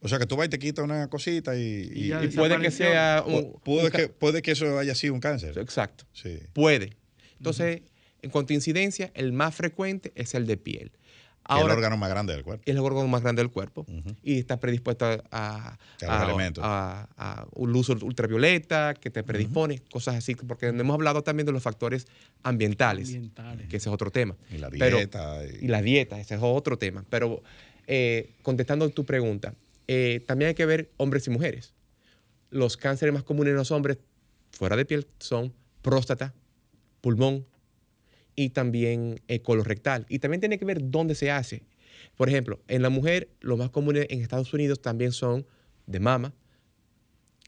O 0.00 0.08
sea 0.08 0.18
que 0.18 0.26
tú 0.26 0.36
vas 0.36 0.46
y 0.46 0.50
te 0.50 0.58
quitas 0.58 0.84
una 0.84 1.08
cosita 1.08 1.56
y, 1.56 1.60
Y 1.94 2.04
y- 2.04 2.08
ya 2.08 2.22
Y 2.24 2.28
puede 2.28 2.58
que 2.60 2.70
sea 2.70 3.24
un, 3.26 3.34
pu- 3.34 3.60
puede, 3.62 3.84
un 3.86 3.90
que, 3.90 4.08
puede 4.08 4.42
que 4.42 4.50
eso 4.52 4.78
haya 4.78 4.94
sido 4.94 5.14
un 5.14 5.20
cáncer. 5.20 5.56
Exacto. 5.58 6.04
Sí. 6.12 6.38
Puede. 6.52 6.96
Entonces, 7.38 7.82
en 8.22 8.30
cuanto 8.30 8.52
a 8.52 8.56
incidencia, 8.56 9.10
el 9.14 9.32
más 9.32 9.54
frecuente 9.54 10.12
es 10.14 10.34
el 10.34 10.46
de 10.46 10.56
piel. 10.56 10.92
el 10.92 11.56
Ahora, 11.56 11.74
órgano 11.74 11.96
más 11.96 12.08
grande 12.08 12.32
del 12.34 12.44
cuerpo. 12.44 12.62
es 12.64 12.70
el 12.72 12.78
órgano 12.80 13.08
más 13.08 13.20
grande 13.22 13.42
del 13.42 13.50
cuerpo 13.50 13.84
y 14.22 14.38
está 14.38 14.60
predispuesto 14.60 15.04
a, 15.06 15.18
a- 15.32 15.78
los 16.00 16.08
a- 16.10 16.24
elementos. 16.24 16.62
a- 16.64 17.08
a 17.16 17.46
un 17.56 17.72
luz 17.72 17.88
ultravioleta 17.88 18.94
que 18.94 19.10
te 19.10 19.24
predispone, 19.24 19.80
cosas 19.90 20.14
así, 20.14 20.36
porque 20.36 20.66
hemos 20.66 20.94
hablado 20.94 21.22
también 21.22 21.46
de 21.46 21.52
los 21.52 21.62
factores 21.62 22.06
ambientales, 22.44 23.08
Ambientales. 23.08 23.68
que 23.68 23.76
ese 23.78 23.88
es 23.88 23.92
otro 23.92 24.12
tema. 24.12 24.36
Y 24.52 24.58
la 24.58 24.70
Pero- 24.70 24.98
dieta. 24.98 25.40
y- 25.44 25.64
y 25.64 25.68
la 25.68 25.82
dieta, 25.82 26.20
ese 26.20 26.36
es 26.36 26.40
otro 26.42 26.78
tema. 26.78 27.04
Pero 27.10 27.42
eh, 27.88 28.30
contestando 28.42 28.88
tu 28.90 29.04
pregunta, 29.04 29.54
eh, 29.88 30.22
también 30.28 30.50
hay 30.50 30.54
que 30.54 30.64
ver 30.66 30.92
hombres 30.96 31.26
y 31.26 31.30
mujeres. 31.30 31.74
Los 32.50 32.76
cánceres 32.76 33.12
más 33.12 33.24
comunes 33.24 33.50
en 33.50 33.56
los 33.56 33.72
hombres 33.72 33.98
fuera 34.52 34.76
de 34.76 34.84
piel 34.84 35.08
son 35.18 35.52
próstata, 35.82 36.32
pulmón 37.00 37.44
y 38.34 38.50
también 38.50 39.20
eh, 39.28 39.40
colorectal. 39.40 40.06
Y 40.08 40.18
también 40.18 40.40
tiene 40.40 40.58
que 40.58 40.64
ver 40.64 40.90
dónde 40.90 41.14
se 41.14 41.30
hace. 41.30 41.62
Por 42.16 42.28
ejemplo, 42.28 42.60
en 42.68 42.82
la 42.82 42.90
mujer, 42.90 43.30
los 43.40 43.58
más 43.58 43.70
comunes 43.70 44.06
en 44.10 44.20
Estados 44.20 44.52
Unidos 44.52 44.80
también 44.80 45.12
son 45.12 45.46
de 45.86 46.00
mama, 46.00 46.34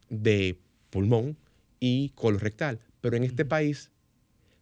de 0.08 0.58
pulmón 0.90 1.36
y 1.80 2.10
colorectal. 2.10 2.80
Pero 3.00 3.16
en 3.16 3.24
este 3.24 3.44
país, 3.44 3.90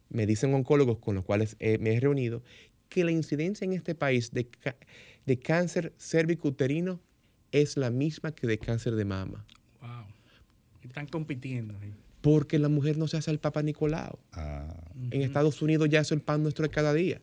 me 0.09 0.25
dicen 0.25 0.53
oncólogos 0.53 0.99
con 0.99 1.15
los 1.15 1.25
cuales 1.25 1.55
eh, 1.59 1.77
me 1.79 1.93
he 1.93 1.99
reunido, 1.99 2.43
que 2.89 3.03
la 3.03 3.11
incidencia 3.11 3.65
en 3.65 3.73
este 3.73 3.95
país 3.95 4.31
de, 4.31 4.47
de 5.25 5.39
cáncer 5.39 5.93
cervicuterino 5.97 6.99
es 7.51 7.77
la 7.77 7.89
misma 7.89 8.33
que 8.33 8.45
de 8.47 8.57
cáncer 8.57 8.95
de 8.95 9.05
mama. 9.05 9.45
Wow. 9.81 10.05
Están 10.83 11.07
compitiendo. 11.07 11.75
ahí. 11.79 11.93
Porque 12.23 12.57
la 12.57 12.69
mujer 12.69 12.97
no 12.97 13.09
se 13.09 13.17
hace 13.17 13.31
el 13.31 13.39
Papa 13.39 13.61
Nicolau. 13.61 14.17
Ah, 14.31 14.73
En 15.11 15.21
Estados 15.21 15.61
Unidos 15.61 15.89
ya 15.89 15.99
es 15.99 16.11
el 16.13 16.21
pan 16.21 16.41
nuestro 16.41 16.63
de 16.63 16.69
cada 16.69 16.93
día. 16.93 17.21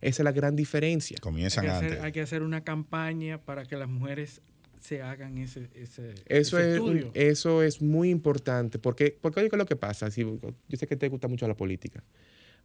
Esa 0.00 0.22
es 0.22 0.24
la 0.24 0.32
gran 0.32 0.56
diferencia. 0.56 1.16
Hay 1.18 1.20
Comienzan 1.20 1.64
que, 1.66 1.70
hacer, 1.70 1.88
antes. 1.90 2.02
hay 2.04 2.12
que 2.12 2.22
hacer 2.22 2.42
una 2.42 2.64
campaña 2.64 3.42
para 3.42 3.66
que 3.66 3.76
las 3.76 3.86
mujeres 3.88 4.40
se 4.80 5.02
hagan 5.02 5.36
ese, 5.36 5.68
ese, 5.74 6.14
Eso 6.26 6.58
ese 6.58 6.70
es, 6.70 6.74
estudio. 6.76 7.10
eso 7.12 7.62
es 7.62 7.82
muy 7.82 8.08
importante, 8.08 8.78
porque, 8.78 9.14
porque 9.20 9.40
oye, 9.40 9.50
¿qué 9.50 9.56
es 9.56 9.58
lo 9.58 9.66
que 9.66 9.76
pasa? 9.76 10.10
Si- 10.10 10.22
yo 10.22 10.76
sé 10.78 10.86
que 10.86 10.96
te 10.96 11.08
gusta 11.10 11.28
mucho 11.28 11.46
la 11.46 11.54
política. 11.56 12.02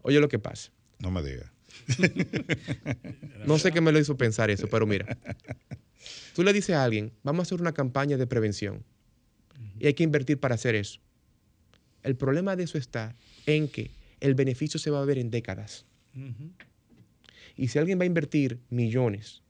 Oye, 0.01 0.19
lo 0.21 0.29
que 0.29 0.39
pasa. 0.39 0.71
No 0.99 1.11
me 1.11 1.21
digas. 1.21 1.51
No 3.45 3.57
sé 3.59 3.71
qué 3.73 3.81
me 3.81 3.91
lo 3.91 3.99
hizo 3.99 4.15
pensar 4.17 4.49
eso, 4.49 4.67
pero 4.69 4.85
mira. 4.87 5.17
Tú 6.35 6.43
le 6.43 6.53
dices 6.53 6.75
a 6.75 6.83
alguien, 6.83 7.11
vamos 7.23 7.39
a 7.39 7.43
hacer 7.43 7.59
una 7.61 7.73
campaña 7.73 8.15
de 8.17 8.27
prevención 8.27 8.83
y 9.79 9.87
hay 9.87 9.93
que 9.93 10.03
invertir 10.03 10.39
para 10.39 10.55
hacer 10.55 10.75
eso. 10.75 10.99
El 12.09 12.15
problema 12.15 12.55
de 12.55 12.63
eso 12.63 12.79
está 12.79 13.15
en 13.45 13.67
que 13.67 13.91
el 14.19 14.33
beneficio 14.33 14.79
se 14.79 14.89
va 14.89 14.99
a 14.99 15.05
ver 15.05 15.19
en 15.19 15.29
décadas. 15.29 15.85
Y 17.55 17.67
si 17.67 17.77
alguien 17.77 17.99
va 17.99 18.03
a 18.03 18.07
invertir 18.07 18.59
millones, 18.71 19.43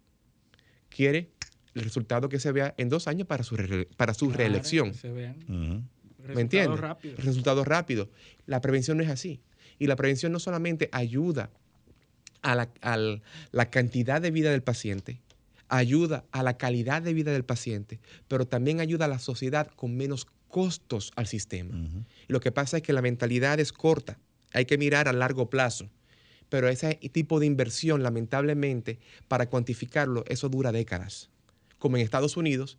quiere 0.89 1.29
el 1.73 1.83
resultado 1.83 2.27
que 2.27 2.37
se 2.39 2.51
vea 2.51 2.75
en 2.77 2.89
dos 2.89 3.07
años 3.07 3.27
para 3.27 3.43
su, 3.43 3.55
re- 3.55 3.85
para 3.95 4.13
su 4.13 4.25
Claro, 4.27 4.39
reelección. 4.39 4.91
que 4.91 4.97
se 4.97 5.09
vean. 5.09 5.37
¿Me 5.47 5.83
resultados 6.27 6.41
entiendes? 6.41 6.79
rápidos. 6.81 7.23
Resultados 7.23 7.65
rápidos. 7.67 8.09
La 8.45 8.59
prevención 8.59 8.97
no 8.97 9.03
es 9.03 9.09
así. 9.09 9.39
Y 9.79 9.87
la 9.87 9.95
prevención 9.95 10.33
no 10.33 10.39
solamente 10.39 10.89
ayuda 10.91 11.49
a 12.41 12.55
la, 12.55 12.69
al- 12.81 13.21
la 13.53 13.69
cantidad 13.69 14.21
de 14.21 14.31
vida 14.31 14.51
del 14.51 14.63
paciente, 14.63 15.21
ayuda 15.69 16.25
a 16.31 16.43
la 16.43 16.57
calidad 16.57 17.01
de 17.01 17.13
vida 17.13 17.31
del 17.31 17.45
paciente, 17.45 17.99
pero 18.27 18.45
también 18.45 18.81
ayuda 18.81 19.05
a 19.05 19.07
la 19.07 19.19
sociedad 19.19 19.67
con 19.77 19.95
menos 19.95 20.27
costos 20.49 21.11
al 21.15 21.27
sistema. 21.27 21.75
Lo 22.29 22.39
que 22.39 22.51
pasa 22.53 22.77
es 22.77 22.83
que 22.83 22.93
la 22.93 23.01
mentalidad 23.01 23.59
es 23.59 23.73
corta. 23.73 24.17
Hay 24.53 24.65
que 24.65 24.77
mirar 24.77 25.07
a 25.09 25.13
largo 25.13 25.49
plazo. 25.49 25.89
Pero 26.47 26.69
ese 26.69 26.95
tipo 27.11 27.39
de 27.39 27.45
inversión, 27.45 28.01
lamentablemente, 28.01 28.99
para 29.27 29.49
cuantificarlo, 29.49 30.23
eso 30.27 30.47
dura 30.47 30.71
décadas. 30.71 31.29
Como 31.79 31.97
en 31.97 32.03
Estados 32.03 32.37
Unidos, 32.37 32.77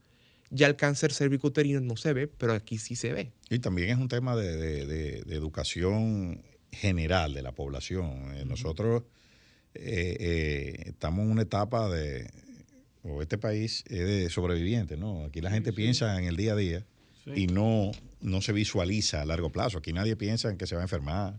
ya 0.50 0.66
el 0.66 0.76
cáncer 0.76 1.12
cervicuterino 1.12 1.80
no 1.80 1.96
se 1.96 2.12
ve, 2.12 2.26
pero 2.26 2.52
aquí 2.54 2.78
sí 2.78 2.96
se 2.96 3.12
ve. 3.12 3.32
Y 3.50 3.58
también 3.58 3.90
es 3.90 3.98
un 3.98 4.08
tema 4.08 4.34
de, 4.36 4.56
de- 4.56 4.86
de- 4.86 5.22
de 5.22 5.34
educación 5.36 6.42
general 6.72 7.34
de 7.34 7.42
la 7.42 7.52
población. 7.52 8.32
Eh, 8.36 8.44
Nosotros 8.44 9.02
eh, 9.74 10.16
eh, 10.18 10.82
estamos 10.86 11.24
en 11.24 11.30
una 11.32 11.42
etapa 11.42 11.88
de, 11.88 12.28
o 13.04 13.22
este 13.22 13.38
país 13.38 13.84
es 13.88 14.06
de 14.06 14.30
sobrevivientes, 14.30 14.98
¿no? 14.98 15.24
Aquí 15.24 15.40
la 15.40 15.50
gente 15.50 15.72
piensa 15.72 16.18
en 16.18 16.24
el 16.26 16.36
día 16.36 16.52
a 16.52 16.56
día 16.56 16.86
Sí. 17.24 17.32
y 17.42 17.46
no, 17.48 17.92
no 18.22 18.40
se 18.40 18.52
visualiza 18.52 19.22
a 19.22 19.24
largo 19.26 19.50
plazo. 19.50 19.78
Aquí 19.78 19.92
nadie 19.92 20.16
piensa 20.16 20.50
en 20.50 20.56
que 20.58 20.66
se 20.66 20.74
va 20.74 20.82
a 20.82 20.84
enfermar. 20.84 21.34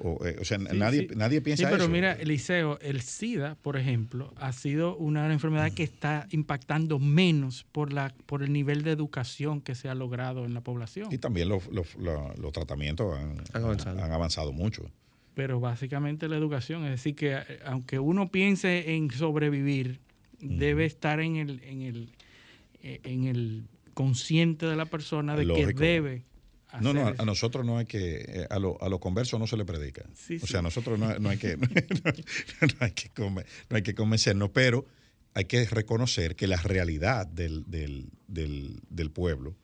O, 0.00 0.26
eh, 0.26 0.38
o 0.40 0.44
sea, 0.44 0.58
Sí, 0.58 0.64
nadie, 0.76 1.06
sí. 1.08 1.14
nadie 1.14 1.40
piensa 1.40 1.62
Sí, 1.62 1.68
pero 1.70 1.84
eso. 1.84 1.92
mira, 1.92 2.14
Eliseo, 2.14 2.80
el 2.80 3.00
SIDA, 3.00 3.54
por 3.54 3.76
ejemplo, 3.76 4.34
ha 4.38 4.52
sido 4.52 4.96
una 4.96 5.32
enfermedad 5.32 5.70
que 5.72 5.84
está 5.84 6.26
impactando 6.32 6.98
menos 6.98 7.64
por, 7.70 7.92
la, 7.92 8.12
por 8.26 8.42
el 8.42 8.52
nivel 8.52 8.82
de 8.82 8.90
educación 8.90 9.60
que 9.60 9.76
se 9.76 9.88
ha 9.88 9.94
logrado 9.94 10.46
en 10.46 10.52
la 10.54 10.62
población. 10.62 11.10
Y 11.12 11.18
también 11.18 11.48
los, 11.48 11.68
los- 11.68 11.94
los- 11.94 12.36
los 12.38 12.52
tratamientos 12.52 13.16
han, 13.16 13.36
Han 13.52 13.62
avanzado. 13.62 14.02
han 14.02 14.10
avanzado 14.12 14.52
mucho. 14.52 14.90
Pero 15.34 15.60
básicamente 15.60 16.28
la 16.28 16.36
educación, 16.38 16.84
es 16.84 16.90
decir, 16.90 17.14
que 17.14 17.32
eh, 17.34 17.60
aunque 17.64 18.00
uno 18.00 18.30
piense 18.32 18.96
en 18.96 19.10
sobrevivir, 19.12 20.00
debe 20.40 20.86
estar 20.86 21.20
en 21.20 21.36
el, 21.36 21.62
en 21.62 21.82
el, 21.82 22.08
eh, 22.82 23.00
en 23.04 23.24
el 23.26 23.64
consciente 23.94 24.66
de 24.66 24.76
la 24.76 24.84
persona 24.86 25.36
de 25.36 25.44
Lógico. 25.44 25.68
que 25.68 25.74
debe 25.84 26.24
No, 26.80 26.92
no, 26.92 27.14
a, 27.16 27.24
nosotros 27.24 27.64
no 27.64 27.78
hay 27.78 27.86
que, 27.86 28.16
eh, 28.26 28.46
a, 28.50 28.58
lo- 28.58 28.82
a 28.82 28.88
los 28.88 28.98
conversos 28.98 29.38
no 29.40 29.46
se 29.46 29.56
le 29.56 29.64
predica. 29.64 30.04
Sí, 30.14 30.36
o 30.36 30.40
sí. 30.40 30.46
sea, 30.48 30.58
a 30.58 30.62
nosotros 30.62 30.98
no, 30.98 31.18
no 31.18 31.28
hay 31.30 31.38
que, 31.38 31.56
no, 31.56 31.66
hay 32.80 32.90
que 32.92 33.10
conven- 33.14 33.46
no 33.70 33.76
hay 33.76 33.82
que 33.82 33.94
convencernos, 33.94 34.50
pero 34.50 34.84
hay 35.34 35.44
que 35.46 35.64
reconocer 35.66 36.36
que 36.36 36.46
la 36.46 36.56
realidad 36.56 37.26
del, 37.26 37.64
del, 37.68 38.06
del, 38.28 38.80
del 38.90 39.10
pueblo 39.10 39.54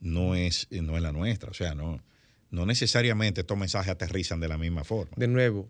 no 0.00 0.34
es, 0.34 0.66
no 0.70 0.96
es 0.96 1.02
la 1.02 1.12
nuestra. 1.12 1.50
O 1.50 1.54
sea, 1.54 1.74
no, 1.74 2.00
no 2.50 2.66
necesariamente 2.66 3.40
estos 3.42 3.56
mensajes 3.58 3.90
aterrizan 3.92 4.40
de 4.40 4.48
la 4.48 4.58
misma 4.58 4.82
forma. 4.84 5.12
De 5.16 5.28
nuevo, 5.28 5.68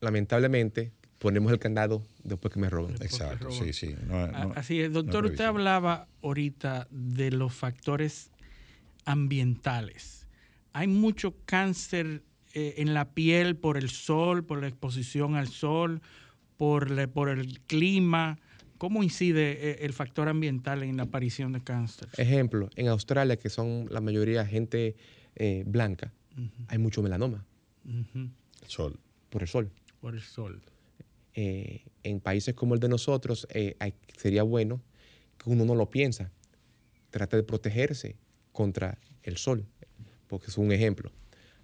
lamentablemente, 0.00 0.92
ponemos 1.18 1.50
el 1.52 1.58
candado 1.58 2.02
después 2.24 2.52
que 2.52 2.60
me 2.60 2.68
roban. 2.70 2.94
Exacto, 3.00 3.48
roban. 3.48 3.64
sí, 3.64 3.72
sí. 3.72 3.94
no- 4.06 4.16
A- 4.16 4.44
no- 4.44 4.52
Así 4.56 4.80
es, 4.80 4.92
doctor, 4.92 5.22
no 5.22 5.28
es 5.28 5.32
usted 5.32 5.44
hablaba 5.44 6.08
ahorita 6.22 6.86
de 6.90 7.30
los 7.30 7.54
factores 7.54 8.30
ambientales. 9.04 10.26
Hay 10.72 10.88
mucho 10.88 11.34
cáncer 11.46 12.22
eh, 12.54 12.74
en 12.78 12.94
la 12.94 13.10
piel 13.10 13.56
por 13.56 13.76
el 13.76 13.90
sol, 13.90 14.44
por 14.44 14.60
la 14.60 14.68
exposición 14.68 15.34
al 15.36 15.48
sol, 15.48 16.00
por, 16.56 16.90
la- 16.90 17.06
por 17.06 17.28
el 17.28 17.60
clima. 17.60 18.38
¿Cómo 18.78 19.02
incide 19.02 19.52
eh, 19.70 19.78
el 19.86 19.92
factor 19.92 20.28
ambiental 20.28 20.82
en 20.82 20.96
la 20.98 21.04
aparición 21.04 21.52
de 21.52 21.62
cáncer? 21.62 22.08
Ejemplo, 22.18 22.68
en 22.76 22.88
Australia, 22.88 23.38
que 23.38 23.48
son 23.48 23.86
la 23.90 24.00
mayoría 24.00 24.44
gente 24.46 24.96
eh, 25.34 25.64
blanca, 25.66 26.12
hay 26.68 26.76
mucho 26.78 27.02
melanoma 27.02 27.44
Sol. 28.66 28.98
por 29.30 29.42
el 29.42 29.48
sol. 29.48 29.70
Por 30.00 30.14
el 30.14 30.20
sol. 30.22 30.60
Eh, 31.36 31.84
en 32.02 32.20
países 32.20 32.54
como 32.54 32.74
el 32.74 32.80
de 32.80 32.88
nosotros, 32.88 33.46
eh, 33.52 33.76
hay- 33.78 33.94
sería 34.16 34.42
bueno 34.42 34.80
que 35.38 35.50
uno 35.50 35.64
no 35.64 35.74
lo 35.74 35.90
piensa. 35.90 36.32
Trate 37.10 37.36
de 37.36 37.42
protegerse 37.42 38.16
contra 38.52 38.98
el 39.22 39.36
sol, 39.36 39.66
porque 40.28 40.46
es 40.46 40.56
un 40.58 40.72
ejemplo. 40.72 41.12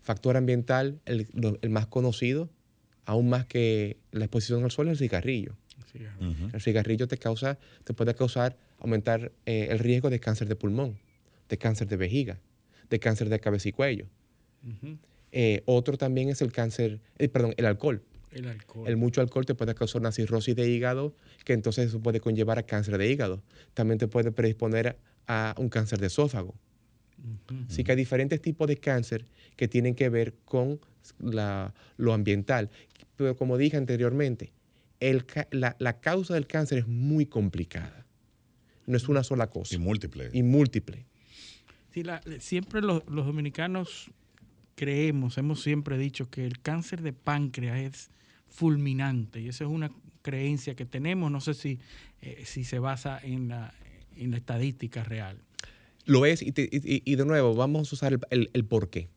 Factor 0.02 0.36
ambiental, 0.36 1.00
el, 1.06 1.26
lo- 1.32 1.58
el 1.62 1.70
más 1.70 1.86
conocido, 1.86 2.50
aún 3.06 3.28
más 3.30 3.46
que 3.46 3.96
la 4.10 4.26
exposición 4.26 4.62
al 4.64 4.70
sol, 4.70 4.88
es 4.88 4.92
el 4.92 4.98
cigarrillo. 4.98 5.56
Sí. 5.90 6.00
El 6.52 6.60
cigarrillo 6.60 7.08
te 7.08 7.16
causa, 7.18 7.58
te 7.84 7.94
puede 7.94 8.14
causar, 8.14 8.56
aumentar 8.78 9.32
eh, 9.46 9.68
el 9.70 9.78
riesgo 9.78 10.10
de 10.10 10.20
cáncer 10.20 10.48
de 10.48 10.56
pulmón, 10.56 10.98
de 11.48 11.56
cáncer 11.58 11.88
de 11.88 11.96
vejiga, 11.96 12.40
de 12.90 12.98
cáncer 13.00 13.28
de 13.30 13.40
cabeza 13.40 13.68
y 13.68 13.72
cuello. 13.72 14.06
Eh, 15.32 15.62
otro 15.64 15.96
también 15.96 16.28
es 16.28 16.42
el 16.42 16.52
cáncer, 16.52 17.00
eh, 17.18 17.28
perdón, 17.28 17.54
el 17.56 17.64
alcohol. 17.66 18.02
El 18.32 18.48
alcohol. 18.48 18.88
El 18.88 18.96
mucho 18.96 19.20
alcohol 19.20 19.44
te 19.46 19.54
puede 19.54 19.74
causar 19.74 20.00
una 20.00 20.12
cirrosis 20.12 20.56
de 20.56 20.68
hígado, 20.68 21.14
que 21.44 21.52
entonces 21.52 21.88
eso 21.88 22.00
puede 22.00 22.20
conllevar 22.20 22.58
a 22.58 22.62
cáncer 22.64 22.98
de 22.98 23.10
hígado. 23.10 23.42
También 23.74 23.98
te 23.98 24.08
puede 24.08 24.32
predisponer 24.32 24.98
a 25.26 25.54
un 25.58 25.68
cáncer 25.68 25.98
de 25.98 26.06
esófago. 26.06 26.54
Ujú. 27.18 27.64
Así 27.68 27.84
que 27.84 27.92
hay 27.92 27.96
diferentes 27.96 28.40
tipos 28.40 28.66
de 28.68 28.76
cáncer 28.78 29.26
que 29.56 29.68
tienen 29.68 29.94
que 29.94 30.08
ver 30.08 30.34
con 30.44 30.80
la- 31.20 31.72
lo 31.96 32.12
ambiental. 32.14 32.70
Pero 33.16 33.36
como 33.36 33.58
dije 33.58 33.76
anteriormente, 33.76 34.52
el 35.00 35.24
la, 35.50 35.76
la 35.78 36.00
causa 36.00 36.34
del 36.34 36.46
cáncer 36.46 36.78
es 36.78 36.86
muy 36.88 37.26
complicada. 37.26 38.06
No 38.86 38.96
es 38.96 39.08
una 39.08 39.22
sola 39.22 39.48
cosa. 39.48 39.74
Y 39.74 39.78
múltiples. 39.78 40.34
Y 40.34 40.42
múltiple. 40.42 41.04
Sí, 41.90 42.02
la- 42.02 42.22
siempre 42.40 42.80
los, 42.80 43.02
los 43.08 43.26
dominicanos 43.26 44.10
creemos, 44.74 45.38
hemos 45.38 45.62
siempre 45.62 45.98
dicho 45.98 46.30
que 46.30 46.46
el 46.46 46.60
cáncer 46.60 47.02
de 47.02 47.12
páncreas 47.12 47.78
es 47.78 48.10
fulminante 48.52 49.40
y 49.40 49.48
esa 49.48 49.64
es 49.64 49.70
una 49.70 49.90
creencia 50.22 50.74
que 50.76 50.84
tenemos, 50.84 51.30
no 51.32 51.40
sé 51.40 51.54
si, 51.54 51.80
eh, 52.20 52.42
si 52.46 52.62
se 52.64 52.78
basa 52.78 53.18
en 53.22 53.48
la, 53.48 53.74
en 54.16 54.30
la 54.30 54.36
estadística 54.36 55.02
real. 55.02 55.38
Lo 56.04 56.26
es, 56.26 56.42
y, 56.42 56.52
te- 56.52 56.68
y- 56.70 57.02
y 57.04 57.16
de 57.16 57.24
nuevo, 57.24 57.54
vamos 57.54 57.90
a 57.90 57.94
usar 57.94 58.12
el, 58.12 58.20
el- 58.30 58.50
el 58.52 58.64
por 58.64 58.90
qué. 58.90 59.08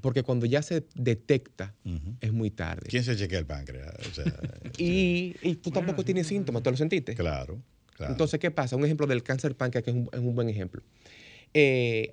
Porque 0.00 0.24
cuando 0.24 0.46
ya 0.46 0.62
se 0.62 0.84
detecta, 0.96 1.74
es 2.20 2.32
muy 2.32 2.50
tarde. 2.50 2.88
¿Quién 2.88 3.04
se 3.04 3.14
chequea 3.16 3.38
el 3.38 3.46
páncreas? 3.46 3.94
O 4.04 4.12
sea, 4.12 4.24
Y, 4.78 5.36
y 5.42 5.54
tú 5.56 5.70
tampoco 5.70 6.04
tienes 6.04 6.26
síntomas, 6.26 6.62
¿tú 6.64 6.70
lo 6.72 6.76
sentiste? 6.76 7.14
claro, 7.14 7.62
claro. 7.96 8.12
Entonces, 8.12 8.40
¿qué 8.40 8.50
pasa? 8.50 8.74
Un 8.76 8.84
ejemplo 8.84 9.06
del 9.06 9.22
cáncer 9.22 9.54
páncreas, 9.56 9.84
que 9.84 9.90
es 9.90 9.96
un, 9.96 10.08
es 10.12 10.18
un 10.18 10.34
buen 10.34 10.48
ejemplo. 10.48 10.82
Eh, 11.54 12.12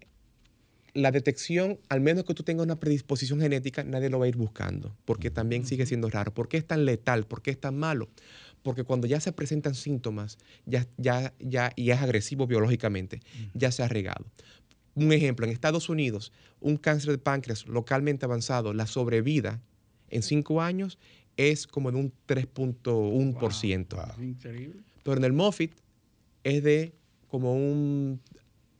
la 0.97 1.11
detección, 1.11 1.79
al 1.89 2.01
menos 2.01 2.25
que 2.25 2.33
tú 2.33 2.43
tengas 2.43 2.65
una 2.65 2.79
predisposición 2.79 3.39
genética, 3.39 3.83
nadie 3.83 4.09
lo 4.09 4.19
va 4.19 4.25
a 4.25 4.27
ir 4.27 4.35
buscando, 4.35 4.95
porque 5.05 5.29
también 5.29 5.65
sigue 5.65 5.85
siendo 5.85 6.09
raro. 6.09 6.33
¿Por 6.33 6.49
qué 6.49 6.57
es 6.57 6.65
tan 6.65 6.85
letal? 6.85 7.25
¿Por 7.25 7.41
qué 7.41 7.51
es 7.51 7.59
tan 7.59 7.77
malo? 7.77 8.09
porque 8.67 8.83
cuando 8.83 9.07
ya 9.07 9.21
se 9.21 9.31
presentan 9.31 9.75
síntomas 9.75 10.37
ya, 10.65 10.85
ya, 10.97 11.33
ya, 11.39 11.71
y 11.77 11.91
es 11.91 12.01
agresivo 12.01 12.47
biológicamente, 12.47 13.21
ya 13.53 13.71
se 13.71 13.81
ha 13.81 13.87
regado. 13.87 14.25
Un 14.93 15.13
ejemplo, 15.13 15.45
en 15.45 15.53
Estados 15.53 15.87
Unidos, 15.87 16.33
un 16.59 16.75
cáncer 16.75 17.11
de 17.11 17.17
páncreas 17.17 17.65
localmente 17.65 18.25
avanzado, 18.25 18.73
la 18.73 18.85
sobrevida 18.85 19.61
en 20.09 20.21
cinco 20.21 20.61
años 20.61 20.99
es 21.37 21.65
como 21.65 21.91
de 21.93 21.97
un 21.97 22.13
3.1%. 22.27 23.95
Wow. 23.95 24.23
Increíble. 24.23 24.83
Pero 25.01 25.15
en 25.15 25.23
el 25.23 25.31
Moffitt 25.31 25.71
es 26.43 26.61
de 26.61 26.93
como 27.29 27.53
un 27.53 28.19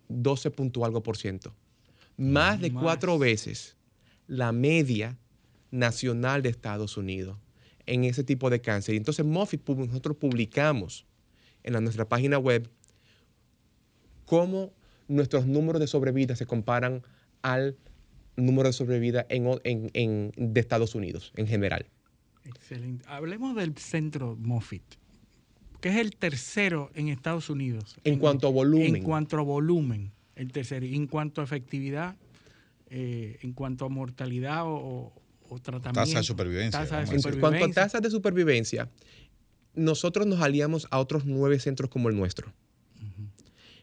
12 0.10 0.52
punto 0.52 0.84
algo 0.84 1.02
por 1.02 1.16
ciento. 1.16 1.56
Más 2.18 2.60
de 2.60 2.72
Más. 2.72 2.84
cuatro 2.84 3.18
veces 3.20 3.78
la 4.28 4.52
media 4.52 5.18
nacional 5.72 6.42
de 6.42 6.50
Estados 6.50 6.98
Unidos 6.98 7.38
en 7.86 8.04
ese 8.04 8.24
tipo 8.24 8.50
de 8.50 8.60
cáncer. 8.62 8.96
Y 8.96 8.98
entonces 8.98 9.26
Moffitt, 9.26 9.68
nosotros 9.70 10.18
publicamos 10.18 11.06
en 11.64 11.74
la- 11.74 11.82
nuestra 11.82 12.08
página 12.10 12.38
web 12.38 12.70
cómo 14.26 14.74
nuestros 15.08 15.46
números 15.46 15.80
de 15.80 15.88
sobrevida 15.88 16.36
se 16.36 16.46
comparan 16.46 17.04
al 17.42 17.78
número 18.36 18.68
de 18.70 18.74
sobrevida 18.74 19.26
en, 19.30 19.48
o- 19.48 19.60
en- 19.64 19.90
en- 19.94 20.32
de 20.36 20.60
Estados 20.60 20.96
Unidos 20.96 21.32
en 21.36 21.48
general. 21.48 21.86
Excelente. 22.44 23.06
Hablemos 23.08 23.56
del 23.56 23.78
centro 23.78 24.36
Moffitt, 24.40 24.84
que 25.82 25.90
es 25.90 25.96
el 25.98 26.16
tercero 26.16 26.92
en 26.94 27.08
Estados 27.10 27.50
Unidos. 27.50 27.96
En 28.04 28.20
cuanto 28.20 28.48
a 28.48 28.52
volumen. 28.52 28.96
En 28.98 29.04
cuanto 29.04 29.38
a 29.38 29.42
volumen, 29.42 30.12
el 30.38 30.52
tercero. 30.52 30.86
Y 30.86 30.96
en 30.96 31.08
cuanto 31.08 31.42
a 31.42 31.44
efectividad, 31.44 32.16
eh, 32.90 33.38
en 33.42 33.54
cuanto 33.54 33.86
a 33.86 33.90
mortalidad 33.90 34.64
o, 34.66 34.76
o- 34.76 35.14
o 35.50 35.60
tratamiento. 35.60 36.02
Tasa 36.02 36.20
de 36.20 36.24
supervivencia, 36.24 36.80
Tasa 36.80 36.98
de 37.00 37.06
vamos 37.06 37.10
a 37.10 37.16
En 37.16 37.22
cuanto 37.22 37.28
a 37.30 37.32
supervivencia. 37.50 37.84
tasas 37.84 38.02
de 38.02 38.10
supervivencia, 38.10 38.90
nosotros 39.76 40.26
nos 40.28 40.42
aliamos 40.42 40.88
a 40.92 41.00
otros 41.00 41.26
nueve 41.26 41.60
centros 41.60 41.90
como 41.90 42.10
el 42.10 42.16
nuestro. 42.16 42.54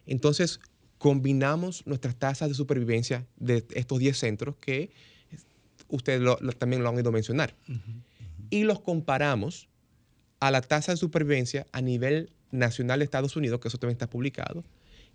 Entonces, 0.07 0.61
combinamos 0.99 1.87
nuestras 1.87 2.17
tasas 2.17 2.49
de 2.49 2.55
supervivencia 2.55 3.27
de 3.37 3.65
estos 3.75 3.99
10 3.99 4.19
centros 4.19 4.57
que 4.57 4.91
ustedes 5.89 6.21
lo- 6.21 6.39
lo- 6.41 6.53
también 6.53 6.83
lo 6.83 6.89
han 6.89 6.99
ido 6.99 7.09
a 7.09 7.13
mencionar. 7.13 7.55
Y 8.51 8.65
los 8.65 8.81
comparamos 8.81 9.69
a 10.41 10.51
la 10.51 10.61
tasa 10.61 10.93
de 10.93 10.97
supervivencia 10.99 11.67
a 11.73 11.81
nivel 11.81 12.31
nacional 12.51 12.99
de 13.01 13.05
Estados 13.05 13.37
Unidos, 13.37 13.61
que 13.61 13.69
eso 13.69 13.79
también 13.79 13.95
está 13.95 14.09
publicado. 14.09 14.65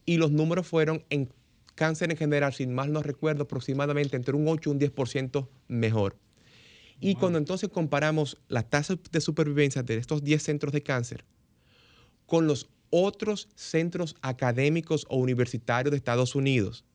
Y 0.10 0.18
los 0.18 0.32
números 0.32 0.66
fueron 0.66 1.04
en 1.12 1.32
cáncer 1.76 2.10
en 2.10 2.18
general, 2.18 2.52
sin 2.52 2.74
mal 2.74 2.92
no 2.92 3.04
recuerdo, 3.04 3.44
aproximadamente 3.44 4.16
entre 4.16 4.36
un 4.36 4.48
8 4.48 4.68
y 4.68 4.74
un 4.74 4.80
10% 4.80 5.48
mejor. 5.68 6.18
Y 7.00 7.14
cuando 7.14 7.38
entonces 7.38 7.70
comparamos 7.70 8.42
la 8.48 8.64
tasa 8.64 8.98
de 9.12 9.22
supervivencia 9.22 9.84
de 9.84 9.98
estos 9.98 10.24
10 10.24 10.42
centros 10.42 10.74
de 10.74 10.82
cáncer 10.82 11.26
con 12.26 12.48
los 12.48 12.72
otros 12.90 13.50
centros 13.54 14.16
académicos 14.24 15.06
o 15.10 15.18
universitarios 15.18 15.92
de 15.92 15.98
Estados 15.98 16.34
Unidos, 16.34 16.86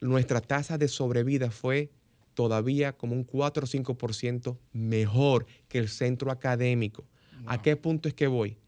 nuestra 0.00 0.40
tasa 0.40 0.76
de 0.76 0.88
sobrevida 0.88 1.52
fue 1.52 1.92
todavía 2.34 2.96
como 2.96 3.14
un 3.14 3.22
4 3.22 3.62
o 3.62 3.68
5% 3.68 4.58
mejor 4.72 5.46
que 5.68 5.78
el 5.78 5.88
centro 5.88 6.32
académico. 6.32 7.04
¿A 7.46 7.62
qué 7.62 7.76
punto 7.76 8.08
es 8.08 8.14
que 8.14 8.26
voy? 8.26 8.58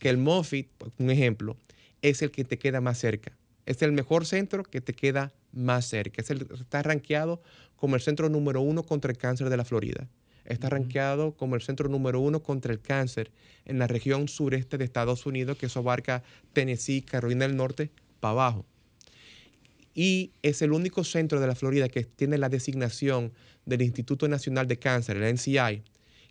Que 0.00 0.08
el 0.08 0.18
Moffitt, 0.18 0.68
un 0.98 1.10
ejemplo, 1.10 1.56
es 2.02 2.22
el 2.22 2.30
que 2.30 2.44
te 2.44 2.58
queda 2.58 2.80
más 2.80 2.98
cerca. 2.98 3.36
Es 3.66 3.82
el 3.82 3.92
mejor 3.92 4.26
centro 4.26 4.64
que 4.64 4.80
te 4.80 4.94
queda 4.94 5.32
más 5.52 5.86
cerca. 5.86 6.22
Es 6.22 6.30
el, 6.30 6.46
está 6.60 6.82
rankeado 6.82 7.42
como 7.76 7.96
el 7.96 8.02
centro 8.02 8.28
número 8.28 8.60
uno 8.60 8.82
contra 8.82 9.10
el 9.10 9.18
cáncer 9.18 9.48
de 9.48 9.56
la 9.56 9.64
Florida. 9.64 10.08
Está 10.44 10.68
rankeado 10.68 11.36
como 11.36 11.54
el 11.54 11.62
centro 11.62 11.88
número 11.88 12.20
uno 12.20 12.42
contra 12.42 12.72
el 12.72 12.80
cáncer 12.80 13.30
en 13.66 13.78
la 13.78 13.86
región 13.86 14.26
sureste 14.26 14.78
de 14.78 14.84
Estados 14.84 15.24
Unidos, 15.26 15.56
que 15.56 15.66
eso 15.66 15.80
abarca 15.80 16.22
Tennessee, 16.52 17.02
Carolina 17.02 17.46
del 17.46 17.56
Norte, 17.56 17.90
para 18.18 18.32
abajo. 18.32 18.66
Y 19.94 20.32
es 20.42 20.62
el 20.62 20.72
único 20.72 21.04
centro 21.04 21.40
de 21.40 21.46
la 21.46 21.54
Florida 21.54 21.88
que 21.88 22.04
tiene 22.04 22.38
la 22.38 22.48
designación 22.48 23.32
del 23.66 23.82
Instituto 23.82 24.26
Nacional 24.28 24.66
de 24.66 24.78
Cáncer, 24.78 25.16
el 25.16 25.34
NCI, 25.34 25.82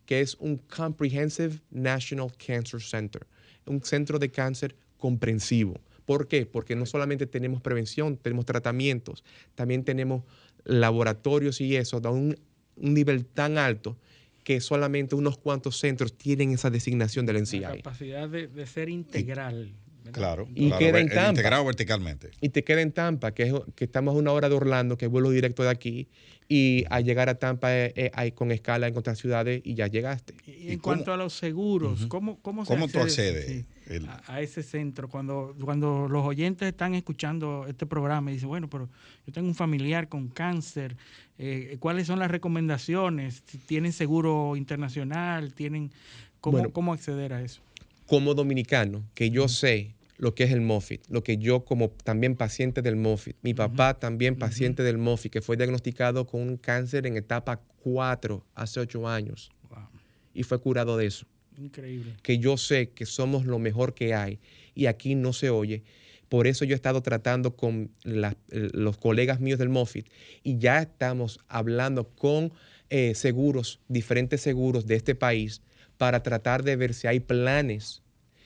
que 0.06 0.22
es 0.22 0.36
un 0.36 0.58
Comprehensive 0.58 1.62
National 1.70 2.32
Cancer 2.36 2.82
Center, 2.82 3.28
un 3.68 3.84
centro 3.84 4.18
de 4.18 4.32
cáncer 4.32 4.76
comprensivo. 5.00 5.80
¿Por 6.06 6.28
qué? 6.28 6.46
Porque 6.46 6.76
no 6.76 6.86
solamente 6.86 7.26
tenemos 7.26 7.62
prevención, 7.62 8.18
tenemos 8.18 8.46
tratamientos, 8.46 9.24
también 9.56 9.84
tenemos 9.84 10.24
laboratorios 10.64 11.62
y 11.62 11.76
eso, 11.76 12.00
da 12.00 12.12
un, 12.12 12.38
un 12.76 12.94
nivel 12.94 13.26
tan 13.26 13.58
alto 13.58 13.98
que 14.44 14.62
solamente 14.62 15.16
unos 15.16 15.38
cuantos 15.38 15.78
centros 15.78 16.18
tienen 16.18 16.52
esa 16.52 16.70
designación 16.70 17.26
del 17.26 17.36
La 17.36 17.42
NCI. 17.42 17.60
capacidad 17.60 18.28
de, 18.28 18.48
de 18.48 18.66
ser 18.66 18.90
integral. 18.90 19.74
Claro. 20.12 20.48
Y 20.56 20.68
claro, 20.70 20.80
queda 20.80 21.00
en 21.00 21.10
Tampa. 21.10 21.30
Integrado 21.30 21.66
verticalmente. 21.66 22.32
y 22.42 22.50
te 22.50 22.64
queda 22.64 22.82
en 22.82 22.92
Tampa, 22.92 23.32
que, 23.34 23.44
es, 23.44 23.54
que 23.76 23.86
estamos 23.86 24.16
a 24.16 24.18
una 24.18 24.32
hora 24.32 24.50
de 24.50 24.56
Orlando, 24.56 24.98
que 24.98 25.06
es 25.06 25.12
vuelo 25.12 25.30
directo 25.30 25.62
de 25.62 25.70
aquí, 25.70 26.08
y 26.48 26.86
al 26.90 27.04
llegar 27.04 27.30
a 27.30 27.36
Tampa 27.36 27.76
eh, 27.78 27.94
eh, 27.96 28.12
hay 28.16 28.32
con 28.32 28.52
escala 28.52 28.88
en 28.88 28.98
otras 28.98 29.20
ciudades 29.20 29.62
y 29.64 29.76
ya 29.76 29.86
llegaste. 29.86 30.34
Y 30.48 30.70
¿Y 30.70 30.72
en 30.72 30.80
cuanto 30.80 31.14
a 31.14 31.18
los 31.18 31.34
seguros, 31.34 32.08
¿cómo, 32.08 32.40
cómo, 32.42 32.66
se 32.66 32.74
¿Cómo 32.74 32.88
tú 32.88 33.00
accede, 33.00 33.40
accedes? 33.40 33.66
El- 33.90 34.08
a, 34.08 34.22
a 34.28 34.42
ese 34.42 34.64
centro? 34.64 35.10
Cuando, 35.10 35.56
cuando 35.62 36.08
los 36.08 36.26
oyentes 36.26 36.68
están 36.70 36.94
escuchando 36.96 37.66
este 37.68 37.86
programa 37.86 38.32
y 38.32 38.36
dicen, 38.36 38.48
bueno, 38.48 38.70
pero 38.70 38.88
yo 39.26 39.34
tengo 39.34 39.48
un 39.48 39.56
familiar 39.56 40.08
con 40.08 40.30
cáncer, 40.30 40.96
eh, 41.38 41.76
¿cuáles 41.80 42.08
son 42.08 42.20
las 42.20 42.32
recomendaciones? 42.32 43.42
¿Tienen 43.66 43.92
seguro 43.92 44.56
internacional? 44.56 45.54
¿Tienen 45.54 45.92
cómo, 46.40 46.60
Bueno. 46.60 46.72
cómo 46.72 46.94
acceder 46.94 47.34
a 47.34 47.42
eso? 47.42 47.62
Como 48.06 48.34
dominicano, 48.34 49.04
que 49.14 49.30
yo 49.30 49.48
sé 49.48 49.94
lo 50.18 50.34
que 50.36 50.44
es 50.44 50.52
el 50.52 50.62
Moffitt, 50.62 51.02
lo 51.10 51.24
que 51.24 51.38
yo 51.38 51.64
como 51.64 51.90
también 51.90 52.36
paciente 52.36 52.82
del 52.82 52.96
Moffitt, 52.96 53.38
mi 53.42 53.54
papá 53.54 53.94
también 53.94 54.36
paciente 54.36 54.84
del 54.84 54.98
Moffitt, 54.98 55.32
que 55.32 55.42
fue 55.42 55.56
diagnosticado 55.58 56.26
con 56.28 56.42
un 56.42 56.58
cáncer 56.58 57.06
en 57.08 57.16
etapa 57.18 57.62
4 57.84 58.44
hace 58.56 58.80
8 58.82 59.08
años 59.08 59.50
Wow, 59.70 59.88
y 60.34 60.44
fue 60.44 60.60
curado 60.60 60.98
de 60.98 61.06
eso. 61.06 61.26
Increíble. 61.66 62.16
que 62.22 62.38
yo 62.40 62.58
sé 62.58 62.90
que 62.90 63.06
somos 63.06 63.46
lo 63.46 63.60
mejor 63.60 63.94
que 63.94 64.14
hay 64.14 64.40
y 64.76 64.86
aquí 64.88 65.16
no 65.16 65.34
se 65.34 65.50
oye. 65.50 65.84
Por 66.30 66.46
eso 66.46 66.64
yo 66.64 66.74
he 66.74 66.76
estado 66.76 67.02
tratando 67.02 67.56
con 67.56 67.90
la- 68.04 68.38
eh, 68.52 68.70
los 68.74 68.98
colegas 68.98 69.40
míos 69.40 69.58
del 69.60 69.70
Moffitt 69.70 70.08
y 70.44 70.58
ya 70.60 70.80
estamos 70.82 71.40
hablando 71.48 72.10
con 72.10 72.52
eh, 72.92 73.14
seguros, 73.16 73.80
diferentes 73.88 74.42
seguros 74.42 74.88
de 74.88 74.96
este 74.96 75.14
país, 75.16 75.62
para 75.98 76.24
tratar 76.24 76.64
de 76.64 76.76
ver 76.76 76.94
si 76.96 77.06
hay 77.08 77.20
planes 77.20 78.02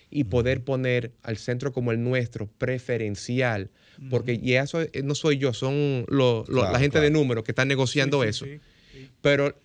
y 0.10 0.26
poder 0.26 0.64
poner 0.64 1.14
al 1.24 1.38
centro 1.38 1.72
como 1.72 1.92
el 1.94 2.04
nuestro 2.04 2.48
preferencial. 2.58 3.70
Porque 4.10 4.40
y 4.42 4.54
eso 4.54 4.82
eh, 4.82 4.90
no 5.04 5.16
soy 5.16 5.38
yo, 5.38 5.54
son 5.54 6.06
lo- 6.10 6.40
lo- 6.40 6.44
Claro, 6.46 6.72
la 6.74 6.80
gente 6.80 7.00
de 7.00 7.10
números 7.10 7.44
que 7.44 7.52
están 7.52 7.68
negociando 7.70 8.22
Sí, 8.24 8.26
sí, 8.26 8.30
eso. 8.30 8.46
sí, 8.46 8.60
sí. 8.92 9.10
Pero 9.22 9.56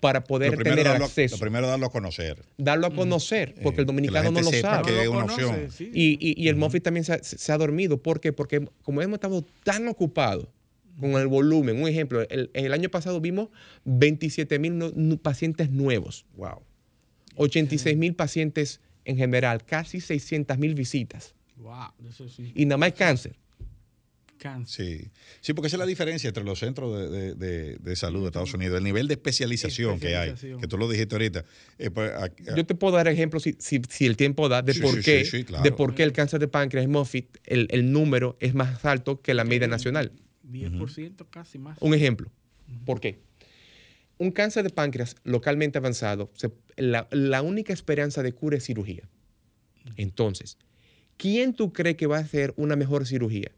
para 0.00 0.24
poder 0.24 0.56
tener 0.62 0.84
darlo, 0.84 1.04
acceso, 1.06 1.36
lo 1.36 1.40
primero 1.40 1.66
darlo 1.66 1.86
a 1.86 1.90
conocer. 1.90 2.44
darlo 2.58 2.86
a 2.88 2.90
conocer, 2.94 3.54
porque 3.62 3.64
Eh, 3.64 3.68
el 3.68 3.74
que 3.74 3.80
la 3.82 3.84
dominicano 3.86 4.24
gente 4.24 4.40
no 4.40 4.44
lo 4.46 4.50
sepa 4.50 4.70
sabe. 4.76 4.92
que 4.92 4.98
es 5.00 5.04
lo 5.06 5.10
una 5.12 5.20
conoce, 5.22 5.44
opción. 5.44 5.70
sí. 5.70 5.90
Y, 5.94 6.18
y- 6.20 6.42
y 6.44 6.48
el 6.48 6.56
Moffitt 6.56 6.82
también 6.82 7.04
se 7.04 7.12
ha, 7.14 7.22
se 7.22 7.52
ha 7.52 7.58
dormido. 7.58 8.02
¿Por 8.02 8.20
qué? 8.20 8.32
Porque 8.32 8.66
como 8.82 9.00
hemos 9.02 9.14
estado 9.16 9.44
tan 9.64 9.88
ocupados 9.88 10.48
con 11.00 11.12
el 11.12 11.26
volumen, 11.28 11.80
un 11.82 11.88
ejemplo, 11.88 12.22
el, 12.28 12.50
el 12.52 12.72
año 12.72 12.88
pasado 12.90 13.20
vimos 13.20 13.48
27 13.84 14.58
mil 14.58 15.18
pacientes 15.22 15.70
nuevos, 15.70 16.26
Wow. 16.36 16.62
86 17.36 17.96
mil 17.96 18.14
pacientes 18.14 18.80
en 19.04 19.16
general, 19.16 19.64
casi 19.64 20.00
600 20.00 20.58
mil 20.58 20.74
visitas. 20.74 21.34
Wow, 21.56 21.92
eso 22.08 22.28
sí. 22.28 22.52
Y 22.54 22.66
nada 22.66 22.76
más 22.78 22.92
cáncer. 22.92 23.36
Sí. 24.66 25.10
sí, 25.40 25.52
porque 25.54 25.68
esa 25.68 25.76
es 25.76 25.80
la 25.80 25.86
diferencia 25.86 26.28
entre 26.28 26.44
los 26.44 26.58
centros 26.58 26.98
de, 26.98 27.08
de- 27.08 27.34
de- 27.34 27.76
de 27.78 27.96
salud 27.96 28.20
de 28.22 28.26
Estados 28.26 28.52
Unidos, 28.54 28.78
el 28.78 28.84
nivel 28.84 29.08
de 29.08 29.14
especialización, 29.14 29.98
que 30.00 30.16
hay, 30.16 30.34
que 30.34 30.66
tú 30.68 30.78
lo 30.78 30.88
dijiste 30.88 31.14
ahorita. 31.14 31.44
Eh, 31.78 31.90
pues, 31.90 32.10
Yo 32.56 32.64
te 32.66 32.74
puedo 32.74 32.96
dar 32.96 33.08
ejemplos 33.08 33.42
si, 33.44 33.56
si- 33.58 33.80
si 33.88 34.06
el 34.06 34.16
tiempo 34.16 34.48
da 34.48 34.62
de 34.62 34.74
Sí, 34.74 34.80
por 34.80 34.94
sí, 34.96 35.02
qué, 35.02 35.24
sí, 35.24 35.38
sí, 35.38 35.44
claro. 35.44 35.62
de 35.64 35.72
por 35.72 35.94
qué 35.94 36.02
el 36.02 36.12
cáncer 36.12 36.40
de 36.40 36.48
páncreas 36.48 36.84
en 36.84 36.90
Moffitt, 36.90 37.38
el, 37.44 37.68
el 37.70 37.92
número 37.92 38.36
es 38.40 38.54
más 38.54 38.84
alto 38.84 39.20
que 39.20 39.34
la 39.34 39.44
media 39.44 39.68
nacional. 39.68 40.12
10% 40.50 41.26
casi 41.30 41.58
más. 41.58 41.78
Un 41.80 41.94
ejemplo. 41.94 42.30
¿Por 42.84 43.00
qué? 43.00 43.20
Un 44.18 44.30
cáncer 44.30 44.62
de 44.64 44.70
páncreas 44.70 45.16
localmente 45.24 45.78
avanzado, 45.78 46.30
se- 46.34 46.50
la, 46.76 47.08
la 47.10 47.42
única 47.42 47.72
esperanza 47.72 48.22
de 48.22 48.32
cura 48.32 48.56
es 48.56 48.64
cirugía. 48.64 49.08
Entonces, 49.96 50.58
¿quién 51.16 51.54
tú 51.54 51.72
crees 51.72 51.96
que 51.96 52.06
va 52.06 52.18
a 52.18 52.20
hacer 52.20 52.54
una 52.56 52.76
mejor 52.76 53.06
cirugía? 53.06 53.50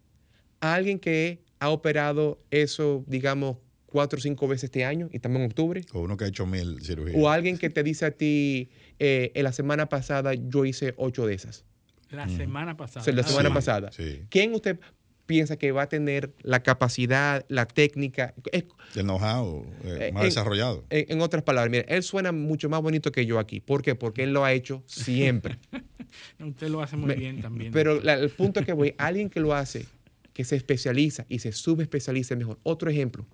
¿Alguien 0.72 0.98
que 0.98 1.42
ha 1.60 1.68
operado 1.70 2.40
eso, 2.50 3.04
digamos, 3.06 3.58
cuatro 3.86 4.18
o 4.18 4.22
cinco 4.22 4.48
veces 4.48 4.64
este 4.64 4.84
año 4.84 5.08
y 5.12 5.18
también 5.18 5.42
en 5.44 5.50
octubre? 5.50 5.82
o 5.92 6.00
uno 6.00 6.16
que 6.16 6.24
ha 6.24 6.28
hecho 6.28 6.46
mil 6.46 6.80
cirugías. 6.82 7.16
¿O 7.18 7.28
alguien 7.30 7.58
que 7.58 7.70
te 7.70 7.82
dice 7.82 8.06
a 8.06 8.10
ti, 8.10 8.70
eh, 8.98 9.30
en 9.34 9.44
la 9.44 9.52
semana 9.52 9.88
pasada 9.88 10.34
yo 10.34 10.64
hice 10.64 10.94
ocho 10.96 11.26
de 11.26 11.34
esas? 11.34 11.64
La 12.10 12.28
semana 12.28 12.76
pasada. 12.76 13.00
O 13.00 13.04
sea, 13.04 13.12
la 13.14 13.22
semana 13.24 13.52
pasada. 13.52 13.90
Sí. 13.92 14.22
¿Quién 14.30 14.54
usted, 14.54 14.78
piensa 15.26 15.56
que 15.56 15.72
va 15.72 15.82
a 15.82 15.88
tener 15.88 16.34
la 16.42 16.62
capacidad, 16.62 17.44
la 17.48 17.64
técnica. 17.66 18.34
Es- 18.52 18.64
El 18.94 19.04
know-how 19.04 19.64
eh, 19.84 20.08
Eh, 20.08 20.12
más 20.12 20.22
en- 20.24 20.28
desarrollado. 20.28 20.84
en, 20.90 21.06
en 21.12 21.20
otras 21.22 21.42
palabras, 21.42 21.70
mire, 21.70 21.86
él 21.88 22.02
suena 22.02 22.30
mucho 22.30 22.68
más 22.68 22.82
bonito 22.82 23.10
que 23.10 23.24
yo 23.24 23.38
aquí. 23.38 23.60
¿Por 23.60 23.80
qué? 23.82 23.94
Porque 23.94 24.22
él 24.24 24.32
lo 24.34 24.44
ha 24.44 24.52
hecho 24.52 24.82
siempre. 24.86 25.58
Usted 26.40 26.68
lo 26.68 26.82
hace 26.82 26.96
muy 26.96 27.08
Me- 27.08 27.14
bien 27.16 27.40
también. 27.40 27.72
Pero 27.72 28.00
la- 28.02 28.14
el 28.14 28.28
punto 28.30 28.60
es 28.60 28.66
que 28.66 28.72
voy, 28.74 28.94
alguien 28.98 29.30
que 29.30 29.40
lo 29.40 29.54
hace, 29.54 29.86
que 30.34 30.44
se 30.44 30.56
especializa 30.56 31.24
y 31.28 31.38
se 31.38 31.52
subespecializa 31.52 32.36
mejor. 32.36 32.58
Otro 32.64 32.90
ejemplo, 32.90 33.24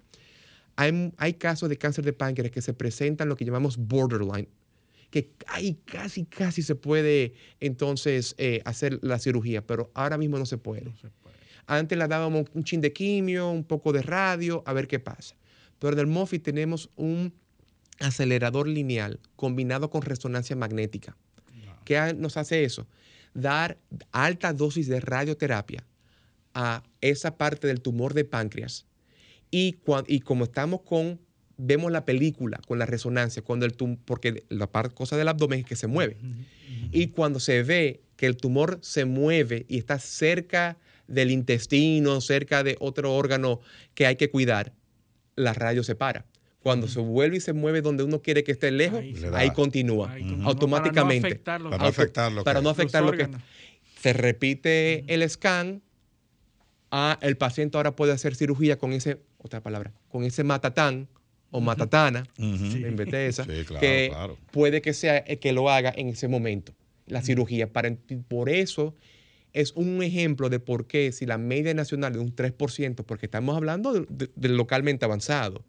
hay, 0.77 1.12
hay 1.16 1.35
casos 1.35 1.68
de 1.68 1.77
cáncer 1.77 2.05
de 2.05 2.12
páncreas 2.12 2.52
que 2.52 2.62
se 2.62 2.74
presentan 2.74 3.28
lo 3.28 3.36
que 3.36 3.44
llamamos 3.44 3.77
borderline, 3.77 4.48
que 5.10 5.32
ahí 5.48 5.81
casi, 5.86 6.27
casi 6.27 6.62
se 6.62 6.77
puede 6.77 7.35
entonces 7.59 8.35
eh, 8.39 8.60
hacer 8.64 9.01
la 9.02 9.18
cirugía, 9.18 9.66
pero 9.66 9.90
ahora 9.94 10.18
mismo 10.18 10.39
no 10.39 10.47
se 10.47 10.59
puede. 10.59 10.85
No 10.85 10.97
se 10.97 11.09
puede. 11.09 11.36
Antes 11.66 11.98
le 11.98 12.06
dábamos 12.06 12.47
un 12.52 12.64
chin 12.64 12.81
de 12.81 12.93
quimio, 12.93 13.51
un 13.51 13.64
poco 13.64 13.93
de 13.93 14.02
radio, 14.02 14.62
a 14.66 14.72
ver 14.72 14.86
qué 14.86 15.01
pasa. 15.01 15.36
Pero 15.78 15.94
en 15.94 16.01
el 16.01 16.06
MOFI 16.06 16.39
tenemos 16.39 16.90
un 16.97 17.32
acelerador 17.98 18.68
lineal 18.68 19.20
combinado 19.36 19.89
con 19.90 20.02
resonancia 20.02 20.55
magnética. 20.55 21.16
¿Qué 21.85 22.14
nos 22.14 22.36
hace 22.36 22.64
eso? 22.64 22.86
Dar 23.32 23.78
alta 24.12 24.52
dosis 24.52 24.86
de 24.86 25.01
radioterapia 25.01 25.85
a 26.55 26.82
esa 27.01 27.36
parte 27.36 27.66
del 27.66 27.81
tumor 27.81 28.14
de 28.14 28.24
páncreas. 28.24 28.86
Y, 29.51 29.77
y 30.06 30.20
como 30.20 30.44
estamos 30.44 30.82
con, 30.82 31.20
vemos 31.56 31.90
la 31.93 32.05
película 32.05 32.60
con 32.66 32.78
la 32.78 32.86
resonancia, 32.86 33.43
cuando 33.43 33.66
el 33.66 33.77
tum- 33.77 33.98
porque 34.05 34.44
la 34.48 34.66
parte, 34.70 34.94
cosa 34.94 35.16
del 35.16 35.28
abdomen 35.28 35.60
es 35.60 35.66
que 35.66 35.77
se 35.77 35.86
mueve. 35.86 36.16
Y 36.93 37.09
cuando 37.09 37.40
se 37.40 37.62
ve 37.62 38.01
que 38.16 38.27
el 38.27 38.36
tumor 38.36 38.78
se 38.82 39.05
mueve 39.05 39.66
y 39.68 39.78
está 39.78 39.98
cerca 39.98 40.77
del 41.09 41.31
intestino, 41.31 42.20
cerca 42.20 42.62
de 42.62 42.77
otro 42.81 43.12
órgano 43.14 43.60
que 43.94 44.06
hay 44.06 44.16
que 44.16 44.31
cuidar, 44.31 44.72
la 45.36 45.52
radio 45.52 45.82
se 45.82 45.94
para. 45.94 46.27
Cuando 46.62 46.89
se 46.89 47.01
vuelve 47.01 47.39
y 47.39 47.40
se 47.40 47.52
mueve 47.55 47.81
donde 47.81 48.05
uno 48.05 48.20
quiere 48.20 48.44
que 48.44 48.52
esté 48.52 48.70
lejos, 48.70 49.01
Ahí 49.35 49.51
continúa 49.51 50.12
Ahí 50.12 50.22
automáticamente. 50.44 51.36
Para 51.36 51.48
no 51.48 51.48
afectar 51.48 51.60
lo 51.60 51.70
Para 51.70 51.78
que- 51.78 51.82
no 51.85 51.89
afectar 51.89 52.32
lo 52.32 52.44
para 52.44 52.60
que- 52.60 52.64
no 52.64 52.70
afectar 52.70 53.02
lo 53.02 53.12
que 53.12 53.28
se 54.01 54.12
repite 54.12 55.05
el 55.12 55.28
scan. 55.28 55.82
Ah, 56.91 57.19
el 57.23 57.37
paciente 57.37 57.77
ahora 57.77 57.95
puede 57.95 58.12
hacer 58.12 58.35
cirugía 58.35 58.77
con 58.79 58.93
ese, 58.93 59.19
otra 59.39 59.62
palabra, 59.62 59.93
con 60.09 60.25
ese 60.25 60.43
matatán 60.45 61.09
o 61.53 61.61
matatana, 61.61 62.25
Ujú. 62.39 62.65
en 62.77 62.97
vez 62.97 63.09
de 63.11 63.27
esa, 63.27 63.45
Sí, 63.45 63.65
claro, 63.65 63.81
que 63.81 64.09
claro. 64.11 64.39
puede 64.53 64.83
que 64.83 64.93
sea 64.93 65.19
el 65.19 65.39
que 65.39 65.53
lo 65.53 65.71
haga 65.71 65.93
en 65.97 66.09
ese 66.09 66.29
momento, 66.29 66.75
la 67.07 67.23
cirugía. 67.23 67.73
Para, 67.73 67.95
por 68.29 68.49
eso 68.49 68.95
es 69.53 69.73
un 69.75 70.03
ejemplo 70.03 70.49
de 70.49 70.61
por 70.61 70.87
qué 70.87 71.11
si 71.12 71.27
la 71.27 71.39
media 71.39 71.75
nacional 71.75 72.12
es 72.12 72.19
un 72.19 72.35
3%, 72.35 73.05
porque 73.05 73.27
estamos 73.27 73.57
hablando 73.57 73.93
de- 73.93 74.07
de- 74.09 74.31
del 74.37 74.57
localmente 74.57 75.05
avanzado, 75.05 75.65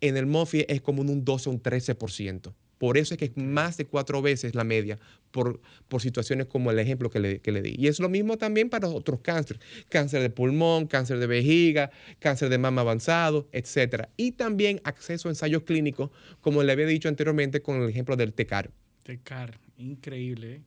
en 0.00 0.16
el 0.16 0.26
MOFI 0.26 0.64
es 0.68 0.80
como 0.80 1.02
un 1.02 1.24
12 1.24 1.48
o 1.48 1.52
un 1.52 1.60
13%. 1.60 2.54
Por 2.78 2.98
eso 2.98 3.14
es 3.14 3.18
que 3.18 3.26
es 3.26 3.36
más 3.36 3.76
de 3.76 3.86
cuatro 3.86 4.20
veces 4.22 4.54
la 4.54 4.64
media 4.64 4.98
por, 5.30 5.60
por 5.88 6.00
situaciones 6.00 6.46
como 6.46 6.70
el 6.70 6.78
ejemplo 6.78 7.10
que 7.10 7.20
le, 7.20 7.40
que 7.40 7.52
le 7.52 7.62
di. 7.62 7.74
Y 7.78 7.88
es 7.88 8.00
lo 8.00 8.08
mismo 8.08 8.38
también 8.38 8.70
para 8.70 8.88
otros 8.88 9.20
cánceres. 9.20 9.62
Cáncer 9.88 10.22
de 10.22 10.30
pulmón, 10.30 10.86
cáncer 10.86 11.18
de 11.18 11.26
vejiga, 11.26 11.90
cáncer 12.18 12.48
de 12.48 12.58
mama 12.58 12.82
avanzado, 12.82 13.48
etc. 13.52 14.08
Y 14.16 14.32
también 14.32 14.80
acceso 14.84 15.28
a 15.28 15.32
ensayos 15.32 15.62
clínicos, 15.62 16.10
como 16.40 16.62
le 16.62 16.72
había 16.72 16.86
dicho 16.86 17.08
anteriormente 17.08 17.60
con 17.60 17.82
el 17.82 17.88
ejemplo 17.88 18.16
del 18.16 18.32
TECAR. 18.32 18.70
Tecar, 19.02 19.58
increíble. 19.78 20.54
¿eh? 20.54 20.60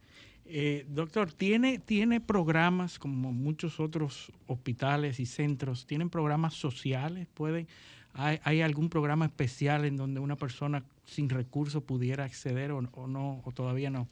Eh, 0.51 0.85
doctor, 0.87 1.31
¿tiene, 1.31 1.77
¿tiene 1.77 2.21
programas 2.21 2.97
como 2.97 3.31
muchos 3.31 3.79
otros 3.79 4.31
hospitales 4.47 5.19
y 5.19 5.25
centros? 5.25 5.85
¿Tienen 5.85 6.09
programas 6.09 6.55
sociales? 6.55 7.27
¿Pueden, 7.33 7.67
hay, 8.13 8.39
hay 8.43 8.61
algún 8.61 8.89
programa 8.89 9.25
especial 9.25 9.85
en 9.85 9.95
donde 9.95 10.19
una 10.19 10.35
persona 10.35 10.83
sin 11.09 11.29
recursos 11.29 11.83
pudiera 11.83 12.23
acceder 12.25 12.71
o, 12.71 12.77
o 12.93 13.07
no, 13.07 13.41
o 13.43 13.51
todavía 13.51 13.89
no? 13.89 14.07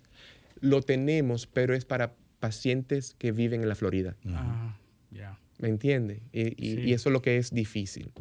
Lo 0.60 0.82
tenemos, 0.82 1.45
pero 1.48 1.74
es 1.76 1.86
para 1.86 2.15
pacientes 2.40 3.15
que 3.18 3.32
viven 3.32 3.61
en 3.61 3.69
la 3.69 3.76
Florida. 3.76 4.15
Ah, 4.28 4.78
ya. 5.11 5.38
¿Me 5.60 5.69
entiende? 5.69 6.22
Y, 6.32 6.48
y- 6.64 6.76
Sí. 6.76 6.82
y 6.82 6.94
eso 6.94 7.10
es 7.10 7.14
lo 7.14 7.22
que 7.22 7.38
es 7.38 7.52
difícil. 7.52 8.11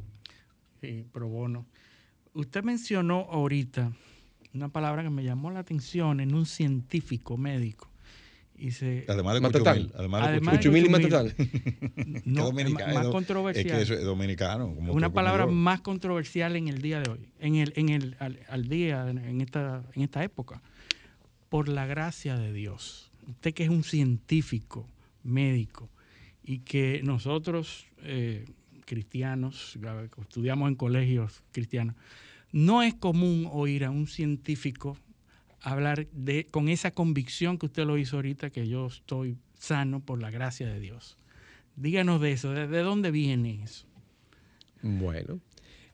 Sí, 0.80 1.06
pro 1.12 1.28
bono. 1.28 1.66
Usted 2.34 2.62
mencionó 2.64 3.20
ahorita 3.30 3.92
una 4.54 4.68
palabra 4.68 5.02
que 5.02 5.10
me 5.10 5.24
llamó 5.24 5.50
la 5.50 5.60
atención 5.60 6.20
en 6.20 6.34
un 6.34 6.46
científico 6.46 7.36
médico. 7.36 7.90
Y 8.58 8.70
se, 8.70 9.04
Además 9.08 9.40
de. 9.40 9.48
Cuchumil. 9.48 9.92
Además 9.94 10.22
de 10.22 10.28
Además 10.28 10.52
de 10.52 10.58
Cuchumil. 10.58 10.86
Cuchumil 10.86 11.04
y. 11.04 11.08
Matatán. 11.08 11.34
no, 12.24 12.32
Es 12.32 12.38
es 12.38 12.44
dominicano, 12.44 12.94
más, 12.94 13.06
controversial. 13.08 13.66
Es 13.66 13.72
que 13.72 13.82
eso 13.82 13.94
es 13.94 14.04
dominicano. 14.04 14.74
como 14.74 14.92
una 14.92 15.12
palabra 15.12 15.46
más 15.46 15.80
controversial 15.80 16.56
en 16.56 16.68
el 16.68 16.80
día 16.80 17.00
de 17.00 17.10
hoy, 17.10 17.28
en 17.38 17.56
el, 17.56 17.72
en 17.76 17.88
el, 17.90 18.16
al, 18.18 18.40
al 18.48 18.68
día, 18.68 19.08
en 19.08 19.40
esta, 19.40 19.84
en 19.94 20.02
esta 20.02 20.24
época. 20.24 20.62
Por 21.48 21.68
la 21.68 21.86
gracia 21.86 22.36
de 22.36 22.52
Dios. 22.52 23.10
Usted 23.28 23.54
que 23.54 23.64
es 23.64 23.70
un 23.70 23.82
científico, 23.84 24.88
médico, 25.22 25.90
y 26.42 26.60
que 26.60 27.00
nosotros, 27.02 27.86
eh, 28.02 28.44
cristianos, 28.84 29.76
estudiamos 30.22 30.68
en 30.68 30.76
colegios 30.76 31.42
cristianos, 31.52 31.96
no 32.52 32.82
es 32.82 32.94
común 32.94 33.48
oír 33.52 33.84
a 33.84 33.90
un 33.90 34.06
científico 34.06 34.96
hablar 35.70 36.06
de, 36.12 36.46
con 36.46 36.68
esa 36.68 36.92
convicción 36.92 37.58
que 37.58 37.66
usted 37.66 37.84
lo 37.84 37.98
hizo 37.98 38.16
ahorita, 38.16 38.50
que 38.50 38.68
yo 38.68 38.86
estoy 38.86 39.36
sano 39.58 40.00
por 40.00 40.20
la 40.22 40.30
gracia 40.30 40.66
de 40.68 40.78
Dios. 40.80 41.16
Díganos 41.76 42.20
de 42.20 42.32
eso, 42.32 42.52
¿de, 42.52 42.68
de 42.68 42.80
dónde 42.82 43.10
viene 43.10 43.62
eso? 43.64 43.86
Bueno, 44.82 45.40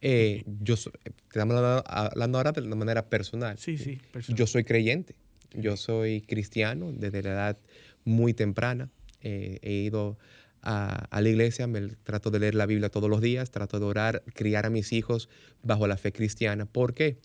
eh, 0.00 0.44
yo 0.62 0.76
so- 0.76 0.92
estamos 1.04 1.56
hablando, 1.56 1.84
hablando 1.86 2.38
ahora 2.38 2.52
de 2.52 2.60
la 2.60 2.74
manera 2.76 3.06
personal. 3.08 3.56
Sí, 3.58 3.78
sí, 3.78 3.98
personal. 4.12 4.38
Yo 4.38 4.46
soy 4.46 4.64
creyente, 4.64 5.14
yo 5.54 5.76
soy 5.76 6.20
cristiano 6.20 6.92
desde 6.92 7.22
la 7.22 7.30
edad 7.30 7.58
muy 8.04 8.34
temprana. 8.34 8.90
Eh, 9.22 9.58
he 9.62 9.72
ido 9.72 10.18
a, 10.60 11.06
a 11.10 11.20
la 11.20 11.28
iglesia, 11.28 11.66
me 11.66 11.80
trato 11.88 12.30
de 12.30 12.40
leer 12.40 12.54
la 12.54 12.66
Biblia 12.66 12.90
todos 12.90 13.08
los 13.08 13.20
días, 13.20 13.50
trato 13.50 13.78
de 13.78 13.86
orar, 13.86 14.22
criar 14.34 14.66
a 14.66 14.70
mis 14.70 14.92
hijos 14.92 15.28
bajo 15.62 15.86
la 15.86 15.96
fe 15.96 16.12
cristiana. 16.12 16.66
¿Por 16.66 16.92
qué? 16.92 17.18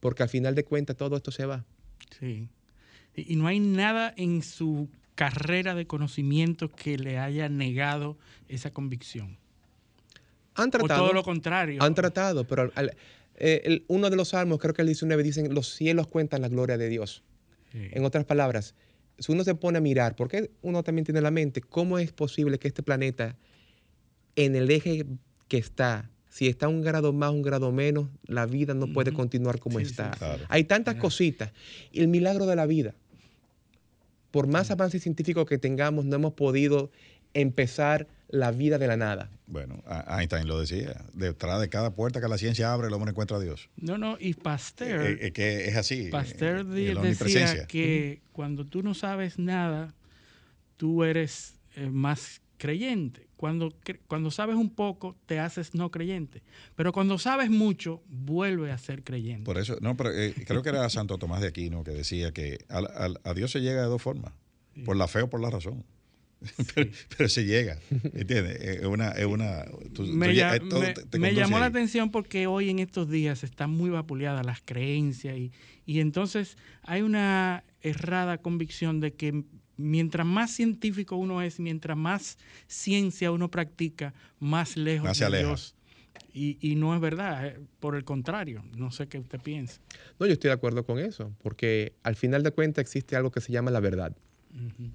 Porque 0.00 0.22
al 0.22 0.28
final 0.28 0.54
de 0.54 0.64
cuentas 0.64 0.96
todo 0.96 1.16
esto 1.16 1.30
se 1.30 1.46
va. 1.46 1.64
Sí. 2.18 2.48
Y, 3.16 3.36
no 3.36 3.46
hay 3.46 3.60
nada 3.60 4.12
en 4.16 4.42
su 4.42 4.88
carrera 5.14 5.74
de 5.74 5.86
conocimiento 5.86 6.70
que 6.70 6.98
le 6.98 7.18
haya 7.18 7.48
negado 7.48 8.16
esa 8.48 8.72
convicción. 8.72 9.36
Han 10.56 10.68
O 10.68 10.70
tratado, 10.70 11.04
todo 11.04 11.12
lo 11.12 11.22
contrario. 11.22 11.82
han 11.82 11.94
tratado, 11.94 12.46
pero 12.46 12.62
al- 12.62 12.72
al- 12.74 12.96
eh, 13.36 13.62
el- 13.64 13.84
uno 13.88 14.10
de 14.10 14.16
los 14.16 14.28
salmos, 14.28 14.58
creo 14.58 14.74
que 14.74 14.82
el 14.82 14.86
19, 14.88 15.22
dicen, 15.22 15.52
los 15.54 15.74
cielos 15.74 16.06
cuentan 16.08 16.42
la 16.42 16.48
gloria 16.48 16.76
de 16.78 16.88
Dios. 16.88 17.22
Sí. 17.72 17.88
En 17.92 18.04
otras 18.04 18.24
palabras, 18.24 18.74
si 19.18 19.30
uno 19.32 19.44
se 19.44 19.54
pone 19.54 19.78
a 19.78 19.80
mirar, 19.80 20.14
porque 20.16 20.50
uno 20.62 20.82
también 20.82 21.04
tiene 21.04 21.18
en 21.18 21.24
la 21.24 21.30
mente, 21.30 21.60
¿cómo 21.60 21.98
es 21.98 22.12
posible 22.12 22.58
que 22.58 22.68
este 22.68 22.82
planeta, 22.82 23.36
en 24.36 24.56
el 24.56 24.70
eje 24.70 25.06
que 25.48 25.58
está, 25.58 26.10
si 26.34 26.48
está 26.48 26.66
un 26.66 26.82
grado 26.82 27.12
más, 27.12 27.30
un 27.30 27.42
grado 27.42 27.70
menos, 27.70 28.08
la 28.26 28.44
vida 28.44 28.74
no 28.74 28.92
puede 28.92 29.12
continuar 29.12 29.60
como 29.60 29.78
Sí, 29.78 29.84
está? 29.84 30.12
sí. 30.14 30.18
Claro. 30.18 30.44
Hay 30.48 30.64
tantas 30.64 30.96
cositas. 30.96 31.52
El 31.92 32.08
milagro 32.08 32.44
de 32.46 32.56
la 32.56 32.66
vida. 32.66 32.92
Por 34.32 34.48
más 34.48 34.72
avance 34.72 34.98
científico 34.98 35.46
que 35.46 35.58
tengamos, 35.58 36.04
no 36.06 36.16
hemos 36.16 36.32
podido 36.32 36.90
empezar 37.34 38.08
la 38.26 38.50
vida 38.50 38.78
de 38.78 38.88
la 38.88 38.96
nada. 38.96 39.30
Bueno, 39.46 39.84
Einstein 40.08 40.48
lo 40.48 40.58
decía. 40.58 41.04
Detrás 41.12 41.60
de 41.60 41.68
cada 41.68 41.94
puerta 41.94 42.20
que 42.20 42.26
la 42.26 42.36
ciencia 42.36 42.72
abre, 42.72 42.88
el 42.88 42.94
hombre 42.94 43.12
encuentra 43.12 43.36
a 43.36 43.40
Dios. 43.40 43.68
No, 43.76 43.96
no, 43.96 44.16
y 44.18 44.34
Pasteur, 44.34 45.06
Eh, 45.06 45.18
eh, 45.28 45.30
que 45.30 45.68
es 45.68 45.76
así. 45.76 46.08
Pasteur 46.10 46.66
eh, 46.76 46.94
la 46.94 47.00
decía 47.02 47.64
que 47.68 48.22
cuando 48.32 48.66
tú 48.66 48.82
no 48.82 48.94
sabes 48.94 49.38
nada, 49.38 49.94
tú 50.78 51.04
eres 51.04 51.54
eh, 51.76 51.90
más 51.90 52.40
creyente. 52.58 53.23
Cuando, 53.44 53.74
cuando 54.06 54.30
sabes 54.30 54.56
un 54.56 54.70
poco, 54.70 55.18
te 55.26 55.38
haces 55.38 55.74
no 55.74 55.90
creyente. 55.90 56.40
Pero 56.76 56.92
cuando 56.92 57.18
sabes 57.18 57.50
mucho, 57.50 58.02
vuelve 58.08 58.72
a 58.72 58.78
ser 58.78 59.04
creyente. 59.04 59.44
Por 59.44 59.58
eso, 59.58 59.76
no, 59.82 59.98
pero 59.98 60.12
eh, 60.18 60.32
creo 60.46 60.62
que 60.62 60.70
era 60.70 60.88
Santo 60.88 61.18
Tomás 61.18 61.42
de 61.42 61.48
Aquino 61.48 61.84
que 61.84 61.90
decía 61.90 62.32
que 62.32 62.64
al- 62.70 62.88
al- 62.96 63.20
a 63.22 63.34
Dios 63.34 63.50
se 63.50 63.60
llega 63.60 63.82
de 63.82 63.88
dos 63.88 64.00
formas, 64.00 64.32
por 64.86 64.96
la 64.96 65.08
fe 65.08 65.20
o 65.20 65.28
por 65.28 65.42
la 65.42 65.50
razón. 65.50 65.84
pero, 66.74 66.90
pero 67.18 67.28
se 67.28 67.44
llega, 67.44 67.76
¿entiendes? 68.14 68.60
Es 68.62 68.84
una... 68.86 69.10
Es 69.10 69.26
una 69.26 69.66
tú- 69.92 70.04
me, 70.06 70.28
tú 70.28 70.32
ya- 70.32 70.58
todo 70.58 70.80
me- 70.80 70.94
te- 70.94 71.18
me 71.18 71.34
llamó 71.34 71.58
la 71.58 71.66
ahí. 71.66 71.70
atención 71.70 72.10
porque 72.10 72.46
hoy 72.46 72.70
en 72.70 72.78
estos 72.78 73.10
días 73.10 73.44
están 73.44 73.70
muy 73.72 73.90
vapuleadas 73.90 74.46
las 74.46 74.62
creencias 74.64 75.36
y, 75.36 75.52
y 75.84 76.00
entonces 76.00 76.56
hay 76.82 77.02
una 77.02 77.62
errada 77.82 78.38
convicción 78.38 79.00
de 79.00 79.12
que 79.12 79.44
mientras 79.76 80.26
más 80.26 80.50
científico 80.50 81.16
uno 81.16 81.42
es, 81.42 81.60
mientras 81.60 81.96
más 81.96 82.38
ciencia 82.66 83.30
uno 83.30 83.50
practica, 83.50 84.14
más 84.40 84.76
lejos 84.76 85.08
Más 85.08 85.18
de 85.18 85.24
aleja. 85.24 85.46
Dios. 85.48 85.74
Y, 86.32 86.58
y 86.60 86.74
no 86.74 86.94
es 86.94 87.00
verdad, 87.00 87.46
eh, 87.46 87.60
por 87.78 87.94
el 87.94 88.04
contrario, 88.04 88.64
no 88.76 88.90
sé 88.90 89.06
qué 89.06 89.18
usted 89.18 89.40
piensa. 89.40 89.80
No, 90.18 90.26
yo 90.26 90.32
estoy 90.32 90.48
de 90.48 90.54
acuerdo 90.54 90.84
con 90.84 90.98
eso, 90.98 91.32
porque 91.42 91.92
al 92.02 92.16
final 92.16 92.42
de 92.42 92.50
cuentas 92.50 92.82
existe 92.82 93.14
algo 93.14 93.30
que 93.30 93.40
se 93.40 93.52
llama 93.52 93.70
la 93.70 93.80
verdad. 93.80 94.16
Ujú. 94.52 94.90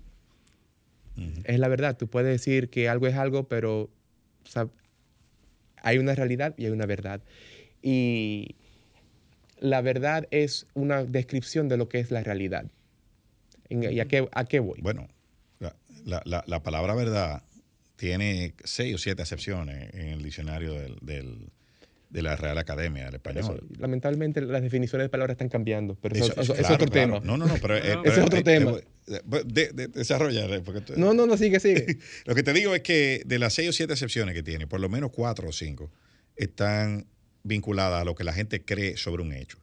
Es 1.43 1.59
la 1.59 1.67
verdad. 1.67 1.97
Tú 1.97 2.07
puedes 2.07 2.29
decir 2.29 2.69
que 2.69 2.87
algo 2.89 3.07
es 3.07 3.15
algo, 3.15 3.47
pero 3.47 3.83
o 3.83 4.47
sea, 4.47 4.69
hay 5.81 5.97
una 5.97 6.15
realidad 6.15 6.55
y 6.57 6.65
hay 6.65 6.71
una 6.71 6.85
verdad. 6.85 7.21
Y 7.81 8.55
la 9.59 9.81
verdad 9.81 10.27
es 10.31 10.67
una 10.73 11.03
descripción 11.03 11.67
de 11.67 11.77
lo 11.77 11.89
que 11.89 11.99
es 11.99 12.11
la 12.11 12.23
realidad. 12.23 12.65
En- 13.69 13.83
¿Y 13.83 13.99
a 13.99 14.05
qué, 14.07 14.27
a 14.31 14.45
qué 14.45 14.59
voy? 14.59 14.79
Bueno, 14.81 15.07
la, 15.59 15.75
la- 16.05 16.21
la- 16.25 16.43
la 16.47 16.63
palabra 16.63 16.95
verdad 16.95 17.43
tiene 17.95 18.53
seis 18.63 18.95
o 18.95 18.97
siete 18.97 19.21
acepciones 19.21 19.93
en 19.93 20.07
el 20.09 20.23
diccionario 20.23 20.73
del, 20.73 20.97
del- 21.01 21.49
de 22.09 22.21
la 22.23 22.35
Real 22.35 22.57
Academia 22.57 23.03
del 23.05 23.15
eso, 23.15 23.17
Español. 23.17 23.67
lamentablemente 23.77 24.41
las 24.41 24.63
definiciones 24.63 25.05
de 25.05 25.09
palabras 25.09 25.35
están 25.35 25.49
cambiando, 25.49 25.95
pero 26.01 26.15
eso, 26.15 26.31
Eso- 26.31 26.41
eso- 26.41 26.53
eso, 26.53 26.61
es 26.63 26.69
otro 26.71 26.87
claro. 26.87 27.19
tema. 27.21 27.25
No, 27.25 27.37
no, 27.37 27.45
no, 27.45 27.53
pero, 27.61 27.77
eh, 27.77 27.81
pero, 28.01 28.03
es 28.03 28.17
otro 28.17 28.39
eh, 28.39 28.43
tema. 28.43 28.71
eh, 28.71 28.83
de- 29.45 29.73
de- 29.73 29.83
eh, 30.55 30.61
porque 30.65 30.81
tú- 30.81 30.93
No, 30.97 31.13
no, 31.13 31.27
no, 31.27 31.37
sigue, 31.37 31.59
sigue. 31.59 31.99
Lo 32.25 32.33
que 32.33 32.41
te 32.41 32.51
digo 32.53 32.73
es 32.73 32.81
que 32.81 33.21
de 33.27 33.37
las 33.37 33.53
seis 33.53 33.69
o 33.69 33.73
siete 33.73 33.93
excepciones 33.93 34.33
que 34.33 34.41
tiene, 34.41 34.65
por 34.65 34.79
lo 34.79 34.89
menos 34.89 35.11
cuatro 35.11 35.49
o 35.49 35.51
cinco 35.51 35.91
están 36.35 37.05
vinculadas 37.43 38.01
a 38.01 38.05
lo 38.05 38.15
que 38.15 38.23
la 38.23 38.33
gente 38.33 38.63
cree 38.65 38.97
sobre 38.97 39.21
un 39.21 39.31
hecho. 39.33 39.59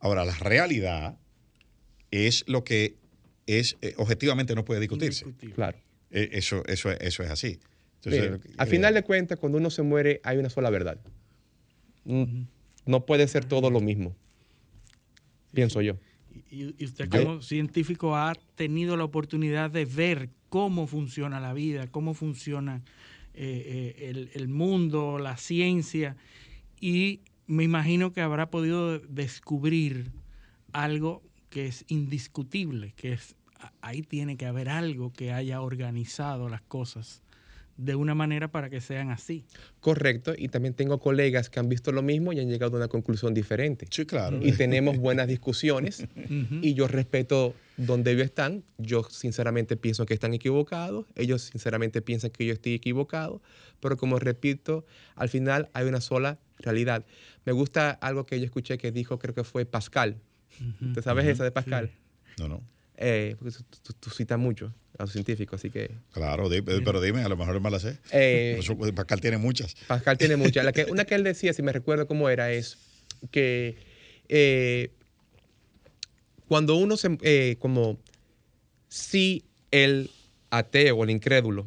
Ahora, 0.00 0.24
la 0.24 0.34
realidad 0.38 1.18
es 2.10 2.42
lo 2.48 2.64
que 2.64 2.96
es 3.46 3.76
eh, 3.82 3.94
objetivamente 3.96 4.54
no 4.54 4.64
puede 4.64 4.80
discutirse. 4.80 5.24
Claro. 5.54 5.78
Eh, 6.10 6.30
Eso, 6.32 6.62
eso, 6.66 6.90
es- 6.90 6.98
eso 7.00 7.22
es 7.22 7.30
así. 7.30 7.58
Entonces, 7.96 8.40
que- 8.40 8.50
al 8.58 8.66
eh, 8.66 8.70
final 8.70 8.94
de 8.94 9.02
cuentas, 9.02 9.38
cuando 9.38 9.58
uno 9.58 9.70
se 9.70 9.82
muere, 9.82 10.20
hay 10.24 10.38
una 10.38 10.50
sola 10.50 10.70
verdad. 10.70 10.98
No 12.04 13.04
puede 13.04 13.26
ser 13.26 13.44
todo 13.44 13.70
lo 13.70 13.80
mismo, 13.80 14.14
pienso 15.52 15.80
yo. 15.82 15.96
Y, 16.50 16.74
y 16.78 16.84
usted 16.84 17.08
como 17.08 17.42
científico 17.42 18.14
ha 18.14 18.34
tenido 18.54 18.96
la 18.96 19.04
oportunidad 19.04 19.70
de 19.70 19.84
ver 19.86 20.28
cómo 20.48 20.86
funciona 20.86 21.40
la 21.40 21.52
vida, 21.52 21.86
cómo 21.88 22.14
funciona 22.14 22.82
eh, 23.34 23.94
eh, 23.98 24.08
el, 24.10 24.30
el 24.34 24.48
mundo, 24.48 25.18
la 25.18 25.36
ciencia, 25.36 26.16
y 26.80 27.20
me 27.46 27.64
imagino 27.64 28.12
que 28.12 28.20
habrá 28.20 28.50
podido 28.50 28.98
descubrir 29.00 30.10
algo 30.72 31.22
que 31.50 31.66
es 31.66 31.84
indiscutible, 31.88 32.92
que 32.96 33.14
es 33.14 33.36
ahí 33.80 34.02
tiene 34.02 34.36
que 34.36 34.46
haber 34.46 34.68
algo 34.68 35.12
que 35.12 35.32
haya 35.32 35.60
organizado 35.60 36.48
las 36.48 36.62
cosas 36.62 37.22
de 37.76 37.94
una 37.94 38.14
manera 38.14 38.48
para 38.48 38.70
que 38.70 38.80
sean 38.80 39.10
así. 39.10 39.44
Correcto, 39.80 40.32
y 40.36 40.48
también 40.48 40.74
tengo 40.74 40.98
colegas 40.98 41.50
que 41.50 41.60
han 41.60 41.68
visto 41.68 41.92
lo 41.92 42.02
mismo 42.02 42.32
y 42.32 42.40
han 42.40 42.48
llegado 42.48 42.74
a 42.74 42.78
una 42.78 42.88
conclusión 42.88 43.34
diferente. 43.34 43.86
Sí, 43.90 44.06
claro. 44.06 44.38
Y 44.42 44.52
tenemos 44.52 44.96
buenas 44.96 45.28
discusiones 45.28 46.06
y 46.62 46.74
yo 46.74 46.88
respeto 46.88 47.54
donde 47.76 48.12
ellos 48.12 48.24
están. 48.24 48.64
Yo 48.78 49.04
sinceramente 49.04 49.76
pienso 49.76 50.06
que 50.06 50.14
están 50.14 50.32
equivocados, 50.32 51.06
ellos 51.16 51.42
sinceramente 51.42 52.00
piensan 52.00 52.30
que 52.30 52.46
yo 52.46 52.54
estoy 52.54 52.74
equivocado, 52.74 53.42
pero 53.80 53.96
como 53.98 54.18
repito, 54.18 54.86
al 55.14 55.28
final 55.28 55.68
hay 55.74 55.86
una 55.86 56.00
sola 56.00 56.38
realidad. 56.58 57.04
Me 57.44 57.52
gusta 57.52 57.90
algo 57.90 58.24
que 58.24 58.38
yo 58.38 58.46
escuché 58.46 58.78
que 58.78 58.90
dijo, 58.90 59.18
creo 59.18 59.34
que 59.34 59.44
fue 59.44 59.66
Pascal. 59.66 60.16
¿Tú 60.94 61.02
sabes 61.02 61.26
esa 61.26 61.44
de 61.44 61.50
Pascal? 61.50 61.90
No, 62.38 62.48
no. 62.48 62.62
Eh, 62.96 63.36
porque 63.38 63.54
tú, 63.54 63.64
tú- 63.82 63.92
tú 64.00 64.10
citas 64.10 64.38
mucho 64.38 64.72
a 64.98 65.02
los 65.02 65.12
científicos, 65.12 65.60
así 65.60 65.70
que... 65.70 65.90
Claro, 66.12 66.48
di- 66.48 66.62
pero 66.62 67.00
dime, 67.02 67.22
a 67.22 67.28
lo 67.28 67.36
mejor 67.36 67.60
me 67.60 67.70
la 67.70 67.78
sé. 67.78 67.98
Eh, 68.10 68.52
Por 68.66 68.86
eso, 68.86 68.94
Pascal 68.94 69.20
tiene 69.20 69.36
muchas. 69.36 69.74
Pascal 69.86 70.16
tiene 70.16 70.36
muchas. 70.36 70.64
La 70.64 70.72
que, 70.72 70.84
una 70.88 71.04
que 71.04 71.14
él 71.14 71.22
decía, 71.24 71.52
si 71.52 71.62
me 71.62 71.72
recuerdo 71.72 72.06
cómo 72.06 72.30
era, 72.30 72.50
es 72.52 72.78
que 73.30 73.76
eh, 74.28 74.92
cuando 76.48 76.76
uno 76.76 76.96
se. 76.96 77.18
eh, 77.22 77.56
como 77.58 77.98
si 78.88 79.44
el 79.70 80.10
ateo 80.50 80.96
o 80.96 81.04
el 81.04 81.10
incrédulo 81.10 81.66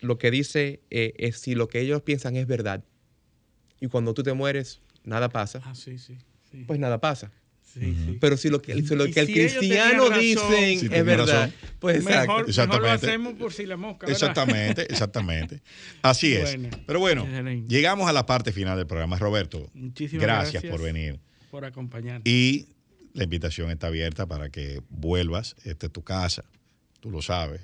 lo 0.00 0.18
que 0.18 0.30
dice 0.30 0.80
eh, 0.90 1.14
es 1.16 1.38
si 1.38 1.54
lo 1.54 1.68
que 1.68 1.80
ellos 1.80 2.02
piensan 2.02 2.36
es 2.36 2.46
verdad 2.46 2.84
y 3.80 3.86
cuando 3.88 4.14
tú 4.14 4.22
te 4.22 4.32
mueres 4.32 4.80
nada 5.04 5.28
pasa, 5.28 5.60
Ah, 5.64 5.74
sí, 5.74 5.98
sí. 5.98 6.18
sí. 6.50 6.64
pues 6.66 6.78
nada 6.78 7.00
pasa. 7.00 7.32
Sí, 7.74 7.96
sí. 8.06 8.18
Pero 8.20 8.36
si 8.36 8.48
lo 8.50 8.60
que, 8.62 8.74
si 8.82 8.94
lo 8.94 9.04
que 9.06 9.20
el 9.20 9.26
si 9.26 9.32
cristiano 9.34 10.08
tenían 10.10 10.20
dice 10.20 10.40
razón, 10.42 10.78
Si 10.80 10.86
es 10.94 11.04
verdad, 11.04 11.26
razón. 11.46 11.54
pues. 11.78 12.04
Mejor, 12.04 12.20
mejor 12.26 12.40
lo 12.42 12.48
Exactamente. 12.48 13.06
hacemos 13.06 13.34
por 13.34 13.52
si 13.52 13.66
la 13.66 13.76
mosca. 13.76 14.06
¿verdad? 14.06 14.12
Exactamente, 14.22 14.82
exactamente. 14.90 15.60
Así 16.02 16.32
es. 16.34 16.42
Bueno, 16.56 16.70
Pero 16.86 17.00
bueno, 17.00 17.22
excelente. 17.24 17.74
llegamos 17.74 18.08
a 18.08 18.12
la 18.12 18.26
parte 18.26 18.52
final 18.52 18.76
del 18.76 18.86
programa. 18.86 19.18
Roberto, 19.18 19.70
Muchísimas 19.74 20.22
gracias, 20.22 20.52
gracias. 20.62 20.70
por 20.70 20.82
venir. 20.82 21.18
por 21.50 21.64
acompañarnos. 21.64 22.22
Y 22.26 22.68
la 23.14 23.24
invitación 23.24 23.70
está 23.70 23.88
abierta 23.88 24.26
para 24.26 24.48
que 24.50 24.80
vuelvas. 24.88 25.54
Esta 25.64 25.86
es 25.86 25.92
tu 25.92 26.02
casa, 26.02 26.44
tú 27.00 27.10
lo 27.10 27.20
sabes. 27.22 27.60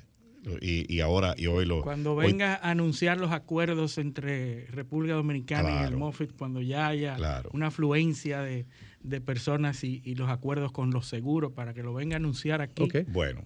Y, 0.61 0.93
y 0.93 1.01
ahora 1.01 1.35
y 1.37 1.47
hoy 1.47 1.65
lo. 1.67 1.83
Cuando 1.83 2.15
hoy- 2.15 2.27
venga 2.27 2.55
a 2.55 2.71
anunciar 2.71 3.19
los 3.19 3.33
acuerdos 3.33 3.99
entre 3.99 4.67
República 4.67 5.15
Dominicana 5.15 5.83
y 5.83 5.87
el. 5.87 5.97
MOFIT, 5.97 6.33
cuando 6.37 6.61
ya 6.61 6.89
haya 6.89 7.17
Claro. 7.17 7.51
una 7.53 7.69
afluencia 7.69 8.41
de, 8.43 8.67
de 9.03 9.21
personas 9.21 9.83
y, 9.85 10.01
y 10.05 10.15
los 10.15 10.31
acuerdos 10.31 10.73
con 10.73 10.91
los 10.91 11.07
seguros, 11.09 11.53
para 11.53 11.75
que 11.75 11.83
lo 11.83 11.95
venga 11.95 12.17
a 12.17 12.19
anunciar 12.19 12.61
aquí. 12.61 12.89
Bueno, 13.09 13.45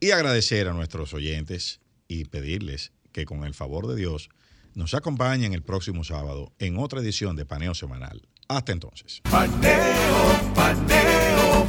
y 0.00 0.10
agradecer 0.12 0.68
a 0.68 0.72
nuestros 0.72 1.12
oyentes 1.14 1.80
y 2.06 2.24
pedirles 2.24 2.92
que 3.12 3.24
con 3.24 3.44
el 3.44 3.54
favor 3.54 3.86
de 3.86 3.96
Dios 3.96 4.30
nos 4.74 4.94
acompañen 4.94 5.52
el 5.54 5.62
próximo 5.62 6.04
sábado 6.04 6.52
en 6.58 6.78
otra 6.78 7.00
edición 7.00 7.36
de 7.36 7.44
Paneo 7.44 7.74
Semanal. 7.74 8.22
Hasta 8.48 8.72
entonces. 8.72 9.20
Paneo, 9.28 10.54
paneo. 10.54 11.66